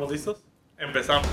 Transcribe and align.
¿Estamos 0.00 0.12
listos? 0.12 0.42
Empezamos. 0.78 1.28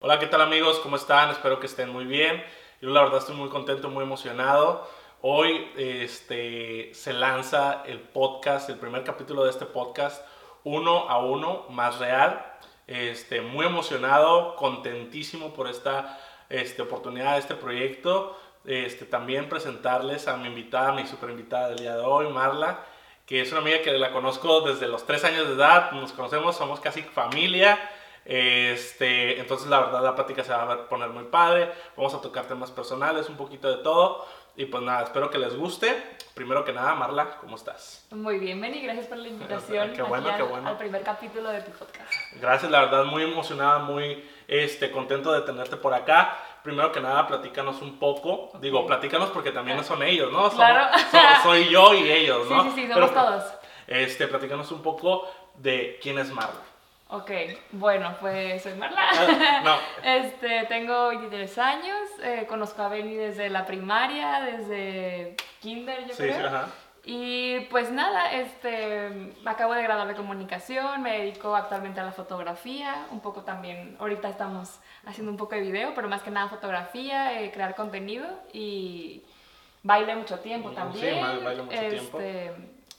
Hola, 0.00 0.18
¿qué 0.18 0.26
tal 0.26 0.40
amigos? 0.40 0.80
¿Cómo 0.80 0.96
están? 0.96 1.30
Espero 1.30 1.60
que 1.60 1.66
estén 1.66 1.88
muy 1.90 2.04
bien. 2.04 2.42
Yo 2.80 2.90
la 2.90 3.02
verdad 3.02 3.18
estoy 3.20 3.36
muy 3.36 3.48
contento, 3.48 3.90
muy 3.90 4.02
emocionado. 4.02 4.88
Hoy 5.20 5.70
este, 5.76 6.92
se 6.94 7.12
lanza 7.12 7.84
el 7.86 8.00
podcast, 8.00 8.68
el 8.68 8.80
primer 8.80 9.04
capítulo 9.04 9.44
de 9.44 9.50
este 9.50 9.66
podcast, 9.66 10.26
uno 10.64 11.08
a 11.08 11.18
uno, 11.18 11.64
más 11.70 12.00
real. 12.00 12.44
Este, 12.88 13.40
muy 13.40 13.66
emocionado, 13.66 14.56
contentísimo 14.56 15.54
por 15.54 15.68
esta 15.68 16.18
este, 16.48 16.82
oportunidad 16.82 17.38
este 17.38 17.54
proyecto. 17.54 18.36
Este, 18.64 19.04
también 19.04 19.48
presentarles 19.48 20.28
a 20.28 20.36
mi 20.36 20.46
invitada, 20.48 20.92
mi 20.92 21.06
super 21.06 21.30
invitada 21.30 21.68
del 21.70 21.78
día 21.78 21.96
de 21.96 22.02
hoy, 22.02 22.28
Marla, 22.28 22.78
que 23.26 23.40
es 23.40 23.50
una 23.50 23.60
amiga 23.60 23.82
que 23.82 23.92
la 23.92 24.12
conozco 24.12 24.60
desde 24.60 24.86
los 24.86 25.04
tres 25.04 25.24
años 25.24 25.48
de 25.48 25.54
edad, 25.54 25.90
nos 25.92 26.12
conocemos, 26.12 26.56
somos 26.56 26.80
casi 26.80 27.02
familia. 27.02 27.78
Este, 28.24 29.40
entonces 29.40 29.68
la 29.68 29.80
verdad 29.80 30.00
la 30.00 30.14
plática 30.14 30.44
se 30.44 30.52
va 30.52 30.72
a 30.72 30.88
poner 30.88 31.08
muy 31.08 31.24
padre, 31.24 31.72
vamos 31.96 32.14
a 32.14 32.20
tocar 32.20 32.46
temas 32.46 32.70
personales, 32.70 33.28
un 33.28 33.36
poquito 33.36 33.68
de 33.68 33.82
todo. 33.82 34.26
Y 34.54 34.66
pues 34.66 34.82
nada, 34.82 35.04
espero 35.04 35.30
que 35.30 35.38
les 35.38 35.56
guste. 35.56 35.96
Primero 36.34 36.64
que 36.64 36.72
nada, 36.72 36.94
Marla, 36.94 37.38
¿cómo 37.40 37.56
estás? 37.56 38.06
Muy 38.10 38.38
bien, 38.38 38.60
Benny, 38.60 38.82
gracias 38.82 39.06
por 39.06 39.16
la 39.16 39.28
invitación 39.28 39.92
qué 39.92 40.02
bueno, 40.02 40.28
aquí 40.28 40.36
qué 40.36 40.42
al, 40.42 40.48
bueno. 40.48 40.68
al 40.68 40.76
primer 40.76 41.02
capítulo 41.02 41.48
de 41.48 41.62
tu 41.62 41.72
podcast. 41.72 42.12
Gracias, 42.40 42.70
la 42.70 42.80
verdad, 42.80 43.04
muy 43.04 43.22
emocionada, 43.22 43.78
muy 43.78 44.22
este, 44.46 44.90
contento 44.90 45.32
de 45.32 45.40
tenerte 45.42 45.76
por 45.76 45.94
acá. 45.94 46.36
Primero 46.62 46.92
que 46.92 47.00
nada, 47.00 47.26
platícanos 47.26 47.82
un 47.82 47.98
poco. 47.98 48.50
Digo, 48.60 48.86
platícanos 48.86 49.30
porque 49.30 49.50
también 49.50 49.82
son 49.84 50.02
ellos, 50.02 50.30
¿no? 50.32 50.50
Somos- 50.50 50.54
Claro. 50.56 50.86
so- 51.10 51.18
soy 51.42 51.68
yo 51.68 51.92
y 51.94 52.10
ellos, 52.10 52.46
Sí, 52.48 52.54
¿no? 52.54 52.62
sí, 52.64 52.70
sí, 52.74 52.88
somos 52.92 53.10
Pero, 53.10 53.22
todos. 53.22 53.44
Este, 53.88 54.28
platícanos 54.28 54.70
un 54.70 54.82
poco 54.82 55.28
de 55.56 55.98
quién 56.02 56.18
es 56.18 56.30
Marla. 56.30 56.60
Ok, 57.08 57.30
bueno, 57.72 58.14
pues 58.20 58.62
soy 58.62 58.74
Marla. 58.74 59.00
Ah, 59.02 59.60
no. 59.64 59.76
Este, 60.02 60.64
tengo 60.66 61.08
23 61.08 61.58
años, 61.58 61.98
eh, 62.22 62.46
conozco 62.48 62.80
a 62.82 62.88
Benny 62.88 63.14
desde 63.16 63.50
la 63.50 63.66
primaria, 63.66 64.40
desde 64.40 65.36
kinder, 65.60 66.06
yo 66.06 66.14
Sí, 66.14 66.22
creo. 66.22 66.38
sí, 66.38 66.42
ajá. 66.46 66.68
Y 67.04 67.60
pues 67.70 67.90
nada, 67.90 68.30
este, 68.32 69.08
me 69.42 69.50
acabo 69.50 69.74
de 69.74 69.82
graduar 69.82 70.06
de 70.06 70.14
comunicación, 70.14 71.02
me 71.02 71.18
dedico 71.18 71.56
actualmente 71.56 71.98
a 71.98 72.04
la 72.04 72.12
fotografía, 72.12 73.06
un 73.10 73.18
poco 73.20 73.42
también, 73.42 73.96
ahorita 73.98 74.28
estamos 74.28 74.78
haciendo 75.04 75.32
un 75.32 75.36
poco 75.36 75.56
de 75.56 75.62
video, 75.62 75.94
pero 75.96 76.08
más 76.08 76.22
que 76.22 76.30
nada 76.30 76.48
fotografía, 76.48 77.40
eh, 77.42 77.50
crear 77.52 77.74
contenido 77.74 78.24
y 78.52 79.22
baile 79.82 80.14
mucho 80.14 80.38
tiempo 80.38 80.68
Sí, 80.70 80.74
también. 80.76 81.20
ba- 81.20 81.38
bailo 81.42 81.64
mucho 81.64 81.78
tiempo. 81.80 82.18
Este, 82.20 82.52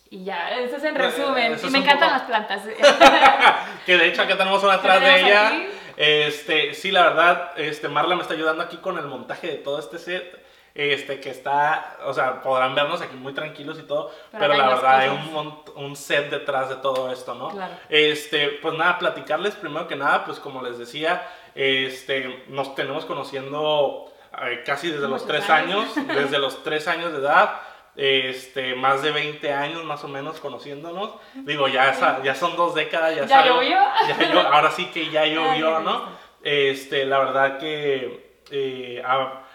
Y 0.10 0.26
ya, 0.26 0.52
eso 0.52 0.76
es 0.76 0.84
en 0.84 0.96
Eh, 0.96 1.00
resumen. 1.00 1.54
eso 1.54 1.68
y 1.68 1.70
me 1.72 1.80
encantan 1.80 2.10
poco- 2.10 2.12
las 2.12 2.22
plantas. 2.24 2.62
Que 3.86 3.98
de 3.98 4.08
hecho 4.10 4.22
acá 4.22 4.38
tenemos 4.38 4.62
una 4.64 4.74
atrás 4.74 5.02
de 5.02 5.22
ella. 5.22 5.48
aquí. 5.48 5.68
Este, 5.98 6.74
sí, 6.76 6.92
la 6.92 7.04
verdad, 7.04 7.52
este, 7.58 7.88
Marla 7.88 8.16
me 8.16 8.22
está 8.22 8.36
ayudando 8.36 8.62
aquí 8.62 8.78
con 8.78 8.98
el 9.00 9.06
montaje 9.08 9.48
de 9.48 9.54
todo 9.56 9.80
este 9.80 9.98
set. 9.98 10.43
Este, 10.76 11.20
que 11.20 11.30
está, 11.30 11.98
o 12.06 12.14
sea, 12.16 12.42
podrán 12.42 12.74
vernos 12.74 13.00
aquí 13.00 13.16
muy 13.16 13.34
tranquilos 13.34 13.78
y 13.78 13.84
todo, 13.84 14.12
pero, 14.32 14.46
Pero 14.48 14.54
la 14.56 14.70
verdad 14.70 14.98
hay 15.02 15.10
un, 15.10 15.62
un 15.76 15.96
set 15.96 16.32
detrás 16.32 16.70
de 16.70 16.78
todo 16.78 17.12
esto, 17.12 17.36
¿no? 17.36 17.50
Claro. 17.50 17.76
Este, 17.90 18.48
pues 18.60 18.76
nada, 18.76 18.98
platicarles 18.98 19.54
primero 19.54 19.88
que 19.88 19.96
nada, 19.96 20.26
pues 20.26 20.40
como 20.40 20.64
les 20.64 20.80
decía, 20.80 21.30
este, 21.54 22.44
nos 22.48 22.74
tenemos 22.74 23.06
conociendo 23.06 24.12
eh, 24.42 24.64
casi 24.66 24.90
desde 24.90 25.08
los 25.08 25.28
tres 25.28 25.48
años. 25.48 25.96
años, 25.96 26.08
desde 26.16 26.40
los 26.40 26.64
tres 26.64 26.88
años 26.88 27.12
de 27.12 27.20
edad, 27.20 27.52
este, 27.96 28.74
más 28.74 29.04
de 29.04 29.12
20 29.12 29.54
años 29.54 29.84
más 29.84 30.04
o 30.04 30.08
menos 30.08 30.40
conociéndonos. 30.40 31.12
Digo, 31.36 31.68
ya, 31.68 32.22
ya 32.24 32.34
son 32.34 32.56
dos 32.56 32.74
décadas, 32.74 33.16
ya, 33.16 33.26
¿Ya 33.26 33.42
es 33.42 33.46
algo- 33.48 33.62
llovió? 33.62 34.42
ahora 34.52 34.72
sí 34.72 34.88
que 34.88 35.12
ya 35.12 35.24
llovió, 35.28 35.82
¿no? 35.82 36.06
Este, 36.44 37.06
la 37.06 37.20
verdad 37.20 37.60
que 37.60 38.42
eh, 38.50 39.04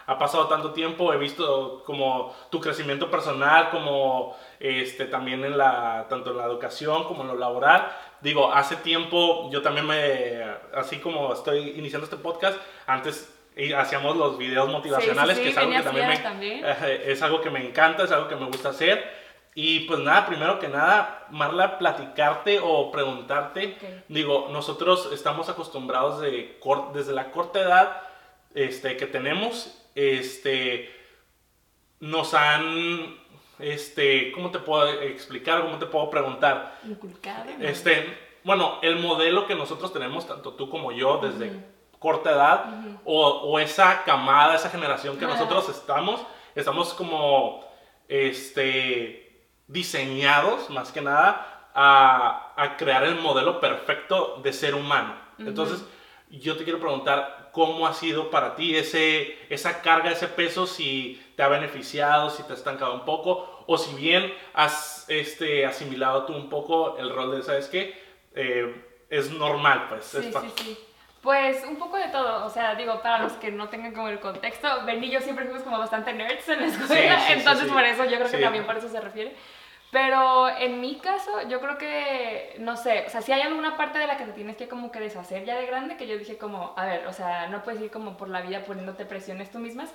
ha 0.08 0.19
pasado 0.19 0.48
tanto 0.48 0.72
tiempo, 0.72 1.12
he 1.12 1.19
visto 1.19 1.82
como 1.84 2.34
tu 2.50 2.60
crecimiento 2.60 3.10
personal, 3.10 3.69
como 3.69 4.34
este, 4.58 5.04
también 5.04 5.44
en 5.44 5.58
la, 5.58 6.06
tanto 6.08 6.30
en 6.30 6.38
la 6.38 6.46
educación 6.46 7.04
como 7.04 7.22
en 7.22 7.28
lo 7.28 7.36
laboral. 7.36 7.92
Digo, 8.22 8.50
hace 8.50 8.76
tiempo 8.76 9.50
yo 9.52 9.60
también 9.60 9.86
me, 9.86 10.42
así 10.74 10.96
como 10.96 11.34
estoy 11.34 11.74
iniciando 11.76 12.06
este 12.06 12.16
podcast, 12.16 12.58
antes 12.86 13.34
hacíamos 13.76 14.16
los 14.16 14.38
videos 14.38 14.70
motivacionales, 14.70 15.36
sí, 15.36 15.42
que 15.42 15.48
es 15.50 15.58
algo 15.58 15.72
que 15.72 15.82
también 15.82 16.08
me, 16.08 16.16
también. 16.16 16.64
es 17.04 17.20
algo 17.20 17.42
que 17.42 17.50
me 17.50 17.69
encanta, 17.69 18.04
es 18.04 18.10
algo 18.10 18.28
que 18.28 18.36
me 18.36 18.46
gusta 18.46 18.70
hacer. 18.70 19.19
Y 19.54 19.80
pues 19.80 20.00
nada, 20.00 20.25
primero 20.25 20.58
que 20.58 20.69
nada, 20.69 21.26
Marla, 21.30 21.76
platicarte 21.78 22.60
o 22.62 22.90
preguntarte. 22.90 23.76
Ok. 23.76 24.04
Digo, 24.08 24.48
nosotros 24.52 25.10
estamos 25.12 25.50
acostumbrados 25.50 26.22
de 26.22 26.58
desde 26.94 27.12
la 27.12 27.30
corta 27.30 27.60
edad 27.60 28.08
este, 28.54 28.96
que 28.96 29.06
tenemos, 29.06 29.78
este, 29.98 30.94
nos 31.98 32.32
han, 32.32 33.16
este, 33.59 34.31
¿cómo 34.31 34.50
te 34.53 34.60
puedo 34.60 34.88
explicar? 35.03 35.62
¿Cómo 35.62 35.78
te 35.78 35.86
puedo 35.86 36.09
preguntar? 36.09 36.78
Inculcado. 36.84 37.44
¿no? 37.59 37.64
Este, 37.64 38.16
bueno, 38.44 38.78
el 38.82 38.97
modelo 38.97 39.47
que 39.47 39.56
nosotros 39.56 39.92
tenemos, 39.92 40.26
tanto 40.26 40.53
tú 40.53 40.70
como 40.70 40.92
yo, 40.92 41.19
desde 41.19 41.50
corta 41.98 42.31
edad, 42.31 42.64
o, 43.04 43.26
o 43.26 43.58
esa 43.58 44.04
camada, 44.04 44.54
esa 44.54 44.70
generación 44.70 45.19
que 45.19 45.26
nosotros 45.26 45.69
estamos, 45.69 46.20
estamos 46.54 46.94
como, 46.94 47.64
este, 48.06 49.48
diseñados, 49.66 50.70
más 50.70 50.92
que 50.92 51.00
nada, 51.00 51.70
a, 51.75 52.53
a 52.56 52.76
crear 52.76 53.03
el 53.03 53.16
modelo 53.16 53.58
perfecto 53.58 54.41
de 54.44 54.53
ser 54.53 54.76
humano. 54.76 55.16
Entonces, 55.38 55.84
yo 56.31 56.56
te 56.56 56.64
quiero 56.64 56.78
preguntar 56.78 57.38
cómo 57.53 57.86
ha 57.86 57.94
sido 57.94 58.31
para 58.31 58.54
ti 58.54 58.76
ese, 58.76 59.36
esa 59.48 59.82
carga, 59.82 60.10
ese 60.10 60.28
peso, 60.28 60.66
si 60.66 61.22
te 61.36 61.42
ha 61.42 61.48
beneficiado, 61.48 62.31
si 62.31 62.42
te 62.42 62.53
ha 62.53 62.56
estancado 62.56 62.94
un 62.94 63.04
poco, 63.04 63.64
o 63.66 63.78
si 63.78 63.94
bien 63.94 64.32
has 64.54 65.04
este, 65.09 65.66
asimilado 65.66 66.25
tú 66.25 66.34
un 66.34 66.48
poco 66.48 66.97
el 66.98 67.10
rol 67.14 67.37
de, 67.37 67.42
¿sabes 67.42 67.69
qué? 67.69 68.00
Eh, 68.34 68.84
es 69.10 69.31
normal, 69.31 69.87
pues. 69.88 70.04
Sí, 70.04 70.19
es 70.19 70.25
sí, 70.26 70.53
sí. 70.56 70.78
Pues 71.20 71.64
un 71.64 71.76
poco 71.76 71.97
de 71.97 72.08
todo, 72.08 72.47
o 72.47 72.50
sea, 72.50 72.76
digo, 72.76 73.03
para 73.03 73.19
los 73.25 73.32
que 73.32 73.50
no 73.50 73.69
tengan 73.69 73.92
como 73.92 74.08
el 74.08 74.20
contexto, 74.20 74.69
Ben 74.87 75.03
y 75.03 75.10
yo 75.10 75.20
siempre 75.20 75.44
fuimos 75.47 75.64
como 75.64 75.78
bastante 75.78 76.12
nerds 76.12 76.48
en 76.48 76.60
la 76.60 76.66
escuela, 76.69 77.19
Sí, 77.20 77.26
sí, 77.26 77.32
entonces 77.32 77.66
sí. 77.66 77.72
por 77.72 77.82
eso 77.82 78.04
yo 78.04 78.19
creo 78.19 78.31
que 78.31 78.38
también 78.38 78.64
por 78.64 78.76
eso 78.76 78.88
se 78.88 79.00
refiere. 79.00 79.34
Pero 79.91 80.49
en 80.49 80.81
mi 80.81 80.97
caso, 80.99 81.49
yo 81.49 81.60
creo 81.60 81.78
que, 81.78 82.56
no 82.59 82.76
sé, 82.76 83.04
o 83.06 83.10
sea, 83.10 83.22
si 83.22 83.32
hay 83.32 83.41
alguna 83.41 83.76
parte 83.78 83.99
de 83.99 84.06
la 84.06 84.19
que 84.19 84.26
te 84.26 84.32
tienes 84.32 84.56
que 84.56 84.69
como 84.69 84.93
que 84.93 85.00
deshacer 85.00 85.44
ya 85.44 85.56
de 85.56 85.66
grande, 85.66 85.97
que 85.97 86.06
yo 86.06 86.19
dije 86.19 86.37
como, 86.37 86.75
a 86.76 86.84
ver, 86.84 87.06
o 87.06 87.12
sea, 87.12 87.47
no 87.47 87.62
puedes 87.62 87.81
ir 87.81 87.91
como 87.91 88.16
por 88.19 88.28
la 88.28 88.43
vida 88.43 88.65
poniéndote 88.65 89.06
presiones 89.06 89.50
tú 89.50 89.59
mismas, 89.59 89.91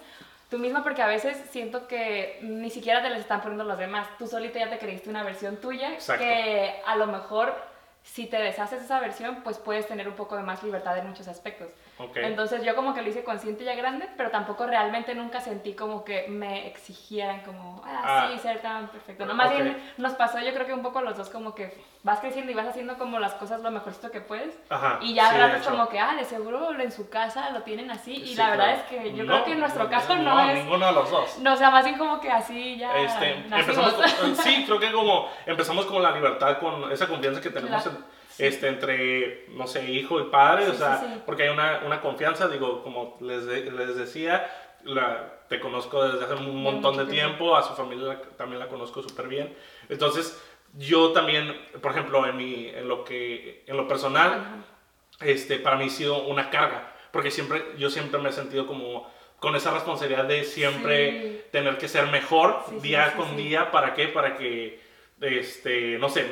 tú 0.50 0.58
misma, 0.58 0.82
porque 0.82 1.04
a 1.04 1.08
veces 1.08 1.38
siento 1.52 1.88
que 1.88 2.40
ni 2.42 2.72
siquiera 2.72 3.04
te 3.04 3.10
las 3.12 3.20
están 3.20 3.42
poniendo 3.42 3.66
los 3.66 3.78
demás, 3.78 4.08
tú 4.18 4.26
solita 4.26 4.58
ya 4.58 4.70
te 4.70 4.80
creíste 4.80 5.12
una 5.12 5.24
versión 5.24 5.58
tuya, 5.58 5.94
Exacto. 5.94 6.24
que 6.24 6.82
a 6.86 6.96
lo 6.96 7.06
mejor 7.06 7.54
si 8.02 8.26
te 8.26 8.38
deshaces 8.38 8.82
esa 8.82 9.00
versión, 9.00 9.44
pues 9.44 9.58
puedes 9.60 9.88
tener 9.88 10.08
un 10.08 10.16
poco 10.16 10.36
de 10.36 10.44
más 10.44 10.64
libertad 10.64 10.98
en 10.98 11.08
muchos 11.08 11.28
aspectos. 11.28 11.70
Ok. 12.04 12.18
Entonces 12.18 12.64
yo 12.64 12.76
como 12.76 12.94
que 12.94 13.02
lo 13.02 13.10
hice 13.10 13.24
consciente 13.24 13.64
ya 13.64 13.76
grande, 13.76 14.08
pero 14.18 14.30
tampoco 14.32 14.66
realmente 14.66 15.16
nunca 15.16 15.40
sentí 15.42 15.74
como 15.74 16.04
que 16.04 16.28
me 16.28 16.68
exigieran 16.68 17.42
como, 17.42 17.82
ah, 17.86 18.02
Ah. 18.06 18.30
sí, 18.32 18.40
ser 18.40 18.62
tan 18.62 18.88
perfecto. 18.90 19.26
No, 19.26 19.34
más 19.34 19.48
Ok. 19.52 19.54
bien 19.62 19.94
nos 19.98 20.14
pasó 20.14 20.40
yo 20.40 20.54
creo 20.54 20.66
que 20.66 20.74
un 20.74 20.84
poco 20.84 21.02
los 21.02 21.18
dos 21.18 21.30
como 21.30 21.56
que 21.56 21.74
vas 22.04 22.20
creciendo 22.20 22.52
y 22.52 22.56
vas 22.56 22.68
haciendo 22.68 22.98
como 22.98 23.18
las 23.20 23.34
cosas 23.36 23.62
lo 23.62 23.72
mejorcito 23.72 24.12
que 24.12 24.20
puedes. 24.22 24.54
Ajá, 24.70 25.00
Y 25.02 25.14
ya 25.14 25.30
sí, 25.30 25.36
es 25.40 25.62
hecho. 25.62 25.72
como 25.72 25.88
que, 25.90 26.00
ah, 26.00 26.16
de 26.16 26.26
seguro 26.26 26.78
en 26.80 26.92
su 26.92 27.10
casa 27.10 27.50
lo 27.52 27.62
tienen 27.62 27.90
así. 27.92 28.14
Y 28.14 28.28
Sí, 28.30 28.36
la 28.36 28.50
verdad 28.50 28.66
claro. 28.66 28.80
es 28.80 28.84
que 29.04 29.14
yo 29.16 29.24
No, 29.24 29.34
creo 29.34 29.46
que 29.46 29.52
en 29.54 29.60
nuestro 29.62 29.90
caso 29.90 30.16
no, 30.18 30.40
es... 30.50 30.56
ninguno 30.56 30.86
de 30.86 30.92
los 30.92 31.10
dos. 31.10 31.40
No, 31.40 31.54
o 31.54 31.56
sea, 31.56 31.70
más 31.70 31.86
bien 31.86 31.98
como 31.98 32.20
que 32.20 32.30
así 32.30 32.78
ya 32.78 32.98
Este, 32.98 33.32
empezamos 33.38 33.94
con- 33.94 34.36
sí, 34.36 34.64
creo 34.66 34.80
que 34.80 34.92
como 34.92 35.30
empezamos 35.46 35.86
con 35.86 36.04
la 36.04 36.12
libertad, 36.12 36.58
con 36.60 36.92
esa 36.92 37.08
confianza 37.08 37.40
que 37.40 37.50
tenemos 37.50 37.82
Claro, 37.84 37.98
en- 38.00 38.06
sí. 38.36 38.46
este, 38.46 38.68
entre, 38.68 39.46
no 39.50 39.68
sé, 39.68 39.90
hijo 39.92 40.20
y 40.20 40.26
padre, 40.26 40.66
Sí, 40.66 40.72
o 40.72 40.74
sea, 40.76 41.22
porque 41.26 41.44
hay 41.44 41.50
una, 41.50 41.82
una 41.86 42.02
confianza, 42.02 42.48
digo, 42.48 42.84
como 42.84 43.18
les, 43.22 43.46
de- 43.46 43.72
les 43.72 43.96
decía, 43.96 44.50
la, 44.84 45.40
te 45.50 45.60
conozco 45.60 46.04
desde 46.08 46.26
hace 46.26 46.36
un 46.36 46.62
montón 46.62 46.98
de 46.98 47.06
tiempo, 47.06 47.56
a 47.56 47.64
su 47.64 47.74
familia 47.74 48.22
también 48.38 48.60
la 48.60 48.68
conozco 48.68 49.02
súper 49.02 49.28
bien, 49.28 49.56
entonces 49.90 50.42
yo 50.76 51.12
también, 51.12 51.56
por 51.82 51.92
ejemplo, 51.92 52.26
en, 52.26 52.36
mi, 52.36 52.68
en, 52.68 52.88
lo, 52.88 53.04
que, 53.04 53.64
en 53.68 53.78
lo 53.78 53.88
personal, 53.88 54.32
Ajá. 54.32 54.56
este, 55.22 55.60
para 55.60 55.78
mí 55.78 55.86
ha 55.86 55.90
sido 55.90 56.24
una 56.24 56.50
carga, 56.50 56.92
porque 57.12 57.30
siempre, 57.30 57.64
yo 57.78 57.90
siempre 57.92 58.20
me 58.20 58.30
he 58.30 58.34
sentido 58.34 58.66
como 58.66 59.08
con 59.40 59.56
esa 59.56 59.72
responsabilidad 59.72 60.24
de 60.26 60.44
siempre 60.46 61.12
Sí. 61.12 61.42
tener 61.52 61.78
que 61.78 61.88
ser 61.88 62.08
mejor 62.08 62.64
Sí, 62.70 62.78
día 62.82 63.12
sí, 63.12 63.18
con 63.18 63.36
día, 63.38 63.70
¿para 63.72 63.94
qué? 63.94 64.08
Para 64.08 64.36
que, 64.38 64.80
este, 65.22 65.98
no 66.00 66.10
sé, 66.10 66.26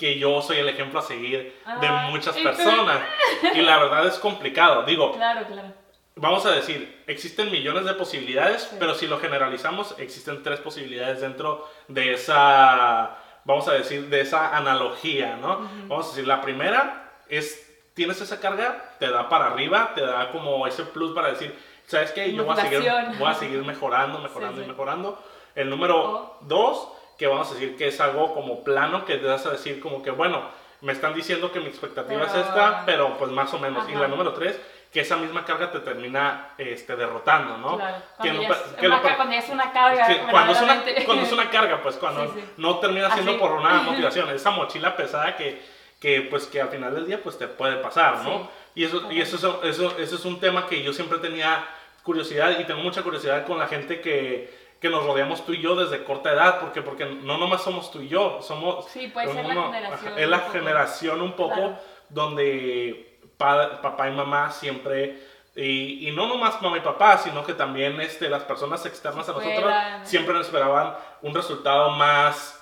que 0.00 0.18
yo 0.18 0.40
soy 0.42 0.56
el 0.58 0.68
ejemplo 0.68 0.98
a 0.98 1.02
seguir 1.02 1.54
de 1.80 1.88
muchas 2.10 2.36
personas. 2.38 3.00
Y 3.54 3.60
la 3.60 3.78
verdad 3.78 4.06
es 4.06 4.18
complicado, 4.18 4.82
digo, 4.82 5.12
Claro, 5.12 5.46
claro. 5.46 5.72
vamos 6.16 6.44
a 6.46 6.50
decir, 6.52 7.02
existen 7.06 7.50
millones 7.52 7.84
de 7.84 7.94
posibilidades, 7.94 8.62
Sí. 8.64 8.76
pero 8.80 8.94
si 8.94 9.06
lo 9.06 9.18
generalizamos, 9.18 9.94
existen 9.98 10.42
tres 10.42 10.58
posibilidades 10.60 11.20
dentro 11.20 11.68
de 11.88 12.14
esa, 12.14 13.16
vamos 13.44 13.68
a 13.68 13.72
decir, 13.72 14.08
de 14.08 14.20
esa 14.20 14.56
analogía, 14.56 15.36
¿no? 15.36 15.68
Vamos 15.86 16.06
a 16.06 16.08
decir, 16.10 16.26
la 16.26 16.40
primera 16.40 17.12
es, 17.28 17.66
tienes 17.94 18.20
esa 18.20 18.40
carga, 18.40 18.94
te 18.98 19.08
da 19.10 19.28
para 19.28 19.46
arriba, 19.46 19.92
te 19.94 20.00
da 20.04 20.30
como 20.32 20.66
ese 20.66 20.82
plus 20.84 21.14
para 21.14 21.28
decir, 21.28 21.56
¿sabes 21.86 22.10
qué? 22.12 22.32
Yo 22.32 22.44
voy 22.44 22.58
a 22.58 22.60
seguir, 22.62 22.92
voy 23.18 23.28
a 23.30 23.34
seguir 23.34 23.64
mejorando, 23.64 24.18
mejorando 24.18 24.58
Sí, 24.58 24.64
y 24.64 24.68
mejorando. 24.68 25.22
El 25.54 25.68
número 25.70 26.36
dos, 26.42 26.88
que 27.20 27.26
vamos 27.26 27.50
a 27.50 27.52
decir 27.54 27.76
que 27.76 27.88
es 27.88 28.00
algo 28.00 28.32
como 28.32 28.64
plano, 28.64 29.04
que 29.04 29.16
te 29.18 29.26
vas 29.26 29.44
a 29.44 29.50
decir 29.50 29.78
como 29.78 30.02
que, 30.02 30.10
bueno, 30.10 30.42
me 30.80 30.92
están 30.94 31.12
diciendo 31.12 31.52
que 31.52 31.60
mi 31.60 31.66
expectativa 31.66 32.22
es 32.24 32.30
Pero- 32.32 32.44
esta, 32.44 32.82
pero 32.86 33.18
pues 33.18 33.30
más 33.30 33.52
o 33.52 33.58
menos. 33.58 33.86
Y 33.88 33.92
Ajá. 33.92 34.00
la 34.04 34.08
número 34.08 34.32
tres, 34.32 34.58
que 34.90 35.00
esa 35.00 35.16
misma 35.16 35.44
carga 35.44 35.70
te 35.70 35.80
termina 35.80 36.48
este, 36.56 36.96
derrotando, 36.96 37.58
¿no? 37.58 37.76
Claro, 37.76 37.96
Que 38.22 38.28
cuando, 38.30 38.42
no 38.48 38.54
es 38.54 38.60
que 38.80 38.86
una, 38.86 39.00
cuando 39.16 39.34
es 39.34 39.48
una 39.50 39.70
carga. 39.72 40.06
que 40.06 40.18
cuando, 40.30 40.52
es 40.54 40.60
una, 40.62 40.82
cuando 41.04 41.22
es 41.24 41.32
una 41.32 41.50
carga, 41.50 41.82
pues 41.82 41.96
cuando 42.00 42.24
Sí, 42.32 42.40
sí. 42.40 42.44
no 42.56 42.78
termina 42.78 43.10
siendo 43.12 43.32
Así. 43.32 43.38
por 43.40 43.52
una 43.52 43.82
motivación, 43.82 44.30
esa 44.30 44.50
mochila 44.52 44.96
pesada 44.96 45.36
que, 45.36 45.60
que, 46.00 46.22
pues 46.22 46.46
que 46.46 46.62
al 46.62 46.70
final 46.70 46.94
del 46.94 47.06
día 47.06 47.22
pues 47.22 47.36
te 47.38 47.46
puede 47.48 47.76
pasar, 47.76 48.24
¿no? 48.24 48.38
Sí. 48.44 48.48
Y, 48.76 48.84
eso, 48.84 49.12
y 49.12 49.20
eso, 49.20 49.36
es- 49.62 49.76
eso, 49.78 49.94
eso 49.98 50.16
es 50.16 50.24
un 50.24 50.40
tema 50.40 50.66
que 50.66 50.82
yo 50.82 50.94
siempre 50.94 51.18
tenía 51.18 51.66
curiosidad 52.02 52.58
y 52.58 52.64
tengo 52.64 52.80
mucha 52.80 53.02
curiosidad 53.02 53.46
con 53.46 53.58
la 53.58 53.66
gente 53.68 54.00
que, 54.00 54.58
que 54.80 54.88
nos 54.88 55.04
rodeamos 55.04 55.44
tú 55.44 55.52
y 55.52 55.60
yo 55.60 55.74
desde 55.76 56.04
corta 56.04 56.32
edad, 56.32 56.60
porque, 56.60 56.80
porque 56.82 57.04
no 57.04 57.36
nomás 57.38 57.62
somos 57.62 57.90
tú 57.90 58.00
y 58.00 58.08
yo, 58.08 58.40
somos... 58.40 58.86
Sí, 58.86 59.08
puede 59.08 59.32
ser 59.32 59.44
la 59.44 59.54
generación 59.64 60.18
Es 60.18 60.28
la 60.28 60.36
un 60.38 60.52
generación 60.52 61.20
un 61.20 61.32
poco 61.32 61.54
Claro. 61.54 61.78
donde 62.08 63.18
pa- 63.36 63.80
papá 63.82 64.08
y 64.08 64.12
mamá 64.12 64.50
siempre... 64.50 65.28
Y, 65.56 66.08
y 66.08 66.12
no 66.12 66.28
nomás 66.28 66.62
mamá 66.62 66.78
y 66.78 66.80
papá, 66.80 67.18
sino 67.18 67.44
que 67.44 67.54
también 67.54 68.00
este, 68.00 68.28
las 68.30 68.44
personas 68.44 68.86
externas 68.86 69.28
a 69.28 69.32
nosotros 69.32 69.72
siempre 70.04 70.32
nos 70.32 70.46
esperaban 70.46 70.94
un 71.22 71.34
resultado 71.34 71.90
más 71.90 72.56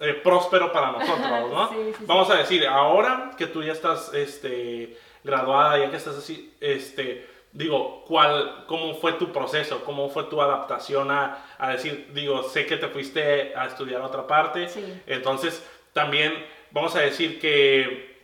eh, 0.00 0.12
próspero 0.12 0.72
para 0.72 0.90
nosotros, 0.98 1.50
¿no? 1.52 1.68
Sí, 1.68 1.74
sí, 1.86 1.94
sí. 2.00 2.04
Vamos 2.06 2.28
a 2.30 2.34
decir, 2.34 2.66
ahora 2.66 3.30
que 3.38 3.46
tú 3.46 3.62
ya 3.62 3.72
estás 3.72 4.12
este, 4.12 4.98
graduada, 5.22 5.78
ya 5.78 5.88
que 5.90 5.96
estás 5.96 6.16
así, 6.16 6.52
este, 6.60 7.26
digo, 7.56 8.04
¿cuál, 8.06 8.64
¿cómo 8.66 8.94
fue 8.94 9.14
tu 9.14 9.32
proceso? 9.32 9.82
¿Cómo 9.84 10.08
fue 10.10 10.24
tu 10.24 10.40
adaptación 10.42 11.10
a, 11.10 11.38
a 11.58 11.70
decir, 11.70 12.10
digo, 12.12 12.42
sé 12.42 12.66
que 12.66 12.76
te 12.76 12.88
fuiste 12.88 13.54
a 13.56 13.66
estudiar 13.66 14.02
a 14.02 14.06
otra 14.06 14.26
parte, 14.26 14.68
Sí. 14.68 15.02
entonces 15.06 15.64
también 15.92 16.32
vamos 16.70 16.94
a 16.96 17.00
decir 17.00 17.40
que 17.40 18.14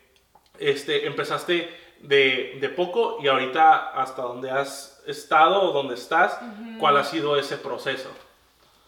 este, 0.59 1.07
empezaste 1.07 1.75
de, 2.01 2.59
de 2.61 2.69
poco 2.69 3.19
y 3.23 3.29
ahorita 3.29 3.91
hasta 4.01 4.23
donde 4.23 4.51
has 4.51 5.03
estado 5.07 5.63
o 5.63 5.73
donde 5.73 5.95
estás, 5.95 6.39
¿cuál 6.79 6.97
ha 6.99 7.05
sido 7.05 7.37
ese 7.39 7.57
proceso? 7.57 8.11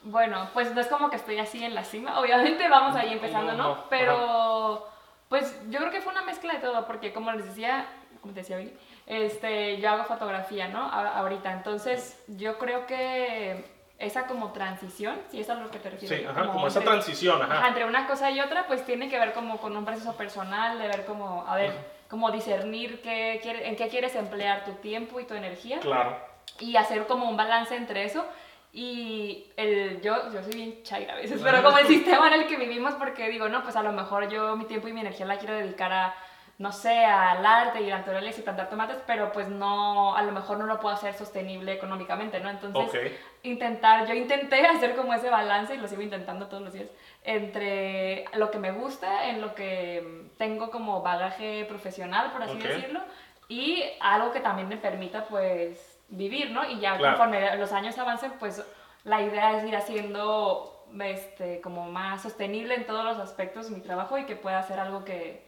Bueno, 0.02 0.50
pues 0.52 0.74
no 0.74 0.80
es 0.82 0.86
como 0.88 1.08
que 1.08 1.16
estoy 1.16 1.38
así 1.38 1.64
en 1.64 1.74
la 1.74 1.84
cima, 1.84 2.20
obviamente 2.20 2.68
vamos 2.68 2.94
ahí 2.96 3.12
empezando, 3.14 3.52
No, 3.52 3.58
¿no? 3.58 3.68
no, 3.76 3.84
Pero, 3.88 4.86
pues 5.30 5.56
yo 5.70 5.78
creo 5.78 5.90
que 5.90 6.02
fue 6.02 6.12
una 6.12 6.22
mezcla 6.22 6.52
de 6.52 6.58
todo, 6.60 6.86
porque 6.86 7.12
como 7.14 7.32
les 7.32 7.46
decía, 7.46 7.86
como 8.20 8.34
te 8.34 8.40
decía 8.40 8.58
Billy, 8.58 8.74
este, 9.06 9.78
yo 9.80 9.90
hago 9.90 10.04
fotografía, 10.04 10.68
¿no? 10.68 10.80
A- 10.82 11.18
ahorita, 11.18 11.52
entonces 11.52 12.22
yo 12.28 12.58
creo 12.58 12.86
que 12.86 13.72
esa 13.98 14.26
como 14.26 14.52
transición, 14.52 15.16
si 15.30 15.40
es 15.40 15.48
a 15.50 15.54
lo 15.54 15.70
que 15.70 15.78
te 15.78 15.90
refieres. 15.90 16.20
Sí, 16.20 16.26
ajá, 16.26 16.46
como 16.46 16.66
esa 16.66 16.80
entre- 16.80 16.94
transición, 16.94 17.40
ajá. 17.42 17.58
Ajá, 17.58 17.68
entre 17.68 17.84
una 17.84 18.06
cosa 18.06 18.30
y 18.30 18.40
otra, 18.40 18.66
pues 18.66 18.84
tiene 18.84 19.08
que 19.08 19.18
ver 19.18 19.32
como 19.32 19.58
con 19.58 19.76
un 19.76 19.84
proceso 19.84 20.14
personal, 20.16 20.78
de 20.78 20.88
ver 20.88 21.04
como, 21.04 21.44
a 21.46 21.54
ver, 21.56 21.72
como 22.08 22.30
discernir 22.30 23.00
qué 23.02 23.40
quiere- 23.42 23.68
en 23.68 23.76
qué 23.76 23.88
quieres 23.88 24.14
emplear 24.16 24.64
tu 24.64 24.72
tiempo 24.74 25.20
y 25.20 25.24
tu 25.24 25.34
energía 25.34 25.80
Claro. 25.80 26.16
y 26.58 26.76
hacer 26.76 27.06
como 27.06 27.28
un 27.28 27.36
balance 27.36 27.74
entre 27.76 28.04
eso 28.04 28.26
y 28.72 29.46
el 29.56 30.00
yo 30.02 30.32
yo 30.32 30.42
soy 30.42 30.52
bien 30.54 30.82
chaira 30.82 31.14
a 31.14 31.16
veces 31.16 31.40
pero 31.44 31.62
como 31.62 31.78
el 31.78 31.86
sistema 31.86 32.26
en 32.28 32.34
el 32.42 32.46
que 32.48 32.56
vivimos 32.56 32.94
porque 32.94 33.28
digo 33.28 33.48
no 33.48 33.62
pues 33.62 33.76
a 33.76 33.82
lo 33.84 33.92
mejor 33.92 34.28
yo 34.28 34.56
mi 34.56 34.64
tiempo 34.64 34.88
y 34.88 34.92
mi 34.92 35.00
energía 35.00 35.26
la 35.26 35.38
quiero 35.38 35.54
dedicar 35.54 35.92
a 35.92 36.14
no 36.58 36.70
sé 36.72 37.04
al 37.04 37.44
arte 37.44 37.80
y 37.80 37.86
a 37.86 37.90
la 37.90 37.98
naturaleza 37.98 38.40
y 38.40 38.42
plantar 38.44 38.68
tomates 38.68 38.98
pero 39.06 39.32
pues 39.32 39.48
no 39.48 40.16
a 40.16 40.22
lo 40.22 40.32
mejor 40.32 40.58
no 40.58 40.66
lo 40.66 40.78
puedo 40.78 40.94
hacer 40.94 41.14
sostenible 41.14 41.72
económicamente 41.72 42.38
no 42.40 42.48
entonces 42.48 43.12
intentar 43.42 44.06
yo 44.06 44.14
intenté 44.14 44.64
hacer 44.66 44.94
como 44.94 45.14
ese 45.14 45.30
balance 45.30 45.74
y 45.74 45.78
lo 45.78 45.88
sigo 45.88 46.02
intentando 46.02 46.46
todos 46.46 46.62
los 46.62 46.72
días 46.72 46.88
entre 47.24 48.24
lo 48.34 48.50
que 48.50 48.58
me 48.58 48.70
gusta 48.70 49.28
en 49.28 49.40
lo 49.40 49.54
que 49.54 50.28
tengo 50.38 50.70
como 50.70 51.02
bagaje 51.02 51.64
profesional 51.68 52.30
por 52.32 52.42
así 52.42 52.58
decirlo 52.58 53.00
y 53.48 53.82
algo 54.00 54.32
que 54.32 54.40
también 54.40 54.68
me 54.68 54.76
permita 54.76 55.24
pues 55.24 55.98
vivir, 56.08 56.50
¿no? 56.50 56.68
Y 56.68 56.80
ya 56.80 56.96
Claro. 56.96 57.16
conforme 57.18 57.56
los 57.56 57.72
años 57.72 57.98
avancen, 57.98 58.32
pues 58.38 58.64
la 59.04 59.20
idea 59.22 59.58
es 59.58 59.64
ir 59.64 59.76
haciendo 59.76 60.86
este, 61.00 61.60
como 61.60 61.90
más 61.90 62.22
sostenible 62.22 62.74
en 62.74 62.86
todos 62.86 63.04
los 63.04 63.18
aspectos 63.18 63.70
mi 63.70 63.80
trabajo 63.80 64.16
y 64.18 64.24
que 64.24 64.36
pueda 64.36 64.58
hacer 64.58 64.78
algo 64.78 65.04
que 65.04 65.44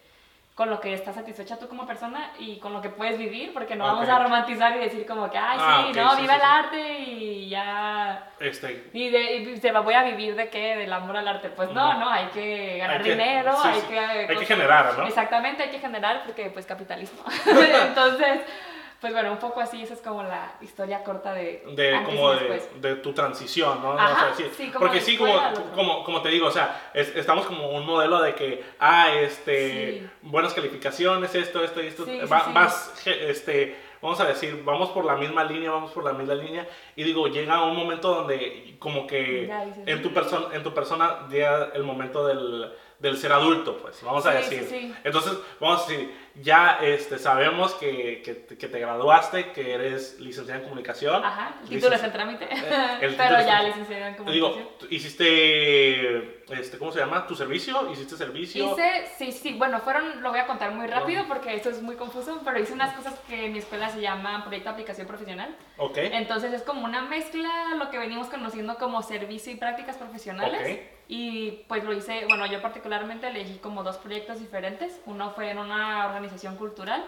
con 0.56 0.70
lo 0.70 0.80
que 0.80 0.94
estás 0.94 1.14
satisfecha 1.14 1.58
tú 1.58 1.68
como 1.68 1.86
persona 1.86 2.30
y 2.38 2.58
con 2.58 2.72
lo 2.72 2.80
que 2.80 2.88
puedes 2.88 3.18
vivir, 3.18 3.52
porque 3.52 3.76
no 3.76 3.84
vamos 3.84 4.08
a 4.08 4.18
romantizar 4.18 4.74
y 4.74 4.80
decir 4.80 5.04
como 5.06 5.30
que, 5.30 5.36
ay, 5.36 5.58
Ah, 5.60 5.84
sí, 5.92 5.98
no, 6.00 6.14
sí, 6.16 6.22
viva 6.22 6.32
sí, 6.34 6.40
el 6.40 6.40
sí. 6.40 6.46
arte 6.50 6.98
y 7.00 7.48
ya... 7.50 8.30
Este, 8.40 8.88
Y, 8.94 9.10
de, 9.10 9.34
y 9.36 9.56
se 9.58 9.70
va, 9.70 9.80
voy 9.80 9.92
a 9.92 10.02
vivir 10.04 10.34
de 10.34 10.48
qué, 10.48 10.74
del 10.76 10.90
amor 10.94 11.18
al 11.18 11.28
arte. 11.28 11.50
Pues 11.50 11.68
no, 11.72 11.92
No. 11.92 12.00
no, 12.00 12.10
hay 12.10 12.28
que 12.28 12.78
ganar 12.78 12.96
Hay 12.96 13.02
que- 13.04 13.10
dinero, 13.10 13.54
hay 13.62 13.80
que... 13.82 13.98
Hay 14.00 14.36
que 14.38 14.46
generar, 14.46 14.96
¿no? 14.98 15.06
Exactamente, 15.06 15.62
hay 15.64 15.68
que 15.70 15.78
generar 15.78 16.22
porque 16.24 16.48
pues 16.48 16.64
capitalismo. 16.64 17.22
Entonces, 17.88 18.40
pues 19.00 19.12
bueno, 19.12 19.32
un 19.32 19.38
poco 19.38 19.60
así, 19.60 19.82
esa 19.82 19.94
es 19.94 20.00
como 20.00 20.22
la 20.22 20.54
historia 20.60 21.04
corta 21.04 21.32
de, 21.34 21.62
de 21.74 22.00
como 22.04 22.32
de, 22.32 22.96
tu 22.96 23.12
transición, 23.12 23.82
¿no? 23.82 23.92
Ajá, 23.92 24.04
Vamos 24.04 24.22
a 24.22 24.26
decir. 24.28 24.50
sí, 24.56 24.66
como 24.68 24.78
Porque 24.80 25.00
sí, 25.00 25.16
como, 25.16 25.32
como, 25.74 26.04
como 26.04 26.22
te 26.22 26.28
digo, 26.30 26.46
o 26.46 26.50
sea, 26.50 26.90
es- 26.94 27.14
estamos 27.16 27.46
como 27.46 27.68
un 27.70 27.84
modelo 27.86 28.20
de 28.22 28.34
que, 28.34 28.64
ah, 28.80 29.08
este, 29.12 30.00
Sí. 30.00 30.08
buenas 30.22 30.54
calificaciones, 30.54 31.34
esto, 31.34 31.62
esto 31.62 31.82
y 31.82 31.86
esto, 31.88 32.06
va- 32.30 32.48
vas, 32.54 33.02
este, 33.06 33.76
vamos 34.02 34.20
a 34.20 34.24
decir, 34.26 34.62
vamos 34.64 34.90
por 34.90 35.04
la 35.04 35.16
misma 35.16 35.44
línea, 35.44 35.70
vamos 35.70 35.90
por 35.92 36.04
la 36.04 36.12
misma 36.12 36.34
línea, 36.34 36.66
y 36.94 37.02
digo, 37.04 37.28
llega 37.28 37.62
un 37.64 37.76
momento 37.76 38.14
donde 38.14 38.76
como 38.78 39.06
que 39.06 39.46
Ya 39.46 39.64
en 39.86 40.02
tu, 40.02 40.12
persona 40.12 40.46
en 40.54 40.62
tu 40.62 40.72
persona 40.74 41.26
llega 41.28 41.70
el 41.74 41.82
momento 41.82 42.26
del, 42.26 42.72
del 42.98 43.16
ser 43.18 43.30
adulto, 43.32 43.76
pues, 43.78 44.02
vamos 44.02 44.24
a 44.26 44.32
Sí, 44.32 44.36
decir. 44.56 44.66
sí, 44.68 44.80
sí. 44.88 44.94
Entonces, 45.04 45.34
vamos 45.60 45.84
a 45.86 45.90
decir, 45.90 46.14
ya 46.36 46.78
este, 46.82 47.18
sabemos 47.18 47.74
que, 47.74 48.22
que, 48.24 48.34
te- 48.34 48.56
que 48.56 48.68
te 48.68 48.78
graduaste, 48.78 49.52
que 49.52 49.74
eres 49.74 50.18
licenciada 50.18 50.60
en 50.60 50.64
comunicación. 50.64 51.22
Ajá, 51.24 51.56
el 51.62 51.68
título 51.68 51.94
es 51.94 52.02
en 52.02 52.12
trámite, 52.12 52.44
Eh, 52.50 52.98
el 53.02 53.14
pero 53.16 53.40
ya 53.40 53.60
en- 53.60 53.66
licenciada 53.68 54.08
en 54.08 54.24
Digo, 54.26 54.48
comunicación. 54.52 54.78
tú 54.78 54.86
hiciste, 54.90 56.42
este, 56.50 56.78
¿cómo 56.78 56.92
se 56.92 57.00
llama? 57.00 57.26
¿Tu 57.26 57.34
servicio? 57.34 57.90
¿Hiciste 57.92 58.16
servicio? 58.16 58.72
Hice, 58.72 59.06
sí, 59.18 59.32
sí, 59.32 59.54
bueno, 59.54 59.80
fueron, 59.80 60.22
lo 60.22 60.30
voy 60.30 60.38
a 60.40 60.46
contar 60.46 60.72
muy 60.72 60.86
rápido 60.86 61.26
porque 61.28 61.54
esto 61.54 61.70
es 61.70 61.82
muy 61.82 61.96
confuso, 61.96 62.40
pero 62.44 62.58
hice 62.58 62.72
unas 62.72 62.94
cosas 62.94 63.14
que 63.28 63.46
en 63.46 63.52
mi 63.52 63.58
escuela 63.58 63.88
se 63.90 64.00
llaman 64.00 64.42
proyecto 64.42 64.68
de 64.70 64.72
aplicación 64.72 65.06
profesional. 65.06 65.54
Ok. 65.76 65.98
Entonces 65.98 66.52
es 66.52 66.62
como 66.62 66.84
una 66.84 67.02
mezcla, 67.02 67.74
lo 67.76 67.90
que 67.90 67.98
venimos 67.98 68.28
conociendo 68.28 68.76
como 68.76 69.02
servicio 69.02 69.52
y 69.52 69.56
prácticas 69.56 69.96
profesionales. 69.96 70.60
Ok. 70.62 70.95
Y 71.08 71.64
pues 71.68 71.84
lo 71.84 71.92
hice, 71.92 72.24
bueno, 72.26 72.46
yo 72.46 72.60
particularmente 72.60 73.28
elegí 73.28 73.58
como 73.58 73.82
dos 73.82 73.96
proyectos 73.98 74.40
diferentes. 74.40 75.00
Uno 75.06 75.30
fue 75.30 75.50
en 75.50 75.58
una 75.58 76.06
organización 76.06 76.56
cultural 76.56 77.04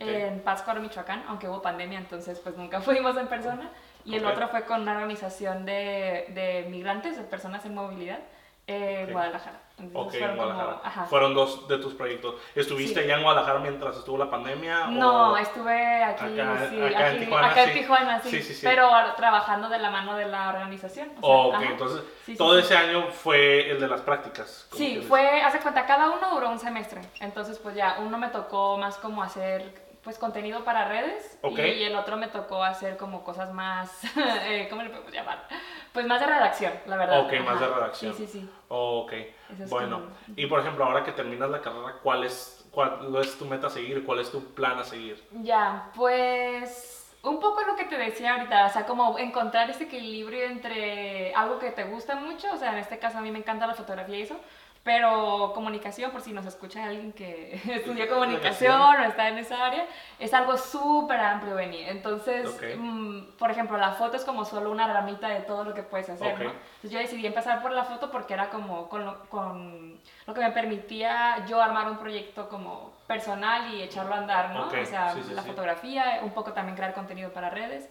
en 0.00 0.40
Pátzcuaro, 0.40 0.80
Michoacán, 0.80 1.24
aunque 1.28 1.48
hubo 1.48 1.60
pandemia, 1.60 1.98
entonces 1.98 2.38
pues 2.40 2.56
nunca 2.56 2.80
fuimos 2.82 3.16
en 3.16 3.28
persona. 3.28 3.70
Y 4.04 4.16
el 4.16 4.26
otro 4.26 4.48
fue 4.48 4.64
con 4.64 4.82
una 4.82 4.92
organización 4.92 5.64
de, 5.64 6.26
de 6.30 6.66
migrantes, 6.70 7.16
de 7.16 7.22
personas 7.22 7.64
en 7.64 7.74
movilidad, 7.74 8.18
en 8.66 9.04
Ok. 9.04 9.12
Guadalajara. 9.12 9.60
Entonces 9.78 10.22
Ok, 10.22 10.28
en 10.30 10.36
como- 10.36 10.48
Guadalajara. 10.52 10.80
ajá. 10.84 11.04
Fueron 11.06 11.34
dos 11.34 11.66
de 11.66 11.78
tus 11.78 11.94
proyectos. 11.94 12.36
¿Estuviste 12.54 13.00
Sí. 13.00 13.04
allá 13.06 13.16
en 13.16 13.22
Guadalajara 13.24 13.58
mientras 13.58 13.96
estuvo 13.96 14.16
la 14.18 14.30
pandemia? 14.30 14.86
No, 14.88 15.32
o- 15.32 15.36
estuve 15.36 16.04
aquí, 16.04 16.38
Acá- 16.38 16.68
sí, 16.70 16.82
acá 16.82 16.86
en 17.10 17.16
aquí- 17.16 17.18
Tijuana, 17.24 17.50
acá 17.50 17.62
en 17.64 17.68
sí. 17.72 17.78
Tijuana, 17.80 18.20
sí, 18.22 18.30
Sí, 18.30 18.42
sí, 18.42 18.54
sí. 18.54 18.60
pero 18.66 18.88
trabajando 19.16 19.68
de 19.68 19.78
la 19.78 19.90
mano 19.90 20.14
de 20.16 20.26
la 20.26 20.50
organización. 20.50 21.10
o 21.20 21.26
sea, 21.26 21.36
Ok, 21.36 21.54
ajá. 21.54 21.64
entonces 21.72 22.02
todo 22.38 22.58
ese 22.58 22.76
año 22.76 23.08
fue 23.10 23.70
el 23.70 23.80
de 23.80 23.88
las 23.88 24.02
prácticas. 24.02 24.68
Sí, 24.72 25.04
fue, 25.08 25.42
hace 25.42 25.58
cuenta, 25.58 25.84
cada 25.86 26.10
uno 26.10 26.30
duró 26.30 26.48
un 26.50 26.58
semestre. 26.58 27.00
Entonces, 27.20 27.58
pues 27.58 27.74
ya, 27.74 27.96
uno 28.00 28.18
me 28.18 28.28
tocó 28.28 28.76
más 28.78 28.96
como 28.98 29.22
hacer, 29.22 29.82
pues, 30.04 30.18
contenido 30.18 30.64
para 30.64 30.86
redes. 30.88 31.38
Ok. 31.42 31.58
Y 31.58 31.84
el 31.84 31.94
otro 31.96 32.16
me 32.16 32.28
tocó 32.28 32.62
hacer 32.62 32.96
como 32.96 33.22
cosas 33.24 33.52
más, 33.52 34.00
eh, 34.46 34.66
¿cómo 34.70 34.82
le 34.82 34.90
podemos 34.90 35.12
llamar? 35.12 35.46
Pues 35.92 36.06
más 36.06 36.20
de 36.20 36.26
redacción, 36.26 36.72
la 36.86 36.96
verdad. 36.96 37.20
Ok, 37.20 37.32
más 37.44 37.60
de 37.60 37.66
redacción. 37.68 38.14
Sí, 38.14 38.26
sí, 38.26 38.40
sí. 38.40 38.50
Ok, 38.68 39.12
es 39.60 39.70
bueno. 39.70 40.00
como- 40.00 40.34
Y 40.36 40.46
por 40.46 40.60
ejemplo, 40.60 40.84
ahora 40.84 41.04
que 41.04 41.12
terminas 41.12 41.50
la 41.50 41.60
carrera, 41.60 41.96
¿cuál 42.02 42.24
es, 42.24 42.64
cuál 42.70 43.14
es 43.20 43.36
tu 43.38 43.44
meta 43.46 43.66
a 43.66 43.70
seguir? 43.70 44.04
¿Cuál 44.04 44.20
es 44.20 44.30
tu 44.30 44.42
plan 44.54 44.78
a 44.78 44.84
seguir? 44.84 45.22
Ya, 45.32 45.90
pues 45.94 46.98
un 47.22 47.38
poco 47.38 47.62
lo 47.62 47.76
que 47.76 47.84
te 47.84 47.96
decía 47.96 48.34
ahorita, 48.34 48.66
o 48.66 48.70
sea, 48.70 48.84
como 48.84 49.16
encontrar 49.18 49.70
ese 49.70 49.84
equilibrio 49.84 50.42
entre 50.44 51.32
algo 51.34 51.58
que 51.60 51.70
te 51.70 51.84
gusta 51.84 52.16
mucho, 52.16 52.52
o 52.52 52.56
sea, 52.56 52.72
en 52.72 52.78
este 52.78 52.98
caso 52.98 53.18
a 53.18 53.20
mí 53.20 53.30
me 53.30 53.38
encanta 53.38 53.66
la 53.66 53.74
fotografía 53.74 54.18
y 54.18 54.22
eso, 54.22 54.36
Pero 54.84 55.52
comunicación, 55.54 56.10
por 56.10 56.22
si 56.22 56.32
nos 56.32 56.44
escucha 56.44 56.84
alguien 56.84 57.12
que 57.12 57.54
estudia 57.72 58.08
comunicación 58.08 58.80
o 58.80 59.04
está 59.04 59.28
en 59.28 59.38
esa 59.38 59.64
área, 59.64 59.86
es 60.18 60.34
algo 60.34 60.56
súper 60.56 61.20
amplio, 61.20 61.54
Benny. 61.54 61.84
Entonces, 61.84 62.48
Ok. 62.48 62.62
mm, 62.76 63.22
por 63.38 63.52
ejemplo, 63.52 63.78
la 63.78 63.92
foto 63.92 64.16
es 64.16 64.24
como 64.24 64.44
solo 64.44 64.72
una 64.72 64.92
ramita 64.92 65.28
de 65.28 65.40
todo 65.42 65.62
lo 65.62 65.72
que 65.72 65.84
puedes 65.84 66.10
hacer, 66.10 66.34
Ok. 66.34 66.40
¿no? 66.40 66.50
Entonces 66.50 66.90
yo 66.90 66.98
decidí 66.98 67.24
empezar 67.24 67.62
por 67.62 67.70
la 67.70 67.84
foto 67.84 68.10
porque 68.10 68.34
era 68.34 68.50
como 68.50 68.88
con 68.88 69.04
lo, 69.04 69.20
con 69.30 70.00
lo 70.26 70.34
que 70.34 70.40
me 70.40 70.50
permitía 70.50 71.46
yo 71.46 71.62
armar 71.62 71.88
un 71.88 71.98
proyecto 71.98 72.48
como 72.48 72.92
personal 73.06 73.72
y 73.74 73.82
echarlo 73.82 74.14
a 74.14 74.18
andar, 74.18 74.50
¿no? 74.50 74.66
Ok, 74.66 74.74
O 74.82 74.86
sea, 74.86 75.10
sí, 75.10 75.22
sí, 75.22 75.32
la 75.32 75.42
sí. 75.42 75.48
fotografía, 75.48 76.18
un 76.22 76.30
poco 76.30 76.52
también 76.54 76.74
crear 76.76 76.92
contenido 76.92 77.32
para 77.32 77.50
redes 77.50 77.88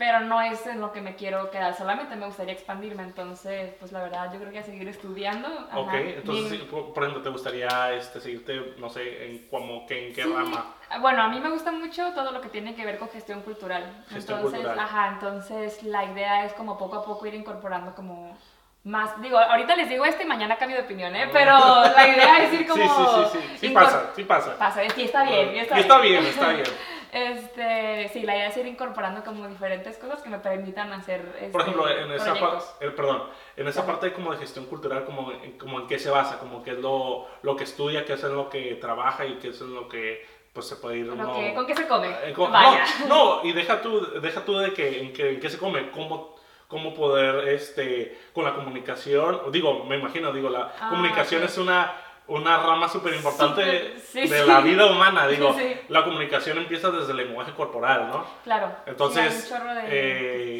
pero 0.00 0.20
no 0.20 0.40
es 0.40 0.66
en 0.66 0.80
lo 0.80 0.92
que 0.92 1.02
me 1.02 1.14
quiero 1.14 1.50
quedar 1.50 1.76
solamente, 1.76 2.16
me 2.16 2.24
gustaría 2.24 2.54
expandirme, 2.54 3.02
entonces, 3.02 3.74
pues 3.78 3.92
la 3.92 4.00
verdad, 4.00 4.32
yo 4.32 4.40
creo 4.40 4.50
que 4.50 4.60
a 4.60 4.62
seguir 4.62 4.88
estudiando. 4.88 5.46
ajá, 5.46 5.78
Ok, 5.78 5.92
entonces, 5.92 6.52
bien- 6.52 6.62
sí, 6.62 6.68
por 6.70 7.02
ejemplo, 7.02 7.22
¿te 7.22 7.28
gustaría 7.28 7.92
este, 7.92 8.18
seguirte, 8.18 8.76
no 8.78 8.88
sé, 8.88 9.26
en, 9.26 9.48
como, 9.48 9.86
que, 9.86 10.08
en 10.08 10.14
qué 10.14 10.22
Sí, 10.22 10.32
rama? 10.32 10.74
Bueno, 11.02 11.22
a 11.22 11.28
mí 11.28 11.38
me 11.38 11.50
gusta 11.50 11.70
mucho 11.70 12.14
todo 12.14 12.32
lo 12.32 12.40
que 12.40 12.48
tiene 12.48 12.74
que 12.74 12.86
ver 12.86 12.98
con 12.98 13.10
gestión 13.10 13.42
cultural. 13.42 13.84
Gestión 14.08 14.38
entonces, 14.38 14.60
cultural. 14.62 14.78
ajá, 14.78 15.08
entonces 15.08 15.82
la 15.82 16.06
idea 16.06 16.46
es 16.46 16.54
como 16.54 16.78
poco 16.78 16.96
a 16.96 17.04
poco 17.04 17.26
ir 17.26 17.34
incorporando 17.34 17.94
como 17.94 18.38
más, 18.84 19.20
digo, 19.20 19.36
ahorita 19.36 19.76
les 19.76 19.90
digo 19.90 20.06
esto 20.06 20.22
y 20.22 20.26
mañana 20.26 20.56
cambio 20.56 20.78
de 20.78 20.84
opinión, 20.84 21.14
¿eh? 21.14 21.28
Pero 21.30 21.52
la 21.94 22.08
idea 22.08 22.38
es 22.42 22.54
ir 22.54 22.66
como... 22.66 22.82
Sí, 22.82 22.88
sí, 22.88 23.38
sí, 23.38 23.38
sí, 23.60 23.68
sí 23.68 23.74
pasa, 23.74 24.12
sí 24.16 24.24
pasa. 24.24 24.56
Pasa, 24.56 24.82
y 24.82 25.02
está 25.02 25.24
bien, 25.24 25.56
está, 25.56 25.76
Y 25.76 25.80
está 25.82 25.98
bien, 26.00 26.24
está 26.24 26.48
bien. 26.48 26.64
Este, 27.12 28.08
sí, 28.12 28.22
la 28.22 28.36
idea 28.36 28.46
es 28.48 28.56
ir 28.56 28.66
incorporando 28.66 29.22
como 29.24 29.48
diferentes 29.48 29.96
cosas 29.98 30.22
que 30.22 30.28
me 30.30 30.38
permitan 30.38 30.92
hacer 30.92 31.22
Por 31.50 31.60
este, 31.60 31.70
ejemplo, 31.70 31.88
en 31.88 32.12
esa, 32.12 32.24
parte, 32.34 32.40
proyectos. 32.40 32.74
perdón, 32.96 33.22
en 33.56 33.68
esa 33.68 33.86
parte 33.86 34.12
como 34.12 34.32
de 34.32 34.38
gestión 34.38 34.66
cultural, 34.66 35.04
como, 35.04 35.32
en- 35.32 35.58
como 35.58 35.80
en 35.80 35.86
qué 35.86 35.98
se 35.98 36.10
basa, 36.10 36.38
como 36.38 36.62
qué 36.62 36.70
es 36.72 36.78
lo, 36.78 37.26
lo 37.42 37.56
que 37.56 37.64
estudia, 37.64 38.04
qué 38.04 38.14
es 38.14 38.24
en 38.24 38.34
lo 38.36 38.48
que 38.48 38.74
trabaja 38.76 39.26
y 39.26 39.34
qué 39.38 39.48
es 39.48 39.60
en 39.60 39.74
lo 39.74 39.88
que 39.88 40.24
pues 40.52 40.66
se 40.66 40.76
puede 40.76 40.98
ir 40.98 41.06
Lo 41.06 41.12
uno- 41.14 41.32
que- 41.32 41.54
¿Con 41.54 41.66
qué 41.66 41.76
se 41.76 41.86
come? 41.86 42.08
Eh, 42.24 42.32
con- 42.32 42.50
Vaya. 42.50 42.84
No, 43.08 43.36
no, 43.42 43.44
y 43.44 43.52
deja 43.52 43.80
tú, 43.80 44.04
deja 44.20 44.44
tú 44.44 44.58
de 44.58 44.72
que 44.74 45.00
en, 45.00 45.12
que 45.12 45.30
en 45.34 45.40
qué 45.40 45.48
se 45.48 45.58
come, 45.58 45.90
cómo, 45.92 46.34
cómo 46.66 46.92
poder, 46.94 47.48
este, 47.48 48.18
con 48.32 48.44
la 48.44 48.54
comunicación, 48.54 49.42
digo, 49.52 49.84
me 49.84 49.96
imagino, 49.96 50.32
digo, 50.32 50.50
la 50.50 50.72
Ah, 50.80 50.88
comunicación 50.90 51.42
es 51.44 51.56
una, 51.58 51.92
una 52.30 52.58
rama 52.58 52.88
súper 52.88 53.14
importante 53.14 53.98
sí, 54.00 54.20
de 54.28 54.40
sí. 54.40 54.46
la 54.46 54.60
vida 54.60 54.86
humana, 54.86 55.26
digo, 55.26 55.52
Sí. 55.58 55.74
la 55.88 56.04
comunicación 56.04 56.58
empieza 56.58 56.90
desde 56.90 57.10
el 57.10 57.16
lenguaje 57.18 57.52
corporal, 57.52 58.08
¿no? 58.08 58.24
Claro. 58.44 58.70
Entonces, 58.86 59.50
hay, 59.52 59.60
un 59.60 59.74
de- 59.74 59.82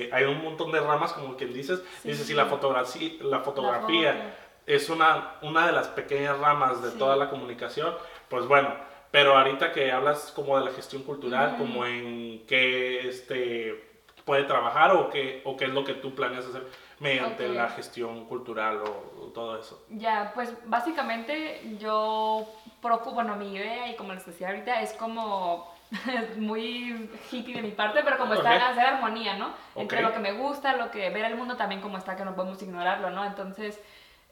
eh, 0.04 0.10
hay 0.12 0.24
un 0.24 0.42
montón 0.42 0.72
de 0.72 0.80
ramas, 0.80 1.12
como 1.12 1.36
quien 1.36 1.52
dices, 1.52 1.82
dices, 2.02 2.26
si 2.26 2.34
la, 2.34 2.48
fotografi- 2.50 3.20
la 3.20 3.38
fotografía 3.40 4.12
foto. 4.12 4.24
es 4.66 4.90
una, 4.90 5.34
una 5.42 5.66
de 5.66 5.72
las 5.72 5.88
pequeñas 5.88 6.38
ramas 6.38 6.82
de 6.82 6.90
toda 6.90 7.14
la 7.16 7.30
comunicación, 7.30 7.94
pues 8.28 8.46
bueno, 8.46 8.74
pero 9.12 9.36
ahorita 9.38 9.72
que 9.72 9.92
hablas 9.92 10.32
como 10.34 10.58
de 10.58 10.64
la 10.64 10.70
gestión 10.72 11.02
cultural, 11.04 11.56
como 11.56 11.86
en 11.86 12.44
qué 12.48 13.08
este, 13.08 13.88
puede 14.24 14.42
trabajar 14.44 14.92
o 14.96 15.08
qué, 15.10 15.40
o 15.44 15.56
qué 15.56 15.64
es 15.66 15.70
lo 15.72 15.84
que 15.84 15.94
tú 15.94 16.14
planeas 16.14 16.46
hacer 16.46 16.64
mediante 17.00 17.48
la 17.48 17.68
gestión 17.70 18.26
cultural 18.26 18.78
o, 18.84 18.88
todo 19.30 19.58
eso. 19.58 19.82
Ya, 19.90 20.32
pues 20.34 20.52
básicamente 20.66 21.76
yo 21.78 22.46
procuro, 22.82 23.14
bueno, 23.14 23.36
mi 23.36 23.54
idea 23.54 23.88
y 23.88 23.96
como 23.96 24.12
les 24.12 24.24
decía 24.26 24.48
ahorita 24.48 24.80
es 24.82 24.92
como 24.94 25.68
muy 26.36 27.10
hippie 27.30 27.54
de 27.56 27.62
mi 27.62 27.70
parte, 27.72 28.00
pero 28.04 28.16
como 28.18 28.34
está 28.34 28.54
Ok. 28.56 28.62
hacer 28.62 28.86
armonía, 28.86 29.36
¿no? 29.36 29.50
Entre 29.74 30.02
lo 30.02 30.12
que 30.12 30.18
me 30.20 30.32
gusta, 30.32 30.76
lo 30.76 30.90
que 30.90 31.10
ver 31.10 31.24
el 31.24 31.36
mundo 31.36 31.56
también 31.56 31.80
como 31.80 31.98
está, 31.98 32.16
que 32.16 32.24
no 32.24 32.34
podemos 32.34 32.62
ignorarlo, 32.62 33.10
¿no? 33.10 33.24
Entonces, 33.24 33.80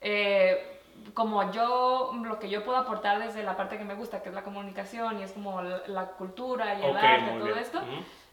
eh, 0.01 0.81
como 1.15 1.53
yo, 1.53 2.13
lo 2.25 2.39
que 2.39 2.49
yo 2.49 2.65
puedo 2.65 2.79
aportar 2.79 3.19
desde 3.21 3.43
la 3.43 3.57
parte 3.57 3.79
que 3.79 3.85
me 3.85 3.95
gusta, 3.95 4.23
que 4.23 4.29
es 4.31 4.35
la 4.35 4.43
comunicación 4.43 5.21
y 5.21 5.23
es 5.23 5.33
como 5.33 5.63
la, 5.63 5.83
la 5.87 6.07
cultura 6.07 6.75
y 6.75 6.83
el 6.85 6.97
arte, 6.97 7.31
todo 7.39 7.45
bien. 7.45 7.59
esto. 7.59 7.81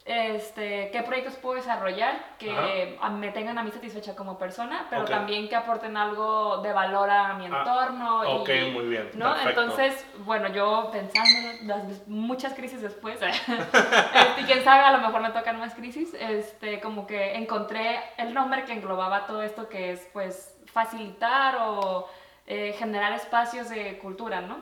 Este, 0.07 0.91
qué 0.91 1.01
proyectos 1.01 1.33
puedo 1.37 1.55
desarrollar 1.55 2.13
que 2.37 2.97
me 3.13 3.31
tengan 3.31 3.57
a 3.57 3.63
mí 3.63 3.71
satisfecha 3.71 4.15
como 4.15 4.37
persona, 4.37 4.85
pero 4.89 5.03
también 5.05 5.49
que 5.49 5.55
aporten 5.55 5.97
algo 5.97 6.57
de 6.57 6.71
valor 6.73 7.09
a 7.09 7.33
mi 7.33 7.45
Ah, 7.45 7.57
entorno. 7.59 8.23
y- 8.23 8.27
ok, 8.37 8.49
muy 8.73 8.85
bien, 8.85 9.09
¿no? 9.15 9.33
perfecto. 9.33 9.61
Entonces, 9.61 10.05
bueno, 10.19 10.49
yo 10.49 10.89
pensando 10.91 11.39
las 11.63 12.07
muchas 12.07 12.53
crisis 12.53 12.81
después, 12.83 13.19
este, 13.21 14.41
y 14.41 14.43
quién 14.43 14.63
sabe, 14.63 14.83
a 14.83 14.91
lo 14.91 14.99
mejor 14.99 15.21
me 15.21 15.31
tocan 15.31 15.59
más 15.59 15.73
crisis, 15.73 16.13
este, 16.19 16.79
como 16.81 17.07
que 17.07 17.35
encontré 17.35 17.99
el 18.17 18.31
nombre 18.33 18.63
que 18.65 18.73
englobaba 18.73 19.25
todo 19.25 19.41
esto 19.41 19.67
que 19.69 19.91
es, 19.93 20.07
pues, 20.13 20.55
facilitar 20.71 21.57
o 21.61 22.07
eh, 22.45 22.75
generar 22.77 23.11
espacios 23.13 23.69
de 23.69 23.97
cultura, 23.97 24.41
¿no? 24.41 24.57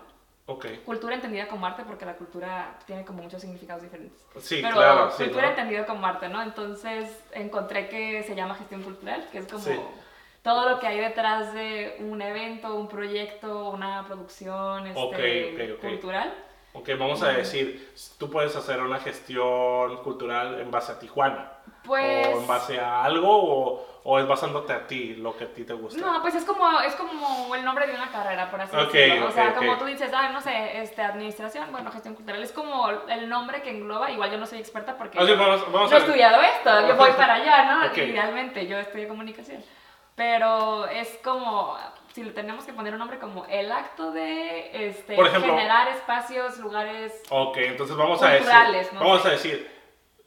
Ok, 0.45 0.65
Cultura 0.85 1.15
entendida 1.15 1.47
como 1.47 1.65
arte, 1.65 1.83
porque 1.85 2.05
la 2.05 2.15
cultura 2.15 2.77
tiene 2.85 3.05
como 3.05 3.23
muchos 3.23 3.41
significados 3.41 3.81
diferentes. 3.81 4.21
sí, 4.39 4.59
Pero 4.61 4.75
claro, 4.75 5.09
sí, 5.11 5.23
cultura 5.23 5.43
¿no? 5.43 5.49
entendida 5.51 5.85
como 5.85 6.05
arte, 6.05 6.27
¿no? 6.27 6.41
Entonces 6.41 7.17
encontré 7.31 7.87
que 7.87 8.23
se 8.23 8.35
llama 8.35 8.55
gestión 8.55 8.83
cultural, 8.83 9.25
que 9.31 9.37
es 9.37 9.47
como 9.47 9.63
Sí. 9.63 9.79
todo 10.41 10.69
lo 10.69 10.79
que 10.81 10.87
hay 10.87 10.99
detrás 10.99 11.53
de 11.53 11.95
un 12.01 12.21
evento, 12.21 12.75
un 12.75 12.89
proyecto, 12.89 13.69
una 13.69 14.05
producción 14.05 14.87
este, 14.87 14.99
Ok, 15.01 15.13
ok, 15.13 15.75
ok. 15.75 15.81
cultural. 15.89 16.33
Ok, 16.73 16.89
vamos 16.99 17.23
a 17.23 17.29
decir, 17.29 17.93
tú 18.17 18.29
puedes 18.29 18.53
hacer 18.57 18.81
una 18.81 18.99
gestión 18.99 19.95
cultural 20.03 20.59
en 20.59 20.69
base 20.71 20.91
a 20.91 20.99
Tijuana. 20.99 21.52
Pues... 21.85 22.27
¿O 22.27 22.39
en 22.39 22.47
base 22.47 22.79
a 22.79 23.03
algo 23.03 23.29
o, 23.29 23.85
o 24.05 24.19
es 24.19 24.27
basándote 24.27 24.71
a 24.73 24.87
ti, 24.87 25.15
lo 25.15 25.35
que 25.35 25.43
a 25.43 25.47
ti 25.53 25.63
te 25.65 25.73
gusta? 25.73 25.99
No, 25.99 26.21
pues 26.21 26.33
es 26.35 26.45
como, 26.45 26.79
es 26.81 26.93
como 26.95 27.53
el 27.55 27.65
nombre 27.65 27.87
de 27.87 27.93
una 27.95 28.09
carrera, 28.11 28.49
por 28.49 28.61
así 28.61 28.75
Ok, 28.75 28.91
decirlo. 28.93 29.25
O 29.25 29.29
ok, 29.29 29.33
sea, 29.35 29.49
ok. 29.49 29.55
como 29.57 29.77
tú 29.77 29.85
dices, 29.85 30.11
ah, 30.15 30.29
no 30.29 30.39
sé, 30.41 30.81
este, 30.81 31.01
administración, 31.01 31.71
bueno, 31.71 31.91
gestión 31.91 32.15
cultural, 32.15 32.41
es 32.41 32.51
como 32.53 32.89
el 32.89 33.27
nombre 33.27 33.61
que 33.61 33.71
engloba, 33.71 34.11
igual 34.11 34.31
yo 34.31 34.37
no 34.37 34.45
soy 34.45 34.59
experta 34.59 34.97
porque 34.97 35.17
yo 35.25 35.37
vamos- 35.37 35.71
vamos 35.71 35.91
no 35.91 35.97
he 35.97 35.99
estudiado 35.99 36.41
esto, 36.41 36.87
yo 36.87 36.95
voy 36.95 37.11
para 37.11 37.33
allá, 37.35 37.65
¿no? 37.65 37.93
Idealmente, 37.93 38.65
yo 38.67 38.77
estudié 38.77 39.07
comunicación. 39.07 39.63
Pero 40.15 40.85
es 40.87 41.19
como, 41.23 41.75
si 42.13 42.23
le 42.23 42.31
tenemos 42.31 42.65
que 42.65 42.73
poner 42.73 42.93
un 42.93 42.99
nombre 42.99 43.17
como 43.17 43.45
el 43.47 43.71
acto 43.71 44.11
de 44.11 44.87
este, 44.89 45.15
Por 45.15 45.25
ejemplo- 45.25 45.55
generar 45.55 45.87
espacios, 45.87 46.59
lugares... 46.59 47.23
Ok, 47.31 47.57
entonces 47.57 47.95
vamos 47.97 48.21
a 48.21 48.29
decir, 48.29 48.47
no 48.93 48.99
vamos 48.99 49.25
a 49.25 49.29
decir, 49.31 49.72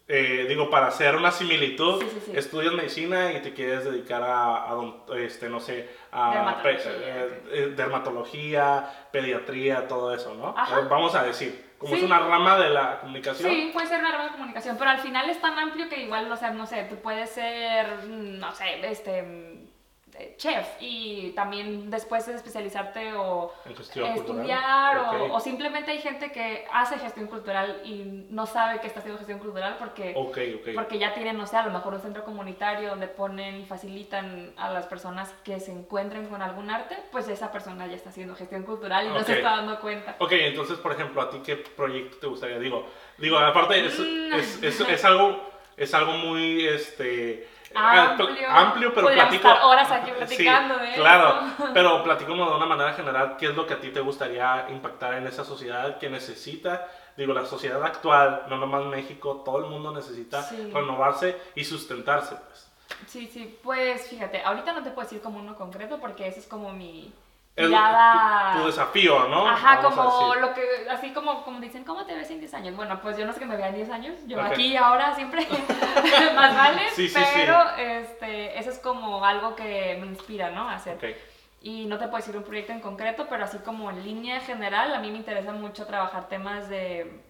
eh, 0.08 0.46
digo, 0.48 0.70
para 0.70 0.86
hacer 0.86 1.16
una 1.16 1.30
similitud, 1.32 2.00
Sí, 2.00 2.08
sí, 2.10 2.22
sí. 2.26 2.32
estudias 2.36 2.72
medicina 2.74 3.32
y 3.32 3.42
te 3.42 3.52
quieres 3.52 3.84
dedicar 3.84 4.22
a, 4.22 4.70
a 4.70 4.76
este, 5.16 5.48
no 5.48 5.58
sé, 5.60 5.88
a 6.12 6.30
Dermatología, 6.32 6.62
pe- 6.92 6.98
eh, 7.02 7.42
eh, 7.52 7.72
dermatología, 7.76 9.08
pediatría, 9.12 9.88
todo 9.88 10.14
eso, 10.14 10.34
¿no? 10.34 10.54
Ajá. 10.56 10.80
Eh, 10.80 10.84
Vamos 10.88 11.14
a 11.14 11.24
decir, 11.24 11.72
como 11.78 11.94
es 11.94 12.02
una 12.02 12.20
rama 12.20 12.58
de 12.58 12.70
la 12.70 13.00
comunicación. 13.00 13.50
Sí, 13.50 13.70
puede 13.72 13.86
ser 13.86 14.00
una 14.00 14.12
rama 14.12 14.24
de 14.24 14.30
comunicación, 14.30 14.76
pero 14.78 14.90
al 14.90 14.98
final 14.98 15.28
es 15.28 15.40
tan 15.40 15.58
amplio 15.58 15.88
que 15.88 16.00
igual, 16.02 16.30
o 16.30 16.36
sea, 16.36 16.50
no 16.50 16.66
sé, 16.66 16.84
tú 16.88 16.96
puedes 16.96 17.30
ser, 17.30 17.86
mm, 18.06 18.38
no 18.38 18.52
sé, 18.52 18.88
este, 18.88 19.65
chef 20.36 20.66
y 20.80 21.32
también 21.34 21.90
después 21.90 22.26
de 22.26 22.34
especializarte 22.34 23.14
o 23.14 23.52
estudiar 24.14 24.98
o, 24.98 25.34
o 25.34 25.40
simplemente 25.40 25.90
hay 25.90 25.98
gente 26.00 26.32
que 26.32 26.66
hace 26.72 26.98
gestión 26.98 27.26
cultural 27.26 27.80
y 27.84 28.26
no 28.30 28.46
sabe 28.46 28.80
que 28.80 28.86
está 28.86 29.00
haciendo 29.00 29.18
gestión 29.18 29.38
cultural 29.38 29.76
porque, 29.78 30.14
porque 30.74 30.98
ya 30.98 31.14
tienen, 31.14 31.36
no 31.36 31.46
sé, 31.46 31.56
a 31.56 31.64
lo 31.66 31.72
mejor 31.72 31.94
un 31.94 32.00
centro 32.00 32.24
comunitario 32.24 32.90
donde 32.90 33.08
ponen 33.08 33.60
y 33.60 33.64
facilitan 33.66 34.52
a 34.56 34.70
las 34.70 34.86
personas 34.86 35.32
que 35.44 35.60
se 35.60 35.72
encuentren 35.72 36.26
con 36.26 36.42
algún 36.42 36.70
arte, 36.70 36.96
pues 37.12 37.28
esa 37.28 37.52
persona 37.52 37.86
ya 37.86 37.94
está 37.96 38.10
haciendo 38.10 38.34
gestión 38.34 38.62
cultural 38.62 39.06
y 39.06 39.08
no 39.10 39.22
se 39.22 39.34
está 39.34 39.56
dando 39.56 39.80
cuenta. 39.80 40.16
Ok, 40.18 40.32
entonces, 40.32 40.78
por 40.78 40.92
ejemplo, 40.92 41.20
¿a 41.22 41.30
ti 41.30 41.40
qué 41.44 41.56
proyecto 41.56 42.16
te 42.18 42.26
gustaría? 42.26 42.58
Digo, 42.58 42.86
digo 43.18 43.38
aparte, 43.38 43.86
es, 43.86 43.98
Mm. 43.98 44.34
es, 44.34 44.62
es, 44.62 44.80
es 44.80 45.04
algo, 45.04 45.40
es 45.76 45.94
algo 45.94 46.12
muy, 46.12 46.66
este... 46.66 47.48
Amplio. 47.74 48.30
eh, 48.30 48.46
amplio, 48.48 48.94
pero 48.94 49.06
Podríamos 49.06 49.30
platico... 49.36 49.48
estar 49.48 49.66
horas 49.66 49.90
aquí 49.90 50.10
Sí, 50.10 50.16
platicando 50.16 50.78
de 50.78 50.92
claro, 50.94 51.40
pero 51.74 52.02
platicamos 52.04 52.48
de 52.50 52.56
una 52.56 52.66
manera 52.66 52.92
general, 52.94 53.36
¿qué 53.38 53.46
es 53.46 53.56
lo 53.56 53.66
que 53.66 53.74
a 53.74 53.80
ti 53.80 53.90
te 53.90 54.00
gustaría 54.00 54.66
impactar 54.70 55.14
en 55.14 55.26
esa 55.26 55.44
sociedad 55.44 55.98
que 55.98 56.08
necesita? 56.08 56.86
Digo, 57.16 57.32
la 57.32 57.44
sociedad 57.46 57.82
actual, 57.84 58.44
no 58.48 58.56
nomás 58.58 58.84
México, 58.84 59.42
todo 59.44 59.58
el 59.58 59.66
mundo 59.66 59.90
necesita 59.92 60.42
Sí. 60.42 60.70
renovarse 60.72 61.36
y 61.54 61.64
sustentarse, 61.64 62.36
pues. 62.46 62.70
Sí, 63.08 63.26
sí, 63.26 63.58
pues 63.62 64.08
fíjate, 64.08 64.42
ahorita 64.42 64.72
no 64.72 64.82
te 64.82 64.90
puedo 64.90 65.06
decir 65.08 65.20
como 65.20 65.38
uno 65.40 65.56
concreto 65.56 65.98
porque 65.98 66.28
ese 66.28 66.40
es 66.40 66.46
como 66.46 66.72
mi 66.72 67.12
Mirada... 67.56 68.52
tu, 68.52 68.60
tu 68.60 68.66
desafío, 68.66 69.28
¿no? 69.28 69.48
Ajá, 69.48 69.76
Vamos 69.82 69.94
como 69.94 70.34
lo 70.34 70.52
que, 70.52 70.62
así 70.90 71.12
como, 71.12 71.42
como 71.42 71.60
dicen, 71.60 71.84
¿cómo 71.84 72.04
te 72.04 72.14
ves 72.14 72.30
en 72.30 72.40
10 72.40 72.54
años? 72.54 72.76
Bueno, 72.76 73.00
pues 73.00 73.16
yo 73.16 73.24
no 73.26 73.32
sé 73.32 73.38
que 73.38 73.46
me 73.46 73.56
vean 73.56 73.74
10 73.74 73.90
años, 73.90 74.14
yo 74.26 74.40
aquí 74.40 74.76
ahora 74.76 75.14
siempre 75.14 75.46
más 76.34 76.54
vale, 76.54 76.82
Sí, 76.90 77.08
sí, 77.08 77.18
sí. 77.18 77.30
pero 77.34 77.58
este, 77.78 78.58
eso 78.58 78.70
es 78.70 78.78
como 78.78 79.24
algo 79.24 79.56
que 79.56 79.96
me 80.00 80.06
inspira, 80.06 80.50
¿no? 80.50 80.68
A 80.68 80.74
hacer. 80.74 81.16
Y 81.62 81.86
no 81.86 81.98
te 81.98 82.04
puedo 82.06 82.18
decir 82.18 82.36
un 82.36 82.44
proyecto 82.44 82.72
en 82.72 82.80
concreto, 82.80 83.26
pero 83.28 83.44
así 83.44 83.58
como 83.58 83.90
en 83.90 84.04
línea 84.04 84.40
general, 84.40 84.94
a 84.94 85.00
mí 85.00 85.10
me 85.10 85.16
interesa 85.16 85.52
mucho 85.52 85.86
trabajar 85.86 86.28
temas 86.28 86.68
de 86.68 87.24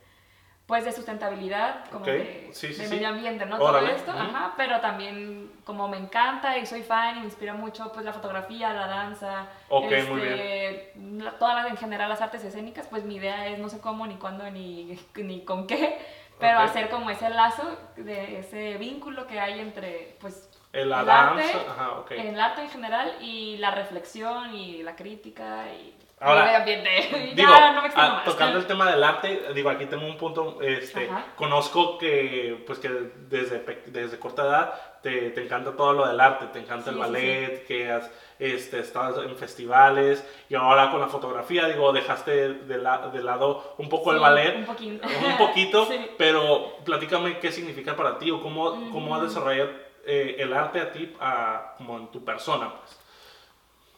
pues 0.66 0.85
de 0.85 0.90
sustentabilidad, 0.92 1.85
como 1.92 2.04
de, 2.06 2.50
sí, 2.52 2.73
sí, 2.73 2.82
de 2.82 2.88
sí. 2.88 2.94
medio 2.96 3.08
ambiente, 3.08 3.46
¿no? 3.46 3.56
Órale, 3.56 3.87
Todo 3.88 3.96
esto, 3.96 4.11
ajá, 4.11 4.54
pero 4.56 4.80
también 4.80 5.52
como 5.64 5.87
me 5.88 5.96
encanta 5.96 6.58
y 6.58 6.66
soy 6.66 6.82
fan 6.82 7.16
y 7.16 7.20
me 7.20 7.26
inspira 7.26 7.54
mucho 7.54 7.92
pues 7.92 8.04
la 8.04 8.12
fotografía, 8.12 8.73
la 8.73 8.87
danza, 8.88 9.46
Ok, 9.68 9.85
muy 10.08 10.23
este, 10.23 10.92
la- 10.96 11.38
todas 11.38 11.54
las, 11.54 11.66
en 11.70 11.76
general 11.76 12.08
las 12.08 12.20
artes 12.20 12.42
escénicas, 12.42 12.88
pues 12.88 13.04
mi 13.04 13.16
idea 13.16 13.46
es 13.46 13.58
no 13.61 13.68
sé 13.68 13.78
cómo, 13.80 14.06
ni 14.08 14.16
cuándo, 14.16 14.50
ni, 14.50 14.99
ni 15.14 15.44
con 15.44 15.68
qué, 15.68 15.99
pero 16.40 16.58
hacer 16.58 16.88
como 16.90 17.11
ese 17.11 17.30
lazo, 17.30 17.62
de 17.96 18.40
ese 18.40 18.76
vínculo 18.76 19.26
que 19.28 19.38
hay 19.38 19.61
entre 19.61 20.16
pues 20.20 20.50
El 20.73 20.90
danza, 20.90 21.30
arte, 21.30 21.42
ajá, 21.68 21.90
el 22.11 22.40
arte 22.40 22.62
en 22.62 22.70
general 22.70 23.12
y 23.20 23.56
la 23.58 23.70
reflexión 23.70 24.52
y 24.54 24.82
la 24.82 24.96
crítica 24.96 25.73
y 25.73 25.95
Ahora, 26.18 26.44
medio 26.44 26.56
ambiente. 26.58 27.32
Digo, 27.37 27.50
ya 27.50 27.73
no 27.73 27.82
me 27.82 27.88
extiendo 27.88 28.12
ah, 28.12 28.14
más. 28.16 28.25
tocando 28.25 28.58
el 28.58 28.66
tema 28.66 28.90
del 28.90 29.04
arte, 29.04 29.52
digo, 29.54 29.68
aquí 29.68 29.85
tengo 29.85 30.06
un 30.06 30.16
punto, 30.16 30.58
este, 30.62 31.11
Ajá. 31.11 31.26
conozco 31.37 31.99
que, 31.99 32.62
pues 32.66 32.78
que 32.78 32.88
desde, 33.28 33.58
desde 33.87 34.18
corta 34.18 34.42
edad 34.44 34.75
te, 35.02 35.30
te 35.32 35.44
encanta 35.44 35.76
todo 35.76 35.92
lo 35.92 36.06
del 36.08 36.18
arte, 36.18 36.46
te 36.46 36.58
encanta 36.58 36.88
el 36.90 36.96
Sí, 36.96 37.02
sí, 37.02 37.06
ballet, 37.12 37.66
que 37.66 37.92
has 37.92 38.11
este, 38.38 38.80
estado 38.80 39.23
en 39.25 39.37
festivales 39.37 40.26
y 40.49 40.54
ahora 40.54 40.90
con 40.90 41.00
la 41.02 41.08
fotografía, 41.08 41.68
digo, 41.68 41.92
dejaste 41.92 42.54
de, 42.54 42.78
la- 42.78 43.08
de 43.08 43.23
lado 43.23 43.75
un 43.76 43.90
poco 43.90 44.12
el 44.12 44.18
ballet, 44.18 44.56
Un 44.56 44.64
poquito. 44.64 45.06
un 45.06 45.37
poquito, 45.37 45.87
pero 46.16 46.78
platícame 46.85 47.38
qué 47.40 47.52
significa 47.52 47.94
para 47.94 48.18
ti 48.18 48.30
o 48.30 48.40
cómo, 48.40 48.70
cómo 48.90 49.14
has 49.16 49.23
desarrollado 49.23 49.70
eh, 50.06 50.37
el 50.38 50.52
arte 50.54 50.80
a 50.80 50.92
ti, 50.92 51.14
a- 51.20 51.75
como 51.76 51.99
en 51.99 52.06
tu 52.11 52.25
persona, 52.25 52.73
pues. 52.75 52.95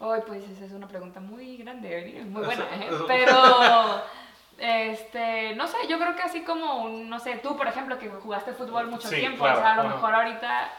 Ay, 0.00 0.20
pues 0.26 0.44
esa 0.48 0.64
es 0.64 0.72
una 0.72 0.86
pregunta 0.86 1.20
muy 1.20 1.56
grande, 1.56 2.24
muy 2.28 2.44
buena, 2.44 2.64
¿eh? 2.64 2.88
Pero, 3.08 4.02
este, 4.58 5.54
no 5.56 5.66
sé, 5.66 5.76
yo 5.88 5.98
creo 5.98 6.14
que 6.14 6.22
así 6.22 6.42
como, 6.42 6.88
no 6.88 7.18
sé, 7.18 7.36
tú, 7.42 7.56
por 7.56 7.66
ejemplo, 7.66 7.98
que 7.98 8.08
jugaste 8.08 8.52
fútbol 8.52 8.86
mucho 8.88 9.08
Sí, 9.08 9.16
tiempo, 9.16 9.44
claro, 9.44 9.58
o 9.58 9.62
sea, 9.62 9.72
a 9.72 9.82
lo 9.82 9.88
mejor 9.88 10.14
ahorita 10.14 10.70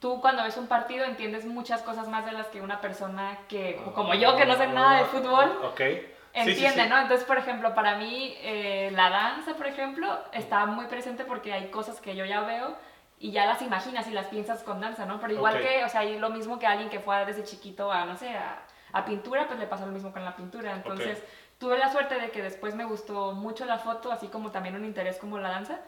tú 0.00 0.20
cuando 0.20 0.44
ves 0.44 0.56
un 0.56 0.66
partido 0.66 1.04
entiendes 1.04 1.44
muchas 1.44 1.82
cosas 1.82 2.08
más 2.08 2.24
de 2.24 2.32
las 2.32 2.46
que 2.48 2.60
una 2.60 2.80
persona 2.80 3.38
que, 3.48 3.80
como 3.94 4.14
yo, 4.14 4.36
que 4.36 4.44
no 4.44 4.56
sé 4.56 4.66
nada 4.68 4.98
de 4.98 5.04
fútbol. 5.06 5.72
Sí, 5.76 5.84
sí, 5.84 6.50
entiende, 6.50 6.82
sí. 6.84 6.88
¿no? 6.88 6.98
Entonces, 6.98 7.26
por 7.26 7.38
ejemplo, 7.38 7.74
para 7.74 7.96
mí 7.96 8.36
eh, 8.42 8.90
la 8.94 9.10
danza, 9.10 9.54
por 9.54 9.66
ejemplo, 9.66 10.18
está 10.32 10.66
muy 10.66 10.86
presente 10.86 11.24
porque 11.24 11.52
hay 11.52 11.70
cosas 11.70 12.00
que 12.00 12.14
yo 12.14 12.24
ya 12.24 12.40
veo 12.42 12.76
y 13.20 13.32
ya 13.32 13.46
las 13.46 13.62
imaginas 13.62 14.06
y 14.08 14.12
las 14.12 14.26
piensas 14.26 14.62
con 14.62 14.80
danza, 14.80 15.04
¿no? 15.06 15.20
Pero 15.20 15.32
igual 15.32 15.56
Ok. 15.56 15.62
que, 15.62 15.84
o 15.84 15.88
sea, 15.88 16.04
lo 16.04 16.30
mismo 16.30 16.58
que 16.58 16.66
alguien 16.66 16.88
que 16.88 17.00
fue 17.00 17.24
desde 17.24 17.44
chiquito 17.44 17.90
a, 17.90 18.04
no 18.04 18.16
sé, 18.16 18.30
a, 18.30 18.62
a 18.92 19.04
pintura, 19.04 19.46
pues 19.46 19.58
le 19.58 19.66
pasa 19.66 19.86
lo 19.86 19.92
mismo 19.92 20.12
con 20.12 20.24
la 20.24 20.36
pintura. 20.36 20.72
Entonces, 20.72 21.22
tuve 21.58 21.78
la 21.78 21.90
suerte 21.90 22.18
de 22.20 22.30
que 22.30 22.42
después 22.42 22.74
me 22.74 22.84
gustó 22.84 23.32
mucho 23.32 23.64
la 23.64 23.78
foto, 23.78 24.12
así 24.12 24.28
como 24.28 24.50
también 24.50 24.76
un 24.76 24.84
interés 24.84 25.18
como 25.18 25.38
la 25.38 25.50
danza. 25.50 25.80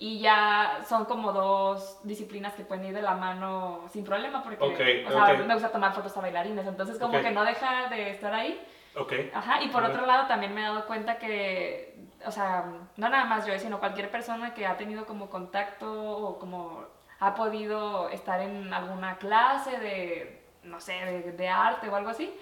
Y 0.00 0.20
ya 0.20 0.78
son 0.88 1.06
como 1.06 1.32
dos 1.32 1.98
disciplinas 2.04 2.54
que 2.54 2.62
pueden 2.62 2.84
ir 2.84 2.94
de 2.94 3.02
la 3.02 3.14
mano 3.14 3.84
sin 3.92 4.04
problema, 4.04 4.44
porque 4.44 4.62
Ok, 4.64 5.08
o 5.08 5.10
sea, 5.10 5.34
me 5.34 5.54
gusta 5.54 5.72
tomar 5.72 5.92
fotos 5.92 6.16
a 6.16 6.20
bailarines, 6.20 6.64
entonces 6.68 6.98
como 7.00 7.20
que 7.20 7.32
no 7.32 7.44
deja 7.44 7.88
de 7.88 8.10
estar 8.10 8.32
ahí. 8.32 8.64
Ok. 8.96 9.12
Ajá, 9.34 9.60
y 9.60 9.68
por 9.68 9.82
otro 9.82 10.06
lado 10.06 10.28
también 10.28 10.54
me 10.54 10.60
he 10.60 10.64
dado 10.64 10.86
cuenta 10.86 11.18
que, 11.18 11.87
o 12.26 12.32
sea, 12.32 12.64
no 12.96 13.08
nada 13.08 13.24
más 13.24 13.46
yo, 13.46 13.58
sino 13.58 13.78
cualquier 13.78 14.10
persona 14.10 14.54
que 14.54 14.66
ha 14.66 14.76
tenido 14.76 15.06
como 15.06 15.30
contacto 15.30 15.90
o 15.90 16.38
como 16.38 16.84
ha 17.20 17.34
podido 17.34 18.08
estar 18.10 18.40
en 18.40 18.72
alguna 18.72 19.18
clase 19.18 19.78
de, 19.78 20.42
no 20.62 20.80
sé, 20.80 20.92
de, 20.92 21.32
de 21.32 21.48
arte 21.48 21.88
o 21.88 21.96
algo 21.96 22.10
así, 22.10 22.32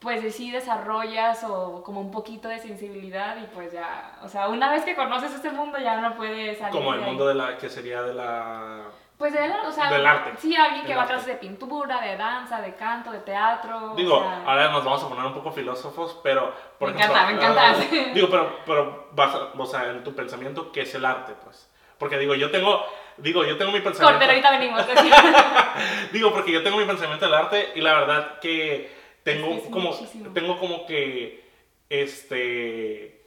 pues 0.00 0.34
sí 0.34 0.50
desarrollas 0.50 1.44
o 1.44 1.82
como 1.82 2.00
un 2.00 2.10
poquito 2.10 2.48
de 2.48 2.58
sensibilidad 2.58 3.36
y 3.36 3.44
pues 3.54 3.70
ya, 3.72 4.18
o 4.22 4.28
sea, 4.28 4.48
una 4.48 4.70
vez 4.72 4.82
que 4.84 4.96
conoces 4.96 5.32
este 5.34 5.50
mundo 5.50 5.78
ya 5.78 6.00
no 6.00 6.16
puedes 6.16 6.58
salir 6.58 6.72
Como 6.72 6.94
el 6.94 7.00
de 7.00 7.06
mundo 7.06 7.26
de 7.26 7.34
la, 7.34 7.58
que 7.58 7.68
sería 7.68 8.02
de 8.02 8.14
la... 8.14 8.78
Pues 9.18 9.34
del, 9.34 9.52
o 9.52 9.70
sea, 9.70 9.90
del 9.90 10.06
arte. 10.06 10.30
Sí, 10.38 10.56
alguien 10.56 10.86
que 10.86 10.94
va 10.94 11.02
a 11.02 11.06
clases 11.06 11.26
de 11.26 11.34
pintura, 11.34 12.00
de 12.00 12.16
danza, 12.16 12.62
de 12.62 12.74
canto, 12.74 13.12
de 13.12 13.18
teatro. 13.18 13.92
o 13.92 13.94
Digo, 13.94 14.18
sea, 14.20 14.42
ahora 14.46 14.70
nos 14.70 14.82
vamos 14.82 15.04
a 15.04 15.08
poner 15.10 15.26
un 15.26 15.34
poco 15.34 15.52
filósofos, 15.52 16.18
pero... 16.22 16.54
Por 16.78 16.90
Me 16.90 16.96
ejemplo, 16.98 17.20
encanta, 17.20 17.46
me 17.46 17.72
encanta, 17.76 18.14
digo, 18.14 18.28
pero, 18.30 18.56
pero 18.64 19.08
vas 19.12 19.34
a- 19.34 19.50
o 19.60 19.66
sea, 19.66 19.90
en 19.90 20.02
tu 20.02 20.14
pensamiento, 20.14 20.72
¿qué 20.72 20.80
es 20.80 20.94
el 20.94 21.04
arte, 21.04 21.34
pues? 21.44 21.70
Porque 21.98 22.16
digo, 22.16 22.34
yo 22.34 22.50
tengo... 22.50 22.82
Digo, 23.18 23.44
yo 23.44 23.58
tengo 23.58 23.72
mi 23.72 23.80
pensamiento... 23.80 24.18
Corte, 24.18 24.24
ahorita 24.24 24.50
venimos. 24.52 24.86
Digo, 26.12 26.32
porque 26.32 26.52
yo 26.52 26.62
tengo 26.62 26.78
mi 26.78 26.84
pensamiento 26.86 27.26
del 27.26 27.34
arte 27.34 27.72
y 27.74 27.82
la 27.82 27.92
verdad 27.92 28.38
que 28.40 28.99
tengo 29.22 29.48
Es 29.48 29.60
que 29.60 29.66
es 29.66 29.72
como 29.72 29.90
muchísimo. 29.92 30.32
tengo 30.32 30.58
como 30.58 30.86
que 30.86 31.44
este 31.88 33.18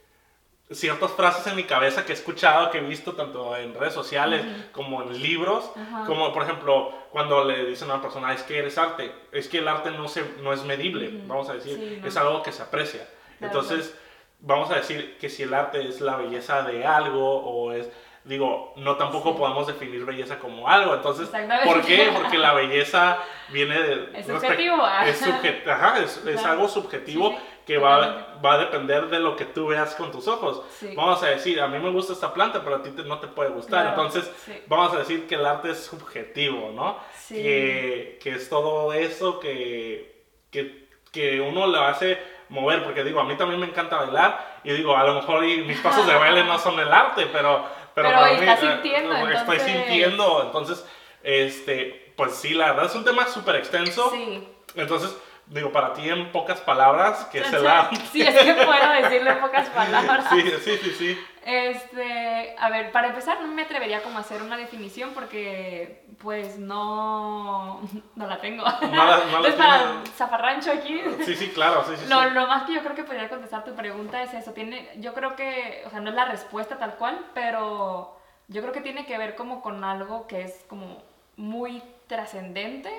ciertas 0.70 1.12
frases 1.12 1.46
en 1.46 1.56
mi 1.56 1.64
cabeza 1.64 2.04
que 2.06 2.12
he 2.12 2.14
escuchado, 2.14 2.70
que 2.70 2.78
he 2.78 2.80
visto 2.80 3.12
tanto 3.12 3.54
en 3.56 3.74
redes 3.74 3.92
sociales 3.92 4.44
como 4.72 5.02
en 5.02 5.22
libros, 5.22 5.70
como 6.06 6.32
por 6.32 6.42
ejemplo 6.42 6.90
cuando 7.12 7.44
le 7.44 7.66
dicen 7.66 7.90
a 7.90 7.94
una 7.94 8.02
persona 8.02 8.32
es 8.32 8.42
que 8.42 8.58
eres 8.58 8.78
arte, 8.78 9.12
es 9.30 9.46
que 9.48 9.58
el 9.58 9.68
arte 9.68 9.90
no 9.90 10.08
se 10.08 10.24
no 10.42 10.52
es 10.52 10.64
medible, 10.64 11.10
vamos 11.26 11.48
a 11.50 11.54
decir, 11.54 11.76
Sí, 11.78 11.98
no. 12.00 12.08
es 12.08 12.16
algo 12.16 12.42
que 12.42 12.50
se 12.50 12.62
aprecia. 12.62 13.06
Claro, 13.38 13.60
Entonces, 13.60 13.94
vamos 14.40 14.70
a 14.70 14.76
decir 14.76 15.16
que 15.20 15.28
si 15.28 15.42
el 15.42 15.52
arte 15.54 15.86
es 15.86 16.00
la 16.00 16.16
belleza 16.16 16.62
de 16.62 16.84
algo 16.86 17.36
o 17.44 17.72
es 17.72 17.88
digo, 18.24 18.72
no 18.76 18.96
tampoco 18.96 19.32
Sí. 19.32 19.38
podemos 19.38 19.66
definir 19.66 20.04
belleza 20.04 20.38
como 20.38 20.68
algo. 20.68 20.94
Entonces. 20.94 21.28
¿por 21.64 21.82
qué? 21.82 22.10
Porque 22.14 22.38
la 22.38 22.52
belleza 22.54 23.18
viene 23.50 23.78
de... 23.82 24.18
Es 24.18 24.26
subjetivo. 24.26 24.76
Es, 25.04 25.22
subje- 25.24 25.66
ajá, 25.68 25.98
es, 25.98 26.16
es 26.26 26.40
Claro. 26.40 26.52
algo 26.52 26.68
subjetivo 26.68 27.30
Sí, 27.30 27.36
que 27.66 27.78
va, 27.78 28.38
va 28.44 28.54
a 28.54 28.58
depender 28.58 29.06
de 29.08 29.20
lo 29.20 29.36
que 29.36 29.44
tú 29.46 29.66
veas 29.68 29.94
con 29.94 30.10
tus 30.12 30.26
ojos. 30.28 30.62
Sí. 30.78 30.92
Vamos 30.96 31.22
a 31.22 31.26
decir, 31.28 31.60
a 31.60 31.66
mí 31.68 31.78
me 31.78 31.90
gusta 31.90 32.12
esta 32.14 32.32
planta, 32.34 32.62
pero 32.64 32.76
a 32.76 32.82
ti 32.82 32.90
te- 32.90 33.04
no 33.04 33.18
te 33.20 33.26
puede 33.26 33.50
gustar. 33.50 33.82
Claro, 33.84 34.02
Entonces, 34.02 34.30
vamos 34.66 34.92
a 34.94 34.98
decir 34.98 35.26
que 35.26 35.34
el 35.36 35.44
arte 35.46 35.70
es 35.70 35.84
subjetivo, 35.84 36.72
¿no? 36.74 36.98
Sí. 37.16 37.34
Que, 37.36 38.18
que 38.22 38.30
es 38.32 38.48
todo 38.48 38.92
eso 38.92 39.40
que, 39.40 40.24
que, 40.50 40.88
que 41.12 41.40
uno 41.40 41.66
lo 41.66 41.80
hace 41.82 42.18
mover, 42.50 42.84
porque 42.84 43.02
digo, 43.04 43.20
a 43.20 43.24
mí 43.24 43.34
también 43.36 43.58
me 43.60 43.66
encanta 43.66 43.96
bailar 43.96 44.60
y 44.64 44.72
digo, 44.72 44.94
a 44.96 45.04
lo 45.04 45.14
mejor 45.14 45.44
y 45.44 45.58
mis 45.62 45.78
pasos 45.80 46.06
de 46.06 46.14
baile 46.14 46.44
no 46.44 46.58
son 46.58 46.78
el 46.80 46.90
arte, 46.92 47.26
pero... 47.32 47.83
Pero, 47.94 48.08
Pero 48.08 48.20
para 48.20 48.32
estás 48.32 48.62
eh, 48.62 48.70
sintiendo, 48.72 49.14
Estoy 49.14 49.36
entonces- 49.56 49.62
sintiendo, 49.66 50.42
entonces, 50.46 50.86
este, 51.22 52.12
pues 52.16 52.34
sí, 52.34 52.54
la 52.54 52.72
verdad 52.72 52.86
es 52.86 52.94
un 52.94 53.04
tema 53.04 53.26
súper 53.26 53.56
extenso. 53.56 54.10
Sí. 54.10 54.46
Entonces, 54.76 55.16
digo, 55.46 55.70
para 55.72 55.92
ti 55.92 56.08
en 56.08 56.32
pocas 56.32 56.60
palabras, 56.60 57.26
que 57.30 57.40
O 57.40 57.44
sea, 57.44 57.80
arte. 57.80 57.96
Sí, 58.12 58.22
es 58.22 58.34
que 58.36 58.54
puedo 58.54 58.90
decirlo 59.02 59.30
en 59.30 59.38
pocas 59.40 59.68
palabras. 59.70 60.26
Sí, 60.30 60.42
sí, 60.64 60.78
sí, 60.82 60.90
sí. 60.98 61.24
Este, 61.44 62.56
a 62.58 62.70
ver, 62.70 62.90
para 62.90 63.08
empezar 63.08 63.40
no 63.42 63.48
me 63.48 63.62
atrevería 63.62 64.02
como 64.02 64.16
a 64.18 64.22
hacer 64.22 64.40
una 64.42 64.56
definición 64.56 65.10
porque 65.14 66.04
pues 66.22 66.58
no, 66.58 67.80
no 68.16 68.26
la 68.26 68.40
tengo. 68.40 68.64
No 68.64 68.88
la- 69.04 69.24
no 69.26 69.40
la 69.40 69.48
Entonces 69.48 69.54
para 69.54 69.78
tiene. 69.78 70.06
zafarrancho 70.16 70.72
aquí. 70.72 71.00
Sí, 71.24 71.34
sí, 71.36 71.48
claro, 71.50 71.84
sí, 71.86 71.94
sí. 71.96 72.06
Lo, 72.08 72.22
sí. 72.22 72.30
lo 72.30 72.46
más 72.46 72.64
que 72.64 72.74
yo 72.74 72.80
creo 72.82 72.94
que 72.94 73.04
podría 73.04 73.28
contestar 73.28 73.62
tu 73.64 73.74
pregunta 73.74 74.22
es 74.22 74.32
eso. 74.34 74.52
Tiene, 74.52 74.88
yo 74.98 75.12
creo 75.14 75.36
que, 75.36 75.82
o 75.86 75.90
sea, 75.90 76.00
no 76.00 76.08
es 76.10 76.14
la 76.16 76.24
respuesta 76.24 76.78
tal 76.78 76.94
cual, 76.94 77.18
pero 77.34 78.18
yo 78.48 78.60
creo 78.62 78.72
que 78.72 78.80
tiene 78.80 79.04
que 79.06 79.18
ver 79.18 79.34
como 79.34 79.60
con 79.62 79.84
algo 79.84 80.26
que 80.26 80.42
es 80.42 80.64
como 80.68 81.02
muy 81.36 81.82
trascendente 82.06 82.90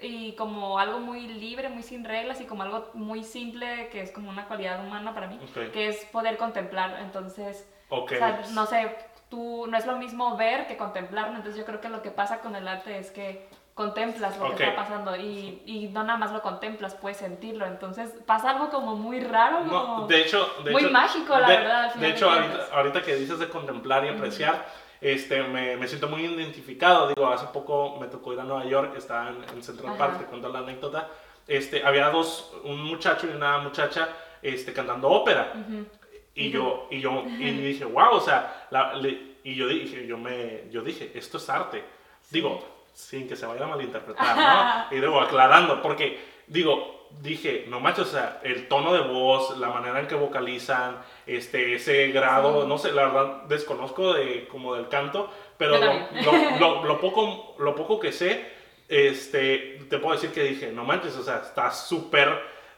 y 0.00 0.32
como 0.32 0.78
algo 0.78 1.00
muy 1.00 1.26
libre, 1.26 1.68
muy 1.68 1.82
sin 1.82 2.04
reglas 2.04 2.40
y 2.40 2.44
como 2.46 2.62
algo 2.62 2.90
muy 2.94 3.24
simple 3.24 3.88
que 3.90 4.00
es 4.02 4.12
como 4.12 4.30
una 4.30 4.46
cualidad 4.46 4.84
humana 4.84 5.12
para 5.14 5.26
mí, 5.26 5.38
que 5.72 5.88
es 5.88 6.04
poder 6.06 6.36
contemplar. 6.36 6.98
Entonces, 7.00 7.68
o 7.88 8.06
sea, 8.08 8.42
no 8.52 8.66
sé, 8.66 8.96
tú 9.28 9.66
no 9.68 9.76
es 9.76 9.86
lo 9.86 9.96
mismo 9.96 10.36
ver 10.36 10.66
que 10.66 10.76
contemplar, 10.76 11.28
entonces 11.28 11.56
yo 11.56 11.64
creo 11.64 11.80
que 11.80 11.88
lo 11.88 12.02
que 12.02 12.10
pasa 12.10 12.40
con 12.40 12.54
el 12.54 12.68
arte 12.68 12.98
es 12.98 13.10
que 13.10 13.48
contemplas 13.74 14.36
lo 14.38 14.54
que 14.56 14.64
está 14.64 14.74
pasando 14.76 15.14
y, 15.16 15.62
y 15.64 15.88
no 15.88 16.02
nada 16.02 16.18
más 16.18 16.32
lo 16.32 16.42
contemplas, 16.42 16.94
puedes 16.96 17.18
sentirlo, 17.18 17.64
entonces 17.64 18.12
pasa 18.26 18.50
algo 18.50 18.70
como 18.70 18.96
muy 18.96 19.20
raro, 19.20 19.60
No, 19.60 19.70
como- 19.70 20.06
de 20.08 20.20
hecho, 20.22 20.48
de 20.64 20.72
muy 20.72 20.82
hecho- 20.82 20.90
mágico, 20.92 21.38
la 21.38 21.48
de- 21.48 21.56
verdad, 21.58 21.84
al 21.84 21.90
final 21.92 22.08
De 22.10 22.16
hecho, 22.16 22.30
ahorita 22.72 23.02
que 23.02 23.14
dices 23.16 23.38
de 23.38 23.48
contemplar 23.48 24.04
y 24.04 24.08
apreciar, 24.08 24.66
este, 25.00 25.42
me, 25.44 25.76
me 25.76 25.86
siento 25.88 26.08
muy 26.08 26.24
identificado. 26.24 27.08
Digo, 27.08 27.26
hace 27.28 27.46
poco 27.46 27.98
me 28.00 28.06
tocó 28.08 28.32
ir 28.32 28.40
a 28.40 28.44
Nueva 28.44 28.64
York, 28.66 28.94
estaba 28.96 29.30
en, 29.30 29.44
en 29.56 29.62
Central 29.62 29.88
Ajá. 29.90 29.98
Park, 29.98 30.18
te 30.20 30.24
cuento 30.26 30.48
la 30.48 30.60
anécdota. 30.60 31.08
Este, 31.46 31.84
había 31.84 32.10
dos, 32.10 32.52
un 32.64 32.82
muchacho 32.82 33.26
y 33.26 33.34
una 33.36 33.58
muchacha 33.58 34.08
este, 34.42 34.72
cantando 34.72 35.08
ópera. 35.08 35.52
Ujú. 35.54 35.86
Y 36.34 36.50
yo, 36.50 36.86
y 36.90 37.00
yo, 37.00 37.24
y 37.26 37.50
dije, 37.50 37.84
wow, 37.84 38.10
o 38.12 38.20
sea, 38.20 38.66
la- 38.70 38.94
le- 38.94 39.36
y 39.42 39.54
yo 39.54 39.66
dije, 39.66 40.06
yo 40.06 40.18
me, 40.18 40.64
yo 40.70 40.82
dije, 40.82 41.10
esto 41.14 41.38
es 41.38 41.48
arte. 41.48 41.82
Digo, 42.30 42.62
sin 42.92 43.26
que 43.28 43.34
se 43.34 43.46
vaya 43.46 43.64
a 43.64 43.68
malinterpretar, 43.68 44.36
¿no? 44.36 44.84
Y 44.96 45.00
luego 45.00 45.20
aclarando, 45.20 45.80
porque, 45.82 46.20
digo, 46.46 46.97
dije, 47.20 47.64
no 47.68 47.80
manches, 47.80 48.06
o 48.08 48.10
sea, 48.10 48.40
el 48.44 48.68
tono 48.68 48.92
de 48.94 49.00
voz, 49.00 49.56
la 49.58 49.68
manera 49.68 49.98
en 50.00 50.06
que 50.06 50.14
vocalizan, 50.14 50.98
este, 51.26 51.74
ese 51.74 52.08
grado, 52.08 52.62
Sí. 52.62 52.68
no 52.68 52.78
sé, 52.78 52.92
la 52.92 53.04
verdad 53.06 53.42
desconozco 53.48 54.14
de, 54.14 54.46
como 54.48 54.74
del 54.74 54.88
canto, 54.88 55.30
pero 55.56 55.74
Yo 55.74 55.80
lo, 55.84 55.86
también. 55.90 56.24
lo- 56.24 56.58
lo- 56.58 56.84
lo 56.84 57.00
poco, 57.00 57.54
lo 57.58 57.74
poco 57.74 57.98
que 57.98 58.12
sé, 58.12 58.44
este, 58.88 59.80
te 59.90 59.98
puedo 59.98 60.14
decir 60.14 60.30
que 60.30 60.42
dije, 60.44 60.72
no 60.72 60.84
manches, 60.84 61.16
o 61.16 61.22
sea, 61.22 61.38
está 61.44 61.70
súper, 61.70 62.28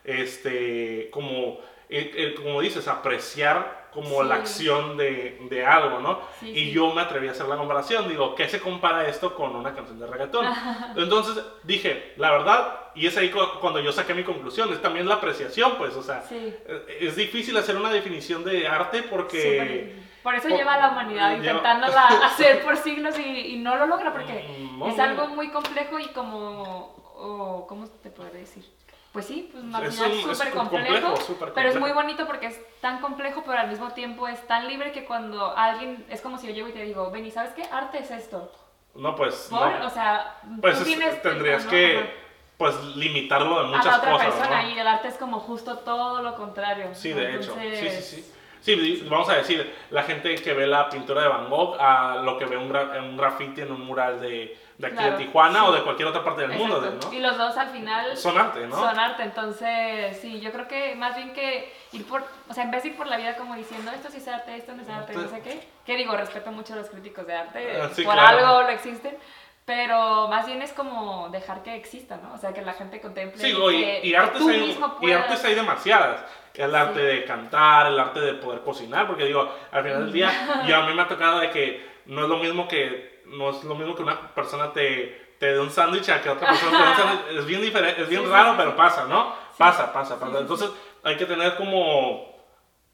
este, 0.04 1.08
como, 1.10 1.58
eh, 1.88 2.12
eh, 2.16 2.34
como 2.36 2.60
dices, 2.60 2.88
apreciar 2.88 3.79
como 3.92 4.22
Sí. 4.22 4.28
la 4.28 4.34
acción 4.36 4.96
de, 4.96 5.38
de 5.50 5.66
algo, 5.66 6.00
¿no? 6.00 6.20
Sí, 6.40 6.50
y 6.50 6.54
sí. 6.66 6.70
yo 6.72 6.92
me 6.94 7.00
atreví 7.02 7.28
a 7.28 7.32
hacer 7.32 7.46
la 7.46 7.56
comparación, 7.56 8.08
digo, 8.08 8.34
¿qué 8.34 8.48
se 8.48 8.60
compara 8.60 9.06
esto 9.08 9.34
con 9.34 9.54
una 9.56 9.74
canción 9.74 9.98
de 9.98 10.06
reggaetón? 10.06 10.46
Entonces 10.96 11.42
dije, 11.64 12.14
la 12.16 12.30
verdad, 12.30 12.78
y 12.94 13.06
es 13.06 13.16
ahí 13.16 13.30
cu- 13.30 13.58
cuando 13.60 13.80
yo 13.80 13.92
saqué 13.92 14.14
mi 14.14 14.24
conclusión, 14.24 14.72
es 14.72 14.80
también 14.82 15.08
la 15.08 15.16
apreciación, 15.16 15.76
pues, 15.78 15.94
o 15.96 16.02
sea, 16.02 16.24
eh, 16.30 16.98
es 17.00 17.16
difícil 17.16 17.56
hacer 17.56 17.76
una 17.76 17.90
definición 17.90 18.44
de 18.44 18.66
arte 18.68 19.02
porque... 19.04 20.08
Por 20.22 20.34
eso 20.34 20.48
por- 20.48 20.56
lleva 20.58 20.74
a 20.74 20.78
la 20.78 20.90
humanidad 20.90 21.30
lleva- 21.30 21.46
intentándola 21.46 22.02
hacer 22.26 22.62
por 22.62 22.76
siglos 22.76 23.18
y, 23.18 23.54
y 23.54 23.56
no 23.58 23.76
lo 23.76 23.86
logra 23.86 24.12
porque 24.12 24.68
no, 24.76 24.86
es 24.88 24.98
algo 24.98 25.28
muy 25.28 25.48
complejo 25.50 25.98
y 25.98 26.08
como, 26.08 26.94
o, 27.16 27.66
¿cómo 27.66 27.86
te 27.88 28.10
podría 28.10 28.40
decir? 28.40 28.64
Pues 29.12 29.26
sí, 29.26 29.48
pues 29.52 29.64
al 29.74 29.84
Es 29.84 29.94
final 29.96 30.12
un- 30.12 30.18
es 30.18 30.26
es 30.26 30.38
súper 30.38 30.52
complejo, 30.54 31.14
pero 31.54 31.68
es 31.68 31.80
muy 31.80 31.90
bonito 31.90 32.26
porque 32.26 32.46
es 32.46 32.60
tan 32.80 33.00
complejo, 33.00 33.42
pero 33.44 33.58
al 33.58 33.68
mismo 33.68 33.90
tiempo 33.92 34.28
es 34.28 34.46
tan 34.46 34.68
libre 34.68 34.92
que 34.92 35.04
cuando 35.04 35.56
alguien, 35.56 36.06
es 36.08 36.20
como 36.20 36.38
si 36.38 36.46
yo 36.46 36.52
llego 36.54 36.68
y 36.68 36.72
te 36.72 36.82
digo, 36.84 37.10
ven, 37.10 37.26
¿y 37.26 37.30
sabes 37.32 37.50
qué? 37.52 37.64
Arte 37.72 37.98
es 37.98 38.10
esto. 38.12 38.52
No, 38.94 39.16
pues, 39.16 39.48
Por, 39.50 39.78
no. 39.80 39.86
o 39.86 39.90
sea, 39.90 40.36
Pues 40.60 40.74
tú 40.76 40.80
es- 40.82 40.86
tienes... 40.86 41.22
tendrías 41.22 41.64
¿no? 41.64 41.70
que, 41.70 42.08
pues, 42.56 42.76
limitarlo 42.96 43.54
de 43.60 43.64
a 43.66 43.68
muchas 43.68 43.86
la 43.86 43.96
otra 43.98 44.12
cosas, 44.12 44.26
persona 44.34 44.62
¿no? 44.62 44.68
y 44.70 44.78
el 44.78 44.86
arte 44.86 45.08
es 45.08 45.14
como 45.16 45.40
justo 45.40 45.78
todo 45.78 46.22
lo 46.22 46.36
contrario. 46.36 46.90
Sí, 46.92 47.12
de 47.12 47.34
hecho. 47.36 47.54
Sí, 47.58 47.90
sí, 47.90 48.02
sí. 48.02 48.32
Sí, 48.60 49.06
vamos 49.10 49.28
a 49.30 49.36
decir, 49.36 49.74
la 49.90 50.02
gente 50.02 50.34
que 50.34 50.52
ve 50.52 50.66
la 50.66 50.88
pintura 50.90 51.22
de 51.22 51.28
Van 51.28 51.48
Gogh 51.48 51.76
a 51.80 52.16
lo 52.22 52.36
que 52.36 52.44
ve 52.44 52.58
un, 52.58 52.70
gra- 52.70 53.00
un 53.00 53.16
graffiti 53.16 53.62
en 53.62 53.72
un 53.72 53.80
mural 53.86 54.20
de, 54.20 54.56
de 54.80 54.86
aquí 54.86 54.96
Claro, 54.96 55.18
de 55.18 55.24
Tijuana 55.24 55.60
sí. 55.60 55.66
o 55.68 55.72
de 55.72 55.82
cualquier 55.82 56.08
otra 56.08 56.24
parte 56.24 56.42
del 56.42 56.52
mundo, 56.52 56.78
Exacto. 56.78 57.08
¿no? 57.08 57.12
Y 57.12 57.20
los 57.20 57.36
dos 57.36 57.56
al 57.56 57.68
final 57.70 58.16
Son 58.16 58.38
arte, 58.38 58.66
¿no? 58.66 58.76
son 58.76 58.98
arte, 58.98 59.22
entonces 59.22 60.18
sí, 60.20 60.40
yo 60.40 60.50
creo 60.52 60.66
que 60.68 60.94
más 60.96 61.16
bien 61.16 61.32
que 61.32 61.72
ir 61.92 62.06
por, 62.06 62.24
o 62.48 62.54
sea, 62.54 62.64
en 62.64 62.70
vez 62.70 62.82
de 62.82 62.90
ir 62.90 62.96
por 62.96 63.06
la 63.06 63.16
vida 63.18 63.36
como 63.36 63.54
diciendo 63.56 63.90
esto 63.90 64.08
sí 64.10 64.16
es 64.18 64.28
arte, 64.28 64.56
esto 64.56 64.72
no 64.74 64.82
es 64.82 64.88
arte, 64.88 65.12
no 65.12 65.28
sé 65.28 65.40
qué, 65.42 65.68
que 65.84 65.96
digo, 65.96 66.16
respeto 66.16 66.50
mucho 66.50 66.72
a 66.72 66.76
los 66.76 66.88
críticos 66.88 67.26
de 67.26 67.34
arte, 67.34 67.80
Ah, 67.80 67.88
sí, 67.92 68.02
por 68.04 68.14
claro. 68.14 68.38
algo 68.38 68.62
lo 68.62 68.68
existen, 68.70 69.16
pero 69.64 70.26
más 70.28 70.46
bien 70.46 70.62
es 70.62 70.72
como 70.72 71.28
dejar 71.28 71.62
que 71.62 71.76
exista, 71.76 72.16
¿no? 72.16 72.32
O 72.34 72.38
sea, 72.38 72.52
que 72.52 72.62
la 72.62 72.72
gente 72.72 73.00
contemple 73.00 73.40
Sí, 73.40 73.48
y, 73.48 73.52
y, 73.52 73.84
que, 73.84 74.06
y 74.08 74.14
artes 74.14 74.42
hay, 74.42 74.70
y 74.70 74.74
puedas. 74.98 75.22
artes 75.24 75.44
hay 75.44 75.54
demasiadas. 75.54 76.24
El 76.54 76.74
arte 76.74 77.00
de 77.00 77.24
cantar, 77.24 77.86
el 77.86 77.98
arte 78.00 78.20
de 78.20 78.34
poder 78.34 78.62
cocinar, 78.62 79.06
porque 79.06 79.24
digo, 79.26 79.48
al 79.70 79.84
final 79.84 80.04
del 80.04 80.12
día, 80.12 80.30
yo 80.66 80.76
a 80.76 80.86
mí 80.86 80.94
me 80.94 81.02
ha 81.02 81.08
tocado 81.08 81.38
de 81.38 81.50
que 81.50 81.88
no 82.06 82.22
es 82.22 82.28
lo 82.28 82.38
mismo 82.38 82.66
que, 82.66 83.19
no 83.30 83.50
es 83.50 83.64
lo 83.64 83.74
mismo 83.74 83.94
que 83.94 84.02
una 84.02 84.34
persona 84.34 84.72
te, 84.72 85.34
te 85.38 85.52
dé 85.52 85.60
un 85.60 85.70
sándwich 85.70 86.08
a 86.10 86.22
que 86.22 86.30
otra 86.30 86.48
persona 86.48 86.70
te 86.70 86.82
dé 86.82 86.90
un 86.90 86.96
sándwich. 86.96 87.38
Es 87.38 87.46
bien 87.46 87.62
diferente, 87.62 88.02
es 88.02 88.08
bien 88.08 88.22
Sí, 88.22 88.30
raro, 88.30 88.50
sí, 88.50 88.54
pero 88.58 88.76
pasa, 88.76 89.04
¿no? 89.06 89.34
Pasa, 89.56 89.92
pasa, 89.92 90.18
pasa. 90.18 90.38
Entonces 90.38 90.70
hay 91.02 91.16
que 91.16 91.26
tener 91.26 91.56
como, 91.56 92.36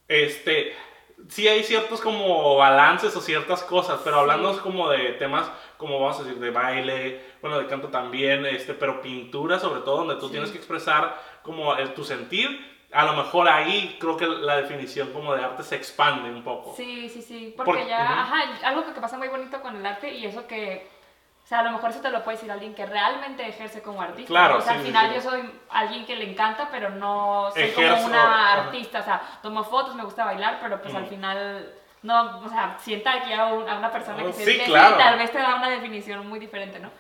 este, 0.09 0.77
sí 1.29 1.49
hay 1.49 1.65
ciertos 1.65 2.01
como 2.01 2.57
balances 2.57 3.15
o 3.17 3.21
ciertas 3.21 3.63
cosas, 3.63 4.01
pero 4.05 4.21
hablando 4.21 4.61
como 4.63 4.91
de 4.91 5.13
temas, 5.15 5.51
como 5.77 6.01
vamos 6.01 6.21
a 6.21 6.25
decir, 6.25 6.39
de 6.39 6.51
baile, 6.51 7.21
bueno, 7.41 7.59
de 7.59 7.67
canto 7.67 7.89
también, 7.89 8.47
este, 8.47 8.75
pero 8.75 9.01
pintura 9.01 9.59
sobre 9.59 9.81
todo, 9.81 9.99
donde 9.99 10.17
tú 10.17 10.31
tienes 10.31 10.51
que 10.51 10.59
expresar 10.59 11.21
como 11.43 11.75
el, 11.77 11.95
tu 11.95 12.05
sentir, 12.05 12.76
a 12.93 13.05
lo 13.05 13.13
mejor 13.15 13.49
ahí 13.49 13.97
creo 14.01 14.17
que 14.17 14.27
la 14.27 14.57
definición 14.57 15.13
como 15.13 15.35
de 15.35 15.45
arte 15.45 15.63
se 15.63 15.77
expande 15.77 16.31
un 16.31 16.43
poco. 16.43 16.75
Sí, 16.77 17.09
sí, 17.09 17.23
sí, 17.23 17.53
porque 17.57 17.73
Por- 17.73 17.87
ya, 17.87 18.03
ujú. 18.05 18.13
ajá, 18.13 18.37
algo 18.65 18.85
que 18.85 19.01
pasa 19.01 19.19
muy 19.19 19.29
bonito 19.29 19.61
con 19.61 19.77
el 19.77 19.85
arte 19.85 20.13
y 20.13 20.25
eso 20.27 20.47
que, 20.47 20.89
o 21.45 21.47
sea, 21.47 21.61
a 21.61 21.63
lo 21.65 21.73
mejor 21.73 21.91
eso 21.91 22.01
te 22.01 22.11
lo 22.11 22.23
puede 22.25 22.37
decir 22.37 22.51
alguien 22.51 22.75
que 22.75 22.87
realmente 22.87 23.47
ejerce 23.47 23.83
como 23.83 24.03
artista. 24.03 24.29
Claro. 24.29 24.59
O 24.59 24.61
sea, 24.61 24.73
sí, 24.75 24.79
al 24.79 24.81
sí, 24.85 24.87
final 24.89 25.09
sí. 25.09 25.15
yo 25.17 25.21
soy 25.31 25.51
alguien 25.71 26.07
que 26.07 26.17
le 26.17 26.31
encanta, 26.31 26.69
pero 26.71 26.91
no 26.91 27.51
soy 27.53 27.63
Ejerzo, 27.65 27.95
como 27.97 28.07
una 28.07 28.53
artista, 28.53 29.01
o 29.01 29.05
sea, 29.05 29.21
tomo 29.43 29.63
fotos, 29.65 29.95
me 29.95 30.05
gusta 30.05 30.25
bailar, 30.25 30.59
pero 30.61 30.81
pues 30.81 30.95
al 30.95 31.03
Ujú. 31.03 31.11
final... 31.11 31.73
No, 32.03 32.39
o 32.39 32.49
sea, 32.49 32.77
sienta 32.79 33.15
aquí 33.15 33.33
a, 33.33 33.47
un- 33.47 33.69
a 33.69 33.79
una 33.79 33.91
persona 33.91 34.19
que 34.23 34.29
Oh, 34.29 34.33
se 34.33 34.45
sí, 34.45 34.51
dedica 34.51 34.65
y 34.65 34.67
claro. 34.69 34.97
tal 34.97 35.19
vez 35.19 35.33
te 35.33 35.39
da 35.39 35.57
una 35.57 35.69
definición 35.71 36.25
muy 36.29 36.39
diferente, 36.39 36.79
¿no? 36.79 36.91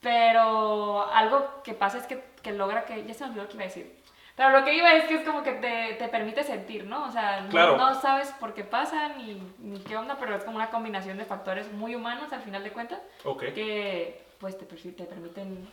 Pero 0.00 1.06
algo 1.12 1.62
que 1.62 1.72
pasa 1.74 1.98
es 1.98 2.06
que, 2.06 2.22
que 2.42 2.52
logra 2.52 2.84
que... 2.84 3.04
Ya 3.06 3.14
se 3.14 3.24
me 3.24 3.30
olvidó 3.30 3.44
lo 3.44 3.48
que 3.48 3.54
iba 3.54 3.64
a 3.64 3.68
decir. 3.68 3.99
Pero 4.40 4.58
lo 4.58 4.64
que 4.64 4.72
iba 4.72 4.94
es 4.94 5.04
que 5.04 5.16
es 5.16 5.26
como 5.26 5.42
que 5.42 5.52
te, 5.52 5.96
te 5.98 6.08
permite 6.08 6.42
sentir, 6.44 6.86
¿no? 6.86 7.04
O 7.04 7.10
sea, 7.10 7.42
no, 7.42 7.50
Claro. 7.50 7.76
no 7.76 7.94
sabes 8.00 8.28
por 8.40 8.54
qué 8.54 8.64
pasa 8.64 9.10
ni, 9.18 9.34
ni 9.58 9.80
qué 9.80 9.98
onda, 9.98 10.16
pero 10.18 10.34
es 10.34 10.44
como 10.44 10.56
una 10.56 10.70
combinación 10.70 11.18
de 11.18 11.26
factores 11.26 11.70
muy 11.74 11.94
humanos 11.94 12.32
al 12.32 12.40
final 12.40 12.64
de 12.64 12.70
cuentas 12.72 13.00
Ok. 13.24 13.42
que 13.54 14.24
pues 14.38 14.56
te, 14.56 14.64
te 14.64 15.04
permiten 15.04 15.68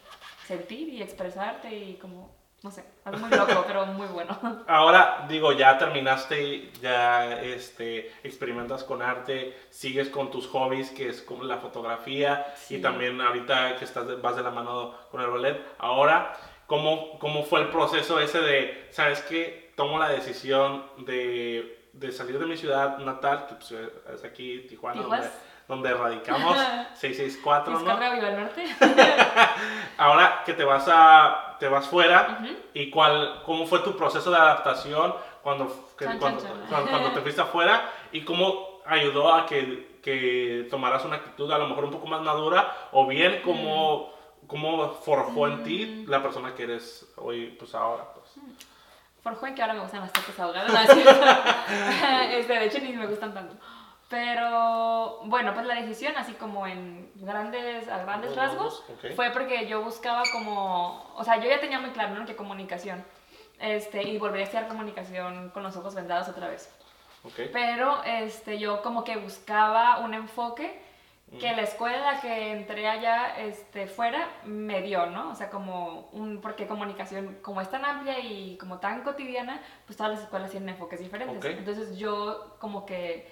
sentir 0.46 0.90
y 0.90 1.02
expresarte 1.02 1.74
y 1.74 1.94
como, 1.96 2.36
no 2.62 2.70
sé, 2.70 2.84
algo 3.06 3.20
muy 3.20 3.30
loco, 3.30 3.64
pero 3.66 3.86
muy 3.86 4.08
bueno. 4.08 4.38
Ahora, 4.68 5.26
digo, 5.30 5.54
ya 5.54 5.78
terminaste, 5.78 6.70
ya 6.82 7.40
este, 7.40 8.12
experimentas 8.24 8.84
con 8.84 9.02
arte, 9.02 9.58
sigues 9.70 10.10
con 10.10 10.30
tus 10.30 10.46
hobbies, 10.48 10.90
que 10.92 11.08
es 11.08 11.22
como 11.22 11.46
la 11.46 11.56
fotografía, 11.60 12.46
Sí. 12.58 12.76
y 12.76 12.82
también 12.82 13.22
ahorita 13.22 13.78
que 13.78 13.86
estás, 13.86 14.06
de- 14.06 14.18
vas 14.18 14.36
de 14.36 14.44
la 14.44 14.52
mano 14.52 14.94
con 15.10 15.22
el 15.22 15.28
ballet. 15.30 15.58
Ahora, 15.78 16.34
¿cómo, 16.68 17.18
cómo 17.20 17.44
fue 17.44 17.62
el 17.62 17.70
proceso 17.70 18.20
ese 18.20 18.40
de, 18.42 18.88
sabes 18.92 19.22
qué? 19.24 19.72
Tomo 19.76 19.98
la 20.00 20.10
decisión 20.10 20.84
de, 21.00 21.88
de 21.94 22.12
salir 22.12 22.38
de 22.40 22.46
mi 22.46 22.58
ciudad 22.58 22.98
natal, 23.00 23.46
que 23.48 23.56
pues, 23.56 23.72
es 24.14 24.24
aquí, 24.24 24.66
Tijuana, 24.70 25.02
donde, 25.02 25.30
donde 25.68 25.94
radicamos, 25.94 26.58
664, 26.96 27.74
¿no? 27.80 27.80
Viva 27.98 28.30
el 28.30 28.40
Norte. 28.40 28.64
Ahora 29.98 30.44
que 30.46 30.54
te 30.54 30.64
vas 30.64 30.88
a 30.92 31.56
te 31.60 31.68
vas 31.68 31.88
fuera 31.88 32.38
Ujú. 32.42 32.54
y 32.76 32.90
cuál 32.92 33.42
cómo 33.46 33.66
fue 33.66 33.80
tu 33.80 33.96
proceso 33.98 34.30
de 34.30 34.38
adaptación 34.38 35.16
cuando 35.42 35.68
que- 35.98 36.06
Chan, 36.06 36.20
chan, 36.20 36.20
cuando, 36.20 36.42
chan. 36.44 36.66
cuando- 36.70 36.90
cuando 36.92 37.12
te 37.12 37.22
fuiste 37.22 37.42
afuera 37.42 37.90
y 38.12 38.22
cómo 38.22 38.82
ayudó 38.86 39.34
a 39.34 39.46
que, 39.48 40.00
que 40.04 40.68
tomaras 40.70 41.04
una 41.06 41.16
actitud 41.18 41.52
a 41.52 41.58
lo 41.58 41.68
mejor 41.68 41.86
un 41.86 41.92
poco 41.92 42.06
más 42.08 42.22
madura 42.22 42.74
o 42.92 43.08
bien 43.08 43.42
cómo 43.44 44.14
cómo 44.48 44.92
forjó 44.94 45.48
en 45.48 45.64
ti 45.64 45.86
Mm. 46.06 46.10
la 46.10 46.24
persona 46.24 46.56
que 46.56 46.64
eres 46.64 47.06
hoy 47.18 47.56
pues 47.60 47.76
ahora 47.76 48.06
pues. 48.14 48.32
Por 49.24 49.36
joven 49.36 49.56
que 49.56 49.62
ahora 49.62 49.74
me 49.74 49.82
gustan 49.82 50.02
las 50.02 50.14
tortas 50.14 50.40
ahogadas, 50.40 50.72
no 50.72 50.80
este, 52.32 52.54
de 52.54 52.66
hecho 52.66 52.80
ni 52.80 52.94
me 52.94 53.08
gustan 53.08 53.34
tanto. 53.34 53.56
Pero 54.10 55.20
bueno, 55.26 55.54
pues 55.54 55.66
la 55.66 55.76
decisión, 55.76 56.14
así 56.16 56.32
como 56.34 56.66
en 56.66 57.12
grandes, 57.16 57.90
a 57.90 57.98
grandes 58.04 58.36
rasgos, 58.36 58.84
Ok. 58.90 59.16
fue 59.16 59.32
porque 59.32 59.68
yo 59.68 59.82
buscaba 59.82 60.24
como, 60.32 61.12
o 61.16 61.24
sea, 61.26 61.38
yo 61.42 61.50
ya 61.50 61.60
tenía 61.60 61.80
muy 61.80 61.90
claro, 61.90 62.16
¿no? 62.16 62.26
Que 62.26 62.36
comunicación, 62.38 63.04
este, 63.60 64.04
y 64.04 64.18
volvería 64.18 64.44
a 64.44 64.46
estudiar 64.46 64.68
comunicación 64.70 65.50
con 65.50 65.62
los 65.64 65.76
ojos 65.76 65.94
vendados 65.94 66.30
otra 66.30 66.48
vez. 66.48 66.74
Ok. 67.26 67.50
Pero 67.52 68.02
este, 68.06 68.60
yo 68.60 68.82
como 68.82 69.04
que 69.04 69.18
buscaba 69.18 70.00
un 70.00 70.14
enfoque 70.14 70.82
que 71.40 71.54
la 71.56 71.62
escuela 71.64 72.22
que 72.22 72.54
entré 72.54 72.88
allá 72.88 73.38
este, 73.40 73.88
fuera 73.88 74.30
me 74.46 74.82
dio, 74.82 75.08
¿no? 75.08 75.32
O 75.32 75.36
sea, 75.36 75.50
como 75.50 76.08
un, 76.14 76.40
porque 76.40 76.68
comunicación 76.68 77.40
como 77.42 77.60
es 77.60 77.70
tan 77.70 77.84
amplia 77.84 78.20
y 78.20 78.58
como 78.58 78.80
tan 78.80 79.04
cotidiana, 79.04 79.62
pues 79.86 79.98
todas 79.98 80.14
las 80.14 80.22
escuelas 80.24 80.52
tienen 80.52 80.70
enfoques 80.70 81.00
diferentes. 81.02 81.38
Ok. 81.38 81.46
Entonces 81.46 81.98
yo 81.98 82.56
como 82.60 82.86
que 82.86 83.30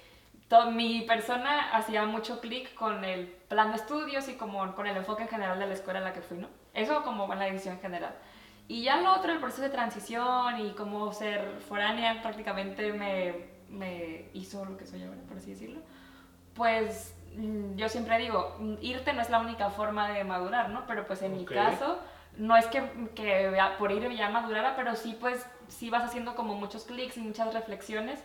to- 0.49 0.71
mi 0.71 1.03
persona 1.03 1.69
hacía 1.71 2.05
mucho 2.05 2.41
clic 2.41 2.73
con 2.75 3.05
el 3.05 3.27
plan 3.27 3.69
de 3.71 3.77
estudios 3.77 4.27
y 4.27 4.34
como 4.36 4.75
con 4.75 4.88
el 4.88 4.97
enfoque 4.97 5.23
en 5.23 5.29
general 5.29 5.58
de 5.58 5.65
la 5.67 5.73
escuela 5.73 5.99
a 5.99 6.03
la 6.03 6.13
que 6.13 6.21
fui, 6.21 6.38
¿no? 6.38 6.49
Eso 6.73 7.01
como 7.03 7.31
en 7.31 7.39
la 7.39 7.45
división 7.45 7.79
general. 7.79 8.13
Y 8.67 8.84
ya 8.84 8.97
lo 8.97 9.13
otro, 9.13 9.31
el 9.31 9.39
proceso 9.39 9.62
de 9.62 9.69
transición 9.69 10.60
y 10.60 10.71
cómo 10.73 11.13
ser 11.13 11.60
foránea 11.69 12.21
prácticamente 12.21 12.91
me, 12.91 13.45
me 13.69 14.25
hizo 14.34 14.65
lo 14.65 14.75
que 14.75 14.86
soy 14.86 15.03
ahora, 15.03 15.21
por 15.29 15.38
así 15.38 15.51
decirlo. 15.51 15.79
Pues 16.53 17.14
mm, 17.14 17.14
yo 17.76 17.89
siempre 17.89 18.17
digo, 18.17 18.56
mm, 18.60 18.76
irte 18.82 19.13
no 19.13 19.21
es 19.21 19.30
la 19.30 19.39
única 19.39 19.69
forma 19.69 20.10
de 20.10 20.24
madurar, 20.24 20.69
¿no? 20.69 20.86
Pero 20.88 21.06
pues 21.06 21.21
en 21.21 21.36
mi 21.36 21.45
caso, 21.45 22.00
no 22.38 22.58
es 22.58 22.67
que, 22.67 22.84
que 23.15 23.58
por 23.80 23.91
ir 23.91 24.10
ya 24.12 24.30
madurara, 24.30 24.76
pero 24.76 24.95
sí 24.95 25.17
pues 25.19 25.45
sí 25.67 25.89
vas 25.89 26.04
haciendo 26.04 26.36
como 26.36 26.56
muchos 26.56 26.84
clics 26.86 27.17
y 27.17 27.21
muchas 27.21 27.54
reflexiones 27.54 28.19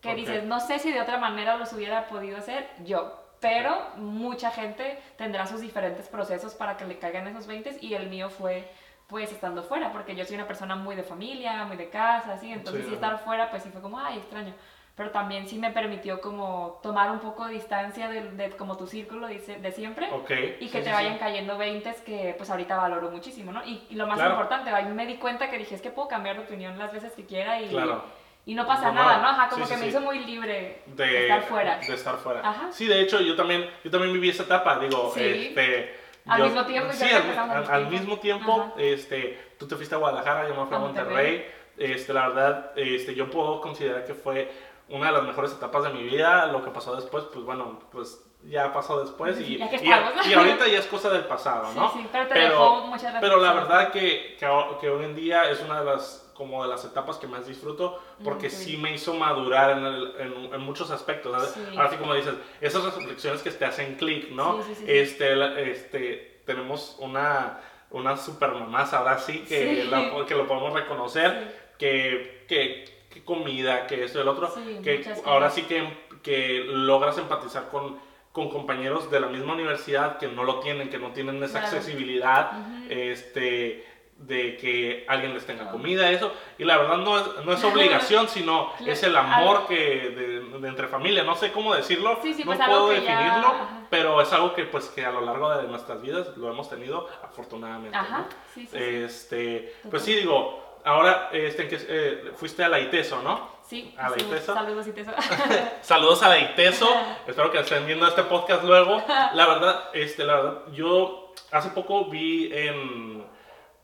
que 0.00 0.14
dices, 0.14 0.44
no 0.44 0.60
sé 0.60 0.78
si 0.78 0.92
de 0.92 1.00
otra 1.00 1.18
manera 1.18 1.56
los 1.56 1.72
hubiera 1.72 2.06
podido 2.06 2.36
hacer 2.36 2.68
yo, 2.84 3.24
pero 3.40 3.76
mucha 3.96 4.50
gente 4.50 5.02
tendrá 5.16 5.46
sus 5.46 5.60
diferentes 5.60 6.08
procesos 6.08 6.54
para 6.54 6.76
que 6.76 6.84
le 6.84 6.98
caigan 6.98 7.26
esos 7.26 7.46
20 7.46 7.78
y 7.80 7.94
el 7.94 8.08
mío 8.08 8.30
fue 8.30 8.70
pues 9.08 9.30
estando 9.30 9.62
fuera, 9.62 9.92
porque 9.92 10.16
yo 10.16 10.24
soy 10.24 10.34
una 10.34 10.48
persona 10.48 10.74
muy 10.74 10.96
de 10.96 11.04
familia, 11.04 11.64
muy 11.64 11.76
de 11.76 11.88
casa, 11.88 12.34
así, 12.34 12.50
entonces 12.50 12.82
Sí, 12.82 12.88
sí, 12.88 12.94
estar 12.94 13.18
fuera 13.20 13.50
pues 13.50 13.62
sí 13.62 13.70
fue 13.70 13.80
como, 13.80 13.98
ay, 13.98 14.18
extraño. 14.18 14.52
Pero 14.96 15.10
también 15.10 15.46
sí 15.46 15.58
me 15.58 15.70
permitió 15.72 16.22
como 16.22 16.80
tomar 16.82 17.10
un 17.10 17.18
poco 17.18 17.46
de 17.46 17.52
distancia 17.54 18.08
de, 18.08 18.30
de 18.30 18.50
como 18.52 18.78
tu 18.78 18.86
círculo 18.86 19.26
dice, 19.28 19.56
de 19.58 19.70
siempre 19.70 20.08
Ok. 20.10 20.30
y 20.58 20.68
que 20.68 20.78
sí, 20.78 20.84
te 20.84 20.84
sí. 20.84 20.90
vayan 20.90 21.18
cayendo 21.18 21.58
20 21.58 21.94
que 22.06 22.34
pues 22.38 22.48
ahorita 22.48 22.78
valoro 22.78 23.10
muchísimo, 23.10 23.52
¿no? 23.52 23.62
Y, 23.66 23.84
y 23.90 23.94
lo 23.94 24.06
más 24.06 24.16
Claro. 24.16 24.32
importante, 24.32 24.70
ahí 24.70 24.86
me 24.86 25.04
di 25.06 25.16
cuenta 25.16 25.50
que 25.50 25.58
dije, 25.58 25.74
es 25.74 25.82
que 25.82 25.90
puedo 25.90 26.08
cambiar 26.08 26.36
de 26.36 26.44
opinión 26.44 26.78
las 26.78 26.92
veces 26.94 27.12
que 27.12 27.26
quiera 27.26 27.60
y, 27.60 27.68
Claro. 27.68 28.02
y 28.46 28.54
no 28.54 28.66
pasa 28.66 28.86
No, 28.88 28.94
nada, 28.94 29.18
no. 29.18 29.28
Ajá, 29.28 29.48
como 29.50 29.66
Sí, 29.66 29.74
que 29.74 29.80
me 29.80 29.86
hizo 29.88 30.00
muy 30.00 30.18
libre 30.20 30.80
de, 30.86 31.04
de 31.04 31.22
estar 31.24 31.42
fuera. 31.42 31.76
de 31.78 31.94
estar 31.94 32.16
fuera. 32.16 32.40
Ajá. 32.48 32.72
Sí, 32.72 32.86
de 32.86 33.02
hecho, 33.02 33.20
yo 33.20 33.36
también, 33.36 33.68
yo 33.84 33.90
también 33.90 34.14
viví 34.14 34.30
esa 34.30 34.44
etapa, 34.44 34.78
digo, 34.78 35.12
este... 35.14 35.94
Al 36.26 36.38
yo- 36.38 36.44
mismo 36.46 36.64
tiempo, 36.64 36.92
Sí, 36.94 37.04
al, 37.04 37.38
al 37.50 37.70
al- 37.70 37.86
mismo 37.90 38.18
tiempo. 38.18 38.60
Ajá. 38.62 38.72
este, 38.78 39.38
tú 39.58 39.68
te 39.68 39.76
fuiste 39.76 39.94
a 39.94 39.98
Guadalajara, 39.98 40.48
yo 40.48 40.54
me 40.58 40.66
fui 40.66 40.74
a. 40.74 40.78
Monterrey. 40.80 41.46
Este, 41.78 42.12
la 42.14 42.28
verdad, 42.28 42.72
este, 42.74 43.14
yo 43.14 43.28
puedo 43.30 43.60
considerar 43.60 44.04
que 44.06 44.14
fue 44.14 44.50
una 44.88 45.06
de 45.06 45.12
las 45.12 45.22
mejores 45.24 45.52
etapas 45.52 45.82
de 45.84 45.90
mi 45.90 46.02
vida. 46.04 46.46
Lo 46.46 46.64
que 46.64 46.70
pasó 46.70 46.94
después, 46.96 47.24
pues 47.32 47.44
bueno, 47.44 47.80
pues 47.92 48.22
ya 48.44 48.72
pasó 48.72 49.00
después 49.00 49.40
y, 49.40 49.58
Ya 49.58 49.66
y- 49.82 49.88
y 50.30 50.34
ahorita 50.34 50.68
ya 50.68 50.78
es 50.78 50.86
cosa 50.86 51.10
del 51.10 51.24
pasado, 51.24 51.72
¿no? 51.74 51.90
Sí, 51.92 51.98
sí, 52.02 52.08
pero 52.12 52.28
te 52.28 52.38
dejó 52.38 52.86
muchas 52.86 53.14
pero 53.20 53.38
la 53.40 53.52
verdad 53.52 53.90
que, 53.90 54.36
que, 54.38 54.46
que 54.80 54.88
hoy 54.90 55.04
en 55.04 55.16
día 55.16 55.50
es 55.50 55.60
una 55.62 55.80
de 55.80 55.86
las 55.86 56.22
como 56.36 56.62
de 56.62 56.68
las 56.68 56.84
etapas 56.84 57.16
que 57.16 57.26
más 57.26 57.46
disfruto 57.48 57.98
porque 58.22 58.48
qué 58.48 58.50
sí 58.50 58.76
me 58.76 58.92
hizo 58.92 59.14
madurar 59.14 59.70
en, 59.70 59.86
el- 59.86 60.14
en- 60.18 60.54
en 60.54 60.60
muchos 60.60 60.90
aspectos. 60.90 61.48
Sí. 61.54 61.60
Ahora 61.76 61.90
sí 61.90 61.96
como 61.96 62.14
dices, 62.14 62.34
esas 62.60 62.84
reflexiones 62.84 63.42
que 63.42 63.50
te 63.50 63.64
hacen 63.64 63.96
clic, 63.96 64.30
¿no? 64.32 64.62
Sí. 64.62 64.84
Este, 64.86 65.70
este, 65.72 66.42
tenemos 66.44 66.96
una, 67.00 67.60
una 67.90 68.16
super 68.18 68.52
mamás 68.52 68.92
ahora 68.92 69.18
sí 69.18 69.40
que, 69.48 69.84
la- 69.90 70.24
que 70.26 70.34
lo 70.34 70.46
podemos 70.46 70.72
reconocer, 70.74 71.72
que, 71.78 72.44
que, 72.48 72.84
que 73.16 73.24
comida, 73.24 73.86
que 73.86 74.04
esto 74.04 74.18
y 74.18 74.22
el 74.22 74.28
otro, 74.28 74.50
Sí, 74.54 74.78
que 74.82 75.04
ahora 75.24 75.48
sí 75.50 75.62
que, 75.62 76.06
que 76.22 76.64
logras 76.66 77.16
empatizar 77.16 77.68
con, 77.70 77.98
con 78.32 78.50
compañeros 78.50 79.10
de 79.10 79.20
la 79.20 79.28
misma 79.28 79.54
universidad 79.54 80.18
que 80.18 80.28
no 80.28 80.44
lo 80.44 80.60
tienen, 80.60 80.90
que 80.90 80.98
no 80.98 81.12
tienen 81.12 81.42
esa 81.42 81.60
Claro. 81.60 81.76
accesibilidad 81.76 82.52
este, 82.90 83.86
de 84.18 84.56
que 84.58 85.04
alguien 85.08 85.32
les 85.34 85.46
tenga 85.46 85.70
comida, 85.70 86.10
eso. 86.10 86.30
Y 86.58 86.64
la 86.64 86.76
verdad 86.76 86.98
no 86.98 87.18
es, 87.18 87.24
no 87.44 87.52
es 87.54 87.64
obligación, 87.64 88.28
sino 88.28 88.72
Claro. 88.76 88.92
es 88.92 89.02
el 89.02 89.16
amor 89.16 89.66
que 89.66 89.74
de, 90.10 90.40
de 90.60 90.68
entre 90.68 90.88
familia. 90.88 91.22
No 91.24 91.36
sé 91.36 91.52
cómo 91.52 91.74
decirlo, 91.74 92.18
Sí, 92.22 92.34
sí, 92.34 92.40
no 92.44 92.46
pues 92.54 92.58
puedo 92.66 92.92
ya- 92.92 93.00
definirlo, 93.00 93.54
pero 93.88 94.20
es 94.20 94.30
algo 94.34 94.52
que 94.54 94.64
pues 94.64 94.88
que 94.88 95.04
a 95.06 95.10
lo 95.10 95.22
largo 95.22 95.54
de 95.56 95.66
nuestras 95.68 96.02
vidas 96.02 96.36
lo 96.36 96.50
hemos 96.50 96.68
tenido 96.68 97.08
afortunadamente. 97.22 97.96
Ajá, 97.96 98.18
¿no? 98.18 98.26
sí. 98.54 98.68
Este, 98.72 99.74
pues 99.90 100.02
sí, 100.02 100.14
digo, 100.14 100.62
ahora 100.86 101.28
este, 101.32 101.64
en 101.64 101.68
que, 101.68 101.78
eh, 101.88 102.32
fuiste 102.36 102.64
a 102.64 102.68
la 102.68 102.80
ITESO, 102.80 103.20
¿no? 103.22 103.56
Sí, 103.68 103.92
a 103.98 104.08
la 104.08 104.16
ITESO. 104.16 104.54
saludos 104.54 104.86
y 104.86 104.92
teso. 104.92 105.10
Saludos 105.82 106.22
a 106.22 106.28
la 106.28 106.38
ITESO, 106.38 106.88
espero 107.26 107.50
que 107.50 107.58
estén 107.58 107.84
viendo 107.84 108.06
este 108.06 108.22
podcast 108.22 108.62
luego. 108.62 109.02
La 109.34 109.46
verdad, 109.46 109.90
este, 109.92 110.24
la 110.24 110.36
verdad, 110.36 110.62
yo 110.72 111.34
hace 111.50 111.70
poco 111.70 112.08
vi 112.08 112.48
en, 112.52 113.26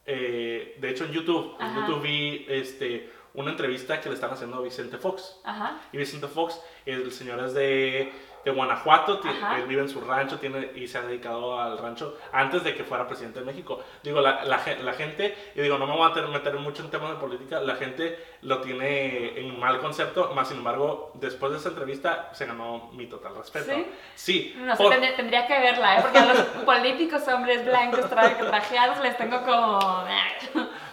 eh, 0.07 0.77
de 0.79 0.91
hecho 0.91 1.05
en 1.05 1.13
YouTube, 1.13 1.57
en. 1.59 1.75
YouTube 1.75 2.03
vi 2.03 2.47
este, 2.49 3.13
una 3.35 3.51
entrevista 3.51 4.01
que 4.01 4.09
le 4.09 4.15
están 4.15 4.31
haciendo 4.31 4.59
a 4.59 4.61
Vicente 4.61 4.99
Fox. 4.99 5.41
Ajá. 5.43 5.81
Y 5.93 5.97
Vicente 5.97 6.29
Fox, 6.29 6.61
el 6.87 7.11
señor 7.11 7.41
es 7.45 7.53
de, 7.55 8.13
de 8.45 8.51
Guanajuato, 8.51 9.21
él 9.57 9.65
vive 9.67 9.83
en 9.83 9.89
su 9.89 10.01
rancho 10.01 10.39
tiene, 10.39 10.71
y 10.75 10.89
se 10.89 10.99
ha 10.99 11.03
dedicado 11.03 11.61
al 11.61 11.79
rancho 11.79 12.17
antes 12.33 12.65
de 12.65 12.75
que 12.75 12.85
fuera 12.85 13.07
presidente 13.07 13.39
de 13.41 13.47
México. 13.47 13.83
Digo, 14.03 14.21
la, 14.21 14.45
la, 14.45 14.61
la 14.83 14.93
gente, 14.95 15.37
y 15.55 15.61
digo, 15.61 15.79
no 15.79 15.87
me 15.87 15.97
voy 15.97 16.11
a 16.11 16.13
ter- 16.13 16.27
meter 16.29 16.55
mucho 16.57 16.83
en 16.83 16.91
temas 16.91 17.11
de 17.11 17.17
política, 17.17 17.61
la 17.61 17.77
gente 17.77 18.19
lo 18.43 18.61
tiene 18.61 19.39
en 19.39 19.59
mal 19.61 19.79
concepto, 19.81 20.33
más 20.35 20.49
sin 20.49 20.59
embargo, 20.59 21.13
después 21.15 21.53
de 21.53 21.59
esa 21.59 21.69
entrevista 21.69 22.31
se 22.33 22.47
ganó 22.47 22.91
mi 22.95 23.07
total 23.07 23.37
respeto. 23.37 23.73
¿Sí? 23.73 23.87
Sí, 24.15 24.55
No 24.59 24.75
sé, 24.77 24.83
por- 24.83 24.91
tendría, 24.93 25.15
tendría 25.17 25.47
que 25.47 25.61
verla, 25.61 25.99
¿eh? 25.99 26.03
Porque 26.03 26.19
a 26.19 26.27
los 26.27 26.39
políticos 26.67 27.23
hombres 27.29 27.65
blancos 27.65 28.11
tra- 28.11 28.37
trajeados 28.49 28.99
les 29.01 29.17
tengo 29.17 29.41
como... 29.43 30.05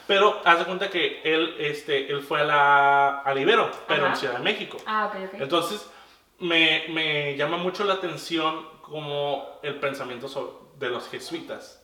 pero 0.07 0.41
haz 0.45 0.59
de 0.59 0.65
cuenta 0.65 0.89
que 0.89 1.21
él, 1.23 1.55
este, 1.59 2.11
él 2.11 2.21
fue 2.21 2.41
a 2.41 2.43
la 2.43 3.21
a 3.25 3.33
Ibero, 3.35 3.69
pero 3.87 4.01
en 4.05 4.11
Ajá. 4.11 4.15
Ciudad 4.15 4.33
de 4.35 4.43
México. 4.43 4.77
Ah, 4.85 5.07
ok, 5.13 5.19
ok. 5.33 5.41
Entonces, 5.41 5.89
me, 6.39 6.85
me 6.89 7.35
llama 7.37 7.57
mucho 7.57 7.83
la 7.83 7.93
atención 7.95 8.65
como 8.81 9.59
el 9.63 9.75
pensamiento 9.79 10.71
de 10.77 10.89
los 10.89 11.07
jesuitas. 11.09 11.83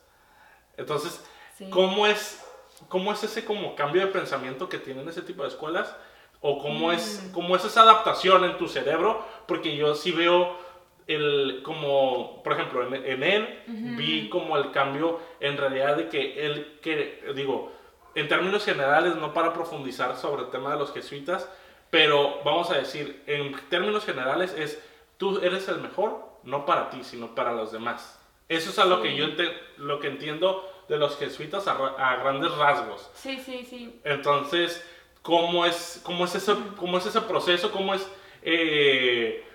Entonces, 0.78 1.24
Sí. 1.58 1.70
¿cómo, 1.70 2.06
es, 2.06 2.44
¿cómo 2.90 3.14
es 3.14 3.24
ese 3.24 3.46
como 3.46 3.76
cambio 3.76 4.02
de 4.02 4.08
pensamiento 4.12 4.68
que 4.68 4.78
tienen 4.78 5.08
ese 5.08 5.22
tipo 5.22 5.44
de 5.44 5.50
escuelas? 5.50 5.96
¿O 6.42 6.60
cómo, 6.62 6.92
es, 6.92 7.24
Mm. 7.30 7.32
cómo 7.34 7.56
es 7.56 7.64
esa 7.64 7.84
adaptación 7.84 8.44
en 8.44 8.58
tu 8.58 8.68
cerebro? 8.68 9.24
Porque 9.48 9.76
yo 9.78 9.96
sí 9.96 10.12
veo 10.12 10.58
el, 11.08 11.62
como, 11.64 12.44
por 12.44 12.54
ejemplo, 12.54 12.86
en, 12.86 12.94
en 13.06 13.24
él 13.24 13.64
vi 13.68 14.28
como 14.30 14.58
el 14.58 14.72
cambio 14.72 15.20
en 15.40 15.56
realidad 15.56 15.96
de 15.96 16.10
que 16.10 16.46
él, 16.46 16.80
que, 16.82 17.24
digo, 17.36 17.72
en 18.16 18.28
términos 18.28 18.66
generales, 18.66 19.16
no 19.16 19.34
para 19.34 19.54
profundizar 19.54 20.18
sobre 20.18 20.44
el 20.44 20.50
tema 20.50 20.72
de 20.72 20.80
los 20.80 20.92
jesuitas, 20.94 21.50
pero 21.96 22.42
vamos 22.44 22.70
a 22.72 22.78
decir, 22.78 23.24
en 23.26 23.56
términos 23.70 24.04
generales 24.04 24.54
es, 24.58 24.84
tú 25.16 25.40
eres 25.42 25.70
el 25.70 25.78
mejor, 25.78 26.28
no 26.44 26.66
para 26.66 26.90
ti, 26.90 27.06
sino 27.06 27.34
para 27.34 27.54
los 27.54 27.72
demás. 27.72 28.20
Eso 28.50 28.72
es 28.72 28.80
a 28.80 28.84
lo 28.84 28.98
Sí. 28.98 29.04
que 29.04 29.16
yo 29.16 29.28
lo 29.78 30.02
que 30.02 30.08
entiendo 30.08 30.70
de 30.90 30.98
los 30.98 31.18
jesuitas 31.18 31.70
a, 31.70 31.72
a 31.98 32.18
grandes 32.18 32.54
rasgos. 32.58 33.10
Sí, 33.14 33.40
sí, 33.40 33.64
sí. 33.64 34.02
Entonces, 34.04 34.86
¿cómo 35.22 35.66
es, 35.66 36.02
cómo 36.04 36.26
es, 36.26 36.36
ese, 36.36 36.54
cómo 36.76 36.98
es 36.98 37.06
ese 37.06 37.22
proceso? 37.22 37.72
¿Cómo 37.72 37.94
es, 37.94 38.06
eh, 38.42 39.46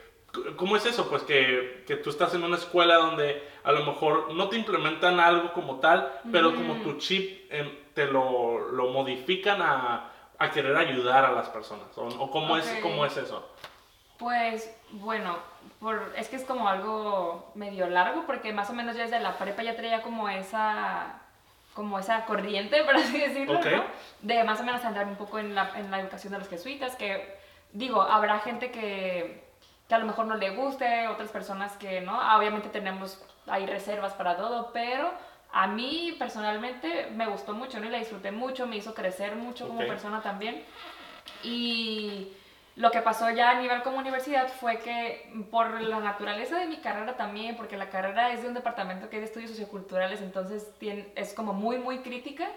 ¿cómo 0.56 0.76
es 0.78 0.86
eso? 0.86 1.10
Pues 1.10 1.22
que, 1.24 1.84
que 1.86 1.96
tú 1.96 2.08
estás 2.08 2.32
en 2.32 2.42
una 2.42 2.56
escuela 2.56 2.94
donde 2.96 3.42
a 3.64 3.72
lo 3.72 3.84
mejor 3.84 4.32
no 4.32 4.48
te 4.48 4.56
implementan 4.56 5.20
algo 5.20 5.52
como 5.52 5.78
tal, 5.78 6.10
pero 6.32 6.54
como 6.54 6.76
tu 6.76 6.94
chip 6.96 7.52
em, 7.52 7.70
te 7.92 8.06
lo, 8.06 8.70
lo 8.70 8.86
modifican 8.88 9.60
a, 9.60 10.06
a 10.40 10.50
querer 10.50 10.76
ayudar 10.76 11.24
a 11.24 11.32
las 11.32 11.48
personas. 11.50 11.86
¿O, 11.96 12.06
o 12.06 12.30
cómo, 12.30 12.56
es, 12.56 12.66
Ok. 12.66 12.80
cómo 12.82 13.04
es 13.06 13.16
eso? 13.16 13.46
Pues 14.18 14.74
bueno, 14.90 15.36
por, 15.78 16.12
es 16.16 16.28
que 16.28 16.36
es 16.36 16.44
como 16.44 16.68
algo 16.68 17.52
medio 17.54 17.88
largo 17.88 18.24
porque 18.26 18.52
más 18.52 18.68
o 18.70 18.72
menos 18.72 18.96
yo 18.96 19.02
desde 19.02 19.20
la 19.20 19.36
prepa 19.38 19.62
ya 19.62 19.76
traía 19.76 20.02
como 20.02 20.28
esa 20.28 21.20
como 21.74 21.98
esa 21.98 22.24
corriente, 22.24 22.82
por 22.84 22.96
así 22.96 23.18
decirlo, 23.18 23.58
Ok. 23.58 23.66
¿no? 23.66 23.84
De 24.22 24.42
más 24.44 24.60
o 24.60 24.64
menos 24.64 24.84
andar 24.84 25.06
un 25.06 25.16
poco 25.16 25.38
en 25.38 25.54
la, 25.54 25.70
en 25.76 25.90
la 25.90 26.00
educación 26.00 26.32
de 26.32 26.38
los 26.40 26.48
jesuitas, 26.48 26.96
que 26.96 27.38
digo, 27.72 28.02
habrá 28.02 28.40
gente 28.40 28.70
que, 28.70 29.44
que 29.88 29.94
a 29.94 29.98
lo 29.98 30.06
mejor 30.06 30.26
no 30.26 30.34
le 30.36 30.50
guste, 30.50 31.06
otras 31.08 31.30
personas 31.30 31.76
que 31.76 32.00
no, 32.00 32.18
obviamente 32.36 32.70
tenemos, 32.70 33.22
hay 33.46 33.66
reservas 33.66 34.14
para 34.14 34.36
todo, 34.36 34.70
pero 34.72 35.12
a 35.52 35.66
mí 35.66 36.14
personalmente 36.18 37.08
me 37.14 37.26
gustó 37.26 37.52
mucho, 37.52 37.80
¿no? 37.80 37.86
Y 37.86 37.90
la 37.90 37.98
disfruté 37.98 38.30
mucho, 38.30 38.66
me 38.66 38.76
hizo 38.76 38.94
crecer 38.94 39.34
mucho 39.36 39.66
como 39.68 39.80
Ok. 39.80 39.86
persona 39.88 40.22
también. 40.22 40.62
Y 41.42 42.32
lo 42.76 42.90
que 42.90 43.00
pasó 43.02 43.30
ya 43.30 43.50
a 43.50 43.54
nivel 43.60 43.82
como 43.82 43.98
universidad 43.98 44.48
fue 44.48 44.78
que 44.78 45.30
por 45.50 45.80
la 45.80 46.00
naturaleza 46.00 46.58
de 46.58 46.66
mi 46.66 46.76
carrera 46.78 47.16
también, 47.16 47.56
porque 47.56 47.76
la 47.76 47.90
carrera 47.90 48.32
es 48.32 48.42
de 48.42 48.48
un 48.48 48.54
departamento 48.54 49.08
que 49.10 49.16
es 49.16 49.22
de 49.22 49.26
estudios 49.26 49.50
socioculturales, 49.50 50.20
entonces 50.22 50.72
tiene- 50.78 51.08
es 51.16 51.34
como 51.34 51.52
muy, 51.52 51.78
muy 51.78 51.98
crítica, 51.98 52.48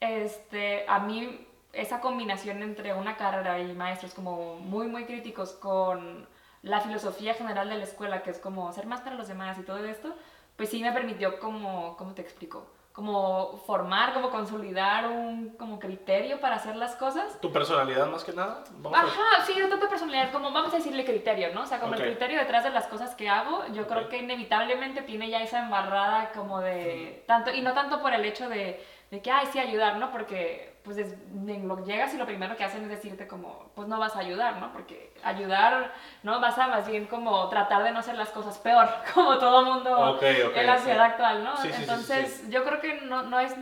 este, 0.00 0.84
a 0.88 0.98
mí 0.98 1.46
esa 1.72 2.00
combinación 2.00 2.62
entre 2.62 2.92
una 2.94 3.16
carrera 3.16 3.58
y 3.58 3.72
maestros 3.72 4.14
como 4.14 4.56
muy, 4.56 4.86
muy 4.86 5.04
críticos 5.06 5.52
con 5.52 6.26
la 6.62 6.80
filosofía 6.80 7.34
general 7.34 7.68
de 7.68 7.76
la 7.76 7.84
escuela, 7.84 8.22
que 8.22 8.30
es 8.30 8.38
como 8.38 8.72
ser 8.72 8.86
más 8.86 9.00
para 9.00 9.16
los 9.16 9.28
demás 9.28 9.58
y 9.58 9.62
todo 9.62 9.84
esto, 9.84 10.14
pues 10.56 10.68
sí 10.70 10.82
me 10.82 10.92
permitió 10.92 11.38
como, 11.40 11.96
¿cómo 11.96 12.14
te 12.14 12.22
explico? 12.22 12.66
Como 12.92 13.56
formar, 13.66 14.12
como 14.14 14.30
consolidar 14.30 15.08
un 15.08 15.56
como 15.58 15.80
criterio 15.80 16.38
para 16.40 16.54
hacer 16.56 16.76
las 16.76 16.94
cosas. 16.94 17.40
¿Tu 17.40 17.50
personalidad 17.50 18.06
más 18.06 18.22
que 18.22 18.32
nada? 18.32 18.62
Vamos 18.78 18.96
a- 18.96 19.02
Ajá, 19.02 19.44
sí, 19.44 19.54
no 19.58 19.68
tanto 19.68 19.88
personalidad, 19.88 20.30
como 20.30 20.52
vamos 20.52 20.72
a 20.72 20.76
decirle 20.76 21.04
criterio, 21.04 21.52
¿no? 21.52 21.62
O 21.62 21.66
sea, 21.66 21.80
como 21.80 21.94
el 21.94 21.98
criterio 22.12 22.38
detrás 22.38 22.62
de 22.62 22.70
las 22.70 22.86
cosas 22.86 23.16
que 23.16 23.28
hago, 23.28 23.66
yo 23.72 23.88
creo 23.88 24.08
que 24.08 24.18
inevitablemente 24.18 25.02
tiene 25.02 25.28
ya 25.28 25.42
esa 25.42 25.58
embarrada 25.64 26.30
como 26.32 26.60
de 26.60 27.24
tanto, 27.26 27.52
y 27.52 27.62
no 27.62 27.72
tanto 27.72 28.00
por 28.00 28.14
el 28.14 28.24
hecho 28.24 28.48
de, 28.48 28.80
de 29.10 29.20
que, 29.20 29.30
ay, 29.32 29.48
sí, 29.52 29.58
ayudar, 29.58 29.96
¿no? 29.96 30.12
Porque, 30.12 30.73
pues, 30.84 30.98
es- 30.98 31.14
en 31.32 31.66
lo, 31.66 31.84
llegas 31.84 32.12
y 32.14 32.18
lo 32.18 32.26
primero 32.26 32.56
que 32.56 32.64
hacen 32.64 32.82
es 32.84 32.90
decirte 32.90 33.26
como, 33.26 33.70
pues, 33.74 33.88
no 33.88 33.98
vas 33.98 34.14
a 34.16 34.20
ayudar, 34.20 34.58
¿no? 34.58 34.72
Porque 34.72 35.12
ayudar, 35.24 35.92
¿no? 36.22 36.40
Vas 36.40 36.58
a 36.58 36.66
más 36.68 36.86
bien 36.86 37.06
como 37.06 37.48
tratar 37.48 37.82
de 37.82 37.90
no 37.90 38.00
hacer 38.00 38.16
las 38.16 38.28
cosas 38.28 38.58
peor, 38.58 38.88
como 39.14 39.38
todo 39.38 39.64
mundo 39.64 40.18
en 40.20 40.66
la 40.66 40.74
sí. 40.76 40.82
sociedad 40.82 41.06
actual, 41.06 41.42
¿no? 41.42 41.56
Sí, 41.56 41.68
sí, 41.68 41.72
sí, 41.72 41.76
sí, 41.76 41.82
Entonces, 41.82 42.50
yo 42.50 42.64
creo 42.64 42.80
que 42.80 43.00
no, 43.02 43.22
no 43.24 43.40
es... 43.40 43.54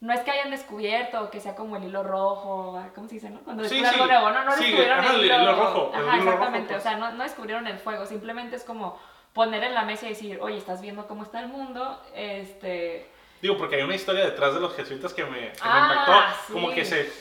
No 0.00 0.12
es 0.12 0.20
que 0.20 0.32
hayan 0.32 0.50
descubierto 0.50 1.30
que 1.30 1.40
sea 1.40 1.54
como 1.54 1.76
el 1.76 1.84
hilo 1.84 2.02
rojo, 2.02 2.78
¿cómo 2.94 3.08
se 3.08 3.14
dice, 3.14 3.30
no? 3.30 3.40
Cuando 3.40 3.64
Sí, 3.64 3.76
descubren 3.80 3.94
sí. 3.94 4.00
algo 4.02 4.12
nuevo, 4.12 4.30
no, 4.38 4.44
no 4.44 4.52
Sí, 4.52 4.64
descubrieron 4.64 5.02
el 5.04 5.10
el 5.14 5.24
hilo, 5.24 5.40
hilo 5.40 5.56
rojo, 5.56 5.92
el 5.94 6.00
Ajá, 6.00 6.02
hilo 6.02 6.24
rojo, 6.24 6.32
exactamente, 6.34 6.74
pues. 6.74 6.78
o 6.78 6.82
sea, 6.82 6.96
no, 6.98 7.12
no 7.12 7.22
descubrieron 7.22 7.66
el 7.68 7.78
fuego, 7.78 8.04
simplemente 8.04 8.56
es 8.56 8.64
como 8.64 8.98
poner 9.32 9.64
en 9.64 9.72
la 9.72 9.84
mesa 9.84 10.04
y 10.04 10.10
decir, 10.10 10.40
oye, 10.42 10.58
estás 10.58 10.82
viendo 10.82 11.06
cómo 11.06 11.22
está 11.22 11.40
el 11.40 11.48
mundo, 11.48 12.02
este... 12.14 13.08
Digo, 13.44 13.58
porque 13.58 13.76
hay 13.76 13.82
una 13.82 13.94
historia 13.94 14.24
detrás 14.24 14.54
de 14.54 14.60
los 14.60 14.74
jesuitas 14.74 15.12
que 15.12 15.22
me, 15.26 15.38
que 15.38 15.44
me 15.44 15.52
Ah, 15.60 15.90
impactó. 16.06 16.52
Como 16.54 16.72
que 16.72 16.82
se, 16.86 17.12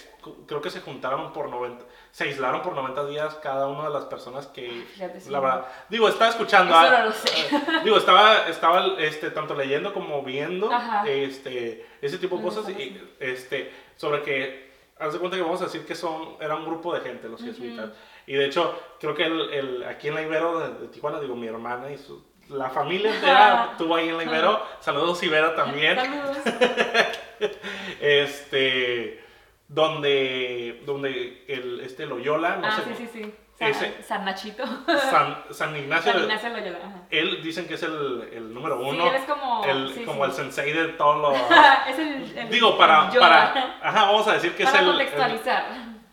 creo 0.47 0.61
que 0.61 0.69
se 0.69 0.79
juntaron 0.79 1.33
por 1.33 1.49
90, 1.49 1.83
se 2.11 2.23
aislaron 2.23 2.61
por 2.61 2.73
90 2.75 3.05
días 3.07 3.35
cada 3.43 3.67
una 3.67 3.89
de 3.89 3.93
las 3.93 4.05
personas 4.05 4.47
que, 4.47 4.85
Fíjate, 4.93 5.19
sí. 5.19 5.29
la 5.29 5.41
verdad, 5.41 5.65
digo, 5.89 6.07
estaba 6.07 6.29
escuchando. 6.29 6.73
Eso 6.73 6.95
ah, 6.95 6.99
no 6.99 7.05
lo 7.07 7.11
sé. 7.11 7.27
eh, 7.29 7.61
digo, 7.83 7.97
estaba, 7.97 8.47
estaba 8.47 8.85
este, 8.99 9.31
tanto 9.31 9.53
leyendo 9.53 9.93
como 9.93 10.23
viendo 10.23 10.71
Ajá. 10.71 11.03
este, 11.09 11.85
ese 12.01 12.17
tipo 12.17 12.37
de 12.37 12.43
cosas 12.43 12.69
y, 12.69 13.01
este, 13.19 13.73
sobre 13.97 14.21
que, 14.21 14.71
haz 14.99 15.11
de 15.11 15.19
cuenta 15.19 15.35
que 15.35 15.43
vamos 15.43 15.59
a 15.59 15.65
decir 15.65 15.85
que 15.85 15.93
son, 15.93 16.37
era 16.39 16.55
un 16.55 16.63
grupo 16.65 16.93
de 16.95 17.01
gente 17.01 17.27
los 17.27 17.43
jesuitas. 17.43 17.89
Y 18.25 18.35
de 18.35 18.45
hecho, 18.45 18.79
creo 19.01 19.13
que 19.13 19.25
el, 19.25 19.49
el- 19.49 19.83
aquí 19.83 20.07
en 20.07 20.15
la 20.15 20.21
Ibero 20.21 20.57
de, 20.59 20.69
de 20.75 20.87
Tijuana, 20.87 21.19
digo, 21.19 21.35
mi 21.35 21.47
hermana 21.47 21.91
y 21.91 21.97
su, 21.97 22.23
la 22.49 22.69
familia 22.69 23.11
entera 23.15 23.69
estuvo 23.71 23.95
ahí 23.95 24.09
en 24.09 24.17
la 24.17 24.23
Ibero. 24.23 24.65
Saludos, 24.79 25.21
Ibero, 25.23 25.51
también. 25.53 25.95
Saludos. 25.97 26.37
Este, 27.99 29.23
donde, 29.67 30.81
donde 30.85 31.43
el, 31.47 31.79
este 31.81 32.05
Loyola, 32.05 32.57
no 32.57 32.67
ah, 32.67 32.71
sé, 32.71 32.83
sí, 32.95 33.07
sí, 33.07 33.09
sí. 33.23 33.33
San, 33.57 33.67
ese- 33.69 34.03
San 34.03 34.25
Nachito. 34.25 34.63
San, 35.09 35.43
San 35.51 35.75
Ignacio, 35.75 36.11
San 36.13 36.21
Ignacio 36.23 36.49
Loyola. 36.49 36.77
ajá. 36.79 37.01
él 37.09 37.41
dicen 37.43 37.67
que 37.67 37.75
es 37.75 37.83
el, 37.83 38.29
el 38.33 38.53
número 38.53 38.77
Sí, 38.79 38.89
uno, 38.89 39.07
él 39.09 39.15
es 39.15 39.23
como. 39.25 39.63
el, 39.65 39.93
sí, 39.93 40.03
como 40.05 40.23
sí. 40.25 40.29
el 40.31 40.35
sensei 40.35 40.73
de 40.73 40.87
todos 40.89 41.21
los... 41.21 41.41
es 41.87 41.99
el, 41.99 42.37
el- 42.37 42.49
Digo, 42.49 42.77
para, 42.77 43.09
el 43.11 43.19
para, 43.19 43.77
ajá, 43.81 44.05
vamos 44.05 44.27
a 44.27 44.33
decir 44.33 44.55
que 44.55 44.63
Para 44.63 44.77
es 44.77 44.81
el, 44.83 44.89
el, 44.89 44.95
contextualizar. 44.95 45.65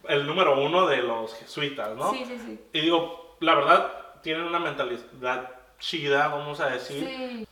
el 0.09 0.27
número 0.27 0.61
uno 0.61 0.87
de 0.87 0.99
los 0.99 1.35
jesuitas, 1.39 1.95
¿no? 1.97 2.13
Sí, 2.13 2.25
sí, 2.27 2.39
sí. 2.39 2.61
Y 2.73 2.81
digo, 2.83 3.37
la 3.41 3.55
verdad, 3.55 3.93
tienen 4.23 4.45
una 4.45 4.59
mentalidad 4.59 5.51
chida, 5.81 6.29
vamos 6.29 6.61
a 6.61 6.71
decir. 6.71 7.05
Sí. 7.05 7.47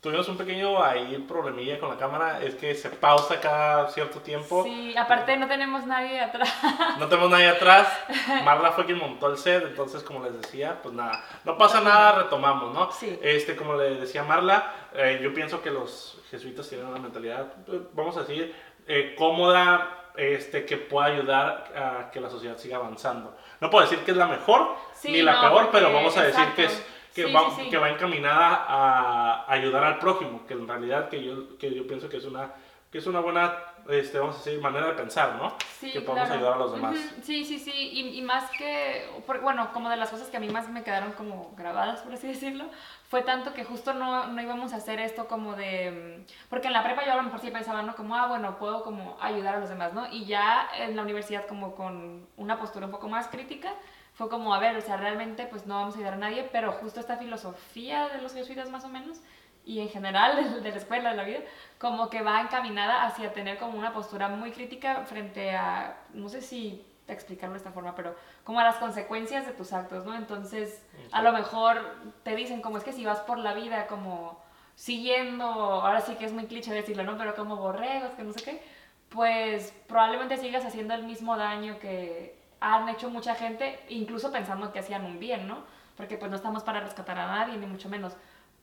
Tuvimos 0.00 0.28
un 0.28 0.36
pequeño 0.36 0.80
ahí 0.80 1.24
problemilla 1.28 1.80
con 1.80 1.88
la 1.88 1.96
cámara, 1.96 2.40
es 2.40 2.54
que 2.54 2.72
se 2.76 2.88
pausa 2.88 3.40
cada 3.40 3.90
cierto 3.90 4.20
tiempo. 4.20 4.62
Sí, 4.62 4.96
aparte 4.96 5.36
no 5.36 5.48
tenemos 5.48 5.84
nadie 5.86 6.20
atrás. 6.20 6.48
No 6.98 7.08
tenemos 7.08 7.30
nadie 7.30 7.48
atrás. 7.48 7.88
Marla 8.44 8.70
fue 8.70 8.86
quien 8.86 8.98
montó 8.98 9.28
el 9.28 9.36
set, 9.36 9.64
entonces 9.64 10.04
como 10.04 10.22
les 10.22 10.40
decía, 10.40 10.78
pues 10.82 10.94
nada, 10.94 11.24
no 11.44 11.58
pasa 11.58 11.80
nada, 11.80 12.12
retomamos, 12.22 12.72
¿no? 12.72 12.92
Sí. 12.92 13.18
Este, 13.20 13.56
como 13.56 13.74
le 13.74 13.96
decía 13.96 14.22
Marla, 14.22 14.72
eh, 14.94 15.18
yo 15.20 15.34
pienso 15.34 15.60
que 15.60 15.72
los 15.72 16.22
jesuitas 16.30 16.68
tienen 16.68 16.86
una 16.86 17.00
mentalidad, 17.00 17.52
eh, 17.66 17.80
vamos 17.92 18.16
a 18.18 18.20
decir, 18.20 18.54
eh, 18.86 19.16
cómoda, 19.18 20.12
este, 20.16 20.64
que 20.64 20.76
pueda 20.76 21.08
ayudar 21.08 21.72
a 21.76 22.10
que 22.12 22.20
la 22.20 22.30
sociedad 22.30 22.56
siga 22.56 22.76
avanzando. 22.76 23.36
No 23.60 23.68
puedo 23.68 23.84
decir 23.84 24.04
que 24.04 24.12
es 24.12 24.16
la 24.16 24.26
mejor 24.26 24.76
Sí, 24.94 25.10
ni 25.10 25.22
la 25.22 25.34
no, 25.34 25.40
peor, 25.40 25.68
pero 25.72 25.92
vamos 25.92 26.16
a 26.16 26.22
decir 26.22 26.44
que 26.54 26.66
es. 26.66 26.86
Que, 27.14 27.26
Sí, 27.26 27.32
va, 27.32 27.50
sí, 27.50 27.68
que 27.68 27.78
va 27.78 27.90
encaminada 27.90 28.64
a 28.68 29.52
ayudar 29.52 29.84
al 29.84 29.98
prójimo, 29.98 30.46
que 30.46 30.54
en 30.54 30.66
realidad 30.68 31.08
que 31.08 31.22
yo, 31.22 31.56
que 31.58 31.74
yo 31.74 31.86
pienso 31.86 32.08
que 32.08 32.18
es 32.18 32.24
una 32.24 32.52
que 32.90 32.96
es 32.98 33.06
una 33.06 33.20
buena 33.20 33.54
este, 33.90 34.18
vamos 34.18 34.36
a 34.36 34.38
decir 34.38 34.62
manera 34.62 34.86
de 34.86 34.92
pensar, 34.94 35.34
¿no? 35.36 35.54
Sí, 35.78 35.90
que 35.92 36.00
podemos 36.00 36.26
claro. 36.28 36.40
ayudar 36.40 36.54
a 36.54 36.58
los 36.58 36.72
demás. 36.72 36.94
Ujú, 36.94 37.22
Sí, 37.22 37.44
sí, 37.44 37.58
sí. 37.58 37.70
Y, 37.70 38.18
y 38.18 38.22
más 38.22 38.50
que, 38.52 39.06
por- 39.26 39.40
bueno, 39.42 39.70
como 39.74 39.90
de 39.90 39.96
las 39.98 40.08
cosas 40.08 40.28
que 40.28 40.38
a 40.38 40.40
mí 40.40 40.48
más 40.48 40.70
me 40.70 40.82
quedaron 40.82 41.12
como 41.12 41.52
grabadas, 41.54 42.00
por 42.04 42.14
así 42.14 42.26
decirlo, 42.28 42.64
fue 43.10 43.20
tanto 43.20 43.52
que 43.52 43.64
justo 43.64 43.92
no, 43.92 44.28
no 44.28 44.40
íbamos 44.40 44.72
a 44.72 44.76
hacer 44.76 45.00
esto 45.00 45.26
como 45.28 45.54
de... 45.54 46.24
Porque 46.48 46.68
en 46.68 46.72
la 46.72 46.82
prepa 46.82 47.04
yo 47.04 47.12
a 47.12 47.16
lo 47.16 47.22
mejor 47.24 47.40
sí 47.40 47.50
pensaba, 47.50 47.82
¿no? 47.82 47.94
Como, 47.94 48.16
ah, 48.16 48.26
bueno, 48.26 48.56
puedo 48.58 48.82
como 48.82 49.18
ayudar 49.20 49.56
a 49.56 49.60
los 49.60 49.68
demás, 49.68 49.92
¿no? 49.92 50.06
Y 50.10 50.24
ya 50.24 50.66
en 50.78 50.96
la 50.96 51.02
universidad 51.02 51.46
como 51.46 51.74
con 51.74 52.26
una 52.38 52.58
postura 52.58 52.86
un 52.86 52.92
poco 52.92 53.08
más 53.08 53.28
crítica, 53.28 53.70
fue 54.18 54.28
como, 54.28 54.52
a 54.52 54.58
ver, 54.58 54.76
o 54.76 54.80
sea, 54.80 54.96
realmente 54.96 55.46
pues 55.46 55.64
no 55.66 55.76
vamos 55.76 55.94
a 55.94 55.98
ayudar 55.98 56.14
a 56.14 56.16
nadie, 56.16 56.48
pero 56.50 56.72
justo 56.72 56.98
esta 56.98 57.16
filosofía 57.18 58.08
de 58.08 58.20
los 58.20 58.34
jesuitas 58.34 58.68
más 58.68 58.84
o 58.84 58.88
menos, 58.88 59.20
y 59.64 59.78
en 59.78 59.88
general 59.88 60.54
de, 60.54 60.60
de 60.60 60.70
la 60.70 60.76
escuela, 60.76 61.10
de 61.10 61.16
la 61.16 61.22
vida, 61.22 61.38
como 61.78 62.10
que 62.10 62.22
va 62.22 62.40
encaminada 62.40 63.04
hacia 63.04 63.32
tener 63.32 63.58
como 63.58 63.78
una 63.78 63.92
postura 63.92 64.26
muy 64.26 64.50
crítica 64.50 65.04
frente 65.04 65.54
a, 65.54 65.98
no 66.14 66.28
sé 66.28 66.40
si 66.40 66.84
explicarlo 67.06 67.52
de 67.52 67.58
esta 67.58 67.70
forma, 67.70 67.94
pero 67.94 68.16
como 68.42 68.58
a 68.58 68.64
las 68.64 68.74
consecuencias 68.76 69.46
de 69.46 69.52
tus 69.52 69.72
actos, 69.72 70.04
¿no? 70.04 70.16
Entonces, 70.16 70.84
a 71.12 71.22
lo 71.22 71.32
mejor 71.32 71.80
te 72.24 72.34
dicen 72.34 72.60
como 72.60 72.76
es 72.76 72.84
que 72.84 72.92
si 72.92 73.04
vas 73.04 73.20
por 73.20 73.38
la 73.38 73.54
vida 73.54 73.86
como 73.86 74.42
siguiendo, 74.74 75.44
ahora 75.44 76.00
sí 76.00 76.16
que 76.16 76.24
es 76.24 76.32
muy 76.32 76.46
cliché 76.46 76.72
decirlo, 76.72 77.04
¿no? 77.04 77.16
Pero 77.16 77.36
como 77.36 77.56
borregos, 77.56 78.10
que 78.14 78.24
no 78.24 78.32
sé 78.32 78.42
qué, 78.42 78.62
pues 79.10 79.72
probablemente 79.86 80.38
sigas 80.38 80.64
haciendo 80.64 80.94
el 80.94 81.04
mismo 81.04 81.36
daño 81.36 81.78
que 81.78 82.37
han 82.60 82.88
hecho 82.88 83.10
mucha 83.10 83.34
gente, 83.34 83.80
incluso 83.88 84.32
pensando 84.32 84.72
que 84.72 84.78
hacían 84.80 85.04
un 85.04 85.18
bien, 85.18 85.46
¿no? 85.46 85.58
Porque 85.96 86.16
pues 86.16 86.30
no 86.30 86.36
estamos 86.36 86.62
para 86.62 86.80
rescatar 86.80 87.18
a 87.18 87.26
nadie, 87.26 87.56
ni 87.56 87.66
mucho 87.66 87.88
menos. 87.88 88.16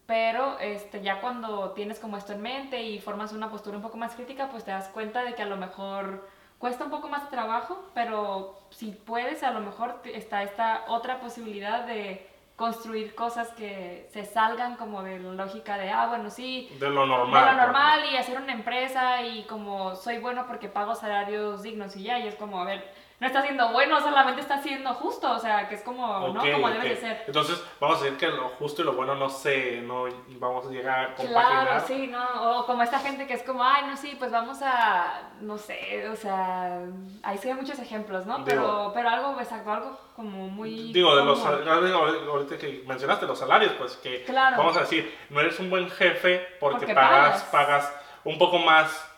Pero 0.06 0.60
este, 0.60 1.02
ya 1.02 1.20
cuando 1.20 1.72
tienes 1.72 2.00
como 2.00 2.18
esto 2.18 2.34
en 2.34 2.42
mente 2.42 2.84
y 2.84 3.00
formas 3.00 3.34
una 3.34 3.50
postura 3.50 3.78
un 3.78 3.84
poco 3.84 3.98
más 3.98 4.14
crítica, 4.14 4.50
pues 4.50 4.64
te 4.64 4.72
das 4.72 4.88
cuenta 4.90 5.24
de 5.24 5.34
que 5.34 5.42
a 5.42 5.48
lo 5.48 5.58
mejor 5.58 6.28
cuesta 6.60 6.84
un 6.84 6.92
poco 6.92 7.10
más 7.10 7.24
de 7.24 7.30
trabajo, 7.32 7.90
pero 7.94 8.60
si 8.70 8.92
puedes, 8.92 9.44
a 9.44 9.52
lo 9.52 9.60
mejor 9.62 10.02
está 10.06 10.44
esta 10.44 10.86
otra 10.88 11.20
posibilidad 11.20 11.86
de 11.86 12.30
construir 12.56 13.16
cosas 13.16 13.50
que 13.50 14.08
se 14.14 14.24
salgan 14.24 14.78
como 14.78 15.04
de 15.04 15.20
la 15.20 15.34
lógica 15.34 15.78
de, 15.78 15.90
ah, 15.90 16.08
bueno, 16.08 16.30
sí, 16.30 16.70
De 16.80 16.90
lo 16.90 17.06
normal. 17.06 17.44
de 17.46 17.52
lo 17.52 17.58
normal 17.64 18.00
y 18.12 18.16
hacer 18.16 18.40
una 18.40 18.54
empresa 18.54 19.22
y 19.24 19.44
como 19.44 19.96
soy 19.96 20.20
bueno 20.20 20.46
porque 20.48 20.70
pago 20.70 20.96
salarios 20.96 21.64
dignos 21.64 21.96
y 21.98 22.04
ya, 22.04 22.20
y 22.20 22.28
es 22.28 22.36
como, 22.36 22.62
a 22.62 22.64
ver, 22.64 22.94
no 23.20 23.28
está 23.28 23.42
siendo 23.44 23.72
bueno, 23.72 24.02
solamente 24.02 24.42
está 24.42 24.62
siendo 24.62 24.94
justo, 24.96 25.32
o 25.32 25.40
sea, 25.40 25.70
que 25.70 25.76
es 25.76 25.82
como, 25.84 26.06
¿no? 26.34 26.42
Como 26.52 26.70
debe 26.70 26.90
de 26.90 26.98
ser. 26.98 27.24
Entonces, 27.28 27.64
vamos 27.80 28.02
a 28.02 28.04
decir 28.04 28.18
que 28.20 28.28
lo 28.28 28.50
justo 28.50 28.82
y 28.82 28.86
lo 28.86 28.92
bueno 28.94 29.16
no 29.16 29.30
sé, 29.30 29.82
no 29.82 30.06
vamos 30.38 30.68
a 30.68 30.70
llegar 30.70 31.00
a 31.00 31.16
compaginar. 31.16 31.62
Claro, 31.68 31.84
sí, 31.88 32.08
¿no? 32.08 32.60
O 32.60 32.66
como 32.66 32.84
esta 32.84 33.00
gente 33.00 33.26
que 33.26 33.34
es 33.36 33.44
como, 33.44 33.64
ay, 33.64 33.84
no, 33.88 33.96
sí, 33.96 34.16
pues 34.20 34.32
vamos 34.32 34.60
a, 34.62 35.30
no 35.40 35.58
sé, 35.58 36.10
o 36.10 36.16
sea, 36.18 36.80
ahí 37.24 37.38
sí 37.38 37.48
hay 37.48 37.54
muchos 37.56 37.80
ejemplos, 37.80 38.26
¿no? 38.26 38.44
Pero, 38.44 38.62
Digo- 38.62 38.92
pero 38.94 39.10
algo, 39.10 39.40
exacto, 39.40 39.72
algo 39.72 39.98
como 40.16 40.48
muy... 40.50 40.92
Digo, 40.92 41.16
de 41.16 41.24
los 41.24 41.40
ahorita 41.46 42.58
que 42.58 42.84
mencionaste 42.86 43.26
los 43.26 43.40
salarios, 43.40 43.74
pues 43.78 43.96
que 43.98 44.24
Claro. 44.26 44.58
vamos 44.58 44.76
a 44.76 44.82
decir, 44.82 45.18
no 45.30 45.40
eres 45.40 45.58
un 45.60 45.70
buen 45.70 45.90
jefe 45.90 46.46
porque, 46.60 46.80
Porque 46.80 46.94
pagas, 46.96 47.44
pagas. 47.46 47.86
pagas 47.86 47.94
un 48.26 48.38
poco 48.38 48.60
más 48.60 49.10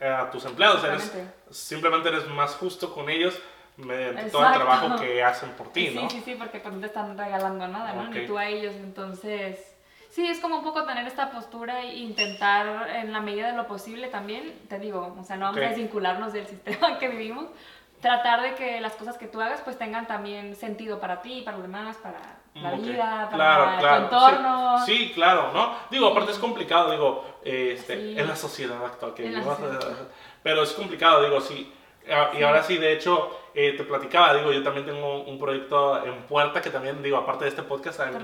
eh, 0.00 0.06
a 0.08 0.30
tus 0.30 0.44
empleados, 0.44 0.84
eres. 0.84 1.12
Simplemente 1.50 2.08
eres 2.08 2.26
más 2.28 2.54
justo 2.56 2.92
con 2.94 3.08
ellos 3.10 3.38
mediante 3.76 4.24
todo 4.30 4.42
el 4.42 4.48
Exacto. 4.48 4.66
trabajo 4.66 5.00
que 5.00 5.22
hacen 5.22 5.50
por 5.50 5.72
ti, 5.72 5.88
Sí, 5.88 5.94
¿no? 5.94 6.10
sí, 6.10 6.20
sí, 6.24 6.34
porque 6.36 6.58
pues 6.60 6.74
no 6.74 6.80
te 6.80 6.86
están 6.86 7.16
regalando 7.16 7.68
nada, 7.68 7.92
¿no? 7.92 8.02
Ok. 8.08 8.14
Ni 8.14 8.26
tú 8.26 8.36
a 8.38 8.46
ellos, 8.46 8.74
entonces... 8.74 9.74
Sí, 10.10 10.26
es 10.26 10.40
como 10.40 10.56
un 10.58 10.64
poco 10.64 10.84
tener 10.84 11.06
esta 11.06 11.30
postura 11.30 11.82
e 11.82 11.96
intentar 11.98 12.88
en 12.96 13.12
la 13.12 13.20
medida 13.20 13.48
de 13.50 13.56
lo 13.56 13.66
posible 13.68 14.08
también, 14.08 14.58
te 14.68 14.78
digo, 14.78 15.14
o 15.20 15.22
sea, 15.22 15.36
no 15.36 15.44
vamos 15.44 15.58
Ok. 15.58 15.64
a 15.66 15.68
desvincularnos 15.68 16.32
del 16.32 16.46
sistema 16.48 16.98
que 16.98 17.08
vivimos, 17.08 17.46
tratar 18.00 18.40
de 18.42 18.54
que 18.54 18.80
las 18.80 18.94
cosas 18.94 19.18
que 19.18 19.26
tú 19.26 19.40
hagas 19.40 19.60
pues 19.60 19.76
tengan 19.78 20.06
también 20.06 20.56
sentido 20.56 20.98
para 20.98 21.20
ti, 21.22 21.42
para 21.42 21.58
los 21.58 21.66
demás, 21.66 21.96
para 21.98 22.18
la 22.54 22.70
Ok. 22.72 22.80
vida, 22.80 23.28
para 23.30 23.34
Claro, 23.36 23.64
tu 23.74 23.78
claro. 23.80 24.02
entorno. 24.04 24.86
Sí, 24.86 24.96
sí, 24.96 25.12
claro, 25.14 25.52
¿no? 25.52 25.74
Digo, 25.90 26.08
aparte 26.08 26.32
es 26.32 26.38
complicado, 26.38 26.90
digo, 26.90 27.24
este, 27.44 27.96
Sí. 28.14 28.18
en 28.18 28.26
la 28.26 28.34
sociedad 28.34 28.84
actual 28.84 29.14
que 29.14 29.22
vivimos. 29.24 29.58
Pero 30.42 30.62
es 30.62 30.72
complicado, 30.72 31.22
digo, 31.22 31.40
sí. 31.40 31.72
Y 32.38 32.42
ahora 32.42 32.62
sí, 32.62 32.78
de 32.78 32.92
hecho, 32.94 33.38
eh, 33.54 33.74
te 33.76 33.84
platicaba, 33.84 34.32
digo, 34.32 34.50
yo 34.50 34.62
también 34.62 34.86
tengo 34.86 35.24
un 35.24 35.38
proyecto 35.38 36.02
en 36.06 36.22
puerta 36.22 36.62
que 36.62 36.70
también, 36.70 37.02
digo, 37.02 37.18
aparte 37.18 37.44
de 37.44 37.50
este 37.50 37.62
podcast, 37.62 38.00
hay, 38.00 38.14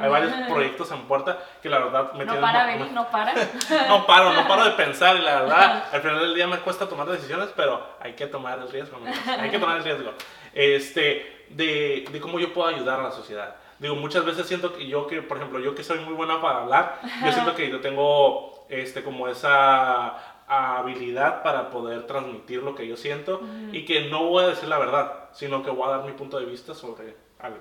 hay 0.00 0.08
varios 0.08 0.32
proyectos 0.48 0.90
en 0.92 1.02
puerta 1.02 1.38
que 1.62 1.68
la 1.68 1.80
verdad 1.80 2.12
me 2.12 2.24
No 2.24 2.32
tienen... 2.32 2.40
para, 2.40 2.66
Beni, 2.66 2.90
no 2.90 3.10
para. 3.10 3.34
no 3.88 4.06
paro, 4.06 4.32
no 4.32 4.48
paro 4.48 4.64
de 4.64 4.70
pensar 4.82 5.16
y 5.16 5.20
la 5.20 5.42
verdad, 5.42 5.84
al 5.92 6.00
final 6.00 6.20
del 6.20 6.34
día 6.34 6.46
me 6.46 6.58
cuesta 6.58 6.88
tomar 6.88 7.06
decisiones, 7.08 7.50
pero 7.54 7.86
hay 8.00 8.14
que 8.14 8.26
tomar 8.26 8.58
el 8.58 8.70
riesgo, 8.70 8.96
amigos, 8.96 9.18
hay 9.26 9.50
que 9.50 9.58
tomar 9.58 9.76
el 9.76 9.84
riesgo. 9.84 10.12
Este, 10.54 11.44
de, 11.50 12.06
de 12.10 12.20
cómo 12.20 12.40
yo 12.40 12.54
puedo 12.54 12.68
ayudar 12.68 13.00
a 13.00 13.02
la 13.02 13.10
sociedad. 13.10 13.56
Digo, 13.78 13.94
muchas 13.96 14.24
veces 14.24 14.46
siento 14.46 14.72
que 14.72 14.86
yo, 14.86 15.06
que 15.06 15.20
por 15.20 15.36
ejemplo, 15.36 15.60
yo 15.60 15.74
que 15.74 15.84
soy 15.84 15.98
muy 15.98 16.14
buena 16.14 16.40
para 16.40 16.60
hablar, 16.60 17.00
yo 17.22 17.32
siento 17.32 17.54
que 17.54 17.68
yo 17.68 17.80
tengo, 17.80 18.64
este, 18.70 19.02
como 19.02 19.28
esa 19.28 20.14
habilidad 20.48 21.42
para 21.42 21.70
poder 21.70 22.06
transmitir 22.06 22.62
lo 22.62 22.74
que 22.74 22.86
yo 22.86 22.96
siento 22.96 23.40
y 23.72 23.84
que 23.84 24.08
no 24.08 24.24
voy 24.24 24.44
a 24.44 24.48
decir 24.48 24.68
la 24.68 24.78
verdad, 24.78 25.28
sino 25.32 25.62
que 25.62 25.70
voy 25.70 25.88
a 25.88 25.96
dar 25.98 26.04
mi 26.04 26.12
punto 26.12 26.38
de 26.38 26.46
vista 26.46 26.74
sobre 26.74 27.16
algo. 27.40 27.58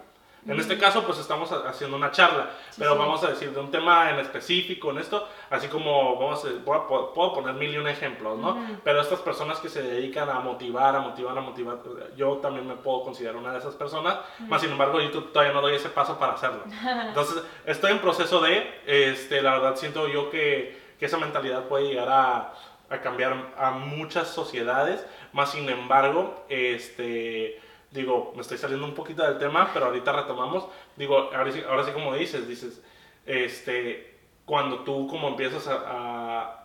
En 0.47 0.59
este 0.59 0.77
caso, 0.77 1.01
pues 1.07 1.17
estamos 1.17 1.51
ha- 1.51 1.67
haciendo 1.67 1.97
una 1.97 2.11
charla, 2.11 2.51
pero 2.77 2.91
sí. 2.93 2.97
vamos 2.99 3.23
a 3.23 3.29
decir 3.29 3.49
de 3.51 3.59
un 3.59 3.71
tema 3.71 4.11
en 4.11 4.19
específico 4.19 4.91
en 4.91 4.99
esto, 4.99 5.27
así 5.49 5.67
como 5.69 6.19
vamos 6.19 6.45
a, 6.45 6.63
puedo 6.63 7.13
puedo 7.15 7.33
poner 7.33 7.55
mil 7.55 7.73
y 7.73 7.77
un 7.79 7.87
ejemplos, 7.87 8.37
¿no? 8.37 8.55
Pero 8.83 9.01
estas 9.01 9.21
personas 9.21 9.57
que 9.57 9.69
se 9.69 9.81
dedican 9.81 10.29
a 10.29 10.35
motivar, 10.41 10.95
a 10.95 10.99
motivar, 10.99 11.35
a 11.35 11.41
motivar, 11.41 11.77
yo 12.15 12.33
también 12.33 12.67
me 12.67 12.75
puedo 12.75 13.01
considerar 13.01 13.37
una 13.37 13.53
de 13.53 13.57
esas 13.57 13.73
personas, 13.73 14.19
más 14.41 14.61
sin 14.61 14.69
embargo, 14.69 15.01
yo 15.01 15.09
to- 15.09 15.23
todavía 15.23 15.51
no 15.51 15.61
doy 15.61 15.73
ese 15.77 15.89
paso 15.89 16.19
para 16.19 16.33
hacerlo. 16.33 16.61
Entonces, 17.07 17.41
estoy 17.65 17.93
en 17.93 17.99
proceso 17.99 18.39
de, 18.39 18.81
este, 18.85 19.41
la 19.41 19.53
verdad, 19.53 19.75
siento 19.77 20.07
yo 20.07 20.29
que, 20.29 20.79
que 20.99 21.07
esa 21.07 21.17
mentalidad 21.17 21.63
puede 21.63 21.87
llegar 21.87 22.09
a, 22.09 22.53
a 22.89 23.01
cambiar 23.01 23.53
a 23.57 23.71
muchas 23.71 24.27
sociedades, 24.29 25.05
más 25.33 25.51
sin 25.51 25.67
embargo, 25.69 26.45
este 26.49 27.59
digo, 27.91 28.33
me 28.35 28.41
estoy 28.41 28.57
saliendo 28.57 28.85
un 28.85 28.93
poquito 28.93 29.23
del 29.23 29.37
tema, 29.37 29.69
pero 29.73 29.85
ahorita 29.85 30.11
retomamos. 30.11 30.67
Digo, 30.97 31.29
ahora 31.33 31.49
sí, 31.51 31.63
ahora 31.67 31.83
sí 31.85 31.91
como 31.91 32.13
dices, 32.13 32.45
dices, 32.47 32.81
este, 33.25 34.13
cuando 34.45 34.79
tú 34.83 35.07
como 35.07 35.29
empiezas 35.29 35.67
a, 35.67 35.75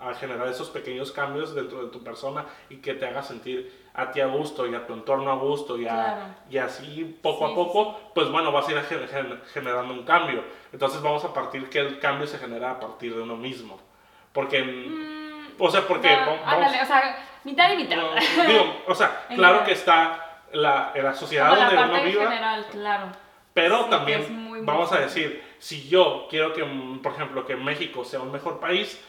a- 0.00 0.10
a 0.10 0.14
generar 0.14 0.48
esos 0.48 0.68
pequeños 0.70 1.12
cambios 1.12 1.54
dentro 1.54 1.82
de 1.84 1.90
tu 1.90 2.02
persona 2.02 2.44
y 2.68 2.76
que 2.78 2.94
te 2.94 3.06
haga 3.06 3.22
sentir 3.22 3.72
a 3.94 4.10
ti 4.10 4.20
a 4.20 4.26
gusto 4.26 4.66
y 4.66 4.74
a 4.74 4.86
tu 4.86 4.92
entorno 4.92 5.30
a 5.30 5.36
gusto 5.36 5.78
y, 5.78 5.86
a- 5.86 5.88
Claro. 5.88 6.22
y 6.50 6.58
así 6.58 7.18
poco 7.22 7.38
Sí, 7.38 7.44
a 7.44 7.48
sí, 7.48 7.54
poco, 7.54 8.00
pues 8.14 8.28
bueno, 8.30 8.50
vas 8.52 8.68
a 8.68 8.72
ir 8.72 8.78
generando 9.52 9.94
un 9.94 10.02
cambio. 10.04 10.42
Entonces 10.72 11.00
vamos 11.00 11.24
a 11.24 11.32
partir 11.32 11.70
que 11.70 11.78
el 11.78 11.98
cambio 12.00 12.26
se 12.26 12.38
genera 12.38 12.72
a 12.72 12.80
partir 12.80 13.14
de 13.14 13.22
uno 13.22 13.36
mismo. 13.36 13.78
Porque, 14.32 14.62
Mm, 14.62 15.19
o 15.60 15.70
sea, 15.70 15.86
porque... 15.86 16.08
no, 16.10 16.16
va- 16.18 16.26
vamos- 16.26 16.40
ándale, 16.46 16.82
o 16.82 16.86
sea, 16.86 17.26
mitad 17.44 17.72
y 17.72 17.76
mitad. 17.76 17.96
no, 17.96 18.44
digo, 18.46 18.82
o 18.88 18.94
sea, 18.94 19.26
claro 19.34 19.64
que 19.64 19.72
está 19.72 20.42
la, 20.52 20.92
en 20.94 21.04
la 21.04 21.14
sociedad 21.14 21.48
Como 21.50 21.60
la 21.60 21.66
donde 21.66 21.76
parte 21.80 21.94
uno 22.00 22.04
viva, 22.04 22.24
general, 22.24 22.66
claro. 22.70 23.06
pero 23.54 23.84
Sí, 23.84 23.90
también 23.90 24.44
muy 24.44 24.60
vamos 24.62 24.92
a 24.92 24.98
decir, 25.00 25.44
si 25.58 25.88
yo 25.88 26.26
quiero 26.28 26.52
que, 26.52 26.64
mm, 26.64 27.00
por 27.00 27.12
ejemplo, 27.12 27.46
que 27.46 27.56
México 27.56 28.04
sea 28.04 28.20
un 28.20 28.32
mejor 28.32 28.58
país, 28.60 29.00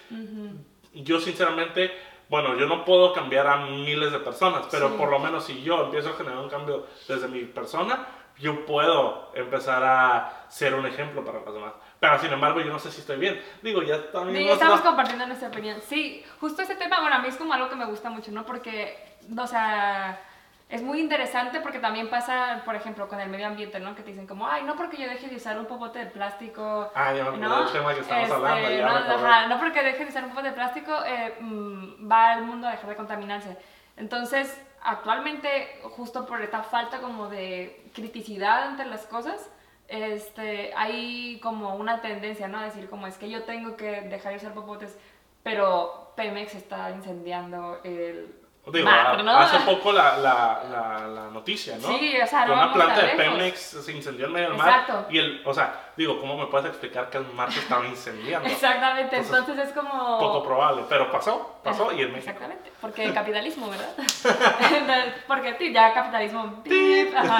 yo 0.93 1.20
sinceramente, 1.20 1.91
bueno, 2.30 2.56
yo 2.56 2.66
no 2.68 2.84
puedo 2.86 3.14
cambiar 3.14 3.47
a 3.47 3.58
miles 3.58 4.12
de 4.12 4.20
personas, 4.20 4.66
pero 4.72 4.89
Sí. 4.89 4.95
por 4.97 5.10
lo 5.10 5.20
menos 5.20 5.45
si 5.45 5.62
yo 5.64 5.84
empiezo 5.86 6.10
a 6.10 6.14
generar 6.14 6.39
un 6.39 6.49
cambio 6.49 6.86
desde 7.08 7.28
mi 7.28 7.43
persona, 7.45 8.06
yo 8.39 8.66
puedo 8.66 9.32
empezar 9.36 9.84
a 9.84 10.45
ser 10.49 10.74
un 10.74 10.86
ejemplo 10.86 11.24
para 11.24 11.39
los 11.41 11.54
demás. 11.54 11.74
Pero 12.02 12.18
sin 12.18 12.34
embargo, 12.34 12.60
yo 12.62 12.74
no 12.74 12.80
sé 12.80 12.91
si 12.91 13.02
estoy 13.02 13.20
bien. 13.20 13.39
Digo, 13.62 13.84
ya 13.84 14.12
también... 14.12 14.43
Sí, 14.43 14.49
estamos 14.49 14.82
compartiendo 14.82 15.28
nuestra 15.28 15.49
opinión. 15.49 15.80
Sí, 15.88 16.26
justo 16.39 16.64
ese 16.64 16.74
tema, 16.74 16.99
bueno, 16.99 17.18
a 17.18 17.20
mí 17.20 17.28
es 17.28 17.38
como 17.38 17.54
algo 17.54 17.70
que 17.70 17.76
me 17.76 17.86
gusta 17.86 18.10
mucho, 18.10 18.32
¿no? 18.32 18.43
Porque, 18.43 18.97
o 19.38 19.45
sea, 19.45 20.20
es 20.68 20.82
muy 20.82 20.99
interesante 20.99 21.60
porque 21.62 21.78
también 21.78 22.10
pasa, 22.10 22.64
por 22.66 22.76
ejemplo, 22.76 23.08
con 23.08 23.20
el 23.20 23.30
medio 23.30 23.45
ambiente, 23.45 23.80
¿no? 23.80 23.93
Que 23.93 24.02
te 24.02 24.10
dicen 24.10 24.26
como, 24.26 24.47
ay, 24.47 24.64
no 24.64 24.76
porque 24.76 24.97
yo 24.97 25.08
deje 25.08 25.28
de 25.28 25.36
usar 25.36 25.60
un 25.60 25.68
popote 25.68 25.99
de 25.99 26.06
plástico. 26.08 26.91
Ah, 26.95 27.14
ya 27.14 27.30
me 27.30 27.38
¿no? 27.38 27.66
del 27.66 27.72
tema 27.72 27.93
que 27.93 27.99
estamos 27.99 28.24
Este, 28.24 28.36
hablando. 28.36 28.70
Ya 28.72 28.88
no, 28.88 28.93
me 28.93 29.28
ajá, 29.28 29.47
no 29.47 29.60
porque 29.60 29.84
deje 29.84 30.04
de 30.04 30.10
usar 30.10 30.24
un 30.24 30.30
popote 30.32 30.47
de 30.47 30.54
plástico, 30.56 30.91
eh, 31.06 31.36
mm, 31.39 32.12
va 32.12 32.34
el 32.34 32.45
mundo 32.45 32.68
a 32.68 32.72
dejar 32.72 32.89
de 32.89 32.95
contaminarse. 32.95 33.58
Entonces, 33.95 34.60
actualmente, 34.82 35.80
justo 35.84 36.26
por 36.26 36.41
esta 36.41 36.64
falta 36.64 36.99
como 36.99 37.30
de 37.30 37.91
criticidad 37.93 38.64
ante 38.64 38.86
las 38.86 39.06
cosas, 39.06 39.52
este, 39.91 40.73
hay 40.75 41.39
como 41.41 41.75
una 41.75 42.01
tendencia, 42.01 42.47
¿no? 42.47 42.59
A 42.59 42.63
decir 42.63 42.89
como 42.89 43.07
es 43.07 43.17
que 43.17 43.29
yo 43.29 43.43
tengo 43.43 43.75
que 43.75 44.01
dejar 44.01 44.31
de 44.31 44.37
usar 44.37 44.53
popotes, 44.53 44.97
pero 45.43 46.13
Pemex 46.15 46.55
está 46.55 46.89
incendiando 46.91 47.79
el 47.83 48.37
Digo, 48.67 48.85
mar, 48.85 49.19
a- 49.19 49.23
¿no? 49.23 49.31
hace 49.37 49.57
poco 49.65 49.91
la, 49.91 50.17
la, 50.17 50.61
la, 50.71 51.07
la 51.07 51.21
noticia, 51.31 51.77
¿no? 51.81 51.97
Sí, 51.97 52.13
o 52.23 52.27
sea, 52.27 52.43
Que 52.43 52.49
no 52.49 52.53
una 52.53 52.71
planta 52.73 53.01
de. 53.01 53.15
Pemex 53.15 53.57
se 53.59 53.91
incendió 53.91 54.27
en 54.27 54.33
medio 54.33 54.49
del 54.49 54.57
mar. 54.57 54.69
Exacto. 54.69 55.07
Y 55.09 55.17
el, 55.17 55.41
o 55.45 55.51
sea, 55.53 55.89
digo, 55.97 56.19
¿cómo 56.19 56.37
me 56.37 56.45
puedes 56.45 56.67
explicar 56.67 57.09
que 57.09 57.17
el 57.17 57.25
mar 57.33 57.51
se 57.51 57.59
estaba 57.59 57.85
incendiando? 57.87 58.47
Exactamente, 58.51 59.17
Entonces, 59.17 59.39
entonces, 59.39 59.67
es 59.69 59.73
como... 59.73 60.19
Poco 60.19 60.43
probable, 60.43 60.83
pero 60.87 61.11
pasó, 61.11 61.55
pasó 61.63 61.87
Ajá, 61.89 61.95
y 61.95 62.01
en 62.03 62.11
México. 62.13 62.29
Exactamente, 62.31 62.71
porque 62.79 63.11
capitalismo, 63.15 63.67
¿verdad? 63.67 63.95
porque 65.27 65.73
ya 65.73 65.93
capitalismo. 65.93 66.61
pip, 66.63 67.15
ajá. 67.17 67.39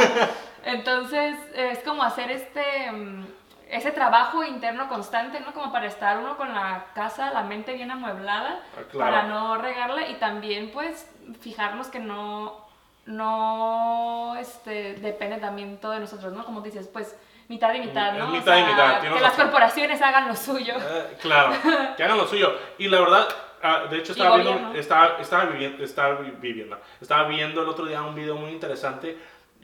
Entonces 0.66 1.36
es 1.56 1.80
como 1.80 2.04
hacer 2.04 2.32
este 2.32 2.92
mm, 2.92 3.26
ese 3.70 3.92
trabajo 3.92 4.44
interno 4.44 4.90
constante, 4.90 5.40
¿no? 5.40 5.54
Como 5.54 5.72
para 5.72 5.88
estar 5.88 6.18
uno 6.18 6.36
con 6.36 6.54
la 6.54 6.86
casa, 6.94 7.32
la 7.32 7.44
mente 7.44 7.74
bien 7.74 7.90
amueblada, 7.90 8.60
Ah, 8.78 8.82
claro. 8.92 9.12
para 9.12 9.24
no 9.24 9.58
regarla 9.58 10.08
y 10.10 10.16
también 10.16 10.72
pues 10.72 11.10
fijarnos 11.40 11.88
que 11.88 12.00
no 12.00 12.60
no 13.06 14.36
este 14.38 14.94
depende 14.96 15.38
también 15.38 15.78
todo 15.80 15.92
de 15.94 16.00
nosotros, 16.00 16.34
¿no? 16.34 16.46
Como 16.46 16.62
dices, 16.62 16.88
pues 16.92 17.18
mitad 17.48 17.74
y 17.74 17.80
mitad, 17.80 18.14
Es 18.16 18.20
¿no? 18.20 18.26
O 18.30 18.32
mitad 18.32 18.58
y 18.58 18.64
mitad, 18.64 19.02
que 19.02 19.10
las 19.10 19.22
razón. 19.22 19.46
corporaciones 19.46 20.02
hagan 20.02 20.28
lo 20.28 20.36
suyo. 20.36 20.76
Eh, 20.78 21.18
claro, 21.22 21.54
que 21.98 22.04
hagan 22.04 22.18
lo 22.18 22.28
suyo. 22.28 22.54
Y 22.78 22.88
la 22.88 23.00
verdad, 23.00 23.28
ah, 23.64 23.84
de 23.90 23.98
hecho 23.98 24.12
estaba 24.14 24.36
viendo, 24.36 24.54
gobierno. 24.54 24.80
estaba, 24.80 25.18
estaba, 25.20 25.46
viviendo, 25.46 25.84
estaba 25.84 26.16
vi- 26.16 26.32
viviendo, 26.40 26.78
estaba 27.00 27.24
viendo 27.28 27.62
el 27.64 27.70
otro 27.70 27.86
día 27.86 28.02
un 28.02 28.16
video 28.16 28.36
muy 28.36 28.52
interesante 28.52 29.18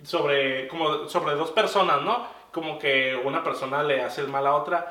sobre, 0.03 0.67
como, 0.67 1.07
sobre 1.09 1.35
dos 1.35 1.51
personas, 1.51 2.01
¿no? 2.01 2.25
Como 2.51 2.79
que 2.79 3.19
una 3.23 3.43
persona 3.43 3.83
le 3.83 4.01
hace 4.01 4.21
el 4.21 4.27
mal 4.29 4.45
a 4.47 4.55
otra 4.55 4.89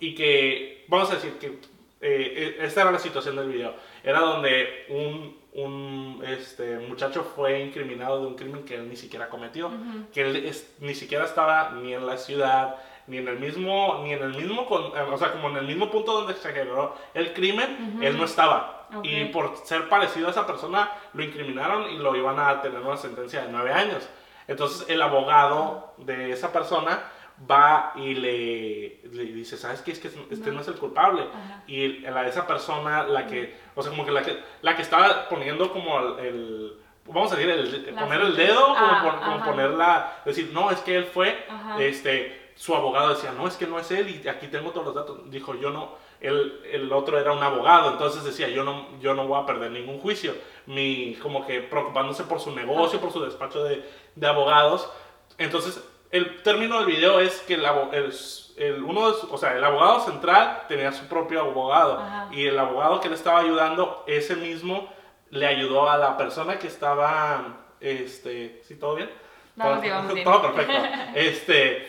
y 0.00 0.14
que, 0.14 0.84
vamos 0.88 1.10
a 1.10 1.14
decir 1.14 1.34
que 1.38 1.58
eh, 2.00 2.58
esta 2.60 2.82
era 2.82 2.92
la 2.92 2.98
situación 2.98 3.36
del 3.36 3.48
video. 3.48 3.74
Era 4.04 4.20
donde 4.20 4.86
un, 4.90 5.36
un 5.54 6.22
este, 6.26 6.78
muchacho 6.78 7.24
fue 7.34 7.60
incriminado 7.60 8.20
de 8.20 8.26
un 8.28 8.34
crimen 8.36 8.64
que 8.64 8.76
él 8.76 8.88
ni 8.88 8.96
siquiera 8.96 9.28
cometió, 9.28 9.70
que 10.12 10.20
él 10.22 10.36
es- 10.46 10.76
ni 10.80 10.94
siquiera 10.94 11.24
estaba 11.24 11.70
ni 11.72 11.94
en 11.94 12.06
la 12.06 12.16
ciudad, 12.16 12.76
ni 13.08 13.16
en 13.16 13.26
el 13.26 13.38
mismo, 13.40 14.00
ni 14.04 14.12
en 14.12 14.22
el 14.22 14.34
mismo, 14.34 14.62
o 14.68 15.18
sea, 15.18 15.32
como 15.32 15.48
en 15.48 15.56
el 15.56 15.66
mismo 15.66 15.90
punto 15.90 16.12
donde 16.12 16.34
se 16.34 16.52
generó 16.52 16.94
el 17.14 17.32
crimen, 17.32 17.98
él 18.02 18.16
no 18.16 18.24
estaba. 18.24 18.86
Y 19.02 19.24
por 19.26 19.56
ser 19.64 19.88
parecido 19.88 20.28
a 20.28 20.30
esa 20.30 20.46
persona, 20.46 20.90
lo 21.14 21.22
incriminaron 21.24 21.90
y 21.90 21.96
lo 21.98 22.14
iban 22.14 22.38
a 22.38 22.60
tener 22.62 22.80
una 22.80 22.96
sentencia 22.96 23.42
de 23.44 23.50
nueve 23.50 23.72
años. 23.72 24.08
Entonces 24.48 24.88
el 24.88 25.00
abogado 25.02 25.94
de 25.98 26.32
esa 26.32 26.52
persona 26.52 27.00
va 27.48 27.92
y 27.94 28.14
le, 28.14 29.00
le 29.12 29.24
dice, 29.32 29.56
¿sabes 29.56 29.80
qué? 29.82 29.92
Es 29.92 30.00
que 30.00 30.08
este 30.08 30.50
no 30.50 30.60
es 30.60 30.66
el 30.68 30.74
culpable. 30.74 31.22
Ajá. 31.22 31.62
Y 31.68 31.98
la, 32.00 32.26
esa 32.26 32.46
persona, 32.48 33.04
la 33.04 33.26
que, 33.26 33.56
o 33.76 33.82
sea, 33.82 33.90
como 33.90 34.04
que 34.04 34.10
la 34.10 34.22
que, 34.22 34.36
la 34.62 34.74
que 34.74 34.82
estaba 34.82 35.28
poniendo 35.28 35.70
como 35.72 36.00
el, 36.00 36.26
el- 36.26 36.72
vamos 37.06 37.32
a 37.32 37.36
decir, 37.36 37.48
el, 37.50 37.94
La 37.94 38.02
poner 38.04 38.20
el 38.22 38.34
dedo, 38.36 38.66
como, 38.66 38.76
Ah, 38.78 39.20
como 39.24 39.36
ajá. 39.36 39.44
ponerla, 39.44 40.16
decir, 40.24 40.50
no, 40.52 40.70
es 40.70 40.80
que 40.80 40.96
él 40.96 41.04
fue, 41.04 41.46
Ajá. 41.48 41.80
este, 41.82 42.50
su 42.56 42.74
abogado 42.74 43.10
decía, 43.10 43.32
no, 43.32 43.46
es 43.46 43.56
que 43.56 43.66
no 43.66 43.78
es 43.78 43.90
él 43.92 44.20
y 44.24 44.28
aquí 44.28 44.48
tengo 44.48 44.72
todos 44.72 44.86
los 44.86 44.94
datos. 44.94 45.30
Dijo, 45.30 45.54
yo 45.54 45.70
no, 45.70 45.94
el, 46.20 46.60
el 46.72 46.92
otro 46.92 47.18
era 47.18 47.32
un 47.32 47.42
abogado, 47.42 47.90
entonces 47.92 48.24
decía, 48.24 48.48
yo 48.48 48.64
no, 48.64 48.86
yo 49.00 49.14
no 49.14 49.26
voy 49.26 49.40
a 49.42 49.46
perder 49.46 49.70
ningún 49.70 50.00
juicio. 50.00 50.34
Mi, 50.66 51.14
como 51.22 51.46
que 51.46 51.60
preocupándose 51.62 52.24
por 52.24 52.40
su 52.40 52.50
negocio, 52.54 53.00
por 53.00 53.12
su 53.12 53.20
despacho 53.24 53.62
de, 53.64 53.82
de 54.14 54.26
abogados. 54.26 54.90
Entonces, 55.38 55.82
el 56.10 56.42
término 56.42 56.78
del 56.78 56.86
video 56.86 57.20
es 57.20 57.40
que 57.40 57.54
el, 57.54 57.64
abo- 57.64 57.90
el, 57.92 58.12
el- 58.56 58.82
uno 58.82 59.12
su- 59.12 59.32
o 59.32 59.38
sea, 59.38 59.56
el 59.56 59.64
abogado 59.64 60.00
central 60.00 60.62
tenía 60.68 60.92
su 60.92 61.06
propio 61.06 61.40
abogado 61.40 61.98
Ajá. 62.00 62.28
y 62.32 62.46
el 62.46 62.58
abogado 62.58 63.00
que 63.00 63.08
le 63.08 63.14
estaba 63.14 63.38
ayudando, 63.40 64.04
ese 64.06 64.36
mismo 64.36 64.92
le 65.30 65.46
ayudó 65.46 65.88
a 65.88 65.96
la 65.98 66.16
persona 66.16 66.58
que 66.58 66.66
estaba, 66.66 67.58
este, 67.80 68.60
¿sí 68.66 68.74
todo 68.76 68.94
bien? 68.96 69.10
Vamos 69.56 69.82
todo, 69.82 70.02
bien. 70.14 70.24
todo 70.24 70.42
perfecto. 70.42 70.72
Este, 71.14 71.88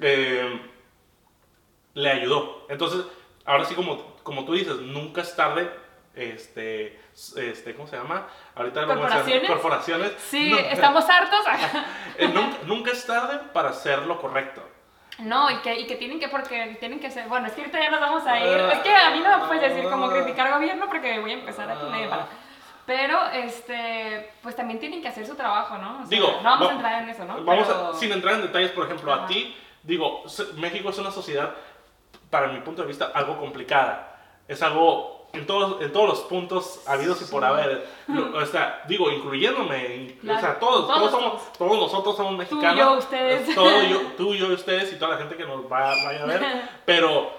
eh, 0.00 0.60
le 1.94 2.10
ayudó. 2.10 2.66
Entonces, 2.68 3.04
ahora 3.44 3.64
sí, 3.64 3.74
como, 3.74 4.14
como 4.22 4.44
tú 4.44 4.54
dices, 4.54 4.76
nunca 4.76 5.20
es 5.22 5.34
tarde. 5.36 5.70
Este, 6.14 7.00
este, 7.36 7.74
¿cómo 7.74 7.86
se 7.86 7.96
llama? 7.96 8.26
Ahorita 8.56 8.84
¿Corporaciones? 8.84 9.48
corporaciones. 9.48 10.12
Sí, 10.18 10.50
No, 10.50 10.58
estamos 10.58 11.08
hartos. 11.08 11.40
eh, 12.18 12.28
nunca, 12.28 12.56
nunca 12.66 12.90
es 12.90 13.06
tarde 13.06 13.38
para 13.52 13.70
hacer 13.70 14.00
lo 14.02 14.20
correcto. 14.20 14.60
No, 15.18 15.50
y 15.50 15.58
que, 15.58 15.78
y 15.78 15.86
que 15.86 15.96
tienen 15.96 16.18
que, 16.18 16.28
porque 16.28 16.76
tienen 16.80 16.98
que 16.98 17.10
ser, 17.10 17.28
bueno, 17.28 17.46
es 17.46 17.52
que 17.52 17.60
ahorita 17.60 17.78
ya 17.78 17.90
nos 17.90 18.00
vamos 18.00 18.26
a 18.26 18.40
ir, 18.40 18.58
Ah. 18.58 18.72
es 18.72 18.78
que 18.80 18.92
a 18.94 19.10
mí 19.10 19.20
no 19.20 19.38
me 19.38 19.46
puedes 19.46 19.62
decir 19.74 19.88
como 19.90 20.08
criticar 20.10 20.52
gobierno 20.52 20.86
porque 20.88 21.18
voy 21.20 21.30
a 21.30 21.34
empezar 21.34 21.70
aquí 21.70 21.84
medio 21.86 22.08
mal. 22.10 22.26
Pero, 22.86 23.18
este, 23.32 24.32
pues 24.42 24.56
también 24.56 24.80
tienen 24.80 25.00
que 25.02 25.08
hacer 25.08 25.24
su 25.26 25.36
trabajo, 25.36 25.78
¿no? 25.78 25.96
O 25.98 25.98
sea, 26.00 26.08
Digo, 26.08 26.38
no 26.42 26.50
vamos 26.50 26.66
va- 26.66 26.70
a 26.72 26.74
entrar 26.74 27.02
en 27.04 27.08
eso, 27.10 27.24
¿no? 27.24 27.44
Vamos 27.44 27.68
Pero- 27.68 27.88
a, 27.90 27.94
sin 27.94 28.10
entrar 28.10 28.34
en 28.34 28.42
detalles, 28.42 28.72
por 28.72 28.86
ejemplo, 28.86 29.12
a 29.12 29.26
ti, 29.26 29.54
digo, 29.82 30.24
México 30.56 30.90
es 30.90 30.98
una 30.98 31.10
sociedad, 31.12 31.54
para 32.30 32.48
mi 32.48 32.60
punto 32.60 32.82
de 32.82 32.88
vista, 32.88 33.10
algo 33.14 33.36
complicada. 33.38 34.06
Es 34.48 34.62
algo 34.62 35.28
en 35.32 35.46
todos, 35.46 35.80
en 35.82 35.92
todos 35.92 36.08
los 36.08 36.20
puntos 36.22 36.82
habidos 36.88 37.22
y 37.22 37.30
por 37.30 37.44
haber. 37.44 37.86
Lo- 38.08 38.36
o 38.36 38.46
sea, 38.46 38.82
digo, 38.88 39.10
incluyéndome. 39.10 39.94
in- 39.94 40.18
O 40.22 40.26
sea, 40.26 40.38
Claro. 40.40 40.56
todos, 40.58 40.86
todos, 40.86 40.98
Todos, 40.98 41.10
somos, 41.10 41.52
todos 41.52 41.76
nosotros 41.78 42.16
somos 42.16 42.36
mexicanos. 42.36 42.76
yo, 42.78 42.92
ustedes. 42.98 43.48
Es 43.48 43.54
Todo 43.54 43.82
yo, 43.84 44.00
tú, 44.16 44.34
yo, 44.34 44.48
ustedes 44.48 44.92
y 44.92 44.96
toda 44.96 45.12
la 45.12 45.18
gente 45.18 45.36
que 45.36 45.44
nos 45.44 45.64
va, 45.70 45.94
vaya 46.04 46.22
a 46.22 46.26
ver. 46.26 46.42
Pero, 46.84 47.30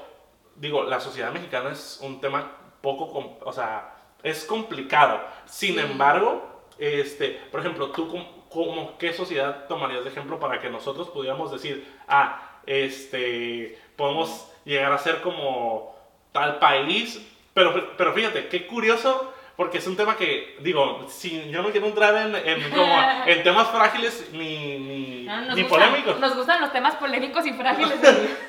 digo, 0.56 0.84
la 0.84 1.00
sociedad 1.02 1.32
mexicana 1.34 1.72
es 1.72 2.00
un 2.02 2.22
tema 2.22 2.52
poco, 2.82 3.38
o 3.44 3.52
sea, 3.54 3.94
es 4.24 4.46
complicado. 4.46 5.20
Sin 5.46 5.76
Sí. 5.76 5.80
embargo, 5.80 6.64
este, 6.78 7.42
por 7.52 7.60
ejemplo, 7.60 7.90
tú 7.92 8.08
como, 8.08 8.48
como 8.50 8.98
qué 8.98 9.12
sociedad 9.14 9.68
tomarías 9.68 10.04
de 10.04 10.10
ejemplo 10.12 10.40
para 10.40 10.60
que 10.62 10.70
nosotros 10.70 11.10
pudiéramos 11.10 11.52
decir, 11.52 11.86
ah, 12.08 12.60
este, 12.66 13.78
podemos 13.96 14.51
llegar 14.66 14.92
a 14.92 14.98
ser 14.98 15.22
como 15.22 15.96
tal 16.32 16.60
país, 16.60 17.22
pero, 17.54 17.96
pero 17.98 18.14
fíjate, 18.14 18.48
qué 18.48 18.66
curioso, 18.68 19.34
porque 19.58 19.80
es 19.80 19.88
un 19.88 19.96
tema 19.98 20.16
que, 20.16 20.58
digo, 20.62 21.06
si 21.10 21.50
yo 21.52 21.62
no 21.62 21.70
quiero 21.70 21.88
entrar 21.88 22.16
en, 22.16 22.36
en, 22.36 22.70
como, 22.72 22.96
en 23.26 23.44
temas 23.44 23.68
frágiles 23.70 24.30
ni, 24.34 24.80
ni, 24.80 25.28
Ah, 25.30 25.42
ni 25.56 25.62
gustan- 25.64 25.70
polémicos. 25.70 26.20
Nos 26.20 26.36
gustan 26.36 26.62
los 26.62 26.72
temas 26.74 26.96
polémicos 26.96 27.46
y 27.46 27.54
frágiles. 27.54 27.94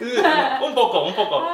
un 0.62 0.74
poco, 0.74 1.02
un 1.04 1.14
poco. 1.14 1.48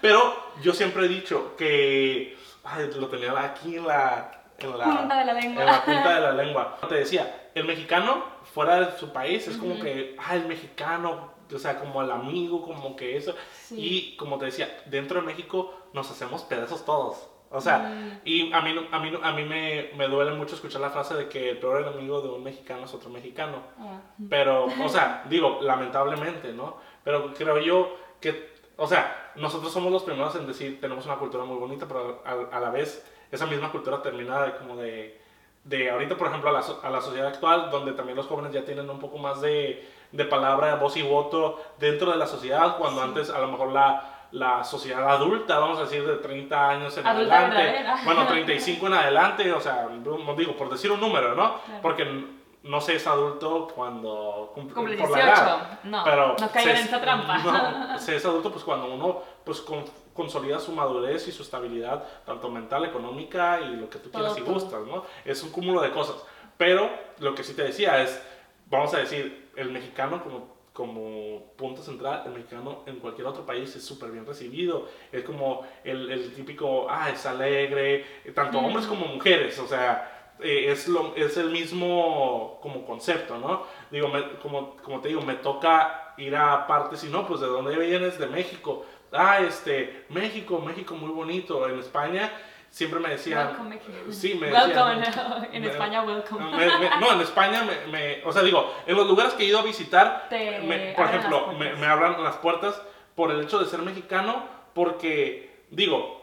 Pero 0.00 0.52
yo 0.62 0.72
siempre 0.72 1.06
he 1.06 1.08
dicho 1.08 1.54
que. 1.56 2.36
Ay, 2.64 2.90
lo 2.98 3.08
tenía 3.08 3.32
aquí 3.40 3.76
en 3.76 3.86
la. 3.86 4.30
En 4.58 4.78
la 4.78 4.84
Punta 4.84 5.18
de 5.18 5.24
la 5.24 5.32
lengua. 5.32 5.62
En 5.62 5.66
la 5.66 5.84
punta 5.84 6.14
de 6.14 6.20
la 6.20 6.32
lengua. 6.32 6.78
Te 6.88 6.94
decía, 6.96 7.48
el 7.54 7.64
mexicano 7.64 8.24
fuera 8.54 8.76
de 8.80 8.98
su 8.98 9.12
país 9.12 9.46
es 9.48 9.56
como 9.56 9.80
que. 9.80 10.16
Ah, 10.18 10.34
el 10.36 10.46
mexicano. 10.46 11.31
O 11.54 11.58
sea, 11.58 11.78
como 11.78 12.02
el 12.02 12.10
amigo, 12.10 12.62
como 12.62 12.96
que 12.96 13.16
eso. 13.16 13.34
Sí. 13.62 13.76
Y 13.78 14.16
como 14.16 14.38
te 14.38 14.46
decía, 14.46 14.82
dentro 14.86 15.20
de 15.20 15.26
México 15.26 15.72
nos 15.92 16.10
hacemos 16.10 16.42
pedazos 16.42 16.84
todos. 16.84 17.28
O 17.54 17.60
sea, 17.60 17.78
Mm. 17.80 18.20
y 18.24 18.52
a 18.52 18.62
mí, 18.62 18.88
a 18.90 18.98
mí, 18.98 19.12
a 19.22 19.32
mí 19.32 19.44
me, 19.44 19.90
me 19.96 20.08
duele 20.08 20.30
mucho 20.32 20.54
escuchar 20.54 20.80
la 20.80 20.88
frase 20.88 21.14
de 21.14 21.28
que 21.28 21.50
el 21.50 21.58
peor 21.58 21.82
enemigo 21.86 22.22
de 22.22 22.28
un 22.30 22.42
mexicano 22.42 22.84
es 22.86 22.94
otro 22.94 23.10
mexicano. 23.10 23.58
Ah. 23.78 24.00
Pero, 24.30 24.64
o 24.82 24.88
sea, 24.88 25.24
digo, 25.28 25.58
lamentablemente, 25.60 26.52
¿no? 26.54 26.78
Pero 27.04 27.34
creo 27.34 27.58
yo 27.58 27.94
que, 28.20 28.52
o 28.76 28.86
sea, 28.86 29.32
nosotros 29.36 29.70
somos 29.72 29.92
los 29.92 30.02
primeros 30.02 30.34
en 30.36 30.46
decir, 30.46 30.80
tenemos 30.80 31.04
una 31.04 31.16
cultura 31.16 31.44
muy 31.44 31.58
bonita, 31.58 31.86
pero 31.86 32.22
a, 32.24 32.56
a 32.56 32.60
la 32.60 32.70
vez 32.70 33.06
esa 33.30 33.44
misma 33.46 33.70
cultura 33.70 34.00
termina 34.02 34.42
de 34.42 34.56
como 34.56 34.76
de, 34.76 35.20
de 35.64 35.90
ahorita, 35.90 36.16
por 36.16 36.28
ejemplo, 36.28 36.48
a 36.48 36.52
la, 36.54 36.64
a 36.82 36.90
la 36.90 37.00
sociedad 37.02 37.28
actual, 37.28 37.70
donde 37.70 37.92
también 37.92 38.16
los 38.16 38.26
jóvenes 38.26 38.52
ya 38.52 38.64
tienen 38.64 38.88
un 38.88 38.98
poco 38.98 39.18
más 39.18 39.40
de, 39.42 39.86
de 40.12 40.24
palabra, 40.24 40.76
voz 40.76 40.96
y 40.96 41.02
voto 41.02 41.60
dentro 41.78 42.10
de 42.10 42.16
la 42.18 42.26
sociedad, 42.26 42.76
cuando 42.78 43.02
antes 43.02 43.30
a 43.30 43.38
lo 43.38 43.48
mejor 43.48 43.72
la, 43.72 44.26
la 44.32 44.62
sociedad 44.64 45.08
adulta, 45.08 45.58
vamos 45.58 45.78
a 45.78 45.82
decir, 45.82 46.06
de 46.06 46.16
30 46.16 46.68
años 46.70 46.96
en 46.98 47.06
Adulta 47.06 47.38
adelante, 47.38 47.62
verdadera. 47.64 48.00
bueno, 48.04 48.26
35 48.28 48.86
en 48.86 48.92
adelante, 48.94 49.52
o 49.52 49.60
sea, 49.60 49.88
no 49.90 50.34
digo, 50.34 50.56
por 50.56 50.70
decir 50.70 50.90
un 50.90 51.00
número, 51.00 51.34
¿no? 51.34 51.58
Claro. 51.64 51.80
Porque 51.82 52.24
no 52.62 52.80
se 52.80 52.94
es 52.94 53.06
adulto 53.08 53.68
cuando 53.74 54.52
cumple, 54.54 54.74
Cumple 54.74 54.96
por 54.96 55.08
18. 55.08 55.26
la 55.26 55.32
edad. 55.32 55.80
No, 55.82 56.04
pero 56.04 56.36
no 56.38 56.50
caigan 56.52 56.76
en 56.76 56.84
esa 56.84 57.00
trampa. 57.00 57.38
No, 57.38 57.98
se 57.98 58.14
es 58.16 58.24
adulto 58.24 58.52
pues 58.52 58.62
cuando 58.64 58.86
uno 58.86 59.20
pues 59.44 59.60
con- 59.62 59.84
consolida 60.14 60.60
su 60.60 60.70
madurez 60.72 61.26
y 61.26 61.32
su 61.32 61.42
estabilidad, 61.42 62.04
tanto 62.24 62.48
mental, 62.50 62.84
económica 62.84 63.60
y 63.62 63.76
lo 63.76 63.88
que 63.90 63.98
tú 63.98 64.10
quieras 64.12 64.36
y 64.38 64.42
gustas, 64.42 64.82
¿no? 64.86 65.04
Es 65.24 65.42
un 65.42 65.50
cúmulo 65.50 65.80
de 65.80 65.90
cosas. 65.90 66.16
Pero 66.56 66.88
lo 67.18 67.34
que 67.34 67.42
sí 67.42 67.54
te 67.54 67.62
decía 67.64 68.00
es, 68.02 68.22
vamos 68.66 68.94
a 68.94 68.98
decir, 68.98 69.41
el 69.56 69.70
mexicano 69.70 70.22
como, 70.22 70.48
como 70.72 71.52
punto 71.56 71.82
central, 71.82 72.22
el 72.26 72.32
mexicano 72.32 72.82
en 72.86 72.96
cualquier 72.96 73.26
otro 73.26 73.44
país 73.44 73.74
es 73.76 73.84
súper 73.84 74.10
bien 74.10 74.24
recibido. 74.26 74.88
Es 75.12 75.22
como 75.24 75.66
el, 75.84 76.10
el 76.10 76.34
típico, 76.34 76.86
ah, 76.88 77.10
es 77.10 77.24
alegre, 77.26 78.04
tanto 78.34 78.60
Mm. 78.60 78.64
hombres 78.64 78.86
como 78.86 79.06
mujeres, 79.06 79.58
o 79.58 79.66
sea, 79.66 80.34
eh, 80.40 80.70
es, 80.72 80.88
lo, 80.88 81.14
es 81.14 81.36
el 81.36 81.50
mismo 81.50 82.58
como 82.62 82.84
concepto, 82.86 83.36
¿no? 83.38 83.64
Digo, 83.90 84.08
me- 84.08 84.38
como, 84.42 84.76
como 84.78 85.00
te 85.00 85.08
digo, 85.08 85.20
me 85.22 85.34
toca 85.34 86.14
ir 86.16 86.34
a 86.36 86.66
partes 86.66 87.04
y 87.04 87.08
no, 87.08 87.26
pues 87.26 87.40
de 87.40 87.46
dónde 87.46 87.76
vienes, 87.76 88.18
de 88.18 88.26
México. 88.26 88.84
Ah, 89.12 89.40
este, 89.40 90.04
México, 90.08 90.58
México 90.60 90.94
muy 90.94 91.10
bonito. 91.10 91.68
En 91.68 91.78
España 91.78 92.30
siempre 92.72 92.98
me 92.98 93.10
decían... 93.10 93.48
Welcome, 93.48 93.68
México. 93.76 93.92
Sí, 94.10 94.34
me 94.34 94.50
Welcome, 94.50 95.04
en 95.52 95.62
me- 95.62 95.68
España, 95.68 96.02
welcome. 96.02 96.44
me- 96.56 96.78
me- 96.78 96.90
no, 96.98 97.12
en 97.12 97.20
España 97.20 97.62
me, 97.64 97.92
me- 97.92 98.24
O 98.24 98.32
sea, 98.32 98.42
digo, 98.42 98.74
en 98.86 98.96
los 98.96 99.06
lugares 99.06 99.34
que 99.34 99.44
he 99.44 99.46
ido 99.46 99.58
a 99.58 99.62
visitar, 99.62 100.26
Te 100.30 100.94
por 100.96 101.06
ejemplo, 101.06 101.52
me, 101.52 101.86
abran 101.86 102.20
las 102.24 102.36
puertas 102.36 102.80
por 103.14 103.30
el 103.30 103.42
hecho 103.42 103.58
de 103.58 103.66
ser 103.66 103.80
mexicano, 103.82 104.42
porque, 104.74 105.64
digo, 105.70 106.20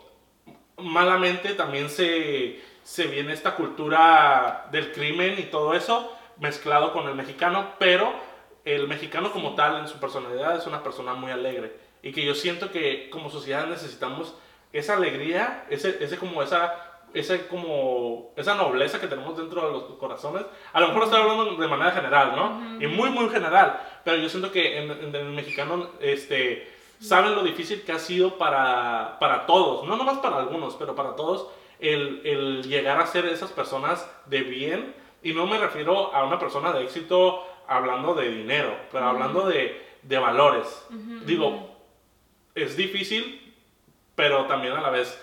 malamente 0.77 1.53
también 1.53 1.89
se, 1.89 2.59
se 2.83 3.05
viene 3.07 3.33
esta 3.33 3.55
cultura 3.55 4.67
del 4.71 4.91
crimen 4.91 5.35
y 5.37 5.43
todo 5.43 5.73
eso 5.75 6.15
mezclado 6.37 6.93
con 6.93 7.07
el 7.07 7.15
mexicano, 7.15 7.73
pero 7.77 8.11
el 8.65 8.87
mexicano 8.87 9.31
como 9.31 9.55
tal 9.55 9.77
en 9.81 9.87
su 9.87 9.99
personalidad 9.99 10.57
es 10.57 10.65
una 10.67 10.81
persona 10.81 11.13
muy 11.13 11.31
alegre 11.31 11.75
y 12.01 12.11
que 12.11 12.25
yo 12.25 12.33
siento 12.33 12.71
que 12.71 13.09
como 13.11 13.29
sociedad 13.29 13.67
necesitamos 13.67 14.33
esa 14.71 14.95
alegría, 14.95 15.65
ese, 15.69 16.03
ese 16.03 16.17
como 16.17 16.41
esa 16.43 16.85
ese 17.13 17.47
como 17.47 18.33
esa 18.35 18.53
nobleza 18.53 19.01
que 19.01 19.07
tenemos 19.07 19.35
dentro 19.35 19.65
de 19.65 19.71
los 19.71 19.83
corazones. 19.97 20.45
A 20.73 20.79
lo 20.79 20.89
mejor 20.89 21.03
estoy 21.03 21.21
hablando 21.21 21.55
de 21.55 21.67
manera 21.67 21.91
general, 21.91 22.35
¿no? 22.35 22.79
Y 22.79 22.87
muy 22.87 23.09
muy 23.09 23.29
general, 23.29 23.81
pero 24.03 24.17
yo 24.17 24.29
siento 24.29 24.51
que 24.51 24.77
en, 24.77 24.91
en 24.91 25.15
el 25.15 25.25
mexicano 25.31 25.89
este 25.99 26.71
saben 26.99 27.33
lo 27.33 27.43
difícil 27.43 27.81
que 27.83 27.93
ha 27.93 27.99
sido 27.99 28.37
para, 28.37 29.17
para 29.19 29.45
todos, 29.45 29.87
no 29.87 29.95
nomás 29.95 30.19
para 30.19 30.37
algunos, 30.37 30.75
pero 30.75 30.95
para 30.95 31.15
todos, 31.15 31.47
el, 31.79 32.21
el 32.25 32.63
llegar 32.67 32.99
a 32.99 33.07
ser 33.07 33.25
esas 33.25 33.51
personas 33.51 34.09
de 34.25 34.41
bien. 34.41 34.93
Y 35.23 35.33
no 35.33 35.47
me 35.47 35.57
refiero 35.57 36.13
a 36.13 36.23
una 36.23 36.39
persona 36.39 36.71
de 36.71 36.83
éxito 36.83 37.45
hablando 37.67 38.13
de 38.15 38.29
dinero, 38.29 38.73
pero 38.91 39.05
hablando 39.05 39.47
de, 39.47 39.81
de 40.01 40.17
valores. 40.17 40.85
Digo, 41.25 41.75
es 42.55 42.77
difícil, 42.77 43.48
pero 44.19 44.43
también 44.47 44.73
a 44.75 44.81
la 44.81 44.89
vez, 44.89 45.17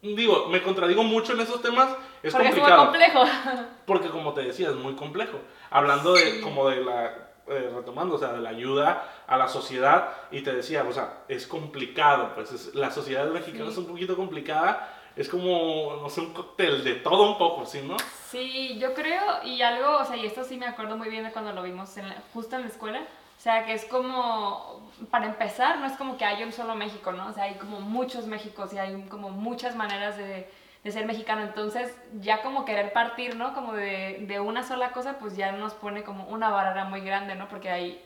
digo, 0.00 0.46
me 0.48 0.62
contradigo 0.62 1.02
mucho 1.02 1.32
en 1.32 1.40
esos 1.40 1.60
temas, 1.60 1.88
es 2.22 2.32
Porque 2.32 2.48
es 2.50 2.54
muy 2.54 2.62
complicado. 2.62 2.84
complejo. 2.84 3.24
Porque 3.84 4.08
como 4.10 4.32
te 4.32 4.42
decía, 4.42 4.68
es 4.68 4.76
muy 4.76 4.94
complejo. 4.94 5.40
Hablando 5.70 6.12
de 6.14 6.40
como 6.40 6.68
de 6.68 6.84
la, 6.84 7.06
eh, 7.48 7.68
retomando, 7.74 8.14
o 8.14 8.18
sea, 8.18 8.28
de 8.34 8.40
la 8.40 8.50
ayuda 8.50 9.24
a 9.26 9.36
la 9.36 9.48
sociedad, 9.48 10.10
y 10.30 10.42
te 10.42 10.52
decía, 10.52 10.84
o 10.88 10.92
sea, 10.92 11.24
es 11.26 11.48
complicado, 11.48 12.30
pues 12.36 12.52
es- 12.52 12.74
la 12.76 12.92
sociedad 12.92 13.26
mexicana 13.28 13.64
Sí. 13.64 13.72
es 13.72 13.78
un 13.78 13.86
poquito 13.88 14.14
complicada, 14.14 14.94
es 15.16 15.28
como, 15.28 15.98
no 16.00 16.08
sé, 16.08 16.20
un 16.20 16.32
cóctel 16.32 16.84
de 16.84 16.94
todo 16.94 17.32
un 17.32 17.38
poco, 17.38 17.66
¿sí, 17.66 17.80
no? 17.82 17.96
Sí, 18.30 18.78
yo 18.78 18.94
creo, 18.94 19.42
y 19.42 19.62
algo, 19.62 19.98
o 19.98 20.04
sea, 20.04 20.16
y 20.16 20.24
esto 20.26 20.44
sí 20.44 20.58
me 20.58 20.66
acuerdo 20.66 20.96
muy 20.96 21.08
bien 21.08 21.24
de 21.24 21.32
cuando 21.32 21.52
lo 21.52 21.64
vimos 21.64 21.96
en 21.96 22.08
la- 22.08 22.22
justo 22.32 22.54
en 22.54 22.62
la 22.62 22.68
escuela, 22.68 23.00
o 23.38 23.40
sea, 23.40 23.64
que 23.64 23.72
es 23.72 23.84
como, 23.84 24.90
para 25.12 25.26
empezar, 25.26 25.78
no 25.78 25.86
es 25.86 25.92
como 25.92 26.16
que 26.18 26.24
hay 26.24 26.42
un 26.42 26.52
solo 26.52 26.74
México, 26.74 27.12
¿no? 27.12 27.28
O 27.28 27.32
sea, 27.32 27.44
hay 27.44 27.54
como 27.54 27.80
muchos 27.80 28.26
Méxicos 28.26 28.72
y 28.72 28.78
hay 28.78 29.00
como 29.04 29.30
muchas 29.30 29.76
maneras 29.76 30.16
de, 30.18 30.50
de 30.82 30.90
ser 30.90 31.06
mexicano, 31.06 31.42
entonces 31.42 31.96
ya 32.20 32.42
como 32.42 32.64
querer 32.64 32.92
partir, 32.92 33.36
¿no? 33.36 33.54
Como 33.54 33.74
de, 33.74 34.24
de 34.26 34.40
una 34.40 34.64
sola 34.64 34.90
cosa, 34.90 35.18
pues 35.20 35.36
ya 35.36 35.52
nos 35.52 35.72
pone 35.74 36.02
como 36.02 36.24
una 36.24 36.50
barrera 36.50 36.84
muy 36.86 37.00
grande, 37.00 37.36
¿no? 37.36 37.46
Porque 37.46 37.70
hay, 37.70 38.04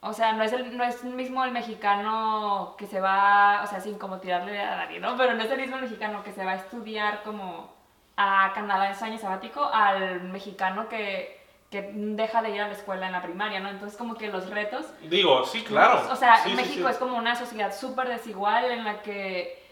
o 0.00 0.12
sea, 0.12 0.32
no 0.34 0.44
es, 0.44 0.52
el, 0.52 0.76
no 0.76 0.84
es 0.84 1.02
mismo 1.02 1.44
el 1.44 1.50
mexicano 1.50 2.76
que 2.78 2.86
se 2.86 3.00
va, 3.00 3.62
o 3.64 3.66
sea, 3.66 3.80
sin 3.80 3.98
como 3.98 4.18
tirarle 4.20 4.60
a 4.60 4.76
nadie, 4.76 5.00
¿no? 5.00 5.16
Pero 5.16 5.34
no 5.34 5.42
es 5.42 5.50
el 5.50 5.58
mismo 5.60 5.78
mexicano 5.78 6.22
que 6.22 6.32
se 6.32 6.44
va 6.44 6.52
a 6.52 6.56
estudiar 6.56 7.24
como 7.24 7.72
a 8.16 8.52
Canadá 8.54 8.88
en 8.90 8.94
su 8.96 9.04
año 9.04 9.18
sabático 9.18 9.64
al 9.72 10.22
mexicano 10.22 10.88
que, 10.88 11.37
que 11.70 11.90
deja 11.92 12.40
de 12.42 12.50
ir 12.50 12.60
a 12.62 12.66
la 12.68 12.72
escuela 12.72 13.06
en 13.06 13.12
la 13.12 13.20
primaria, 13.22 13.60
¿no? 13.60 13.68
Entonces 13.68 13.98
como 13.98 14.14
que 14.14 14.28
los 14.28 14.48
retos... 14.48 14.86
Digo, 15.02 15.44
sí, 15.44 15.62
claro. 15.64 16.02
O 16.10 16.16
sea, 16.16 16.38
Sí, 16.38 16.54
México 16.54 16.86
sí. 16.88 16.92
es 16.92 16.96
como 16.98 17.16
una 17.16 17.34
sociedad 17.36 17.74
súper 17.76 18.08
desigual 18.08 18.64
en 18.70 18.84
la 18.84 19.02
que... 19.02 19.62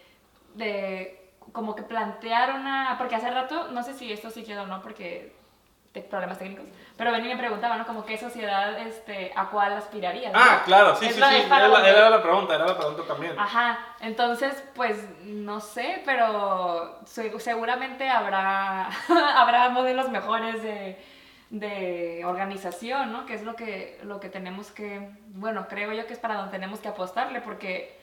De, 0.55 1.31
como 1.53 1.75
que 1.75 1.83
plantear 1.83 2.53
una... 2.53 2.97
Porque 2.99 3.15
hace 3.17 3.31
rato, 3.31 3.69
no 3.69 3.83
sé 3.83 3.95
si 3.95 4.13
esto 4.13 4.31
sí 4.31 4.45
quedó 4.45 4.63
o 4.65 4.67
no, 4.67 4.83
porque 4.83 5.35
de 5.95 6.03
problemas 6.03 6.39
técnicos, 6.39 6.67
pero 6.99 7.11
Benny 7.11 7.29
me 7.29 7.39
preguntaba, 7.39 7.79
¿no? 7.79 7.87
Como 7.87 8.05
qué 8.05 8.19
sociedad, 8.19 8.79
este, 8.81 9.33
a 9.35 9.49
cuál 9.49 9.73
aspirarías, 9.73 10.31
¿no? 10.31 10.39
Ah, 10.39 10.61
claro, 10.67 10.95
sí, 10.95 11.07
Es 11.07 11.15
sí, 11.15 11.23
sí, 11.23 11.27
era, 11.47 11.69
la- 11.69 11.89
era 11.89 12.11
la 12.11 12.23
pregunta, 12.23 12.55
era 12.55 12.67
la 12.67 12.77
pregunta 12.77 13.03
también. 13.09 13.33
Ajá, 13.39 13.79
entonces, 14.01 14.63
pues 14.75 15.03
no 15.23 15.59
sé, 15.61 16.03
pero 16.05 17.01
se- 17.07 17.41
seguramente 17.41 18.11
habrá, 18.11 18.91
habrá 19.37 19.71
modelos 19.71 20.11
mejores 20.11 20.63
de, 20.63 21.03
de 21.51 22.25
organización, 22.25 23.13
¿no? 23.13 23.27
Que 23.27 23.35
es 23.35 23.43
lo 23.43 23.55
que, 23.55 23.99
lo 24.03 24.21
que 24.21 24.29
tenemos 24.29 24.71
que, 24.71 25.11
bueno, 25.29 25.69
creo 25.69 25.93
yo 25.93 26.07
que 26.07 26.13
es 26.13 26.19
para 26.19 26.35
donde 26.35 26.53
tenemos 26.53 26.81
que 26.81 26.89
apostarle, 26.89 27.41
porque 27.41 27.97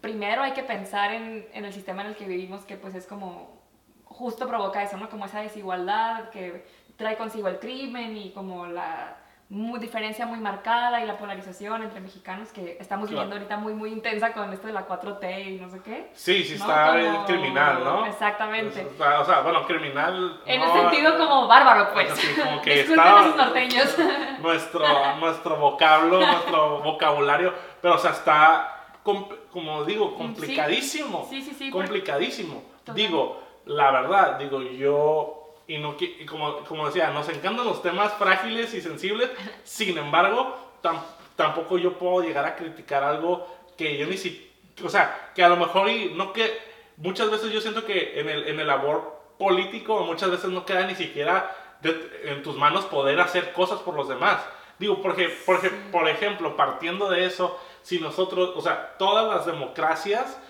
primero 0.00 0.42
hay 0.42 0.52
que 0.52 0.62
pensar 0.62 1.12
en, 1.12 1.46
en 1.52 1.64
el 1.64 1.72
sistema 1.72 2.02
en 2.02 2.08
el 2.08 2.16
que 2.16 2.26
vivimos, 2.26 2.64
que 2.64 2.76
pues 2.76 2.94
es 2.94 3.06
como, 3.06 3.60
justo 4.04 4.48
provoca 4.48 4.82
eso, 4.82 4.96
¿no? 4.96 5.08
Como 5.10 5.26
esa 5.26 5.40
desigualdad 5.40 6.30
que 6.30 6.64
trae 6.96 7.16
consigo 7.16 7.48
el 7.48 7.58
crimen 7.58 8.16
y 8.16 8.32
como 8.32 8.66
la 8.66 9.17
muy, 9.50 9.80
diferencia 9.80 10.26
muy 10.26 10.38
marcada 10.40 11.00
y 11.02 11.06
la 11.06 11.16
polarización 11.16 11.82
entre 11.82 12.00
mexicanos 12.00 12.52
que 12.52 12.76
estamos 12.78 13.08
Claro. 13.08 13.22
viviendo 13.24 13.36
ahorita 13.36 13.56
muy, 13.56 13.72
muy 13.72 13.90
intensa 13.92 14.34
con 14.34 14.52
esto 14.52 14.66
de 14.66 14.74
la 14.74 14.86
4T 14.86 15.46
y 15.46 15.56
no 15.58 15.70
sé 15.70 15.80
qué. 15.82 16.10
Sí, 16.12 16.44
sí 16.44 16.56
¿no? 16.58 16.66
está 16.66 16.86
Como- 16.88 16.98
el 16.98 17.16
criminal, 17.24 17.82
¿no? 17.82 18.04
Exactamente. 18.06 18.86
O 18.94 18.98
sea, 18.98 19.20
o 19.20 19.24
sea, 19.24 19.40
bueno, 19.40 19.64
criminal... 19.66 20.42
En 20.44 20.60
no, 20.60 20.66
el 20.74 20.80
sentido 20.90 21.16
como 21.16 21.46
bárbaro, 21.48 21.88
pues. 21.94 22.12
Sí, 22.12 22.28
como 22.38 22.60
que 22.60 22.80
está- 22.80 23.20
esos 23.20 23.36
norteños. 23.36 23.96
nuestro, 24.40 24.84
nuestro 25.16 25.56
vocablo, 25.56 26.20
nuestro 26.20 26.80
vocabulario, 26.82 27.54
pero 27.80 27.94
o 27.94 27.98
sea, 27.98 28.10
está, 28.10 28.90
com- 29.02 29.28
como 29.50 29.84
digo, 29.84 30.14
complicadísimo. 30.14 31.26
Sí, 31.30 31.40
sí, 31.40 31.52
sí. 31.56 31.70
porque- 31.70 31.86
complicadísimo. 31.88 32.62
Total. 32.80 32.94
Digo, 32.94 33.42
la 33.64 33.90
verdad, 33.92 34.38
digo, 34.38 34.60
yo, 34.62 35.37
y, 35.68 35.78
no, 35.78 35.94
y 36.00 36.26
como, 36.26 36.64
como 36.64 36.86
decía, 36.86 37.10
nos 37.10 37.28
encantan 37.28 37.64
los 37.66 37.80
temas 37.82 38.12
frágiles 38.14 38.74
y 38.74 38.80
sensibles, 38.80 39.30
sin 39.62 39.96
embargo, 39.96 40.56
tam- 40.82 41.02
tampoco 41.36 41.78
yo 41.78 41.92
puedo 41.98 42.22
llegar 42.26 42.44
a 42.44 42.56
criticar 42.56 43.04
algo 43.04 43.46
que 43.76 43.96
yo 43.96 44.06
ni 44.06 44.16
si, 44.16 44.50
o 44.84 44.88
sea, 44.88 45.30
que 45.34 45.44
a 45.44 45.48
lo 45.48 45.56
mejor, 45.56 45.88
y 45.88 46.14
no 46.14 46.32
que, 46.32 46.58
muchas 46.96 47.30
veces 47.30 47.52
yo 47.52 47.60
siento 47.60 47.84
que 47.84 48.18
en 48.18 48.28
el, 48.28 48.48
en 48.48 48.58
el 48.58 48.66
labor 48.66 49.20
político, 49.38 50.00
muchas 50.00 50.30
veces 50.32 50.50
no 50.50 50.64
queda 50.66 50.84
ni 50.86 50.96
siquiera 50.96 51.54
de- 51.80 52.22
en 52.24 52.42
tus 52.42 52.56
manos 52.56 52.86
poder 52.86 53.20
hacer 53.20 53.52
cosas 53.52 53.78
por 53.80 53.94
los 53.94 54.08
demás. 54.08 54.40
Digo, 54.80 55.00
porque, 55.02 55.28
porque, 55.46 55.70
por 55.70 56.08
ejemplo, 56.08 56.56
partiendo 56.56 57.08
de 57.10 57.24
eso, 57.26 57.58
si 57.82 58.00
nosotros, 58.00 58.52
o 58.56 58.60
sea, 58.60 58.96
todas 58.98 59.28
las 59.28 59.44
democracias 59.46 60.40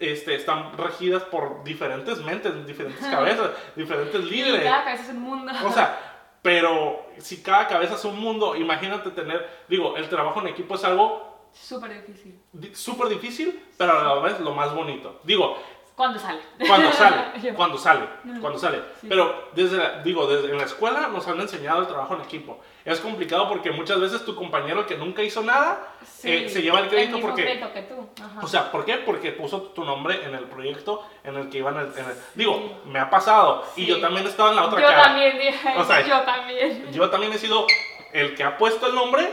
este, 0.00 0.34
están 0.36 0.76
regidas 0.76 1.22
por 1.24 1.64
diferentes 1.64 2.18
mentes, 2.22 2.66
diferentes 2.66 3.04
cabezas, 3.06 3.50
diferentes 3.76 4.22
Y 4.24 4.30
líderes. 4.30 4.62
cada 4.62 4.84
cabeza 4.84 5.02
es 5.04 5.08
un 5.10 5.20
mundo. 5.22 5.52
O 5.64 5.72
sea, 5.72 5.98
pero 6.42 7.06
si 7.18 7.42
cada 7.42 7.66
cabeza 7.66 7.94
es 7.94 8.04
un 8.04 8.18
mundo, 8.18 8.54
imagínate 8.56 9.10
tener, 9.10 9.48
digo, 9.68 9.96
el 9.96 10.08
trabajo 10.08 10.40
en 10.40 10.48
equipo 10.48 10.74
es 10.76 10.84
algo 10.84 11.48
Súper 11.52 11.90
difícil. 12.06 12.40
di- 12.52 12.74
súper 12.74 13.08
difícil, 13.08 13.60
pero 13.76 13.98
a 13.98 14.04
la 14.14 14.20
vez 14.22 14.38
lo 14.40 14.52
más 14.54 14.72
bonito. 14.74 15.20
Digo, 15.24 15.56
¿Cuándo 15.98 16.18
sale? 16.20 16.38
cuando 16.64 16.92
sale, 16.92 17.16
cuando 17.56 17.76
sale, 17.76 18.00
cuando 18.40 18.56
sale. 18.58 18.78
Sí. 19.00 19.06
Pero 19.08 19.48
desde, 19.52 19.76
la- 19.78 20.00
digo, 20.04 20.28
desde 20.28 20.48
en 20.52 20.56
la 20.56 20.62
escuela 20.64 21.08
nos 21.08 21.26
han 21.26 21.40
enseñado 21.40 21.80
el 21.80 21.88
trabajo 21.88 22.14
en 22.14 22.20
equipo. 22.20 22.60
Es 22.84 23.00
complicado 23.00 23.48
porque 23.48 23.72
muchas 23.72 24.00
veces 24.00 24.24
tu 24.24 24.36
compañero 24.36 24.86
que 24.86 24.96
nunca 24.96 25.22
hizo 25.24 25.42
nada 25.42 25.88
Sí, 26.04 26.30
eh, 26.30 26.48
se 26.48 26.62
lleva 26.62 26.78
el 26.78 26.88
crédito 26.88 27.16
mismo 27.16 27.28
porque 27.28 27.42
crédito 27.42 27.72
que 27.72 27.82
tú. 27.82 28.08
Ajá. 28.22 28.40
o 28.40 28.46
sea, 28.46 28.70
¿por 28.70 28.84
qué? 28.84 28.94
Porque 28.98 29.32
puso 29.32 29.60
tu 29.74 29.84
nombre 29.84 30.24
en 30.24 30.34
el 30.36 30.44
proyecto 30.44 31.04
en 31.24 31.34
el 31.36 31.50
que 31.50 31.58
iban 31.58 31.76
a... 31.76 31.80
en 31.82 31.88
el- 31.88 32.16
digo, 32.36 32.80
me 32.86 33.00
ha 33.00 33.10
pasado. 33.10 33.64
Y 33.74 33.84
yo 33.86 34.00
también 34.00 34.24
estaba 34.26 34.50
en 34.50 34.56
la 34.56 34.66
otra 34.66 34.80
yo 34.80 34.86
cara. 34.86 35.02
también 35.02 35.36
dije, 35.36 35.68
O 35.76 35.84
sea, 35.84 36.06
yo 36.06 36.20
también. 36.20 36.92
Yo 36.92 37.10
también 37.10 37.32
he 37.32 37.38
sido 37.38 37.66
el 38.12 38.36
que 38.36 38.44
ha 38.44 38.56
puesto 38.56 38.86
el 38.86 38.94
nombre 38.94 39.28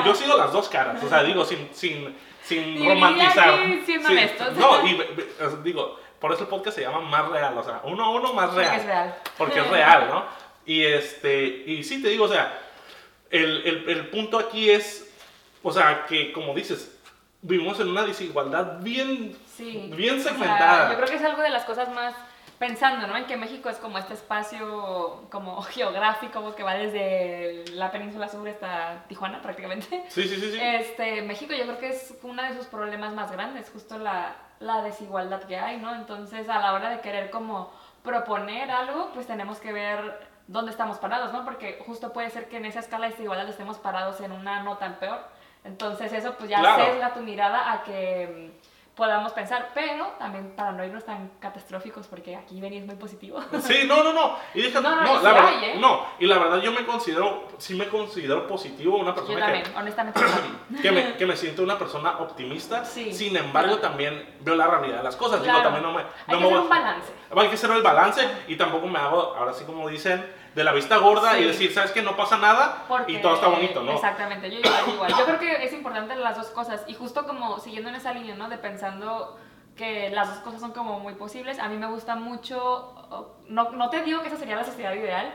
y 0.00 0.06
yo 0.06 0.12
he 0.12 0.14
sido 0.14 0.38
las 0.38 0.52
dos 0.52 0.68
caras. 0.68 1.02
O 1.02 1.08
sea, 1.08 1.24
digo, 1.24 1.44
sin, 1.44 1.68
sin, 1.74 2.16
sin 2.42 2.82
Y 2.82 2.88
romantizar. 2.88 3.50
aquí 3.54 3.82
honestos. 4.06 4.56
No, 4.56 4.86
y 4.88 4.98
digo, 5.62 6.00
por 6.24 6.32
eso 6.32 6.44
el 6.44 6.48
podcast 6.48 6.74
se 6.78 6.82
llama 6.82 7.00
Más 7.00 7.28
Real. 7.28 7.58
O 7.58 7.62
sea, 7.62 7.82
uno 7.84 8.02
a 8.02 8.08
uno 8.12 8.32
más 8.32 8.46
Porque 8.46 8.60
real. 8.62 8.80
es 8.80 8.86
real. 8.86 9.14
Porque 9.36 9.60
es 9.60 9.68
real, 9.70 10.08
¿no? 10.08 10.24
Y 10.64 10.82
este, 10.82 11.44
y 11.66 11.84
sí 11.84 12.00
te 12.00 12.08
digo, 12.08 12.24
o 12.24 12.28
sea, 12.28 12.58
el, 13.30 13.60
el, 13.66 13.90
el 13.90 14.06
punto 14.08 14.38
aquí 14.38 14.70
es, 14.70 15.12
o 15.62 15.70
sea, 15.70 16.06
que 16.06 16.32
como 16.32 16.54
dices, 16.54 16.96
vivimos 17.42 17.78
en 17.80 17.88
una 17.88 18.06
desigualdad 18.06 18.78
bien, 18.80 19.36
Sí. 19.54 19.90
bien 19.94 20.18
O 20.18 20.22
sea, 20.22 20.32
segmentada. 20.32 20.88
yo 20.92 20.96
creo 20.96 21.08
que 21.10 21.16
es 21.16 21.24
algo 21.24 21.42
de 21.42 21.50
las 21.50 21.64
cosas 21.64 21.90
más 21.92 22.14
pensando, 22.58 23.06
¿no? 23.06 23.16
En 23.16 23.26
que 23.26 23.36
México 23.36 23.68
es 23.68 23.78
como 23.78 23.98
este 23.98 24.14
espacio 24.14 25.24
como 25.30 25.60
geográfico 25.62 26.54
que 26.54 26.62
va 26.62 26.74
desde 26.74 27.64
la 27.72 27.90
península 27.90 28.28
sur 28.28 28.48
hasta 28.48 29.04
Tijuana 29.08 29.40
prácticamente. 29.42 30.04
Sí, 30.08 30.22
sí, 30.28 30.36
sí, 30.36 30.52
sí. 30.52 30.58
Este, 30.60 31.22
México 31.22 31.52
yo 31.54 31.64
creo 31.64 31.78
que 31.78 31.88
es 31.88 32.14
uno 32.22 32.42
de 32.42 32.54
sus 32.56 32.66
problemas 32.66 33.12
más 33.12 33.30
grandes, 33.32 33.70
justo 33.70 33.98
la, 33.98 34.34
la 34.60 34.82
desigualdad 34.82 35.42
que 35.44 35.56
hay, 35.58 35.78
¿no? 35.78 35.94
Entonces, 35.94 36.48
a 36.48 36.58
la 36.60 36.72
hora 36.72 36.90
de 36.90 37.00
querer 37.00 37.30
como 37.30 37.72
proponer 38.02 38.70
algo, 38.70 39.10
pues 39.14 39.26
tenemos 39.26 39.58
que 39.58 39.72
ver 39.72 40.34
dónde 40.46 40.70
estamos 40.70 40.98
parados, 40.98 41.32
¿no? 41.32 41.44
Porque 41.44 41.82
justo 41.86 42.12
puede 42.12 42.30
ser 42.30 42.48
que 42.48 42.58
en 42.58 42.66
esa 42.66 42.80
escala 42.80 43.06
de 43.06 43.12
desigualdad 43.12 43.48
estemos 43.48 43.78
parados 43.78 44.20
en 44.20 44.30
una 44.32 44.62
no 44.62 44.76
tan 44.76 44.96
peor. 44.96 45.20
Entonces, 45.64 46.12
eso 46.12 46.34
pues 46.36 46.50
ya 46.50 46.60
Claro. 46.60 46.84
sesga 46.84 47.14
tu 47.14 47.20
mirada 47.20 47.72
a 47.72 47.82
que 47.82 48.52
podamos 48.94 49.32
pensar, 49.32 49.70
pero 49.74 50.06
también 50.18 50.52
para 50.54 50.70
no 50.72 50.84
irnos 50.84 51.04
tan 51.04 51.28
catastróficos, 51.40 52.06
porque 52.06 52.36
aquí 52.36 52.60
venís 52.60 52.84
muy 52.86 52.94
positivo. 52.96 53.40
Sí, 53.60 53.84
no, 53.88 54.04
no, 54.04 54.12
no. 54.12 54.36
Y 54.54 54.62
deja- 54.62 54.80
No, 54.80 54.94
no, 54.94 55.02
no, 55.02 55.20
la 55.22 55.32
verdad, 55.32 55.48
hay, 55.48 55.64
¿eh? 55.70 55.76
no. 55.80 56.06
Y 56.20 56.26
la 56.26 56.38
verdad 56.38 56.58
yo 56.60 56.70
me 56.72 56.84
considero, 56.86 57.48
sí 57.58 57.74
me 57.74 57.88
considero 57.88 58.46
positivo, 58.46 58.96
una 58.96 59.10
Yo 59.10 59.14
persona 59.16 59.40
también, 59.40 59.64
que, 59.64 59.76
honestamente. 59.76 60.20
que, 60.82 60.92
me, 60.92 61.16
que 61.16 61.26
me 61.26 61.36
siento 61.36 61.62
una 61.62 61.76
persona 61.78 62.18
optimista. 62.18 62.84
Sí. 62.84 63.12
Sin 63.12 63.36
embargo, 63.36 63.78
también 63.78 64.36
veo 64.40 64.54
la 64.54 64.66
realidad 64.68 64.98
de 64.98 65.02
las 65.04 65.16
cosas. 65.16 65.40
Digo, 65.42 65.52
Claro. 65.54 65.70
también 65.70 65.82
no 65.82 65.92
me, 65.92 66.00
Hay 66.02 66.06
no 66.06 66.12
que 66.26 66.36
me 66.36 66.44
hacer 66.44 66.52
voy- 66.56 66.62
un 66.62 66.68
balance. 66.68 67.12
Hay 67.36 67.48
que 67.48 67.54
hacer 67.54 67.70
el 67.72 67.82
balance 67.82 68.28
y 68.46 68.56
tampoco 68.56 68.86
me 68.86 68.98
hago, 69.00 69.34
ahora 69.36 69.52
sí 69.52 69.64
como 69.64 69.88
dicen, 69.88 70.24
de 70.54 70.64
la 70.64 70.72
vista 70.72 70.96
gorda 70.98 71.32
Sí. 71.34 71.40
y 71.40 71.44
decir, 71.46 71.72
¿sabes 71.72 71.90
que 71.90 72.02
No 72.02 72.16
pasa 72.16 72.38
nada 72.38 72.84
Porque- 72.88 73.12
y 73.12 73.20
todo 73.22 73.34
está 73.34 73.48
bonito, 73.48 73.82
¿no? 73.82 73.92
Exactamente, 73.92 74.50
yo 74.50 74.58
igual, 74.60 74.88
igual. 74.88 75.10
Yo 75.16 75.24
creo 75.24 75.38
que 75.38 75.64
es 75.64 75.72
importante 75.72 76.14
las 76.16 76.36
dos 76.36 76.48
cosas. 76.48 76.84
Y 76.86 76.94
justo 76.94 77.26
como 77.26 77.58
siguiendo 77.58 77.88
en 77.90 77.96
esa 77.96 78.12
línea, 78.12 78.34
¿no? 78.34 78.48
De 78.48 78.58
pensando 78.58 79.36
que 79.76 80.10
las 80.10 80.28
dos 80.28 80.38
cosas 80.38 80.60
son 80.60 80.72
como 80.72 81.00
muy 81.00 81.14
posibles. 81.14 81.58
A 81.58 81.68
mí 81.68 81.76
me 81.76 81.86
gusta 81.86 82.14
mucho, 82.14 82.94
no, 83.48 83.70
no 83.70 83.90
te 83.90 84.02
digo 84.02 84.20
que 84.22 84.28
esa 84.28 84.36
sería 84.36 84.54
la 84.56 84.64
sociedad 84.64 84.92
ideal, 84.94 85.34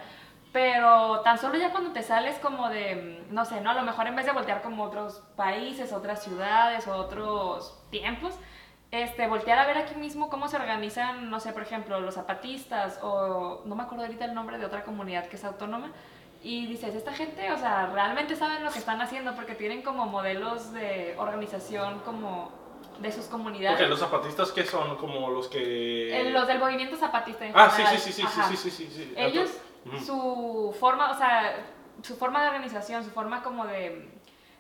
pero 0.52 1.20
tan 1.22 1.38
solo 1.38 1.58
ya 1.58 1.72
cuando 1.72 1.92
te 1.92 2.02
sales 2.02 2.40
como 2.40 2.70
de, 2.70 3.26
mm, 3.30 3.34
no 3.34 3.46
sé, 3.46 3.62
¿no? 3.62 3.70
A 3.72 3.74
lo 3.76 3.84
mejor 3.84 4.08
en 4.08 4.16
vez 4.16 4.26
de 4.26 4.32
voltear 4.32 4.62
como 4.62 4.84
otros 4.86 5.22
países, 5.36 5.92
otras 5.94 6.24
ciudades 6.24 6.88
otros 6.88 7.78
tiempos, 7.92 8.34
este, 8.92 9.28
voltear 9.28 9.60
a 9.60 9.68
ver 9.68 9.78
aquí 9.78 9.96
mismo 9.96 10.30
cómo 10.30 10.48
se 10.48 10.56
organizan, 10.58 11.30
no 11.30 11.40
sé, 11.40 11.54
por 11.54 11.62
ejemplo, 11.62 12.00
los 12.00 12.16
zapatistas 12.16 13.00
o 13.04 13.62
no 13.66 13.76
me 13.76 13.84
acuerdo 13.84 14.06
ahorita 14.06 14.26
el 14.26 14.34
nombre 14.34 14.58
de 14.58 14.66
otra 14.66 14.84
comunidad 14.84 15.28
que 15.28 15.36
es 15.36 15.44
autónoma. 15.44 15.92
Y 16.42 16.68
dices, 16.68 16.96
esta 16.96 17.14
gente, 17.14 17.52
o 17.52 17.58
sea, 17.58 17.88
realmente 17.88 18.36
saben 18.36 18.64
lo 18.64 18.72
que 18.72 18.80
están 18.80 19.02
haciendo 19.02 19.36
porque 19.36 19.56
tienen 19.56 19.82
como 19.82 20.06
modelos 20.06 20.72
de 20.72 21.16
organización 21.18 22.00
como 22.00 22.52
de 23.00 23.12
sus 23.12 23.26
comunidades. 23.26 23.78
Porque 23.78 23.90
los 23.90 24.00
zapatistas 24.00 24.52
que 24.52 24.64
son 24.64 24.96
como 24.98 25.30
los 25.30 25.48
que... 25.50 26.22
Eh, 26.22 26.32
los 26.32 26.48
del 26.48 26.60
movimiento 26.60 26.96
zapatista 26.96 27.46
en 27.46 27.54
Ah, 27.56 27.70
sí, 27.70 27.84
sí, 27.92 28.12
sí, 28.12 28.24
sí, 28.24 28.42
sí, 28.50 28.58
sí, 28.58 28.72
sí, 28.72 28.90
sí. 28.90 29.14
Ellos, 29.16 29.52
su 30.06 30.76
forma, 30.80 31.12
o 31.12 31.18
sea, 31.18 31.56
su 32.02 32.16
forma 32.16 32.42
de 32.42 32.48
organización, 32.48 33.04
su 33.04 33.12
forma 33.12 33.44
como 33.44 33.66
de, 33.66 34.19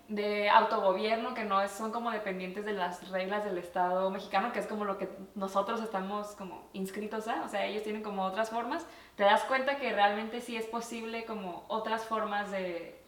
de 0.09 0.49
autogobierno, 0.49 1.35
que 1.35 1.45
no 1.45 1.65
son 1.67 1.91
como 1.91 2.11
dependientes 2.11 2.65
de 2.65 2.73
las 2.73 3.09
reglas 3.09 3.45
del 3.45 3.59
Estado 3.59 4.09
mexicano, 4.09 4.51
que 4.51 4.59
es 4.59 4.67
como 4.67 4.83
lo 4.83 4.97
que 4.97 5.07
nosotros 5.35 5.81
estamos 5.81 6.35
como 6.35 6.67
inscritos 6.73 7.27
a, 7.27 7.43
o 7.43 7.47
sea, 7.47 7.65
ellos 7.65 7.83
tienen 7.83 8.01
como 8.01 8.25
otras 8.25 8.49
formas, 8.49 8.85
te 9.15 9.23
das 9.23 9.43
cuenta 9.43 9.77
que 9.77 9.93
realmente 9.93 10.41
sí 10.41 10.57
es 10.57 10.65
posible 10.65 11.25
como 11.25 11.63
otras 11.67 12.05
formas 12.05 12.49
de, 12.49 12.98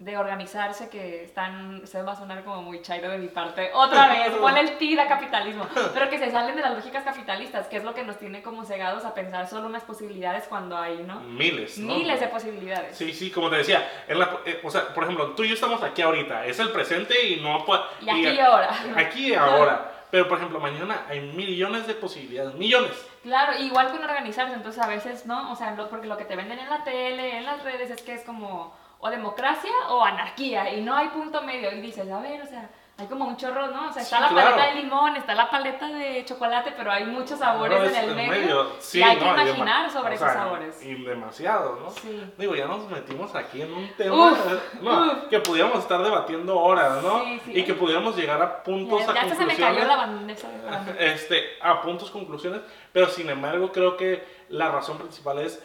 de 0.00 0.16
organizarse 0.16 0.88
que 0.88 1.24
están, 1.24 1.86
se 1.86 2.00
va 2.02 2.12
a 2.12 2.16
sonar 2.16 2.42
como 2.42 2.62
muy 2.62 2.80
chairo 2.80 3.10
de 3.10 3.18
mi 3.18 3.28
parte, 3.28 3.70
otra 3.74 4.08
vez, 4.08 4.30
ponle 4.40 4.60
el 4.60 4.78
tira 4.78 5.06
capitalismo, 5.06 5.66
pero 5.92 6.08
que 6.08 6.18
se 6.18 6.30
salen 6.30 6.56
de 6.56 6.62
las 6.62 6.74
lógicas 6.74 7.04
capitalistas, 7.04 7.66
que 7.68 7.76
es 7.76 7.84
lo 7.84 7.92
que 7.92 8.02
nos 8.02 8.18
tiene 8.18 8.42
como 8.42 8.64
cegados 8.64 9.04
a 9.04 9.12
pensar 9.12 9.46
solo 9.46 9.66
unas 9.66 9.82
posibilidades 9.84 10.44
cuando 10.48 10.76
hay, 10.78 11.02
¿no? 11.06 11.20
Miles, 11.20 11.76
¿no? 11.76 11.94
Miles 11.94 12.18
de 12.18 12.28
posibilidades. 12.28 12.96
Sí, 12.96 13.12
sí, 13.12 13.30
como 13.30 13.50
te 13.50 13.56
decía, 13.56 13.86
en 14.08 14.18
la- 14.18 14.38
eh, 14.46 14.60
o 14.64 14.70
sea, 14.70 14.94
por 14.94 15.04
ejemplo, 15.04 15.32
tú 15.32 15.44
y 15.44 15.48
yo 15.48 15.54
estamos 15.54 15.82
aquí 15.82 16.00
ahorita, 16.00 16.46
es 16.46 16.58
el 16.58 16.70
presente 16.72 17.26
y 17.26 17.36
no. 17.42 17.62
Y 18.00 18.08
aquí 18.08 18.28
y 18.28 18.40
ahora. 18.40 18.70
Aquí 18.96 19.26
y 19.28 19.34
ahora. 19.34 19.92
Pero, 20.10 20.26
por 20.26 20.38
ejemplo, 20.38 20.58
mañana 20.58 21.02
hay 21.08 21.20
millones 21.20 21.86
de 21.86 21.94
posibilidades, 21.94 22.54
millones. 22.54 22.90
Claro, 23.22 23.56
igual 23.58 23.90
con 23.90 24.02
organizarse, 24.02 24.54
entonces 24.54 24.82
a 24.82 24.88
veces, 24.88 25.26
¿no? 25.26 25.52
O 25.52 25.56
sea, 25.56 25.76
porque 25.88 26.06
lo 26.08 26.16
que 26.16 26.24
te 26.24 26.34
venden 26.36 26.58
en 26.58 26.68
la 26.70 26.82
tele, 26.84 27.36
en 27.36 27.44
las 27.44 27.62
redes, 27.62 27.90
es 27.90 28.02
que 28.02 28.14
es 28.14 28.22
como 28.24 28.74
o 29.00 29.10
democracia 29.10 29.72
o 29.88 30.04
anarquía, 30.04 30.74
y 30.74 30.80
no 30.82 30.94
hay 30.96 31.08
punto 31.08 31.42
medio. 31.42 31.72
Y 31.72 31.80
dices, 31.80 32.10
a 32.10 32.20
ver, 32.20 32.42
o 32.42 32.46
sea, 32.46 32.68
hay 32.98 33.06
como 33.06 33.24
un 33.24 33.34
chorro, 33.38 33.68
¿no? 33.68 33.88
O 33.88 33.92
sea, 33.94 34.02
está 34.02 34.16
Sí, 34.18 34.22
la 34.24 34.28
claro. 34.28 34.50
paleta 34.56 34.74
de 34.74 34.82
limón, 34.82 35.16
está 35.16 35.34
la 35.34 35.48
paleta 35.48 35.88
de 35.88 36.22
chocolate, 36.26 36.74
pero 36.76 36.92
hay 36.92 37.06
muchos 37.06 37.38
sabores 37.38 37.80
No, 37.80 37.86
en 37.98 38.10
el 38.10 38.14
medio. 38.14 38.72
Sí, 38.78 38.98
y 38.98 39.02
hay 39.02 39.16
que 39.16 39.24
no, 39.24 39.32
imaginar 39.32 39.90
sobre 39.90 40.10
o 40.10 40.14
esos 40.16 40.30
sabores. 40.30 40.82
Y 40.84 41.02
demasiado, 41.02 41.78
¿no? 41.82 41.88
Sí. 41.92 42.30
Digo, 42.36 42.54
ya 42.54 42.66
nos 42.66 42.86
metimos 42.90 43.34
aquí 43.34 43.62
en 43.62 43.72
un 43.72 43.88
tema 43.96 44.32
Uf, 44.82 45.28
que 45.30 45.40
pudiéramos 45.40 45.78
estar 45.78 46.02
debatiendo 46.02 46.58
horas, 46.58 47.02
¿no? 47.02 47.24
Sí, 47.24 47.40
sí. 47.46 47.52
y 47.60 47.64
que 47.64 47.72
pudiéramos 47.72 48.14
llegar 48.16 48.42
a 48.42 48.62
puntos, 48.62 49.00
Ya, 49.06 49.12
a 49.12 49.14
ya 49.14 49.20
hasta 49.22 49.34
se 49.34 49.46
me 49.46 49.54
conclusiones. 49.56 49.76
cayó 49.78 49.88
la 49.88 49.96
bandeja. 49.96 50.48
de 50.48 50.58
grano. 50.58 50.92
este, 50.98 51.44
a 51.62 51.80
puntos, 51.80 52.10
conclusiones, 52.10 52.60
pero 52.92 53.06
sin 53.08 53.30
embargo 53.30 53.72
creo 53.72 53.96
que 53.96 54.22
la 54.50 54.70
razón 54.70 54.98
principal 54.98 55.38
es 55.38 55.62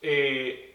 eh, 0.00 0.67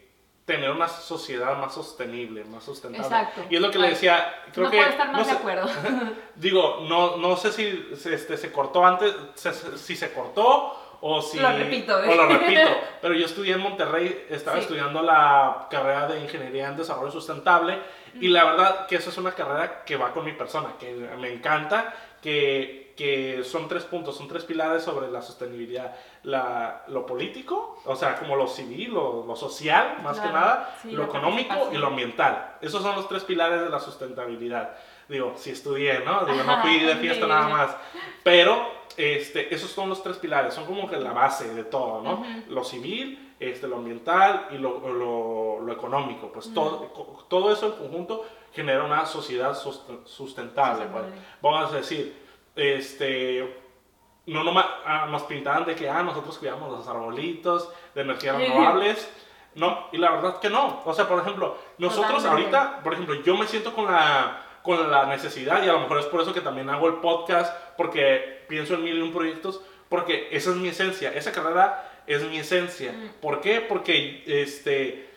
tener 0.44 0.70
una 0.70 0.88
sociedad 0.88 1.56
más 1.58 1.74
sostenible, 1.74 2.44
más 2.44 2.64
sustentable. 2.64 3.06
Exacto. 3.06 3.42
Y 3.48 3.56
es 3.56 3.60
lo 3.62 3.70
que 3.70 3.78
le 3.78 3.88
decía, 3.90 4.42
creo 4.52 4.66
no 4.66 4.70
que... 4.70 4.76
puedo 4.76 4.90
estar 4.90 5.10
más 5.12 5.20
no 5.22 5.26
de 5.26 5.32
acuerdo. 5.38 5.68
Digo, 6.34 6.84
no, 6.88 7.16
no 7.16 7.36
sé 7.36 7.50
si 7.52 7.88
se- 7.96 8.14
este, 8.14 8.36
se 8.36 8.52
cortó 8.52 8.84
antes, 8.84 9.14
se- 9.34 9.78
si 9.78 9.96
se 9.96 10.12
cortó 10.12 10.98
o 11.00 11.22
si... 11.22 11.38
Lo 11.38 11.50
repito. 11.50 11.96
O 11.96 12.14
lo 12.14 12.26
repito. 12.28 12.68
Pero 13.00 13.14
yo 13.14 13.24
estudié 13.24 13.54
en 13.54 13.60
Monterrey, 13.60 14.26
estaba 14.28 14.56
Sí. 14.56 14.62
estudiando 14.62 15.02
la 15.02 15.66
carrera 15.70 16.08
de 16.08 16.20
Ingeniería 16.20 16.68
en 16.68 16.76
Desarrollo 16.76 17.10
Sustentable 17.10 17.78
y 18.20 18.28
la 18.28 18.44
verdad 18.44 18.86
que 18.86 18.96
esa 18.96 19.10
es 19.10 19.16
una 19.18 19.32
carrera 19.32 19.82
que 19.84 19.96
va 19.96 20.12
con 20.12 20.24
mi 20.26 20.32
persona, 20.32 20.74
que 20.78 20.92
me 20.92 21.32
encanta, 21.32 21.94
que, 22.22 22.83
que 22.96 23.42
son 23.44 23.66
tres 23.68 23.84
puntos, 23.84 24.16
son 24.16 24.28
tres 24.28 24.44
pilares 24.44 24.82
sobre 24.84 25.10
la 25.10 25.20
sostenibilidad. 25.20 25.94
La, 26.22 26.84
lo 26.88 27.04
político, 27.04 27.80
o 27.84 27.96
sea, 27.96 28.16
como 28.18 28.36
lo 28.36 28.46
civil, 28.46 28.92
lo, 28.94 29.24
lo 29.26 29.34
social, 29.36 29.98
más 30.02 30.16
que 30.20 30.28
Claro, 30.28 30.38
nada, 30.46 30.78
sí, 30.82 30.92
lo 30.92 31.04
económico 31.04 31.70
y 31.72 31.76
lo 31.76 31.88
ambiental. 31.88 32.56
Esos 32.60 32.82
son 32.82 32.94
los 32.96 33.08
tres 33.08 33.24
pilares 33.24 33.60
de 33.62 33.68
la 33.68 33.80
sustentabilidad. 33.80 34.76
Digo, 35.08 35.32
si 35.36 35.50
estudié, 35.50 36.00
¿no? 36.00 36.24
Digo, 36.24 36.44
no 36.44 36.62
fui 36.62 36.78
de 36.80 36.94
fiesta 36.96 37.26
nada 37.26 37.48
más. 37.48 37.76
Pero 38.22 38.64
este, 38.96 39.52
esos 39.54 39.70
son 39.70 39.88
los 39.88 40.02
tres 40.02 40.16
pilares, 40.18 40.54
son 40.54 40.64
como 40.64 40.88
que 40.88 40.96
la 40.96 41.12
base 41.12 41.52
de 41.52 41.64
todo, 41.64 42.00
¿no? 42.00 42.12
Ujú. 42.20 42.24
Lo 42.50 42.64
civil, 42.64 43.34
este, 43.40 43.66
lo 43.66 43.76
ambiental 43.76 44.46
y 44.52 44.58
lo, 44.58 44.78
lo, 44.92 45.60
lo 45.60 45.72
económico. 45.72 46.30
Pues 46.32 46.54
todo, 46.54 46.92
co- 46.92 47.26
todo 47.28 47.52
eso 47.52 47.66
en 47.66 47.72
conjunto 47.72 48.24
genera 48.54 48.84
una 48.84 49.04
sociedad 49.04 49.52
sust- 49.54 50.06
sustentable. 50.06 50.86
pues. 50.86 51.02
Sustentable. 51.04 51.38
Vamos 51.42 51.72
a 51.72 51.76
decir, 51.76 52.23
este, 52.56 53.62
no 54.26 54.44
nomás, 54.44 54.66
ah, 54.86 55.06
nos 55.10 55.22
pintaban 55.24 55.64
de 55.64 55.74
que 55.74 55.88
ah, 55.88 56.02
nosotros 56.02 56.38
cuidamos 56.38 56.70
los 56.70 56.88
arbolitos 56.88 57.70
de 57.94 58.02
energías 58.02 58.36
renovables. 58.36 59.10
No, 59.54 59.86
y 59.92 59.98
la 59.98 60.10
verdad 60.10 60.40
que 60.40 60.50
no. 60.50 60.82
O 60.84 60.92
sea, 60.92 61.06
por 61.06 61.20
ejemplo, 61.20 61.56
nosotros 61.78 62.22
Totalmente. 62.22 62.56
ahorita, 62.56 62.82
por 62.82 62.92
ejemplo, 62.94 63.14
yo 63.22 63.36
me 63.36 63.46
siento 63.46 63.72
con 63.72 63.86
la, 63.86 64.42
con 64.62 64.90
la 64.90 65.06
necesidad, 65.06 65.62
y 65.62 65.68
a 65.68 65.74
lo 65.74 65.80
mejor 65.80 66.00
es 66.00 66.06
por 66.06 66.20
eso 66.20 66.34
que 66.34 66.40
también 66.40 66.68
hago 66.70 66.88
el 66.88 66.94
podcast, 66.94 67.54
porque 67.76 68.44
pienso 68.48 68.74
en 68.74 68.82
mil 68.82 68.98
y 68.98 69.00
un 69.00 69.12
proyectos, 69.12 69.60
porque 69.88 70.28
esa 70.32 70.50
es 70.50 70.56
mi 70.56 70.68
esencia, 70.68 71.12
esa 71.12 71.30
carrera 71.30 72.02
es 72.06 72.24
mi 72.24 72.38
esencia. 72.38 72.92
Mm. 72.92 73.20
¿Por 73.20 73.40
qué? 73.40 73.60
Porque 73.60 74.24
este, 74.26 75.08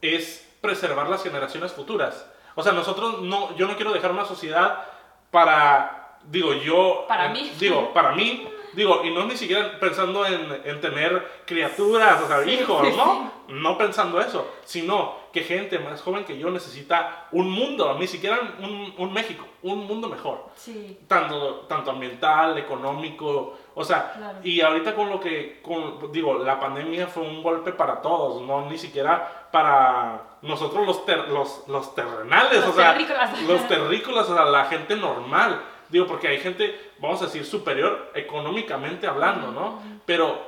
es 0.00 0.48
preservar 0.60 1.08
las 1.08 1.22
generaciones 1.22 1.72
futuras. 1.72 2.30
O 2.54 2.62
sea, 2.62 2.72
nosotros 2.72 3.22
no, 3.22 3.56
yo 3.56 3.66
no 3.66 3.76
quiero 3.76 3.92
dejar 3.92 4.12
una 4.12 4.24
sociedad 4.24 4.84
para, 5.30 5.99
digo, 6.30 6.54
yo... 6.54 7.04
Para 7.08 7.26
eh, 7.26 7.30
mí. 7.30 7.52
Digo, 7.58 7.92
para 7.92 8.12
mí, 8.12 8.48
digo, 8.72 9.02
y 9.04 9.10
no 9.10 9.24
ni 9.26 9.36
siquiera 9.36 9.78
pensando 9.80 10.24
en, 10.26 10.62
en 10.64 10.80
tener 10.80 11.42
criaturas, 11.44 12.22
o 12.22 12.28
sea, 12.28 12.42
Sí, 12.44 12.50
hijos, 12.52 12.86
sí, 12.86 12.94
¿no? 12.96 13.40
No 13.48 13.76
pensando 13.76 14.20
eso, 14.20 14.46
sino 14.64 15.18
que 15.32 15.42
gente 15.42 15.78
más 15.80 16.00
joven 16.02 16.24
que 16.24 16.38
yo 16.38 16.50
necesita 16.50 17.26
un 17.32 17.50
mundo, 17.50 17.96
ni 17.98 18.06
siquiera 18.06 18.38
un, 18.60 18.94
un 18.96 19.12
México, 19.12 19.44
un 19.62 19.86
mundo 19.88 20.08
mejor. 20.08 20.46
Sí, 20.54 20.98
Tanto, 21.08 21.66
tanto 21.68 21.90
ambiental, 21.90 22.56
económico, 22.58 23.58
o 23.74 23.84
sea, 23.84 24.12
Claro. 24.16 24.38
y 24.44 24.60
ahorita 24.60 24.94
con 24.94 25.08
lo 25.10 25.18
que, 25.20 25.60
con, 25.62 26.12
digo, 26.12 26.34
la 26.38 26.60
pandemia 26.60 27.08
fue 27.08 27.24
un 27.24 27.42
golpe 27.42 27.72
para 27.72 28.00
todos, 28.02 28.42
no 28.42 28.66
ni 28.70 28.78
siquiera 28.78 29.48
para 29.50 30.22
nosotros 30.42 30.86
los, 30.86 31.04
ter- 31.04 31.28
los, 31.28 31.64
los 31.66 31.92
terrenales, 31.94 32.60
Los 32.60 32.68
o 32.70 32.72
sea, 32.72 32.92
terrícolas. 32.92 33.42
los 33.42 33.68
terrícolas, 33.68 34.28
o 34.30 34.34
sea, 34.34 34.44
la 34.44 34.64
gente 34.66 34.94
normal. 34.96 35.60
Digo, 35.90 36.06
porque 36.06 36.28
hay 36.28 36.38
gente, 36.38 36.92
vamos 36.98 37.20
a 37.22 37.26
decir, 37.26 37.44
superior 37.44 38.12
económicamente 38.14 39.06
hablando, 39.06 39.50
¿no? 39.50 39.82
Pero 40.06 40.40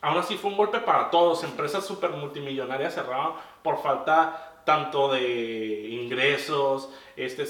aún 0.00 0.18
así 0.18 0.36
fue 0.36 0.50
un 0.50 0.56
golpe 0.56 0.78
para 0.80 1.10
todos. 1.10 1.42
Empresas 1.44 1.86
súper 1.86 2.10
multimillonarias 2.10 2.94
cerraban 2.94 3.32
por 3.62 3.82
falta 3.82 4.48
tanto 4.64 5.12
de 5.12 5.88
ingresos, 5.90 6.88
este, 7.16 7.44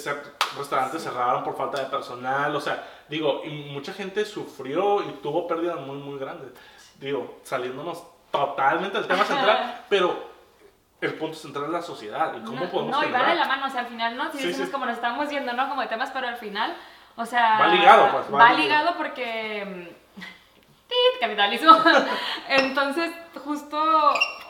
restaurantes 0.57 1.03
cerraron 1.03 1.44
por 1.44 1.57
falta 1.57 1.78
de 1.78 1.86
personal, 1.90 2.55
o 2.57 2.61
sea, 2.61 2.88
digo, 3.09 3.42
y 3.44 3.50
mucha 3.50 3.92
gente 3.92 4.24
sufrió 4.24 5.03
y 5.03 5.12
tuvo 5.22 5.46
pérdidas 5.46 5.78
muy, 5.80 5.98
muy 5.98 6.18
grandes. 6.18 6.53
Digo, 6.98 7.40
saliéndonos 7.42 8.03
totalmente 8.30 8.96
del 8.96 9.07
tema 9.07 9.24
central, 9.24 9.84
pero 9.88 10.32
el 11.00 11.14
punto 11.14 11.36
central 11.36 11.66
es 11.66 11.70
la 11.70 11.82
sociedad 11.82 12.34
y 12.36 12.44
cómo 12.44 12.61
no, 12.61 12.70
podemos 12.70 13.00
no, 13.03 13.07
y 13.09 13.12
va 13.12 13.28
de 13.28 13.34
la 13.34 13.44
mano, 13.46 13.66
o 13.66 13.70
sea, 13.70 13.80
al 13.80 13.88
final, 13.88 14.16
¿no? 14.16 14.30
Si 14.30 14.38
Sí, 14.38 14.46
decimos 14.46 14.68
sí. 14.68 14.72
como 14.72 14.86
nos 14.86 14.94
estamos 14.94 15.28
yendo, 15.28 15.53
¿no? 15.53 15.68
Como 15.68 15.82
de 15.82 15.88
temas, 15.88 16.11
pero 16.12 16.28
al 16.28 16.36
final, 16.36 16.74
o 17.17 17.27
sea... 17.27 17.59
Va 17.59 17.69
ligado, 17.69 18.13
pues, 18.13 18.33
va 18.33 18.39
Va, 18.39 18.53
ligado. 18.53 18.63
ligado 18.63 18.97
porque... 18.97 19.65
mm, 19.65 20.21
¡tit! 20.89 21.21
Capitalismo. 21.21 21.73
Entonces, 22.49 23.11
justo, 23.45 23.79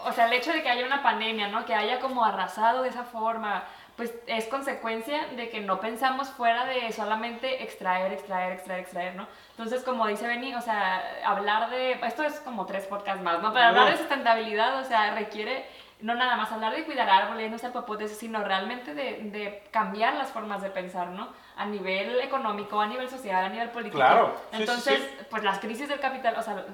o 0.04 0.12
sea, 0.12 0.26
el 0.26 0.32
hecho 0.32 0.52
de 0.52 0.62
que 0.62 0.70
haya 0.70 0.86
una 0.86 1.02
pandemia, 1.02 1.48
¿no? 1.48 1.64
Que 1.64 1.74
haya 1.74 2.00
como 2.00 2.24
arrasado 2.24 2.82
de 2.82 2.88
esa 2.88 3.04
forma, 3.04 3.64
pues 3.96 4.14
es 4.26 4.46
consecuencia 4.46 5.26
de 5.36 5.50
que 5.50 5.60
no 5.60 5.80
pensamos 5.80 6.28
fuera 6.30 6.64
de 6.64 6.90
solamente 6.92 7.62
extraer, 7.62 8.12
extraer, 8.12 8.52
extraer, 8.52 8.80
extraer, 8.80 9.14
¿no? 9.16 9.26
Entonces, 9.50 9.82
como 9.84 10.06
dice 10.06 10.26
Benny, 10.26 10.54
o 10.54 10.60
sea, 10.62 11.02
hablar 11.24 11.68
de, 11.70 11.92
esto 11.92 12.22
es 12.22 12.40
como 12.40 12.64
tres 12.66 12.86
podcasts 12.86 13.22
más, 13.22 13.42
¿no? 13.42 13.52
Pero 13.52 13.66
hablar 13.66 13.90
de 13.90 13.98
sustentabilidad, 13.98 14.80
o 14.80 14.84
sea, 14.84 15.14
requiere 15.14 15.66
no 16.02 16.14
nada 16.14 16.36
más 16.36 16.52
hablar 16.52 16.74
de 16.74 16.84
cuidar 16.84 17.08
árboles, 17.08 17.50
no 17.50 17.58
ser 17.58 17.72
popotes, 17.72 18.16
sino 18.16 18.42
realmente 18.44 18.94
de, 18.94 19.22
de 19.30 19.64
cambiar 19.70 20.14
las 20.14 20.30
formas 20.30 20.60
de 20.62 20.70
pensar, 20.70 21.08
¿no? 21.08 21.28
A 21.56 21.64
nivel 21.64 22.20
económico, 22.20 22.80
a 22.80 22.86
nivel 22.86 23.08
social, 23.08 23.44
a 23.44 23.48
nivel 23.48 23.70
político. 23.70 23.98
Claro, 23.98 24.34
sí, 24.50 24.56
Entonces, 24.60 24.98
sí. 25.00 25.26
pues 25.30 25.42
las 25.44 25.58
crisis 25.60 25.88
del 25.88 26.00
capital, 26.00 26.34
o 26.36 26.42
sea, 26.42 26.64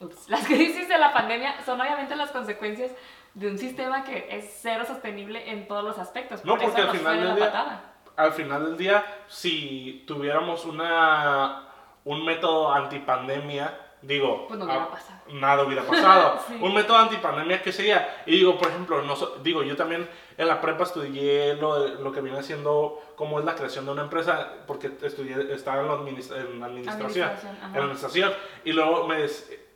ups, 0.00 0.28
las 0.28 0.44
crisis 0.46 0.88
de 0.88 0.98
la 0.98 1.12
pandemia 1.12 1.60
son 1.64 1.80
obviamente 1.80 2.16
las 2.16 2.30
consecuencias 2.30 2.90
de 3.34 3.48
un 3.48 3.58
sistema 3.58 4.02
que 4.02 4.26
es 4.30 4.58
cero 4.60 4.84
sostenible 4.86 5.50
en 5.50 5.68
todos 5.68 5.84
los 5.84 5.98
aspectos. 5.98 6.44
No, 6.44 6.56
Por 6.56 6.64
porque 6.64 6.80
eso 6.80 6.90
al 6.90 6.96
final 6.96 7.20
del 7.20 7.36
día- 7.36 7.44
patada. 7.46 7.80
al 8.16 8.32
final 8.32 8.64
del 8.66 8.76
día, 8.76 9.04
si 9.28 10.04
tuviéramos 10.06 10.64
una, 10.64 11.64
un 12.04 12.24
método 12.24 12.72
antipandemia, 12.72 13.72
digo, 14.02 14.46
Pues 14.48 14.58
no 14.58 14.64
hubiera 14.64 14.84
ah, 14.84 14.90
pasado. 14.90 15.20
nada 15.32 15.62
hubiera 15.64 15.82
pasado. 15.82 16.40
Sí. 16.48 16.58
Un 16.60 16.74
método 16.74 16.96
antipandemia, 16.98 17.62
¿qué 17.62 17.72
sería? 17.72 18.22
Y 18.26 18.32
digo, 18.36 18.58
por 18.58 18.68
ejemplo, 18.68 19.02
no 19.02 19.16
so- 19.16 19.36
digo, 19.42 19.62
yo 19.62 19.76
también 19.76 20.08
en 20.36 20.48
la 20.48 20.60
prepa 20.60 20.84
estudié 20.84 21.54
lo, 21.54 21.86
lo 21.88 22.12
que 22.12 22.20
viene 22.20 22.42
siendo 22.42 23.02
cómo 23.16 23.38
es 23.38 23.44
la 23.44 23.54
creación 23.54 23.84
de 23.84 23.92
una 23.92 24.02
empresa, 24.02 24.52
porque 24.66 24.90
estudié, 25.02 25.52
estaba 25.52 25.80
en, 25.82 25.86
la 25.88 25.92
administración, 25.94 26.62
Administración, 26.62 27.30
en 27.64 27.72
la 27.72 27.78
administración, 27.78 28.32
y 28.64 28.72
luego 28.72 29.06
me 29.06 29.26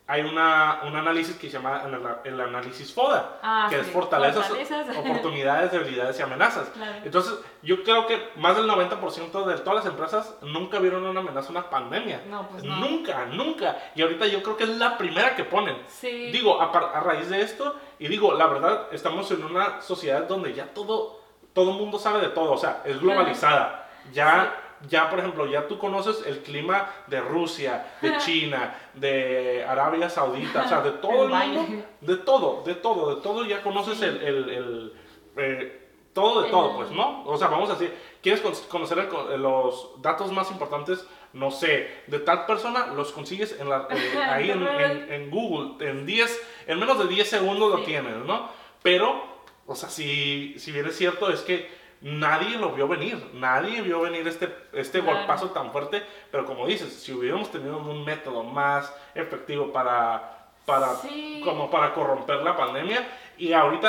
hay 0.06 0.20
una, 0.20 0.80
un 0.84 0.94
análisis 0.94 1.34
que 1.36 1.46
se 1.48 1.54
llama 1.56 1.82
el, 1.86 2.32
el 2.34 2.40
análisis 2.40 2.92
FODA, 2.92 3.38
Ah, 3.42 3.68
que 3.70 3.76
sí. 3.76 3.80
es 3.82 3.86
fortalezas, 3.90 4.46
Fortalezas. 4.46 4.96
oportunidades, 4.98 5.72
debilidades 5.72 6.18
y 6.18 6.22
amenazas. 6.22 6.68
Claro. 6.68 6.92
Entonces, 7.04 7.34
yo 7.62 7.82
creo 7.82 8.06
que 8.06 8.28
más 8.36 8.54
del 8.54 8.68
90% 8.68 9.44
de 9.46 9.58
todas 9.58 9.76
las 9.76 9.86
empresas 9.86 10.34
nunca 10.42 10.78
vieron 10.78 11.04
una 11.04 11.20
amenaza, 11.20 11.50
una 11.50 11.70
pandemia. 11.70 12.22
No, 12.28 12.46
pues 12.48 12.62
no. 12.64 12.76
Nunca, 12.76 13.24
nunca. 13.26 13.78
Y 13.94 14.02
ahorita 14.02 14.26
yo 14.26 14.42
creo 14.42 14.56
que 14.58 14.64
es 14.64 14.70
la 14.76 14.98
primera 14.98 15.34
que 15.36 15.44
ponen. 15.44 15.78
Sí. 15.88 16.30
Digo, 16.30 16.60
a 16.60 17.00
raíz 17.00 17.30
de 17.30 17.40
esto, 17.40 17.74
y 17.98 18.08
digo, 18.08 18.34
la 18.34 18.46
verdad, 18.46 18.88
estamos 18.92 19.30
en 19.30 19.42
una 19.42 19.80
sociedad 19.80 20.24
donde 20.28 20.52
ya 20.52 20.66
todo, 20.74 21.20
todo 21.54 21.72
mundo 21.72 21.98
sabe 21.98 22.20
de 22.20 22.28
todo, 22.28 22.52
o 22.52 22.58
sea, 22.58 22.82
es 22.84 23.00
globalizada. 23.00 23.88
Ya, 24.12 24.54
ya, 24.88 25.08
por 25.10 25.18
ejemplo, 25.18 25.46
ya 25.46 25.66
tú 25.68 25.78
conoces 25.78 26.24
el 26.26 26.38
clima 26.42 26.90
de 27.06 27.20
Rusia, 27.20 27.86
de 28.00 28.16
China, 28.18 28.74
de 28.94 29.64
Arabia 29.66 30.08
Saudita, 30.10 30.62
o 30.64 30.68
sea, 30.68 30.80
de 30.80 30.90
todo 30.92 31.24
el 31.24 31.30
mundo, 31.30 31.84
de 32.00 32.16
todo, 32.18 32.62
de 32.64 32.74
todo, 32.74 33.14
de 33.16 33.22
todo, 33.22 33.44
ya 33.44 33.62
conoces 33.62 34.00
el, 34.02 34.16
el- 34.22 34.48
el, 34.50 34.92
eh, 35.36 35.80
todo 36.12 36.42
de 36.42 36.50
todo, 36.50 36.76
pues, 36.76 36.90
¿no? 36.92 37.24
O 37.26 37.36
sea, 37.36 37.48
vamos 37.48 37.68
a 37.70 37.74
decir, 37.74 37.92
¿quieres 38.22 38.40
con- 38.40 38.54
conocer 38.68 38.98
el 39.32 39.42
los 39.42 40.00
datos 40.00 40.30
más 40.30 40.50
importantes? 40.50 41.04
No 41.32 41.50
sé, 41.50 41.88
de 42.06 42.20
tal 42.20 42.46
persona 42.46 42.86
los 42.88 43.10
consigues 43.10 43.58
en 43.58 43.68
la, 43.68 43.88
eh, 43.90 44.18
ahí 44.22 44.50
en, 44.50 44.62
en- 44.64 45.12
en 45.12 45.30
Google, 45.30 45.84
en 45.90 46.06
10, 46.06 46.40
en 46.68 46.78
menos 46.78 46.98
de 47.00 47.08
10 47.08 47.28
segundos 47.28 47.70
lo 47.70 47.78
Sí. 47.78 47.84
tienes, 47.86 48.14
¿no? 48.24 48.48
Pero, 48.82 49.24
o 49.66 49.74
sea, 49.74 49.88
si, 49.88 50.54
si 50.58 50.70
bien 50.70 50.86
es 50.86 50.96
cierto, 50.96 51.30
es 51.30 51.40
que 51.40 51.68
nadie 52.04 52.58
lo 52.58 52.70
vio 52.72 52.86
venir, 52.86 53.30
nadie 53.32 53.80
vio 53.80 54.02
venir 54.02 54.28
este, 54.28 54.54
este 54.74 55.00
Claro. 55.00 55.16
golpazo 55.18 55.50
tan 55.50 55.72
fuerte, 55.72 56.02
pero 56.30 56.44
como 56.44 56.66
dices, 56.66 56.92
si 56.92 57.12
hubiéramos 57.12 57.50
tenido 57.50 57.78
un 57.78 58.04
método 58.04 58.42
más 58.44 58.94
efectivo 59.14 59.72
para, 59.72 60.48
para, 60.66 60.94
Sí. 60.96 61.40
como 61.42 61.70
para 61.70 61.94
corromper 61.94 62.42
la 62.42 62.56
pandemia, 62.56 63.08
y 63.38 63.54
ahorita, 63.54 63.88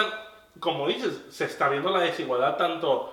como 0.61 0.88
dices, 0.88 1.26
se 1.30 1.43
está 1.45 1.68
viendo 1.68 1.89
la 1.89 1.99
desigualdad 1.99 2.55
tanto 2.55 3.11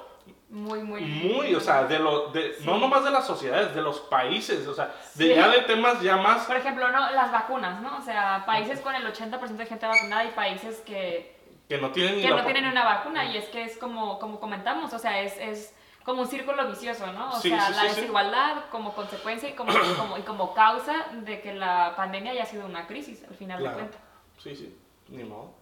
Muy, 0.48 0.82
muy. 0.84 1.00
muy, 1.00 1.54
o 1.54 1.60
sea, 1.60 1.82
de 1.84 1.98
lo, 1.98 2.28
de, 2.28 2.54
no 2.60 2.74
Sí. 2.74 2.80
nomás 2.80 3.04
de 3.04 3.10
las 3.10 3.26
sociedades, 3.26 3.74
de 3.74 3.82
los 3.82 3.98
países, 4.00 4.68
o 4.68 4.74
sea, 4.74 4.94
de 5.14 5.28
Sí. 5.28 5.34
ya 5.34 5.48
de 5.48 5.62
temas 5.62 6.00
ya 6.00 6.16
más 6.16 6.44
Por 6.44 6.56
ejemplo, 6.56 6.88
¿no? 6.90 7.10
las 7.10 7.32
vacunas, 7.32 7.80
¿no? 7.82 7.96
O 7.96 8.02
sea, 8.02 8.44
países 8.46 8.78
con 8.80 8.94
el 8.94 9.04
80% 9.06 9.64
de 9.64 9.66
gente 9.66 9.86
vacunada 9.86 10.24
y 10.24 10.28
países 10.28 10.80
que, 10.86 11.31
que 11.76 11.80
no 11.80 11.90
tienen 11.90 12.20
que 12.20 12.28
no 12.28 12.42
tienen 12.44 12.66
una 12.66 12.84
vacuna. 12.84 13.24
Y 13.24 13.36
es 13.36 13.46
que 13.46 13.62
es 13.64 13.76
como, 13.78 14.18
como 14.18 14.38
comentamos, 14.40 14.92
o 14.92 14.98
sea, 14.98 15.20
es, 15.20 15.36
es 15.38 15.74
como 16.04 16.22
un 16.22 16.28
círculo 16.28 16.66
vicioso, 16.68 17.06
¿no? 17.12 17.30
O 17.30 17.40
Sí, 17.40 17.48
sea, 17.48 17.66
sí, 17.68 17.72
la 17.74 17.82
sí, 17.90 17.96
desigualdad 18.00 18.64
como 18.70 18.92
consecuencia 18.94 19.48
y 19.48 19.52
como, 19.54 19.72
como- 19.98 20.18
y 20.18 20.22
como 20.22 20.52
causa 20.54 21.06
de 21.12 21.40
que 21.40 21.54
la 21.54 21.94
pandemia 21.96 22.32
haya 22.32 22.44
sido 22.46 22.66
una 22.66 22.86
crisis, 22.86 23.24
al 23.28 23.34
final 23.36 23.58
Claro. 23.60 23.76
de 23.76 23.82
cuentas. 23.82 24.00
Sí, 24.38 24.56
sí, 24.56 24.76
ni 25.08 25.24
modo. 25.24 25.54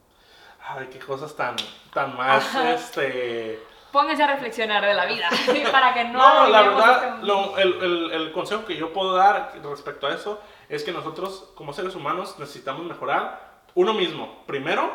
Ay, 0.67 0.89
qué 0.93 0.99
cosas 0.99 1.35
tan, 1.37 1.57
tan 1.93 2.17
más, 2.17 2.55
este... 2.55 3.63
Pónganse 3.93 4.23
a 4.23 4.27
reflexionar 4.29 4.85
de 4.85 4.95
la 4.95 5.05
vida 5.07 5.29
para 5.73 5.93
que 5.95 6.05
no... 6.05 6.19
No, 6.19 6.49
la 6.49 6.63
verdad, 6.63 7.15
este- 7.15 7.27
lo- 7.27 7.59
el, 7.59 7.73
el- 7.83 8.11
el 8.13 8.33
consejo 8.33 8.65
que 8.65 8.77
yo 8.77 8.93
puedo 8.93 9.15
dar 9.15 9.53
respecto 9.63 10.07
a 10.07 10.15
eso 10.15 10.41
es 10.69 10.85
que 10.85 10.93
nosotros, 10.93 11.51
como 11.55 11.73
seres 11.73 11.95
humanos, 11.95 12.37
necesitamos 12.39 12.85
mejorar 12.87 13.61
uno 13.75 13.93
mismo, 13.95 14.45
primero, 14.47 14.91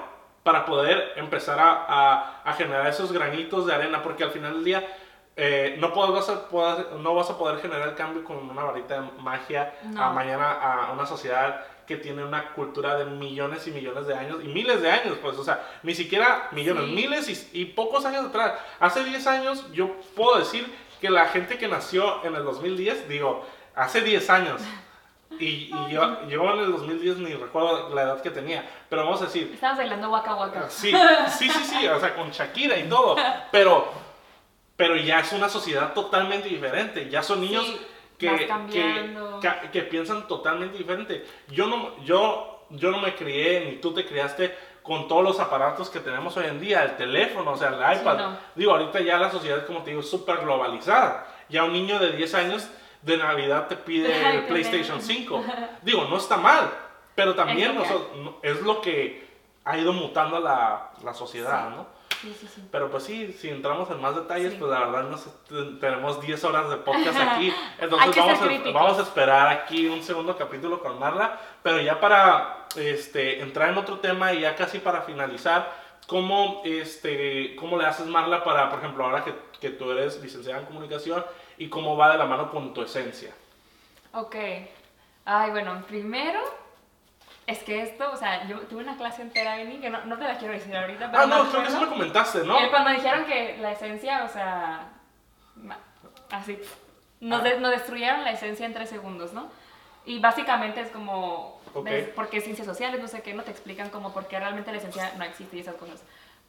para 0.45 0.63
poder 0.63 1.13
empezar 1.15 1.59
a, 1.59 1.85
a- 1.87 2.41
a 2.45 2.53
generar 2.53 2.85
esos 2.85 3.11
granitos 3.11 3.65
de 3.65 3.73
arena, 3.73 4.03
porque 4.03 4.23
al 4.23 4.29
final 4.29 4.53
del 4.53 4.63
día 4.63 4.87
eh, 5.35 5.75
no, 5.79 5.91
puedes- 5.91 6.13
vas 6.13 6.29
a 6.29 6.47
poder, 6.47 6.91
no 6.99 7.15
vas 7.15 7.31
a 7.31 7.37
poder 7.37 7.59
generar 7.59 7.89
el 7.89 7.95
cambio 7.95 8.23
con 8.23 8.37
una 8.47 8.63
varita 8.63 9.01
de 9.01 9.09
magia 9.21 9.73
No. 9.85 10.03
a 10.03 10.09
mañana 10.13 10.51
a 10.51 10.91
una 10.93 11.07
sociedad 11.07 11.65
que 11.87 11.97
tiene 11.97 12.23
una 12.23 12.53
cultura 12.53 12.95
de 12.95 13.05
millones 13.05 13.65
y 13.67 13.71
millones 13.71 14.05
de 14.05 14.13
años 14.13 14.37
y 14.43 14.47
miles 14.47 14.81
de 14.83 14.91
años, 14.91 15.17
pues, 15.21 15.35
o 15.37 15.43
sea, 15.43 15.61
ni 15.81 15.95
siquiera 15.95 16.47
millones, 16.51 16.85
Sí. 16.85 16.91
miles 16.91 17.49
y, 17.53 17.61
y 17.61 17.65
pocos 17.65 18.05
años 18.05 18.25
atrás. 18.25 18.53
Hace 18.79 19.03
10 19.03 19.25
años 19.25 19.65
yo 19.73 19.95
puedo 20.15 20.37
decir 20.37 20.71
que 21.01 21.09
la 21.09 21.25
gente 21.25 21.57
que 21.57 21.67
nació 21.67 22.23
en 22.23 22.35
el 22.35 22.43
2010, 22.43 23.09
digo, 23.09 23.45
hace 23.75 24.01
10 24.01 24.29
años, 24.29 24.61
y, 25.39 25.45
y 25.45 25.89
yo, 25.91 26.27
yo 26.27 26.53
en 26.53 26.59
el 26.59 26.71
2010 26.71 27.17
ni 27.17 27.33
recuerdo 27.33 27.93
la 27.93 28.03
edad 28.03 28.21
que 28.21 28.31
tenía, 28.31 28.63
pero 28.89 29.03
vamos 29.03 29.21
a 29.21 29.25
decir, 29.25 29.51
Estabas 29.53 29.77
bailando 29.77 30.09
Waka 30.09 30.35
Waka. 30.35 30.69
sí, 30.69 30.91
sí, 31.37 31.49
sí, 31.49 31.63
sí, 31.63 31.87
o 31.87 31.99
sea, 31.99 32.15
con 32.15 32.31
Shakira 32.31 32.77
y 32.77 32.87
todo, 32.87 33.15
pero, 33.51 33.87
pero 34.75 34.95
ya 34.95 35.19
es 35.19 35.31
una 35.33 35.49
sociedad 35.49 35.93
totalmente 35.93 36.47
diferente, 36.49 37.09
ya 37.09 37.21
son 37.23 37.41
niños 37.41 37.65
Sí, 37.65 37.79
que, 38.17 38.47
que, 38.71 39.69
que 39.73 39.81
piensan 39.81 40.25
totalmente 40.27 40.77
diferente. 40.77 41.25
Yo 41.49 41.67
no, 41.67 42.01
yo, 42.05 42.65
yo 42.69 42.91
no 42.91 42.99
me 42.99 43.13
crié, 43.13 43.65
ni 43.65 43.77
tú 43.81 43.93
te 43.93 44.05
criaste 44.05 44.55
con 44.81 45.07
todos 45.09 45.21
los 45.23 45.39
aparatos 45.39 45.89
que 45.89 45.99
tenemos 45.99 46.37
hoy 46.37 46.45
en 46.45 46.61
día, 46.61 46.83
el 46.83 46.95
teléfono, 46.95 47.51
o 47.51 47.57
sea, 47.57 47.69
el 47.69 47.99
iPad. 47.99 48.17
no. 48.17 48.37
Digo, 48.55 48.71
ahorita 48.71 49.01
ya 49.01 49.17
la 49.17 49.31
sociedad, 49.31 49.65
como 49.65 49.81
te 49.81 49.89
digo, 49.89 50.01
es 50.01 50.09
súper 50.09 50.37
globalizada. 50.37 51.27
Ya 51.49 51.63
un 51.65 51.73
niño 51.73 51.99
de 51.99 52.13
10 52.13 52.33
años 52.35 52.69
de 53.05 53.17
Navidad 53.17 53.67
te 53.67 53.75
pide 53.77 54.35
el 54.35 54.45
PlayStation 54.45 54.97
lindo. 54.97 55.41
5. 55.43 55.45
Digo, 55.83 56.05
no 56.05 56.17
está 56.17 56.37
mal, 56.37 56.69
pero 57.13 57.35
también 57.35 57.71
Es 57.71 57.75
lo 57.77 57.83
que 57.83 57.89
noso- 57.89 58.11
no- 58.17 58.37
es 58.41 58.61
lo 58.61 58.81
que 58.81 59.25
ha 59.63 59.77
ido 59.77 59.93
mutando 59.93 60.39
la, 60.39 60.91
la 61.03 61.13
sociedad, 61.13 61.69
Sí. 61.69 61.75
¿no? 61.75 61.95
Sí, 62.21 62.35
sí, 62.39 62.47
sí. 62.55 62.67
Pero 62.71 62.89
pues 62.89 63.03
sí, 63.03 63.33
si 63.33 63.49
entramos 63.49 63.89
en 63.91 64.01
más 64.01 64.15
detalles, 64.15 64.53
pues 64.55 64.71
la 64.71 64.79
verdad 64.79 65.03
nos, 65.09 65.25
ten- 65.47 65.79
tenemos 65.79 66.19
10 66.21 66.43
horas 66.43 66.69
de 66.69 66.77
podcast 66.77 67.19
aquí. 67.19 67.53
Entonces 67.79 68.15
vamos 68.15 68.41
a, 68.41 68.71
vamos 68.71 68.99
a 68.99 69.01
esperar 69.03 69.47
aquí 69.49 69.87
un 69.87 70.01
segundo 70.01 70.35
capítulo 70.37 70.79
con 70.81 70.97
Marla. 70.97 71.39
Pero 71.61 71.79
ya 71.81 71.99
para 71.99 72.65
este, 72.75 73.41
entrar 73.41 73.69
en 73.69 73.77
otro 73.77 73.99
tema 73.99 74.33
y 74.33 74.41
ya 74.41 74.55
casi 74.55 74.79
para 74.79 75.01
finalizar, 75.01 75.71
¿cómo, 76.07 76.61
este, 76.65 77.55
¿cómo 77.57 77.77
le 77.77 77.85
haces 77.85 78.07
Marla 78.07 78.43
para, 78.43 78.69
por 78.69 78.79
ejemplo, 78.79 79.03
ahora 79.05 79.23
que, 79.23 79.33
que 79.59 79.69
tú 79.69 79.91
eres 79.91 80.19
licenciada 80.23 80.59
en 80.61 80.65
comunicación 80.65 81.23
y 81.57 81.69
cómo 81.69 81.95
va 81.97 82.11
de 82.11 82.17
la 82.17 82.25
mano 82.25 82.49
con 82.51 82.73
tu 82.73 82.81
esencia? 82.81 83.31
Ok. 84.13 84.35
Ay, 85.25 85.51
bueno, 85.51 85.83
primero 85.87 86.39
es 87.47 87.59
que 87.63 87.81
esto, 87.81 88.11
o 88.11 88.17
sea, 88.17 88.47
yo 88.47 88.59
tuve 88.61 88.83
una 88.83 88.97
clase 88.97 89.21
entera, 89.21 89.55
Benny, 89.57 89.77
que 89.79 89.89
no, 89.89 90.03
no 90.05 90.17
te 90.17 90.23
la 90.23 90.37
quiero 90.37 90.53
decir 90.53 90.75
ahorita, 90.75 91.11
pero 91.11 91.23
Ah, 91.23 91.25
no, 91.27 91.49
creo 91.49 91.61
que 91.63 91.67
eso 91.69 91.81
me 91.81 91.87
comentaste, 91.87 92.43
¿no? 92.43 92.57
que 92.57 92.69
Cuando 92.69 92.89
dijeron 92.91 93.25
que 93.25 93.57
la 93.59 93.71
esencia, 93.71 94.23
o 94.23 94.29
sea, 94.29 94.89
así, 96.31 96.59
nos, 97.19 97.41
Ah. 97.41 97.43
de- 97.43 97.59
nos 97.59 97.71
destruyeron 97.71 98.23
la 98.23 98.31
esencia 98.31 98.65
en 98.65 98.73
tres 98.73 98.89
segundos, 98.89 99.33
¿no? 99.33 99.49
Y 100.05 100.19
básicamente 100.19 100.81
es 100.81 100.89
como, 100.89 101.59
Ok. 101.73 101.85
¿ves? 101.85 102.09
porque 102.15 102.41
ciencias 102.41 102.67
sociales, 102.67 103.01
no 103.01 103.07
sé 103.07 103.21
qué, 103.21 103.33
no 103.33 103.43
te 103.43 103.51
explican 103.51 103.89
como 103.89 104.13
por 104.13 104.27
qué 104.27 104.39
realmente 104.39 104.71
la 104.71 104.77
esencia 104.77 105.13
no 105.17 105.23
existe 105.23 105.57
y 105.57 105.59
esas 105.61 105.75
cosas. 105.75 106.01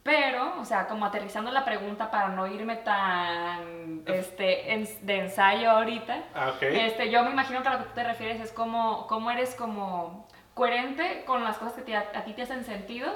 Pero, 0.07 0.59
o 0.61 0.65
sea, 0.65 0.87
como 0.87 1.05
aterrizando 1.05 1.51
la 1.51 1.65
pregunta 1.65 2.11
para 2.11 2.29
no 2.29 2.47
irme 2.47 2.77
tan 2.77 4.03
este, 4.07 4.73
en- 4.73 4.89
de 5.07 5.19
ensayo 5.19 5.69
ahorita, 5.71 6.17
Ah, 6.35 6.53
este, 6.61 7.11
yo 7.11 7.23
me 7.25 7.31
imagino 7.33 7.61
que 7.63 7.69
a 7.69 7.73
lo 7.73 7.79
que 7.81 7.85
tú 7.87 7.91
te 7.97 8.05
refieres 8.05 8.41
es 8.41 8.53
como, 8.53 9.07
cómo 9.09 9.31
eres 9.33 9.55
como 9.57 10.29
coherente 10.55 11.25
con 11.27 11.43
las 11.45 11.59
cosas 11.59 11.75
que 11.75 11.83
te- 11.83 11.97
a, 11.97 12.25
ti 12.25 12.33
te 12.35 12.43
hacen 12.43 12.65
sentido 12.65 13.13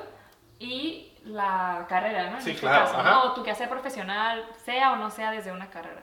y 0.58 1.14
la 1.24 1.86
carrera, 1.88 2.28
¿no? 2.30 2.36
En 2.36 2.42
Sí, 2.42 2.50
este 2.50 2.66
claro, 2.66 2.84
caso. 2.90 3.02
¿no? 3.02 3.22
O 3.22 3.32
tu 3.34 3.42
quehacer 3.44 3.68
profesional, 3.68 4.44
sea 4.64 4.92
o 4.92 4.96
no 4.96 5.10
sea 5.10 5.30
desde 5.30 5.52
una 5.52 5.70
carrera. 5.70 6.02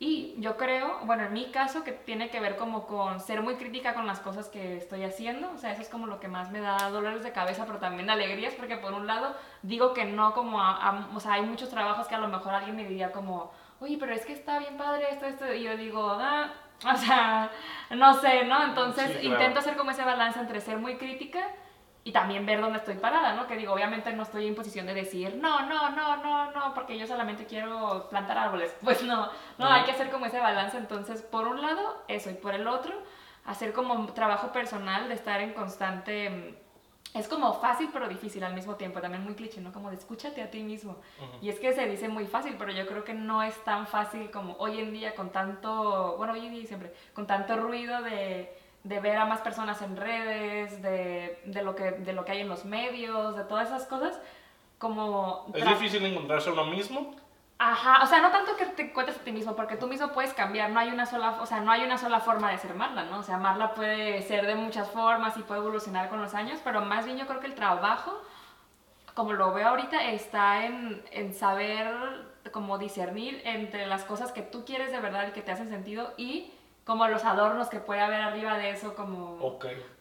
Y 0.00 0.34
yo 0.38 0.56
creo, 0.56 0.98
bueno, 1.04 1.24
en 1.24 1.32
mi 1.32 1.50
caso, 1.52 1.84
que 1.84 1.92
tiene 1.92 2.28
que 2.28 2.40
ver 2.40 2.56
como 2.56 2.86
con 2.86 3.20
ser 3.20 3.42
muy 3.42 3.54
crítica 3.54 3.94
con 3.94 4.06
las 4.06 4.18
cosas 4.20 4.48
que 4.48 4.76
estoy 4.76 5.04
haciendo. 5.04 5.50
O 5.52 5.56
sea, 5.58 5.72
eso 5.72 5.82
es 5.82 5.88
como 5.88 6.06
lo 6.06 6.18
que 6.20 6.28
más 6.28 6.50
me 6.50 6.60
da 6.60 6.90
dolores 6.90 7.22
de 7.22 7.32
cabeza, 7.32 7.64
pero 7.64 7.78
también 7.78 8.10
alegrías, 8.10 8.54
porque 8.54 8.76
por 8.76 8.92
un 8.92 9.06
lado 9.06 9.34
digo 9.62 9.94
que 9.94 10.04
no 10.04 10.34
como 10.34 10.60
a, 10.60 10.72
a- 10.88 11.08
o 11.14 11.20
sea, 11.20 11.34
hay 11.34 11.42
muchos 11.42 11.70
trabajos 11.70 12.08
que 12.08 12.14
a 12.16 12.18
lo 12.18 12.28
mejor 12.28 12.52
alguien 12.54 12.74
me 12.76 12.84
diría 12.84 13.12
como, 13.12 13.52
oye, 13.80 13.96
pero 13.98 14.12
es 14.12 14.26
que 14.26 14.32
está 14.32 14.58
bien 14.58 14.76
padre 14.76 15.06
esto, 15.12 15.26
esto, 15.26 15.52
y 15.54 15.62
yo 15.62 15.76
digo, 15.76 16.10
ah, 16.20 16.50
o 16.92 16.96
sea, 16.96 17.50
no 17.90 18.14
sé, 18.14 18.44
¿no? 18.44 18.62
Entonces 18.64 19.06
Sí, 19.12 19.18
claro. 19.20 19.34
intento 19.36 19.60
hacer 19.60 19.76
como 19.76 19.92
ese 19.92 20.04
balance 20.04 20.40
entre 20.40 20.60
ser 20.60 20.78
muy 20.78 20.96
crítica 20.96 21.40
y 22.04 22.12
también 22.12 22.44
ver 22.44 22.60
dónde 22.60 22.78
estoy 22.78 22.96
parada, 22.96 23.32
¿no? 23.34 23.46
Que 23.46 23.56
digo, 23.56 23.72
obviamente 23.72 24.12
no 24.12 24.22
estoy 24.24 24.46
en 24.46 24.54
posición 24.54 24.86
de 24.86 24.94
decir, 24.94 25.36
no, 25.40 25.66
no, 25.66 25.90
no, 25.90 26.16
no, 26.18 26.50
no, 26.52 26.74
porque 26.74 26.98
yo 26.98 27.06
solamente 27.06 27.46
quiero 27.46 28.08
plantar 28.10 28.36
árboles. 28.38 28.76
Pues 28.84 29.02
no, 29.02 29.30
no, 29.58 29.66
hay 29.66 29.84
que 29.84 29.92
hacer 29.92 30.10
como 30.10 30.26
ese 30.26 30.38
balance. 30.38 30.76
Entonces, 30.76 31.22
por 31.22 31.48
un 31.48 31.62
lado, 31.62 32.04
eso, 32.08 32.30
y 32.30 32.34
por 32.34 32.54
el 32.54 32.66
otro, 32.68 32.94
hacer 33.46 33.72
como 33.72 33.94
un 33.94 34.12
trabajo 34.14 34.52
personal 34.52 35.08
de 35.08 35.14
estar 35.14 35.40
en 35.40 35.54
constante... 35.54 36.30
mm, 36.30 37.18
Es 37.18 37.28
como 37.28 37.54
fácil 37.54 37.88
pero 37.92 38.08
difícil 38.08 38.42
al 38.44 38.54
mismo 38.54 38.74
tiempo, 38.74 39.00
también 39.00 39.22
muy 39.24 39.34
cliché, 39.34 39.60
¿no? 39.60 39.72
Como 39.72 39.88
de 39.90 39.96
escúchate 39.96 40.42
a 40.42 40.50
ti 40.50 40.62
mismo. 40.62 40.96
Y 41.40 41.48
es 41.48 41.60
que 41.60 41.72
se 41.72 41.86
dice 41.86 42.08
muy 42.08 42.26
fácil, 42.26 42.56
pero 42.58 42.72
yo 42.72 42.86
creo 42.86 43.04
que 43.04 43.14
no 43.14 43.42
es 43.42 43.56
tan 43.64 43.86
fácil 43.86 44.30
como 44.30 44.54
hoy 44.58 44.80
en 44.80 44.92
día 44.92 45.14
con 45.14 45.30
tanto, 45.30 46.16
bueno, 46.18 46.32
hoy 46.32 46.46
en 46.46 46.52
día 46.54 46.66
siempre, 46.66 46.92
con 47.14 47.26
tanto 47.26 47.56
ruido 47.56 48.02
de, 48.02 48.52
de 48.84 49.00
ver 49.00 49.16
a 49.16 49.24
más 49.24 49.40
personas 49.40 49.80
en 49.82 49.96
redes, 49.96 50.82
de, 50.82 51.40
de, 51.46 51.62
lo 51.62 51.74
que, 51.74 51.90
de 51.90 52.12
lo 52.12 52.24
que 52.24 52.32
hay 52.32 52.40
en 52.40 52.48
los 52.48 52.66
medios, 52.66 53.34
de 53.34 53.44
todas 53.44 53.68
esas 53.68 53.86
cosas, 53.86 54.20
como... 54.78 55.46
Es 55.54 55.66
difícil 55.66 56.04
encontrarse 56.04 56.50
a 56.50 56.52
uno 56.52 56.66
mismo. 56.66 57.16
Ajá, 57.58 58.02
o 58.02 58.06
sea, 58.06 58.20
no 58.20 58.30
tanto 58.30 58.56
que 58.56 58.66
te 58.66 58.82
encuentres 58.82 59.16
a 59.16 59.20
ti 59.20 59.32
mismo, 59.32 59.56
porque 59.56 59.76
tú 59.76 59.86
mismo 59.86 60.08
puedes 60.08 60.34
cambiar, 60.34 60.70
no 60.70 60.80
hay 60.80 60.90
una 60.90 61.06
sola, 61.06 61.38
o 61.40 61.46
sea, 61.46 61.60
no 61.60 61.72
hay 61.72 61.82
una 61.82 61.96
sola 61.96 62.20
forma 62.20 62.50
de 62.50 62.58
ser 62.58 62.74
Marla, 62.74 63.04
¿no? 63.04 63.20
O 63.20 63.22
sea, 63.22 63.38
Marla 63.38 63.72
puede 63.72 64.20
ser 64.22 64.46
de 64.46 64.54
muchas 64.54 64.90
formas 64.90 65.36
y 65.38 65.42
puede 65.42 65.60
evolucionar 65.60 66.10
con 66.10 66.20
los 66.20 66.34
años, 66.34 66.60
pero 66.62 66.82
más 66.82 67.06
bien 67.06 67.16
yo 67.16 67.26
creo 67.26 67.40
que 67.40 67.46
el 67.46 67.54
trabajo, 67.54 68.20
como 69.14 69.32
lo 69.32 69.54
veo 69.54 69.68
ahorita, 69.68 70.10
está 70.10 70.66
en, 70.66 71.02
en 71.10 71.32
saber 71.32 71.94
como 72.50 72.76
discernir 72.76 73.40
entre 73.44 73.86
las 73.86 74.04
cosas 74.04 74.32
que 74.32 74.42
tú 74.42 74.66
quieres 74.66 74.92
de 74.92 75.00
verdad 75.00 75.28
y 75.28 75.32
que 75.32 75.40
te 75.40 75.52
hacen 75.52 75.70
sentido 75.70 76.12
y 76.18 76.52
como 76.84 77.08
los 77.08 77.24
adornos 77.24 77.68
que 77.70 77.80
puede 77.80 78.00
haber 78.00 78.20
arriba 78.20 78.58
de 78.58 78.70
eso, 78.70 78.94
como 78.94 79.38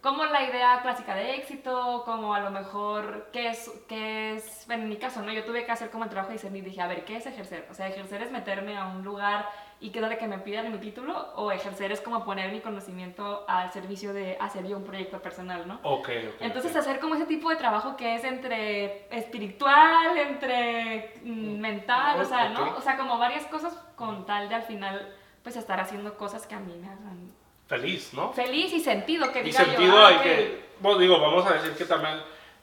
como 0.02 0.26
la 0.26 0.44
idea 0.44 0.82
clásica 0.82 1.16
de 1.16 1.36
éxito, 1.36 2.04
como 2.04 2.34
a 2.34 2.42
lo 2.42 2.52
mejor 2.52 3.30
qué 3.32 3.50
es, 3.50 3.72
qué 3.88 4.36
es, 4.36 4.66
bueno, 4.68 4.84
en 4.84 4.90
mi 4.90 4.98
caso, 4.98 5.22
¿no? 5.22 5.32
Yo 5.32 5.46
tuve 5.46 5.66
que 5.66 5.72
hacer 5.72 5.90
como 5.90 6.04
el 6.04 6.10
trabajo 6.10 6.30
de 6.30 6.34
discernir, 6.34 6.64
dije, 6.66 6.82
a 6.82 6.88
ver, 6.88 7.06
¿qué 7.06 7.16
es 7.16 7.26
ejercer? 7.26 7.68
O 7.72 7.74
sea, 7.74 7.88
ejercer 7.88 8.22
es 8.22 8.32
meterme 8.32 8.78
a 8.78 8.88
un 8.88 9.04
lugar 9.04 9.48
y 9.80 9.92
que 9.92 10.02
de 10.02 10.18
que 10.18 10.28
me 10.28 10.40
pidan 10.40 10.72
mi 10.72 10.78
título, 10.78 11.34
o 11.36 11.52
ejercer 11.52 11.92
es 11.92 12.00
como 12.00 12.24
poner 12.24 12.52
mi 12.52 12.62
conocimiento 12.62 13.46
al 13.50 13.72
servicio 13.72 14.14
de 14.14 14.38
hacer 14.40 14.66
yo 14.66 14.78
un 14.78 14.84
proyecto 14.84 15.22
personal, 15.22 15.68
¿no? 15.68 15.80
Ok, 15.84 16.10
ok. 16.10 16.36
Entonces 16.40 16.76
hacer 16.76 17.00
como 17.00 17.16
ese 17.16 17.26
tipo 17.26 17.50
de 17.50 17.58
trabajo 17.58 17.98
que 17.98 18.16
es 18.16 18.24
entre 18.24 19.08
espiritual, 19.16 20.18
entre 20.18 21.16
mm, 21.24 21.60
mental, 21.60 22.22
o 22.22 22.26
sea, 22.26 22.50
¿no? 22.50 22.76
O 22.78 22.82
sea, 22.82 22.98
como 22.98 23.18
varias 23.18 23.46
cosas 23.48 23.74
con 23.96 24.26
tal 24.26 24.48
de 24.48 24.56
al 24.56 24.64
final, 24.64 25.16
pues 25.44 25.56
estar 25.58 25.80
haciendo 25.80 26.18
cosas 26.18 26.48
que 26.48 26.56
a 26.56 26.60
mí 26.60 26.74
me 26.76 26.88
hagan 26.88 27.32
Feliz, 27.68 28.14
¿no? 28.14 28.34
feliz 28.34 28.74
y 28.74 28.80
sentido, 28.80 29.32
que 29.32 29.40
Y 29.40 29.44
diga 29.44 29.60
yo, 29.64 29.66
sentido 29.72 29.98
ah, 29.98 30.08
hay 30.08 30.18
que, 30.20 30.66
bueno, 30.80 31.00
digo, 31.00 31.20
vamos 31.20 31.46
a 31.46 31.54
decir 31.54 31.72
que 31.74 31.86
también, 31.86 32.20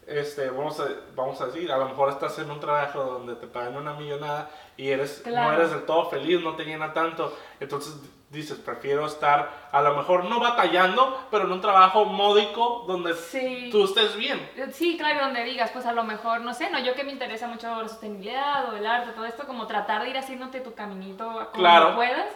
este, 0.07 0.51
vamos 0.51 0.79
a, 0.79 0.89
vamos 1.17 1.41
a 1.41 1.47
decir, 1.47 1.73
a 1.73 1.79
lo 1.79 1.89
mejor 1.89 2.11
estás 2.11 2.39
en 2.39 2.51
un 2.51 2.61
trabajo 2.61 3.03
donde 3.03 3.35
te 3.37 3.47
pagan 3.47 3.77
una 3.77 3.95
millonada 3.95 4.51
y 4.77 4.89
eres, 4.89 5.23
no 5.27 5.53
eres 5.53 5.71
del 5.71 5.85
todo 5.85 6.11
feliz, 6.11 6.41
no 6.43 6.55
te 6.55 6.65
llena 6.65 6.93
tanto, 6.93 7.37
entonces 7.59 7.95
dices, 8.31 8.59
prefiero 8.59 9.07
estar, 9.07 9.51
a 9.73 9.83
lo 9.83 9.97
mejor 9.97 10.25
no 10.25 10.39
batallando, 10.39 11.27
pero 11.33 11.45
en 11.45 11.53
un 11.53 11.61
trabajo 11.61 12.05
módico 12.05 12.85
donde 12.87 13.15
Sí. 13.15 13.69
tú 13.73 13.85
estés 13.85 14.17
bien. 14.17 14.49
Sí, 14.73 14.97
claro, 14.97 15.25
donde 15.25 15.43
digas, 15.43 15.71
pues 15.73 15.85
a 15.85 15.93
lo 15.93 16.05
mejor, 16.05 16.41
no 16.41 16.55
sé, 16.55 16.71
no, 16.71 16.79
yo 16.79 16.95
que 16.95 17.03
me 17.03 17.11
interesa 17.11 17.49
mucho 17.49 17.67
la 17.83 17.89
sostenibilidad 17.89 18.73
o 18.73 18.77
el 18.77 18.87
arte, 18.87 19.11
todo 19.13 19.25
esto, 19.25 19.47
como 19.47 19.67
tratar 19.67 20.03
de 20.05 20.11
ir 20.11 20.17
haciéndote 20.17 20.61
tu 20.61 20.75
caminito 20.75 21.25
como 21.27 21.51
Claro. 21.53 21.97
puedas, 21.97 22.27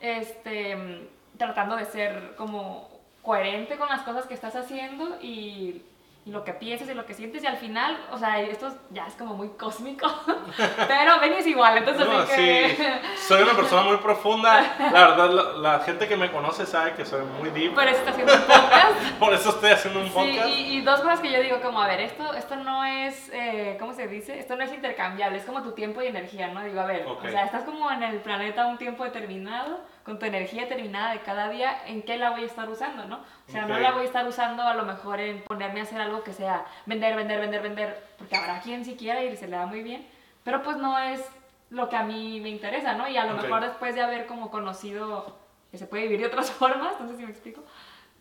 este, 0.00 1.08
tratando 1.38 1.76
de 1.76 1.84
ser 1.84 2.34
como 2.36 2.88
coherente 3.22 3.76
con 3.76 3.88
las 3.88 4.02
cosas 4.02 4.26
que 4.26 4.34
estás 4.34 4.56
haciendo 4.56 5.18
y, 5.22 5.82
y 6.26 6.30
lo 6.32 6.42
que 6.42 6.52
piensas 6.52 6.88
y 6.88 6.94
lo 6.94 7.06
que 7.06 7.14
sientes 7.14 7.40
y 7.44 7.46
al 7.46 7.56
final, 7.56 7.96
o 8.10 8.18
sea, 8.18 8.40
esto 8.40 8.74
ya 8.90 9.06
es 9.06 9.14
como 9.14 9.34
muy 9.34 9.50
cósmico, 9.50 10.12
pero 10.88 11.20
venís 11.20 11.46
igual, 11.46 11.78
entonces 11.78 12.04
No, 12.06 12.18
así 12.18 12.34
que... 12.34 12.76
sí, 12.76 13.22
soy 13.28 13.42
una 13.44 13.52
persona 13.54 13.82
muy 13.82 13.96
profunda, 13.98 14.60
la 14.92 15.06
verdad, 15.08 15.30
la, 15.30 15.52
la 15.76 15.80
gente 15.84 16.08
que 16.08 16.16
me 16.16 16.32
conoce 16.32 16.66
sabe 16.66 16.94
que 16.94 17.04
soy 17.04 17.24
muy 17.24 17.50
deep, 17.50 17.74
Por 17.74 17.84
eso 17.86 17.98
está 17.98 18.10
haciendo 18.10 18.32
un 18.34 18.40
podcast. 18.40 19.00
por 19.20 19.32
eso 19.34 19.50
estoy 19.50 19.70
haciendo 19.70 20.00
un 20.00 20.06
Sí, 20.06 20.12
podcast. 20.12 20.48
y, 20.48 20.78
y 20.78 20.80
dos 20.80 21.00
cosas 21.00 21.20
que 21.20 21.30
yo 21.30 21.40
digo 21.40 21.60
como, 21.62 21.80
a 21.80 21.86
ver, 21.86 22.00
esto, 22.00 22.34
esto 22.34 22.56
no 22.56 22.84
es, 22.84 23.30
eh, 23.32 23.76
¿cómo 23.78 23.92
se 23.92 24.08
dice? 24.08 24.36
Esto 24.38 24.56
no 24.56 24.64
es 24.64 24.72
intercambiable, 24.72 25.38
es 25.38 25.44
como 25.44 25.62
tu 25.62 25.72
tiempo 25.72 26.02
y 26.02 26.08
energía, 26.08 26.48
¿no? 26.48 26.60
Digo, 26.64 26.80
a 26.80 26.86
ver, 26.86 27.06
Ok. 27.06 27.24
o 27.24 27.30
sea, 27.30 27.44
estás 27.44 27.62
como 27.62 27.88
en 27.92 28.02
el 28.02 28.18
planeta 28.18 28.66
un 28.66 28.78
tiempo 28.78 29.04
determinado, 29.04 29.78
con 30.06 30.20
tu 30.20 30.24
energía 30.24 30.62
determinada 30.62 31.12
de 31.12 31.20
cada 31.22 31.48
día, 31.50 31.82
¿en 31.86 32.00
qué 32.02 32.16
la 32.16 32.30
voy 32.30 32.44
a 32.44 32.46
estar 32.46 32.70
usando, 32.70 33.04
no? 33.06 33.16
O 33.16 33.50
sea, 33.50 33.66
no 33.66 33.74
Ok. 33.74 33.80
la 33.80 33.90
voy 33.90 34.02
a 34.02 34.04
estar 34.06 34.26
usando 34.26 34.62
a 34.62 34.72
lo 34.74 34.84
mejor 34.84 35.18
en 35.18 35.42
ponerme 35.42 35.80
a 35.80 35.82
hacer 35.82 36.00
algo 36.00 36.22
que 36.22 36.32
sea 36.32 36.64
vender, 36.86 37.16
vender, 37.16 37.40
vender, 37.40 37.60
vender, 37.60 38.06
porque 38.16 38.36
habrá 38.36 38.60
quien 38.60 38.84
sí 38.84 38.94
quiera 38.96 39.22
y 39.24 39.36
se 39.36 39.48
le 39.48 39.56
da 39.56 39.66
muy 39.66 39.82
bien, 39.82 40.06
pero 40.44 40.62
pues 40.62 40.76
no 40.76 40.96
es 40.96 41.28
lo 41.70 41.88
que 41.88 41.96
a 41.96 42.04
mí 42.04 42.40
me 42.40 42.48
interesa, 42.50 42.94
¿no? 42.94 43.08
Y 43.08 43.16
a 43.16 43.24
lo 43.24 43.34
Ok. 43.34 43.42
mejor 43.42 43.62
después 43.62 43.96
de 43.96 44.02
haber 44.02 44.26
como 44.26 44.48
conocido 44.48 45.36
que 45.72 45.78
se 45.78 45.86
puede 45.88 46.04
vivir 46.04 46.20
de 46.20 46.26
otras 46.28 46.50
formas, 46.52 47.00
no 47.00 47.08
sé 47.08 47.16
si 47.16 47.24
me 47.24 47.30
explico, 47.32 47.64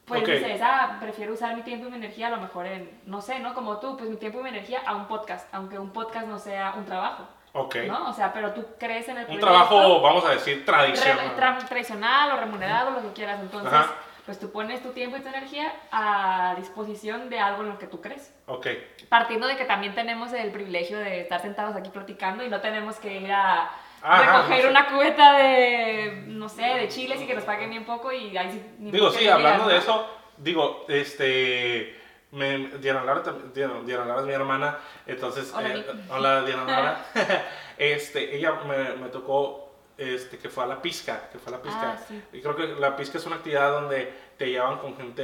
pues 0.05 0.23
Ok. 0.23 0.29
dices, 0.29 0.59
ah, 0.63 0.97
prefiero 0.99 1.33
usar 1.33 1.55
mi 1.55 1.61
tiempo 1.61 1.85
y 1.85 1.91
mi 1.91 1.97
energía 1.97 2.27
a 2.27 2.31
lo 2.31 2.37
mejor 2.37 2.65
en, 2.65 2.99
no 3.05 3.21
sé, 3.21 3.37
¿no? 3.39 3.53
Como 3.53 3.77
tú, 3.77 3.95
pues 3.95 4.09
mi 4.09 4.17
tiempo 4.17 4.39
y 4.39 4.43
mi 4.43 4.49
energía 4.49 4.81
a 4.87 4.95
un 4.95 5.05
podcast, 5.05 5.47
aunque 5.53 5.77
un 5.77 5.91
podcast 5.91 6.25
no 6.25 6.39
sea 6.39 6.73
un 6.75 6.85
trabajo, 6.85 7.27
Ok. 7.57 7.75
¿no? 7.87 8.09
O 8.09 8.13
sea, 8.13 8.33
pero 8.33 8.51
tú 8.51 8.65
crees 8.77 9.07
en 9.07 9.17
el 9.17 9.29
Un 9.29 9.39
trabajo, 9.39 10.01
vamos 10.01 10.25
a 10.25 10.31
decir, 10.31 10.65
tradicional. 10.65 11.35
tra- 11.37 11.65
tradicional 11.67 12.31
o 12.33 12.37
remunerado, 12.37 12.91
lo 12.91 13.01
que 13.01 13.13
quieras, 13.13 13.39
entonces, 13.39 13.71
Ajá. 13.71 13.93
pues 14.25 14.37
tú 14.39 14.51
pones 14.51 14.83
tu 14.83 14.89
tiempo 14.89 15.15
y 15.15 15.21
tu 15.21 15.29
energía 15.29 15.71
a 15.91 16.53
disposición 16.57 17.29
de 17.29 17.39
algo 17.39 17.63
en 17.63 17.69
lo 17.69 17.79
que 17.79 17.87
tú 17.87 18.01
crees. 18.01 18.33
Ok. 18.47 18.67
Partiendo 19.07 19.47
de 19.47 19.55
que 19.55 19.63
también 19.63 19.95
tenemos 19.95 20.33
el 20.33 20.51
privilegio 20.51 20.99
de 20.99 21.21
estar 21.21 21.41
sentados 21.41 21.75
aquí 21.77 21.89
platicando 21.89 22.43
y 22.43 22.49
no 22.49 22.59
tenemos 22.59 22.97
que 22.97 23.21
ir 23.21 23.31
a 23.31 23.69
Ajá, 24.01 24.37
recoger 24.39 24.57
no 24.57 24.61
sé. 24.63 24.67
una 24.69 24.85
cubeta 24.87 25.33
de, 25.37 26.23
no 26.27 26.49
sé, 26.49 26.61
de 26.63 26.87
chiles 26.89 27.21
y 27.21 27.25
que 27.25 27.35
nos 27.35 27.45
paguen 27.45 27.69
bien 27.69 27.85
poco 27.85 28.11
y 28.11 28.35
ahí 28.37 28.51
sí... 28.51 28.65
ni 28.79 28.91
Digo, 28.91 29.09
sí, 29.11 29.27
hablando 29.29 29.67
de 29.69 29.77
eso, 29.77 30.07
digo, 30.37 30.85
este. 30.89 32.03
Me, 32.35 32.67
Diana 32.79 33.03
Lara, 33.03 33.23
Diana, 33.53 33.75
Diana 33.85 34.05
Lara 34.05 34.19
es 34.21 34.27
mi 34.27 34.33
hermana, 34.33 34.77
entonces. 35.07 35.53
Hola, 35.55 35.69
eh, 35.73 35.85
hola, 36.09 36.41
Diana 36.43 36.65
Lara. 36.67 37.05
este, 37.77 38.35
ella 38.35 38.53
me, 38.67 38.95
me 38.95 39.07
tocó 39.09 39.71
este, 39.97 40.37
que 40.37 40.49
fue 40.49 40.65
a 40.65 40.67
la 40.67 40.81
pizca, 40.81 41.29
que 41.31 41.39
fue 41.39 41.53
a 41.53 41.57
la 41.57 41.63
pizca. 41.63 41.93
Ah, 41.93 41.97
sí. 42.07 42.21
Y 42.33 42.41
creo 42.41 42.55
que 42.55 42.67
la 42.67 42.97
pizca 42.97 43.17
es 43.17 43.25
una 43.25 43.37
actividad 43.37 43.71
donde 43.71 44.13
te 44.37 44.47
llevan 44.49 44.79
con 44.79 44.97
gente 44.97 45.23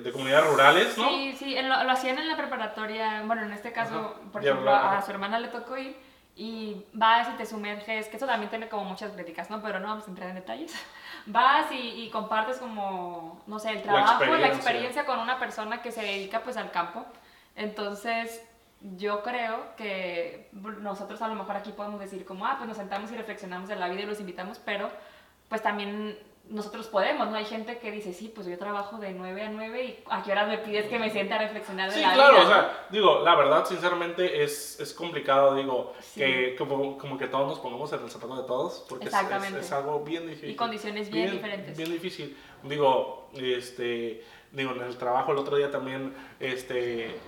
de 0.00 0.12
comunidades 0.12 0.50
rurales, 0.50 0.98
¿no? 0.98 1.08
Sí, 1.08 1.36
sí, 1.38 1.54
lo, 1.62 1.84
lo 1.84 1.90
hacían 1.92 2.18
en 2.18 2.26
la 2.28 2.36
preparatoria, 2.36 3.22
bueno, 3.24 3.42
en 3.42 3.52
este 3.52 3.72
caso, 3.72 3.94
Ajá. 3.94 4.30
por 4.32 4.42
Ya 4.42 4.50
ejemplo, 4.50 4.70
hablaba, 4.74 4.98
a 4.98 5.02
su 5.02 5.12
hermana 5.12 5.38
le 5.38 5.46
tocó 5.48 5.76
ir 5.78 5.96
y 6.34 6.84
vas 6.92 7.28
y 7.28 7.36
te 7.36 7.46
sumerges, 7.46 8.08
que 8.08 8.16
eso 8.16 8.26
también 8.26 8.48
tiene 8.48 8.68
como 8.68 8.84
muchas 8.84 9.12
críticas, 9.12 9.50
¿no? 9.50 9.62
Pero 9.62 9.80
no 9.80 9.88
vamos 9.88 10.06
a 10.06 10.10
entrar 10.10 10.30
en 10.30 10.36
detalles. 10.36 10.74
Vas 11.26 11.70
y, 11.70 12.02
y 12.02 12.10
compartes 12.10 12.58
como, 12.58 13.40
no 13.46 13.58
sé, 13.60 13.70
el 13.70 13.82
trabajo, 13.82 14.18
la 14.18 14.26
experiencia. 14.26 14.56
experiencia 14.56 15.06
con 15.06 15.20
una 15.20 15.38
persona 15.38 15.80
que 15.80 15.92
se 15.92 16.02
dedica 16.02 16.42
pues 16.42 16.56
al 16.56 16.72
campo. 16.72 17.04
Entonces, 17.54 18.42
yo 18.96 19.22
creo 19.22 19.76
que 19.76 20.48
nosotros 20.52 21.22
a 21.22 21.28
lo 21.28 21.34
mejor 21.36 21.56
aquí 21.56 21.70
podemos 21.70 22.00
decir 22.00 22.24
como, 22.24 22.44
ah, 22.46 22.54
pues 22.56 22.66
nos 22.66 22.76
sentamos 22.76 23.12
y 23.12 23.16
reflexionamos 23.16 23.68
de 23.68 23.76
la 23.76 23.88
vida 23.88 24.02
y 24.02 24.06
los 24.06 24.18
invitamos, 24.18 24.58
pero 24.58 24.90
pues 25.48 25.62
también 25.62 26.18
nosotros 26.52 26.86
podemos, 26.86 27.28
¿no? 27.30 27.36
Hay 27.36 27.44
gente 27.46 27.78
que 27.78 27.90
dice, 27.90 28.12
sí, 28.12 28.30
pues 28.34 28.46
yo 28.46 28.58
trabajo 28.58 28.98
de 28.98 29.12
9 29.12 29.42
a 29.42 29.48
9 29.50 29.84
y 29.84 29.98
a 30.10 30.22
qué 30.22 30.32
horas 30.32 30.48
me 30.48 30.58
pides 30.58 30.86
que 30.86 30.98
me 30.98 31.10
siente 31.10 31.34
a 31.34 31.38
reflexionar 31.38 31.88
de 31.90 31.96
Sí, 31.96 32.02
la 32.02 32.12
claro, 32.14 32.34
vida. 32.34 32.44
o 32.44 32.46
sea, 32.48 32.86
digo, 32.90 33.20
la 33.24 33.34
verdad, 33.34 33.64
sinceramente, 33.66 34.42
es, 34.44 34.78
es 34.78 34.92
complicado, 34.92 35.54
digo, 35.54 35.94
Sí. 36.00 36.20
que 36.20 36.54
como, 36.56 36.98
como 36.98 37.18
que 37.18 37.26
todos 37.26 37.48
nos 37.48 37.58
pongamos 37.58 37.92
en 37.92 38.02
el 38.04 38.10
zapato 38.10 38.36
de 38.40 38.46
todos, 38.46 38.84
porque 38.88 39.06
es- 39.06 39.14
es, 39.14 39.72
algo 39.72 40.00
bien 40.04 40.26
difícil. 40.26 40.50
Y 40.50 40.54
condiciones 40.56 41.10
bien 41.10 41.32
diferentes. 41.32 41.76
Bien 41.76 41.90
difícil. 41.90 42.36
Digo, 42.62 43.28
este, 43.34 44.22
digo, 44.50 44.72
en 44.72 44.82
el 44.82 44.96
trabajo 44.98 45.32
el 45.32 45.38
otro 45.38 45.56
día 45.56 45.70
también, 45.70 46.14
este, 46.38 47.18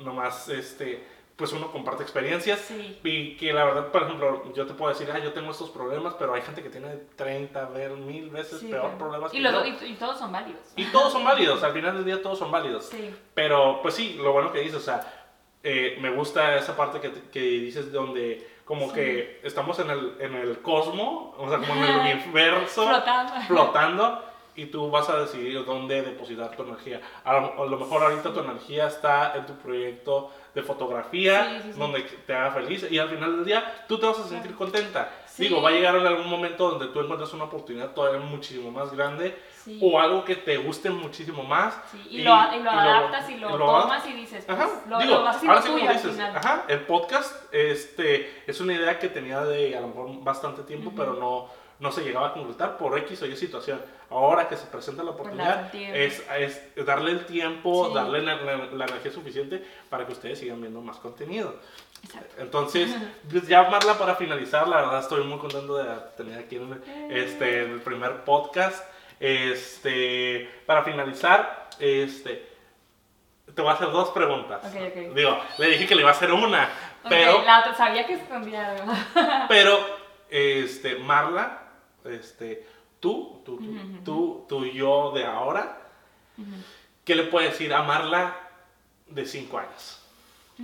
nomás, 0.00 0.48
este, 0.48 1.04
pues 1.40 1.52
uno 1.54 1.72
comparte 1.72 2.02
experiencias 2.02 2.60
Sí. 2.60 3.00
y 3.02 3.36
que 3.36 3.52
la 3.52 3.64
verdad, 3.64 3.86
por 3.88 4.02
ejemplo, 4.02 4.52
yo 4.54 4.66
te 4.66 4.74
puedo 4.74 4.92
decir, 4.92 5.10
ah, 5.12 5.18
yo 5.18 5.32
tengo 5.32 5.50
estos 5.50 5.70
problemas, 5.70 6.14
pero 6.18 6.34
hay 6.34 6.42
gente 6.42 6.62
que 6.62 6.68
tiene 6.68 6.88
30, 7.16 7.64
ver 7.70 7.92
mil 7.92 8.28
veces 8.30 8.60
Sí, 8.60 8.66
peor 8.68 8.82
claro. 8.82 8.98
problemas 8.98 9.34
y, 9.34 9.42
que 9.42 9.50
do- 9.50 9.64
y, 9.66 9.70
y 9.86 9.94
todos 9.94 10.18
son 10.18 10.30
válidos. 10.30 10.60
Y 10.76 10.84
todos 10.92 11.12
son 11.12 11.24
válidos, 11.24 11.62
al 11.64 11.72
final 11.72 11.94
del 11.94 12.04
día 12.04 12.22
todos 12.22 12.38
son 12.38 12.50
válidos. 12.52 12.84
Sí. 12.84 13.12
Pero, 13.34 13.80
pues 13.82 13.94
sí, 13.94 14.18
lo 14.22 14.32
bueno 14.32 14.52
que 14.52 14.60
dices, 14.60 14.76
o 14.76 14.80
sea, 14.80 15.00
eh, 15.62 15.98
me 16.00 16.10
gusta 16.10 16.56
esa 16.56 16.76
parte 16.76 17.00
que, 17.00 17.10
que 17.32 17.40
dices 17.40 17.90
donde 17.90 18.46
como 18.66 18.92
que 18.92 19.40
estamos 19.42 19.78
en 19.80 19.90
el, 19.90 20.16
en 20.20 20.34
el 20.34 20.58
cosmo, 20.62 21.34
o 21.38 21.48
sea, 21.48 21.58
como 21.58 21.74
en 21.74 21.90
el 21.90 21.96
universo, 22.26 22.86
Flotando. 22.86 23.32
flotando, 23.48 24.24
y 24.56 24.66
tú 24.66 24.90
vas 24.90 25.08
a 25.08 25.20
decidir 25.20 25.64
dónde 25.64 26.02
depositar 26.02 26.54
tu 26.56 26.62
energía. 26.64 27.00
A 27.24 27.32
lo, 27.40 27.62
a 27.62 27.66
lo 27.66 27.78
mejor 27.78 28.02
ahorita 28.02 28.32
tu 28.32 28.40
energía 28.40 28.86
está 28.88 29.34
en 29.36 29.46
tu 29.46 29.54
proyecto 29.54 30.30
de 30.54 30.62
fotografía, 30.62 31.60
Sí, 31.62 31.72
sí, 31.72 31.78
donde 31.78 32.00
te 32.02 32.34
haga 32.34 32.50
feliz, 32.52 32.86
y 32.90 32.98
al 32.98 33.08
final 33.08 33.36
del 33.36 33.44
día 33.44 33.84
tú 33.86 33.98
te 33.98 34.06
vas 34.06 34.18
a 34.18 34.26
sentir 34.28 34.54
contenta. 34.54 35.10
Digo, 35.38 35.62
va 35.62 35.70
a 35.70 35.72
llegar 35.72 35.94
en 35.96 36.06
algún 36.06 36.28
momento 36.28 36.70
donde 36.70 36.88
tú 36.88 37.00
encuentres 37.00 37.32
una 37.32 37.44
oportunidad 37.44 37.92
todavía 37.94 38.20
muchísimo 38.20 38.70
más 38.70 38.92
grande, 38.92 39.34
o 39.80 39.98
algo 40.00 40.24
que 40.24 40.36
te 40.36 40.56
guste 40.58 40.90
muchísimo 40.90 41.42
más. 41.44 41.80
Sí, 41.92 42.02
y, 42.10 42.22
lo, 42.22 42.32
y 42.54 42.62
lo 42.62 42.70
adaptas 42.70 43.30
y 43.30 43.36
lo, 43.36 43.48
y 43.48 43.58
tomas 43.58 44.06
y 44.06 44.12
dices, 44.12 44.44
pues, 44.44 44.58
Ajá, 44.58 44.68
lo, 44.88 44.98
digo, 44.98 45.14
lo 45.14 45.22
vas 45.22 45.42
ahora 45.42 45.60
tuyo 45.62 45.88
al 45.88 45.96
dices, 45.96 46.12
final. 46.12 46.36
ajá, 46.36 46.64
el 46.68 46.80
podcast 46.80 47.54
este, 47.54 48.42
es 48.46 48.60
una 48.60 48.74
idea 48.74 48.98
que 48.98 49.08
tenía 49.08 49.40
de 49.42 49.76
a 49.76 49.80
lo 49.80 49.88
mejor 49.88 50.08
bastante 50.22 50.62
tiempo, 50.62 50.88
Ujú. 50.88 50.96
pero 50.98 51.14
no, 51.14 51.48
no 51.80 51.90
se 51.90 52.02
llegaba 52.02 52.28
a 52.28 52.32
concretar 52.34 52.76
por 52.78 52.96
X 52.98 53.22
o 53.22 53.26
Y 53.26 53.36
situación. 53.36 53.80
Ahora 54.10 54.48
que 54.48 54.56
se 54.56 54.66
presenta 54.66 55.02
la 55.02 55.10
oportunidad, 55.12 55.74
es, 55.74 56.22
es 56.38 56.84
darle 56.86 57.12
el 57.12 57.24
tiempo, 57.26 57.88
Sí. 57.88 57.94
darle 57.94 58.22
la, 58.22 58.36
la- 58.36 58.56
la 58.66 58.84
energía 58.84 59.10
suficiente 59.12 59.64
para 59.88 60.04
que 60.06 60.12
ustedes 60.12 60.38
sigan 60.38 60.60
viendo 60.60 60.80
más 60.82 60.96
contenido. 60.98 61.56
Exacto. 62.04 62.34
Entonces, 62.38 62.94
pues 63.30 63.46
ya 63.48 63.68
Marla, 63.70 63.98
para 63.98 64.14
finalizar, 64.16 64.68
la 64.68 64.76
verdad 64.82 65.00
estoy 65.00 65.24
muy 65.24 65.38
contento 65.38 65.76
de 65.76 65.86
tener 66.16 66.38
aquí 66.38 66.56
en 66.56 66.82
el, 67.10 67.16
este, 67.16 67.60
el 67.62 67.80
primer 67.80 68.24
podcast. 68.24 68.84
Este, 69.54 70.48
para 70.66 70.82
finalizar, 70.82 71.68
este, 71.78 72.46
te 73.54 73.62
voy 73.62 73.70
a 73.70 73.74
hacer 73.74 73.90
dos 73.90 74.10
preguntas. 74.10 74.60
Ok, 74.64 74.80
ok. 74.88 75.14
Digo, 75.14 75.38
le 75.58 75.66
dije 75.68 75.86
que 75.86 75.94
le 75.94 76.02
iba 76.02 76.10
a 76.10 76.14
hacer 76.14 76.32
una, 76.32 76.68
pero, 77.08 77.42
la 77.44 77.60
otra, 77.60 77.74
sabía 77.74 78.06
que 78.06 78.14
escondía 78.14 78.70
algo. 78.72 78.92
pero, 79.48 79.78
este, 80.30 80.96
Marla, 80.96 81.59
este, 82.04 82.66
tú, 83.00 83.42
tú, 83.44 83.60
tú, 84.04 84.46
tú, 84.48 84.64
yo 84.66 85.12
de 85.12 85.24
ahora, 85.24 85.78
¿qué 87.04 87.14
le 87.14 87.24
puedes 87.24 87.50
decir 87.52 87.72
a 87.74 87.82
Marla 87.82 88.36
de 89.08 89.26
5 89.26 89.58
años? 89.58 90.00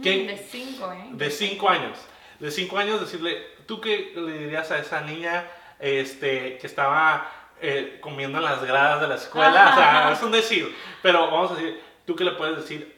¿Qué- 0.03 0.25
Mm, 0.25 0.27
De 0.27 0.37
cinco, 0.39 0.93
¿eh? 0.93 1.09
De 1.13 1.31
5 1.31 1.69
años. 1.69 1.99
De 2.39 2.51
5 2.51 2.79
años 2.79 3.01
decirle, 3.01 3.43
¿tú 3.67 3.81
qué 3.81 4.13
le 4.15 4.39
dirías 4.39 4.71
a 4.71 4.79
esa 4.79 5.01
niña 5.01 5.49
este, 5.79 6.59
que 6.59 6.67
estaba 6.67 7.33
eh, 7.63 7.99
comiendo 8.03 8.37
en 8.39 8.45
las 8.45 8.63
gradas 8.63 9.01
de 9.01 9.09
la 9.09 9.15
escuela? 9.15 9.71
O 9.73 9.75
sea, 9.75 10.13
es 10.13 10.23
un 10.23 10.31
decir. 10.33 10.75
Pero 11.03 11.31
vamos 11.31 11.53
a 11.53 11.55
decir, 11.55 11.81
¿tú 12.05 12.15
qué 12.15 12.25
le 12.25 12.33
puedes 12.33 12.57
decir? 12.57 12.95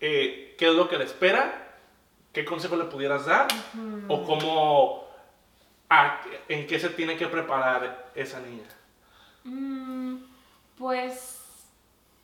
Eh, 0.00 0.54
¿Qué 0.56 0.68
es 0.68 0.74
lo 0.74 0.88
que 0.88 0.96
le 0.98 1.04
espera? 1.04 1.74
¿Qué 2.32 2.44
consejo 2.44 2.76
le 2.76 2.84
pudieras 2.84 3.26
dar? 3.26 3.48
¿O 4.06 4.22
cómo, 4.24 5.07
a- 5.90 6.20
en 6.48 6.66
qué 6.66 6.78
se 6.78 6.90
tiene 6.90 7.16
que 7.16 7.26
preparar 7.28 8.10
esa 8.14 8.40
niña? 8.40 8.64
Mm, 9.44 10.16
pues, 10.76 11.66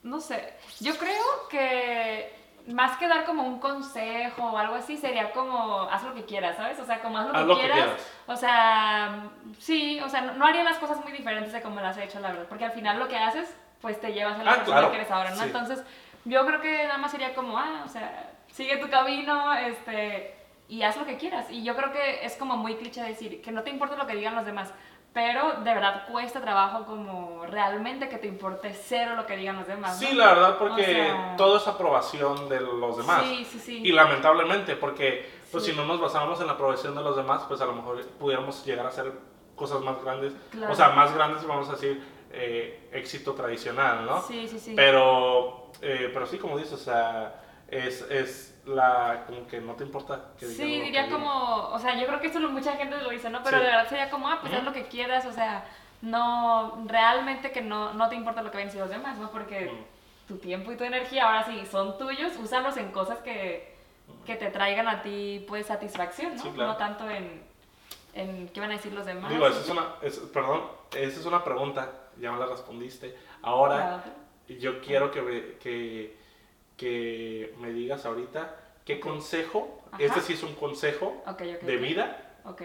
no 0.02 0.20
sé. 0.20 0.54
Yo 0.80 0.96
creo 0.96 1.48
que 1.48 2.34
más 2.66 2.96
que 2.98 3.06
dar 3.08 3.24
como 3.24 3.42
un 3.42 3.58
consejo 3.60 4.42
o 4.50 4.58
algo 4.58 4.74
así, 4.74 4.96
sería 4.96 5.32
como 5.32 5.82
haz 5.82 6.02
lo 6.02 6.14
que 6.14 6.24
quieras, 6.24 6.56
¿sabes? 6.56 6.78
O 6.80 6.84
sea, 6.86 7.00
como 7.02 7.18
haz 7.18 7.26
lo, 7.28 7.34
Haz 7.34 7.40
que, 7.42 7.46
lo 7.46 7.54
que 7.56 7.60
quieras. 7.60 7.78
quieras. 7.78 8.12
O 8.26 8.36
sea, 8.36 9.22
sí, 9.58 10.00
o 10.00 10.08
sea, 10.08 10.22
no, 10.22 10.32
no 10.34 10.46
haría 10.46 10.62
las 10.64 10.78
cosas 10.78 11.02
muy 11.02 11.12
diferentes 11.12 11.52
de 11.52 11.60
como 11.62 11.80
las 11.80 11.96
he 11.98 12.04
hecho, 12.04 12.20
la 12.20 12.28
verdad. 12.32 12.46
Porque 12.48 12.64
al 12.64 12.72
final 12.72 12.98
lo 12.98 13.08
que 13.08 13.16
haces, 13.18 13.54
pues 13.80 14.00
te 14.00 14.12
llevas 14.12 14.38
a 14.40 14.44
la 14.44 14.52
Ah, 14.52 14.56
persona 14.56 14.76
claro, 14.78 14.90
que 14.90 14.96
eres 14.98 15.10
ahora, 15.10 15.30
¿no? 15.30 15.36
sí. 15.36 15.44
Entonces, 15.44 15.82
yo 16.24 16.46
creo 16.46 16.60
que 16.60 16.84
nada 16.84 16.98
más 16.98 17.10
sería 17.10 17.34
como, 17.34 17.58
ah, 17.58 17.82
o 17.84 17.88
sea, 17.88 18.30
sigue 18.50 18.78
tu 18.78 18.88
camino, 18.88 19.52
este, 19.54 20.34
y 20.68 20.82
haz 20.82 20.96
lo 20.96 21.04
que 21.06 21.16
quieras. 21.18 21.46
Y 21.50 21.62
yo 21.64 21.76
creo 21.76 21.92
que 21.92 22.24
es 22.24 22.36
como 22.36 22.56
muy 22.56 22.76
cliché 22.76 23.02
decir 23.02 23.40
que 23.42 23.52
no 23.52 23.62
te 23.62 23.70
importa 23.70 23.96
lo 23.96 24.06
que 24.06 24.14
digan 24.16 24.34
los 24.34 24.46
demás. 24.46 24.72
Pero 25.12 25.52
de 25.62 25.72
verdad 25.74 26.08
cuesta 26.10 26.40
trabajo 26.40 26.84
como 26.86 27.46
realmente 27.46 28.08
que 28.08 28.18
te 28.18 28.26
importe 28.26 28.72
cero 28.74 29.14
lo 29.14 29.26
que 29.26 29.36
digan 29.36 29.56
los 29.56 29.66
demás. 29.68 30.00
¿no? 30.02 30.08
Sí, 30.08 30.14
la 30.16 30.26
verdad, 30.34 30.58
porque 30.58 30.82
O 30.82 30.84
sea- 30.86 31.34
todo 31.36 31.56
es 31.58 31.68
aprobación 31.68 32.48
de 32.48 32.60
los 32.60 32.96
demás. 32.96 33.22
Sí, 33.22 33.44
sí, 33.44 33.60
sí. 33.60 33.80
Y 33.84 33.92
lamentablemente, 33.92 34.74
porque 34.74 35.30
pues, 35.52 35.62
Sí. 35.64 35.70
si 35.70 35.76
no 35.76 35.84
nos 35.86 36.00
basáramos 36.00 36.40
en 36.40 36.48
la 36.48 36.54
aprobación 36.54 36.96
de 36.96 37.02
los 37.02 37.14
demás, 37.14 37.44
pues 37.46 37.60
a 37.60 37.66
lo 37.66 37.74
mejor 37.74 38.04
pudiéramos 38.18 38.64
llegar 38.66 38.86
a 38.86 38.88
hacer 38.88 39.12
cosas 39.54 39.80
más 39.82 40.02
grandes. 40.02 40.32
Claro. 40.50 40.72
O 40.72 40.74
sea, 40.74 40.88
más 40.88 41.14
grandes, 41.14 41.46
vamos 41.46 41.68
a 41.68 41.72
decir, 41.72 42.02
eh, 42.32 42.88
éxito 42.92 43.34
tradicional, 43.34 44.04
¿no? 44.04 44.20
Sí, 44.22 44.48
sí, 44.48 44.58
sí. 44.58 44.72
Pero, 44.74 45.70
eh, 45.80 46.10
pero 46.12 46.26
sí, 46.26 46.38
como 46.38 46.58
dices, 46.58 46.72
o 46.72 46.76
sea, 46.76 47.40
es, 47.76 48.02
es 48.10 48.60
la, 48.66 49.24
como 49.26 49.46
que 49.46 49.60
no 49.60 49.74
te 49.74 49.84
importa 49.84 50.32
que 50.38 50.46
Sí, 50.46 50.80
diría 50.80 51.08
como, 51.10 51.68
o 51.68 51.78
sea, 51.78 51.98
yo 51.98 52.06
creo 52.06 52.20
que 52.20 52.28
eso 52.28 52.38
lo- 52.40 52.50
mucha 52.50 52.72
gente 52.76 52.96
lo 52.98 53.10
dice, 53.10 53.28
¿no? 53.30 53.42
Pero 53.42 53.58
Sí. 53.58 53.64
de 53.64 53.70
verdad 53.70 53.88
sería 53.88 54.10
como, 54.10 54.28
ah, 54.28 54.38
pues 54.40 54.52
haz 54.54 54.64
lo 54.64 54.72
que 54.72 54.84
quieras, 54.86 55.26
o 55.26 55.32
sea, 55.32 55.64
no, 56.02 56.84
realmente 56.86 57.50
que 57.52 57.62
no, 57.62 57.92
no 57.94 58.08
te 58.08 58.14
importa 58.16 58.42
lo 58.42 58.50
que 58.50 58.58
ven 58.58 58.70
los 58.78 58.90
demás, 58.90 59.18
¿no? 59.18 59.30
Porque 59.30 59.70
tu 60.28 60.36
tiempo 60.38 60.72
y 60.72 60.76
tu 60.76 60.84
energía 60.84 61.26
ahora 61.26 61.44
sí 61.44 61.64
son 61.70 61.98
tuyos, 61.98 62.32
úsalos 62.42 62.76
en 62.76 62.90
cosas 62.92 63.18
que, 63.18 63.74
que 64.26 64.36
te 64.36 64.50
traigan 64.50 64.88
a 64.88 65.02
ti, 65.02 65.44
pues, 65.48 65.66
satisfacción, 65.66 66.36
¿no? 66.36 66.42
Sí, 66.42 66.50
claro. 66.50 66.72
No 66.72 66.76
tanto 66.76 67.08
en, 67.10 67.42
en 68.14 68.48
qué 68.48 68.60
van 68.60 68.70
a 68.70 68.74
decir 68.74 68.92
los 68.92 69.04
demás. 69.06 69.30
Digo, 69.30 69.46
esa 69.46 69.60
es 69.60 69.68
una, 69.68 69.86
es- 70.02 70.18
perdón, 70.32 70.62
esa 70.96 71.20
es 71.20 71.26
una 71.26 71.42
pregunta, 71.44 71.90
ya 72.18 72.32
me 72.32 72.38
la 72.38 72.46
respondiste. 72.46 73.16
Ahora, 73.42 73.96
otra. 73.96 74.56
yo 74.58 74.80
quiero 74.80 75.10
que 75.10 75.58
que, 75.62 76.16
que 76.76 77.54
me 77.58 77.70
digas 77.70 78.04
ahorita 78.06 78.56
qué 78.84 79.00
consejo, 79.00 79.82
Ajá. 79.92 80.02
este 80.02 80.20
sí 80.20 80.32
es 80.34 80.42
un 80.42 80.54
consejo 80.54 81.22
Ok, 81.26 81.42
ok. 81.56 81.60
de 81.62 81.76
vida, 81.76 82.34
Ok. 82.44 82.62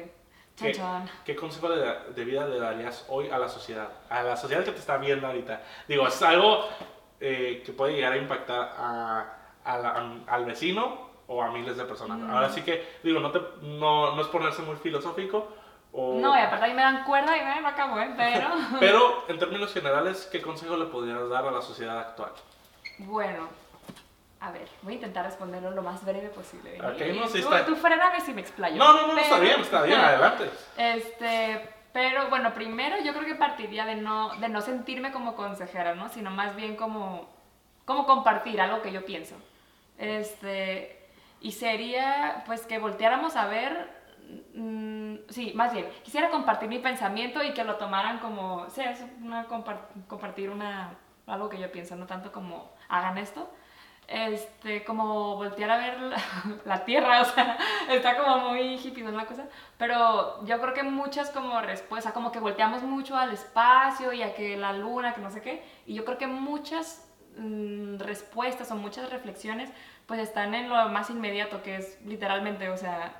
¿Qué? 0.57 0.77
¿qué 1.23 1.35
consejo 1.37 1.69
de, 1.69 2.11
de 2.13 2.25
vida 2.25 2.45
le 2.45 2.59
darías 2.59 3.05
hoy 3.07 3.29
a 3.29 3.37
la 3.37 3.47
sociedad? 3.47 3.87
A 4.09 4.23
la 4.23 4.35
sociedad 4.35 4.65
que 4.65 4.73
te 4.73 4.79
está 4.79 4.97
viendo 4.97 5.25
ahorita. 5.27 5.61
Digo, 5.87 6.05
es 6.05 6.21
algo 6.21 6.65
eh, 7.21 7.63
que 7.65 7.71
puede 7.71 7.93
llegar 7.93 8.11
a 8.11 8.17
impactar 8.17 8.73
a, 8.77 9.37
a 9.63 9.77
la- 9.77 10.15
al 10.27 10.43
vecino 10.45 11.11
o 11.27 11.41
a 11.41 11.49
miles 11.51 11.77
de 11.77 11.85
personas. 11.85 12.17
Mm. 12.19 12.29
Ahora 12.29 12.49
sí 12.49 12.61
que, 12.63 12.85
digo, 13.03 13.21
no, 13.21 13.31
te, 13.31 13.39
no, 13.61 14.13
no 14.17 14.21
es 14.21 14.27
ponerse 14.27 14.61
muy 14.63 14.75
filosófico. 14.75 15.47
O, 15.93 16.19
No, 16.19 16.37
y 16.37 16.41
aparte 16.41 16.65
a 16.65 16.67
mí 16.67 16.73
me 16.73 16.81
dan 16.81 17.05
cuerda 17.05 17.37
y 17.37 17.41
me 17.45 17.61
no 17.61 17.67
acabo, 17.69 17.97
¿eh? 17.97 18.13
Pero... 18.17 18.49
Pero 18.81 19.23
en 19.29 19.39
términos 19.39 19.73
generales, 19.73 20.27
¿qué 20.29 20.41
consejo 20.41 20.75
le 20.75 20.85
podrías 20.87 21.29
dar 21.29 21.45
a 21.47 21.51
la 21.51 21.61
sociedad 21.61 21.97
actual? 21.99 22.31
Bueno, 22.97 23.47
a 24.41 24.51
ver, 24.51 24.67
voy 24.83 24.93
a 24.93 24.95
intentar 24.95 25.25
responderlo 25.25 25.71
lo 25.71 25.81
más 25.81 26.03
breve 26.05 26.29
posible. 26.29 26.77
¿eh? 26.77 26.81
Ok, 26.81 26.99
no, 27.19 27.27
sí 27.27 27.41
tú, 27.41 27.53
está- 27.53 27.65
tú 27.65 27.75
fréname 27.75 28.21
si 28.21 28.33
me 28.33 28.41
explayo. 28.41 28.77
No, 28.77 28.93
no, 28.93 29.07
no, 29.07 29.17
está 29.17 29.35
Pero- 29.35 29.41
bien, 29.47 29.59
está 29.61 29.81
bien, 29.83 29.99
adelante. 29.99 30.49
Este, 30.77 31.69
pero 31.91 32.29
bueno, 32.29 32.53
primero 32.53 32.95
yo 33.03 33.13
creo 33.13 33.25
que 33.25 33.35
partiría 33.35 33.85
de 33.85 33.95
no, 33.95 34.35
de 34.37 34.47
no 34.49 34.61
sentirme 34.61 35.11
como 35.11 35.35
consejera, 35.35 35.95
¿no? 35.95 36.07
Sino 36.09 36.31
más 36.31 36.55
bien 36.55 36.75
como, 36.75 37.29
como 37.85 38.05
compartir 38.05 38.61
algo 38.61 38.81
que 38.81 38.91
yo 38.91 39.03
pienso. 39.05 39.35
Este, 39.97 41.09
y 41.41 41.51
sería 41.51 42.43
pues 42.45 42.65
que 42.65 42.79
volteáramos 42.79 43.35
a 43.35 43.47
ver, 43.47 43.89
mm, 44.55 45.15
sí, 45.29 45.51
más 45.55 45.73
bien, 45.73 45.87
quisiera 46.03 46.29
compartir 46.29 46.69
mi 46.69 46.79
pensamiento 46.79 47.43
y 47.43 47.53
que 47.53 47.63
lo 47.63 47.75
tomaran 47.75 48.19
como, 48.19 48.69
sí, 48.69 48.81
es 48.81 49.03
una 49.21 49.47
compar- 49.47 49.87
compartir 50.07 50.49
una, 50.49 50.95
algo 51.27 51.49
que 51.49 51.59
yo 51.59 51.71
pienso, 51.71 51.95
no 51.95 52.05
tanto 52.05 52.31
como 52.31 52.71
hagan 52.87 53.17
esto, 53.17 53.51
este, 54.09 54.83
como 54.83 55.35
voltear 55.35 55.69
a 55.69 55.77
ver 55.77 56.19
la, 56.65 56.83
tierra, 56.85 57.21
o 57.21 57.25
sea, 57.25 57.57
está 57.89 58.17
como 58.17 58.49
muy 58.49 58.75
hippie, 58.75 59.03
¿no? 59.03 59.11
La 59.11 59.25
cosa, 59.25 59.47
pero 59.77 60.43
yo 60.45 60.59
creo 60.59 60.73
que 60.73 60.83
muchas 60.83 61.29
como 61.29 61.61
respuestas, 61.61 62.13
como 62.13 62.31
que 62.31 62.39
volteamos 62.39 62.81
mucho 62.81 63.15
al 63.15 63.31
espacio 63.31 64.11
y 64.11 64.23
a 64.23 64.33
que 64.33 64.57
la 64.57 64.73
luna, 64.73 65.13
que 65.13 65.21
no 65.21 65.29
sé 65.29 65.41
qué, 65.41 65.63
y 65.85 65.93
yo 65.93 66.05
creo 66.05 66.17
que 66.17 66.27
muchas 66.27 67.07
mm, 67.37 67.97
respuestas 67.99 68.71
o 68.71 68.75
muchas 68.75 69.09
reflexiones 69.11 69.69
pues 70.07 70.19
están 70.19 70.55
en 70.55 70.69
lo 70.69 70.89
más 70.89 71.11
inmediato, 71.11 71.61
que 71.61 71.75
es 71.75 71.99
literalmente, 72.03 72.69
o 72.69 72.77
sea, 72.77 73.13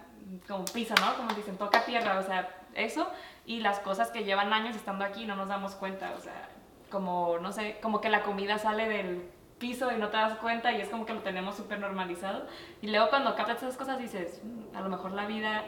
como 0.47 0.65
pisa, 0.65 0.95
¿no? 0.99 1.15
Como 1.17 1.33
dicen, 1.33 1.55
toca 1.57 1.85
tierra, 1.85 2.17
o 2.17 2.23
sea, 2.23 2.49
eso, 2.73 3.07
y 3.45 3.59
las 3.59 3.79
cosas 3.79 4.09
que 4.09 4.23
llevan 4.23 4.51
años 4.53 4.75
estando 4.75 5.05
aquí 5.05 5.25
no 5.25 5.35
nos 5.35 5.49
damos 5.49 5.75
cuenta, 5.75 6.13
o 6.17 6.19
sea, 6.19 6.49
como, 6.89 7.37
no 7.37 7.51
sé, 7.51 7.77
como 7.81 8.01
que 8.01 8.09
la 8.09 8.23
comida 8.23 8.57
sale 8.57 8.89
del 8.89 9.29
piso 9.60 9.91
y 9.91 9.97
no 9.97 10.07
te 10.10 10.18
das 10.18 10.34
cuenta 10.39 10.72
y 10.72 10.82
es 10.82 10.89
como 10.89 11.05
que 11.05 11.14
lo 11.14 11.22
tenemos 11.22 11.55
súper 11.55 11.80
normalizado. 11.80 12.47
Y 12.82 12.88
luego 12.89 13.10
cuando 13.10 13.36
captas 13.36 13.57
esas 13.62 13.78
cosas 13.78 13.99
dices, 13.99 14.41
"Mm, 14.43 14.76
a 14.76 14.82
lo 14.82 14.89
mejor 14.89 15.12
la 15.12 15.26
vida 15.26 15.64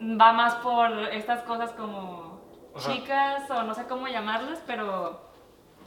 va 0.00 0.32
más 0.32 0.54
por 0.56 0.90
estas 1.12 1.42
cosas 1.42 1.72
como 1.72 2.40
chicas 2.78 3.50
o 3.50 3.62
no 3.64 3.74
sé 3.74 3.86
cómo 3.86 4.06
llamarlas, 4.08 4.62
pero 4.66 5.26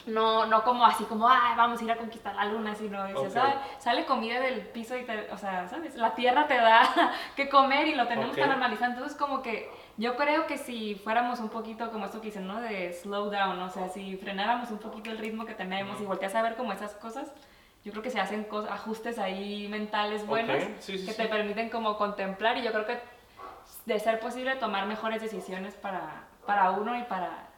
No, 0.08 0.48
no 0.48 0.64
como 0.64 0.84
así 0.84 1.04
como, 1.04 1.30
ay, 1.30 1.54
vamos 1.56 1.80
a 1.80 1.84
ir 1.84 1.92
a 1.92 1.96
conquistar 1.98 2.34
la 2.36 2.46
luna, 2.46 2.74
sino 2.74 3.06
dices, 3.06 3.36
Ok. 3.36 3.44
"Ay, 3.44 3.54
sale 3.78 4.06
comida 4.06 4.40
del 4.40 4.62
piso 4.62 4.98
y 4.98 5.04
te, 5.04 5.30
o 5.32 5.38
sea, 5.38 5.68
¿sabes? 5.68 5.96
La 5.96 6.16
tierra 6.16 6.48
te 6.48 6.56
da 6.58 6.82
que 7.36 7.48
comer 7.50 7.88
y 7.88 7.94
lo 7.94 8.08
tenemos 8.08 8.32
Ok. 8.34 8.40
tan 8.40 8.50
normalizado. 8.50 8.94
Entonces, 8.94 9.16
como 9.16 9.44
que 9.44 9.70
yo 10.02 10.16
creo 10.16 10.48
que 10.48 10.58
si 10.58 10.96
fuéramos 10.96 11.40
un 11.40 11.50
poquito 11.50 11.92
como 11.92 12.06
esto 12.06 12.22
que 12.22 12.30
dicen, 12.30 12.48
¿no? 12.48 12.60
De 12.60 12.92
slow 12.92 13.30
down, 13.30 13.60
o 13.60 13.70
sea, 13.70 13.88
si 13.88 14.18
frenáramos 14.18 14.72
un 14.72 14.80
poquito 14.80 15.12
el 15.12 15.20
ritmo 15.20 15.46
que 15.46 15.54
tenemos 15.54 16.02
y 16.02 16.06
volteas 16.06 16.34
a 16.34 16.42
ver 16.42 16.56
como 16.56 16.74
esas 16.74 16.96
cosas, 16.96 17.32
yo 17.86 17.92
creo 17.92 18.02
que 18.02 18.10
se 18.10 18.20
hacen 18.20 18.48
ajustes 18.68 19.20
ahí 19.20 19.68
mentales 19.68 20.26
buenos 20.26 20.58
sí, 20.80 20.98
sí, 20.98 21.06
que 21.06 21.12
sí. 21.12 21.18
te 21.22 21.28
permiten 21.28 21.70
como 21.70 21.98
contemplar 21.98 22.58
y 22.58 22.64
yo 22.64 22.72
creo 22.72 22.88
que 22.88 22.98
de 23.86 24.00
ser 24.00 24.20
posible 24.20 24.56
tomar 24.56 24.88
mejores 24.88 25.22
decisiones 25.22 25.76
para, 25.76 26.24
para 26.48 26.72
uno 26.72 26.98
y 26.98 27.04
para 27.04 27.50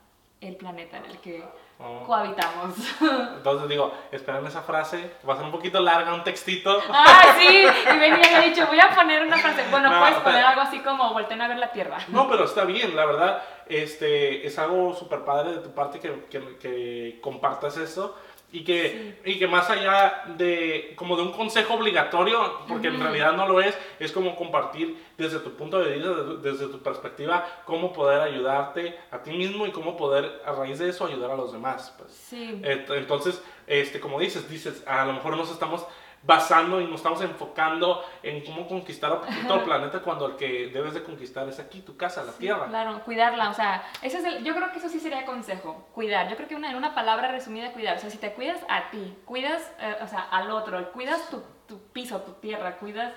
el 0.42 0.58
planeta 0.58 0.98
en 0.98 1.06
el 1.06 1.20
que 1.20 1.46
Oh. 1.80 2.04
cohabitamos. 2.06 2.76
Entonces 3.38 3.68
digo, 3.68 3.92
esperen 4.12 4.46
esa 4.46 4.62
frase, 4.62 5.16
va 5.28 5.34
a 5.34 5.38
ser 5.38 5.46
un 5.46 5.52
poquito 5.52 5.80
larga, 5.82 6.14
un 6.14 6.24
textito. 6.24 6.82
Ah, 6.90 7.36
sí, 7.38 7.66
y 7.66 7.98
venía 8.00 8.20
y 8.32 8.36
había 8.36 8.50
dicho, 8.50 8.68
voy 8.68 8.80
a 8.80 8.90
poner 8.90 9.24
una 9.24 9.38
frase. 9.38 9.66
Bueno, 9.70 9.90
No, 9.90 10.00
puedes 10.00 10.18
poner 10.20 10.46
algo 10.46 10.62
así 10.62 10.80
como 10.80 11.12
volteen 11.14 11.42
a 11.42 11.48
ver 11.48 11.58
la 11.58 11.72
tierra. 11.72 11.98
No, 12.08 12.30
pero 12.30 12.46
está 12.46 12.64
bien, 12.64 12.96
la 12.96 13.06
verdad, 13.06 13.42
este, 13.68 14.46
es 14.46 14.58
algo 14.60 14.94
súper 14.94 15.26
padre 15.26 15.54
de 15.54 15.60
tu 15.60 15.74
parte 15.74 16.00
que, 16.00 16.26
que, 16.30 16.58
que 16.58 17.20
compartas 17.22 17.76
eso 17.78 18.16
y 18.54 18.64
que, 18.64 19.16
y 19.26 19.40
que 19.40 19.48
más 19.48 19.68
allá 19.72 20.26
de, 20.38 20.94
como 20.96 21.18
de 21.18 21.24
un 21.24 21.32
consejo 21.32 21.74
obligatorio, 21.74 22.60
porque 22.68 22.88
en 22.88 23.00
realidad 23.00 23.34
no 23.34 23.48
lo 23.48 23.60
es, 23.60 23.76
es 24.00 24.12
como 24.12 24.36
compartir 24.36 24.96
desde 25.18 25.40
tu 25.40 25.56
punto 25.56 25.80
de 25.80 25.96
vista, 25.96 26.10
desde, 26.10 26.38
desde 26.38 26.68
tu 26.68 26.80
perspectiva, 26.80 27.46
cómo 27.66 27.92
poder 27.92 28.22
ayudarte 28.22 28.96
a 29.10 29.24
ti 29.24 29.32
mismo 29.32 29.66
y 29.66 29.72
cómo 29.72 29.98
poder, 29.98 30.44
a 30.46 30.52
raíz 30.52 30.78
de 30.78 30.90
eso, 30.90 31.08
ayudar 31.08 31.32
a 31.32 31.36
los 31.36 31.52
demás. 31.52 31.96
Pues. 31.98 32.12
Sí. 32.12 32.62
Entonces, 32.64 33.44
este, 33.66 34.00
como 34.00 34.20
dices, 34.20 34.48
dices, 34.48 34.84
a 34.86 35.04
lo 35.06 35.14
mejor 35.14 35.36
nos 35.36 35.50
estamos 35.50 35.88
basando 36.26 36.80
y 36.80 36.86
nos 36.86 36.96
estamos 36.96 37.22
enfocando 37.22 38.02
en 38.24 38.46
cómo 38.46 38.66
conquistar 38.68 39.20
poquito 39.20 39.56
el 39.56 39.62
planeta 39.64 40.00
cuando 40.02 40.26
el 40.28 40.36
que 40.38 40.68
debes 40.68 40.94
de 40.94 41.04
conquistar 41.04 41.48
es 41.50 41.60
aquí, 41.60 41.82
tu 41.82 41.98
casa, 41.98 42.24
la 42.24 42.32
tierra. 42.32 42.68
Claro, 42.68 43.02
cuidarla, 43.04 43.50
o 43.50 43.54
sea, 43.54 43.84
ese 44.02 44.20
es 44.20 44.24
el, 44.24 44.44
yo 44.44 44.56
creo 44.56 44.72
que 44.72 44.78
eso 44.80 44.88
sí 44.88 45.00
sería 45.02 45.26
consejo, 45.26 45.86
cuidar. 45.94 46.30
Yo 46.30 46.38
creo 46.38 46.48
que 46.48 46.56
una, 46.56 46.70
en 46.72 46.78
una 46.78 46.96
palabra 46.96 47.30
resumida, 47.30 47.74
cuidar. 47.74 47.98
O 47.98 48.00
sea, 48.00 48.10
si 48.10 48.18
te 48.18 48.32
cuidas 48.32 48.60
a 48.70 48.90
ti, 48.90 49.18
cuidas, 49.26 49.70
eh, 49.80 49.98
o 50.02 50.08
sea, 50.08 50.22
al 50.32 50.50
otro, 50.52 50.92
cuidas 50.94 51.30
tu, 51.30 51.44
tu 51.68 51.80
piso, 51.92 52.22
tu 52.22 52.32
tierra, 52.34 52.78
cuidas 52.78 53.14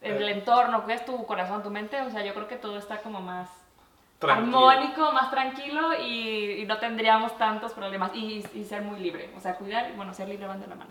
el 0.00 0.22
Eh. 0.22 0.32
entorno, 0.32 0.82
cuidas 0.84 1.04
tu 1.04 1.26
corazón, 1.26 1.62
tu 1.62 1.70
mente, 1.70 2.00
o 2.00 2.10
sea, 2.10 2.24
yo 2.24 2.32
creo 2.32 2.48
que 2.48 2.56
todo 2.56 2.78
está 2.78 2.98
como 3.02 3.20
más 3.20 3.50
Tranquilo. 4.18 4.70
armónico, 4.70 5.12
más 5.12 5.30
tranquilo 5.30 5.92
y, 6.00 6.62
y 6.62 6.64
no 6.64 6.78
tendríamos 6.78 7.36
tantos 7.36 7.72
problemas. 7.72 8.12
Y, 8.14 8.42
y 8.54 8.64
ser 8.64 8.80
muy 8.80 8.98
libre, 9.00 9.30
o 9.36 9.40
sea, 9.40 9.56
cuidar, 9.56 9.92
bueno, 9.94 10.14
ser 10.14 10.28
libre 10.28 10.46
van 10.46 10.60
de 10.60 10.68
la 10.68 10.74
mano. 10.74 10.90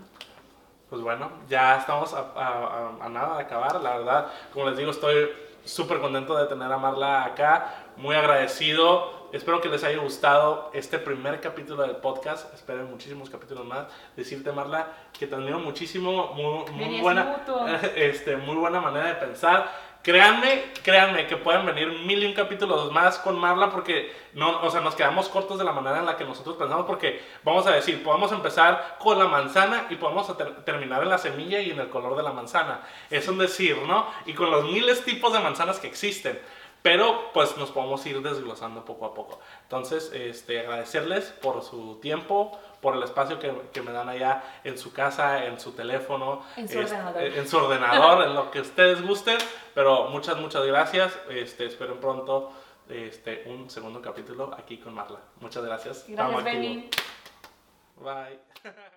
Pues 0.88 1.02
bueno, 1.02 1.30
ya 1.48 1.78
estamos 1.78 2.14
a, 2.14 2.20
a- 2.36 2.98
a- 3.00 3.04
a 3.04 3.08
nada 3.08 3.36
de 3.36 3.42
acabar. 3.42 3.80
La 3.80 3.98
verdad, 3.98 4.26
como 4.52 4.68
les 4.68 4.78
digo, 4.78 4.90
estoy 4.92 5.28
súper 5.64 5.98
contento 6.00 6.36
de 6.36 6.46
tener 6.46 6.70
a 6.70 6.78
Marla 6.78 7.24
acá. 7.24 7.74
Muy 7.96 8.14
agradecido. 8.14 9.26
Espero 9.32 9.60
que 9.60 9.68
les 9.68 9.82
haya 9.82 9.98
gustado 9.98 10.70
este 10.72 10.98
primer 10.98 11.40
capítulo 11.40 11.82
del 11.82 11.96
podcast. 11.96 12.54
Esperen 12.54 12.88
muchísimos 12.88 13.28
capítulos 13.28 13.64
más. 13.66 13.86
Decirte, 14.14 14.52
Marla, 14.52 14.86
que 15.18 15.26
te 15.26 15.34
admiro 15.34 15.58
muchísimo. 15.58 16.28
Muy, 16.34 17.00
buena, 17.00 17.36
este, 17.96 18.36
muy 18.36 18.54
buena 18.54 18.80
manera 18.80 19.06
de 19.08 19.14
pensar. 19.14 19.68
Créanme, 20.06 20.66
créanme 20.84 21.26
que 21.26 21.36
pueden 21.36 21.66
venir 21.66 21.88
mil 21.88 22.22
y 22.22 22.26
un 22.26 22.32
capítulos 22.32 22.92
más 22.92 23.18
con 23.18 23.36
Marla 23.40 23.70
porque 23.70 24.14
no, 24.34 24.62
o 24.62 24.70
sea, 24.70 24.80
nos 24.80 24.94
quedamos 24.94 25.28
cortos 25.28 25.58
de 25.58 25.64
la 25.64 25.72
manera 25.72 25.98
en 25.98 26.06
la 26.06 26.16
que 26.16 26.24
nosotros 26.24 26.54
pensamos 26.54 26.86
porque 26.86 27.20
vamos 27.42 27.66
a 27.66 27.72
decir, 27.72 28.04
podemos 28.04 28.30
empezar 28.30 28.98
con 29.00 29.18
la 29.18 29.26
manzana 29.26 29.88
y 29.90 29.96
podemos 29.96 30.32
terminar 30.64 31.02
en 31.02 31.08
la 31.08 31.18
semilla 31.18 31.58
y 31.58 31.72
en 31.72 31.80
el 31.80 31.88
color 31.88 32.16
de 32.16 32.22
la 32.22 32.30
manzana. 32.30 32.82
Es 33.10 33.26
un 33.26 33.38
decir, 33.38 33.78
¿no? 33.78 34.06
Y 34.26 34.34
con 34.34 34.48
los 34.48 34.70
miles 34.70 35.04
tipos 35.04 35.32
de 35.32 35.40
manzanas 35.40 35.80
que 35.80 35.88
existen. 35.88 36.40
Pero 36.86 37.32
pues 37.32 37.56
nos 37.56 37.72
podemos 37.72 38.06
ir 38.06 38.22
desglosando 38.22 38.84
poco 38.84 39.06
a 39.06 39.12
poco. 39.12 39.40
Entonces, 39.64 40.12
este, 40.14 40.60
agradecerles 40.60 41.24
por 41.24 41.64
su 41.64 41.96
tiempo, 41.96 42.56
por 42.80 42.94
el 42.94 43.02
espacio 43.02 43.40
que, 43.40 43.52
que 43.72 43.82
me 43.82 43.90
dan 43.90 44.08
allá 44.08 44.44
en 44.62 44.78
su 44.78 44.92
casa, 44.92 45.46
en 45.46 45.58
su 45.58 45.72
teléfono, 45.72 46.44
En 46.56 46.68
su 46.68 46.78
este, 46.78 46.94
ordenador. 46.94 47.22
en 47.22 47.48
su 47.48 47.56
ordenador, 47.56 48.24
en 48.28 48.34
lo 48.36 48.52
que 48.52 48.60
ustedes 48.60 49.02
gusten. 49.02 49.36
Pero 49.74 50.10
muchas, 50.10 50.36
muchas 50.36 50.64
gracias. 50.64 51.18
Este, 51.28 51.66
esperen 51.66 51.98
pronto 51.98 52.52
este, 52.88 53.42
un 53.46 53.68
segundo 53.68 54.00
capítulo 54.00 54.54
aquí 54.56 54.78
con 54.78 54.94
Marla. 54.94 55.18
Muchas 55.40 55.64
gracias. 55.64 56.04
Gracias. 56.06 56.44
Benny. 56.44 56.88
Bye. 57.96 58.38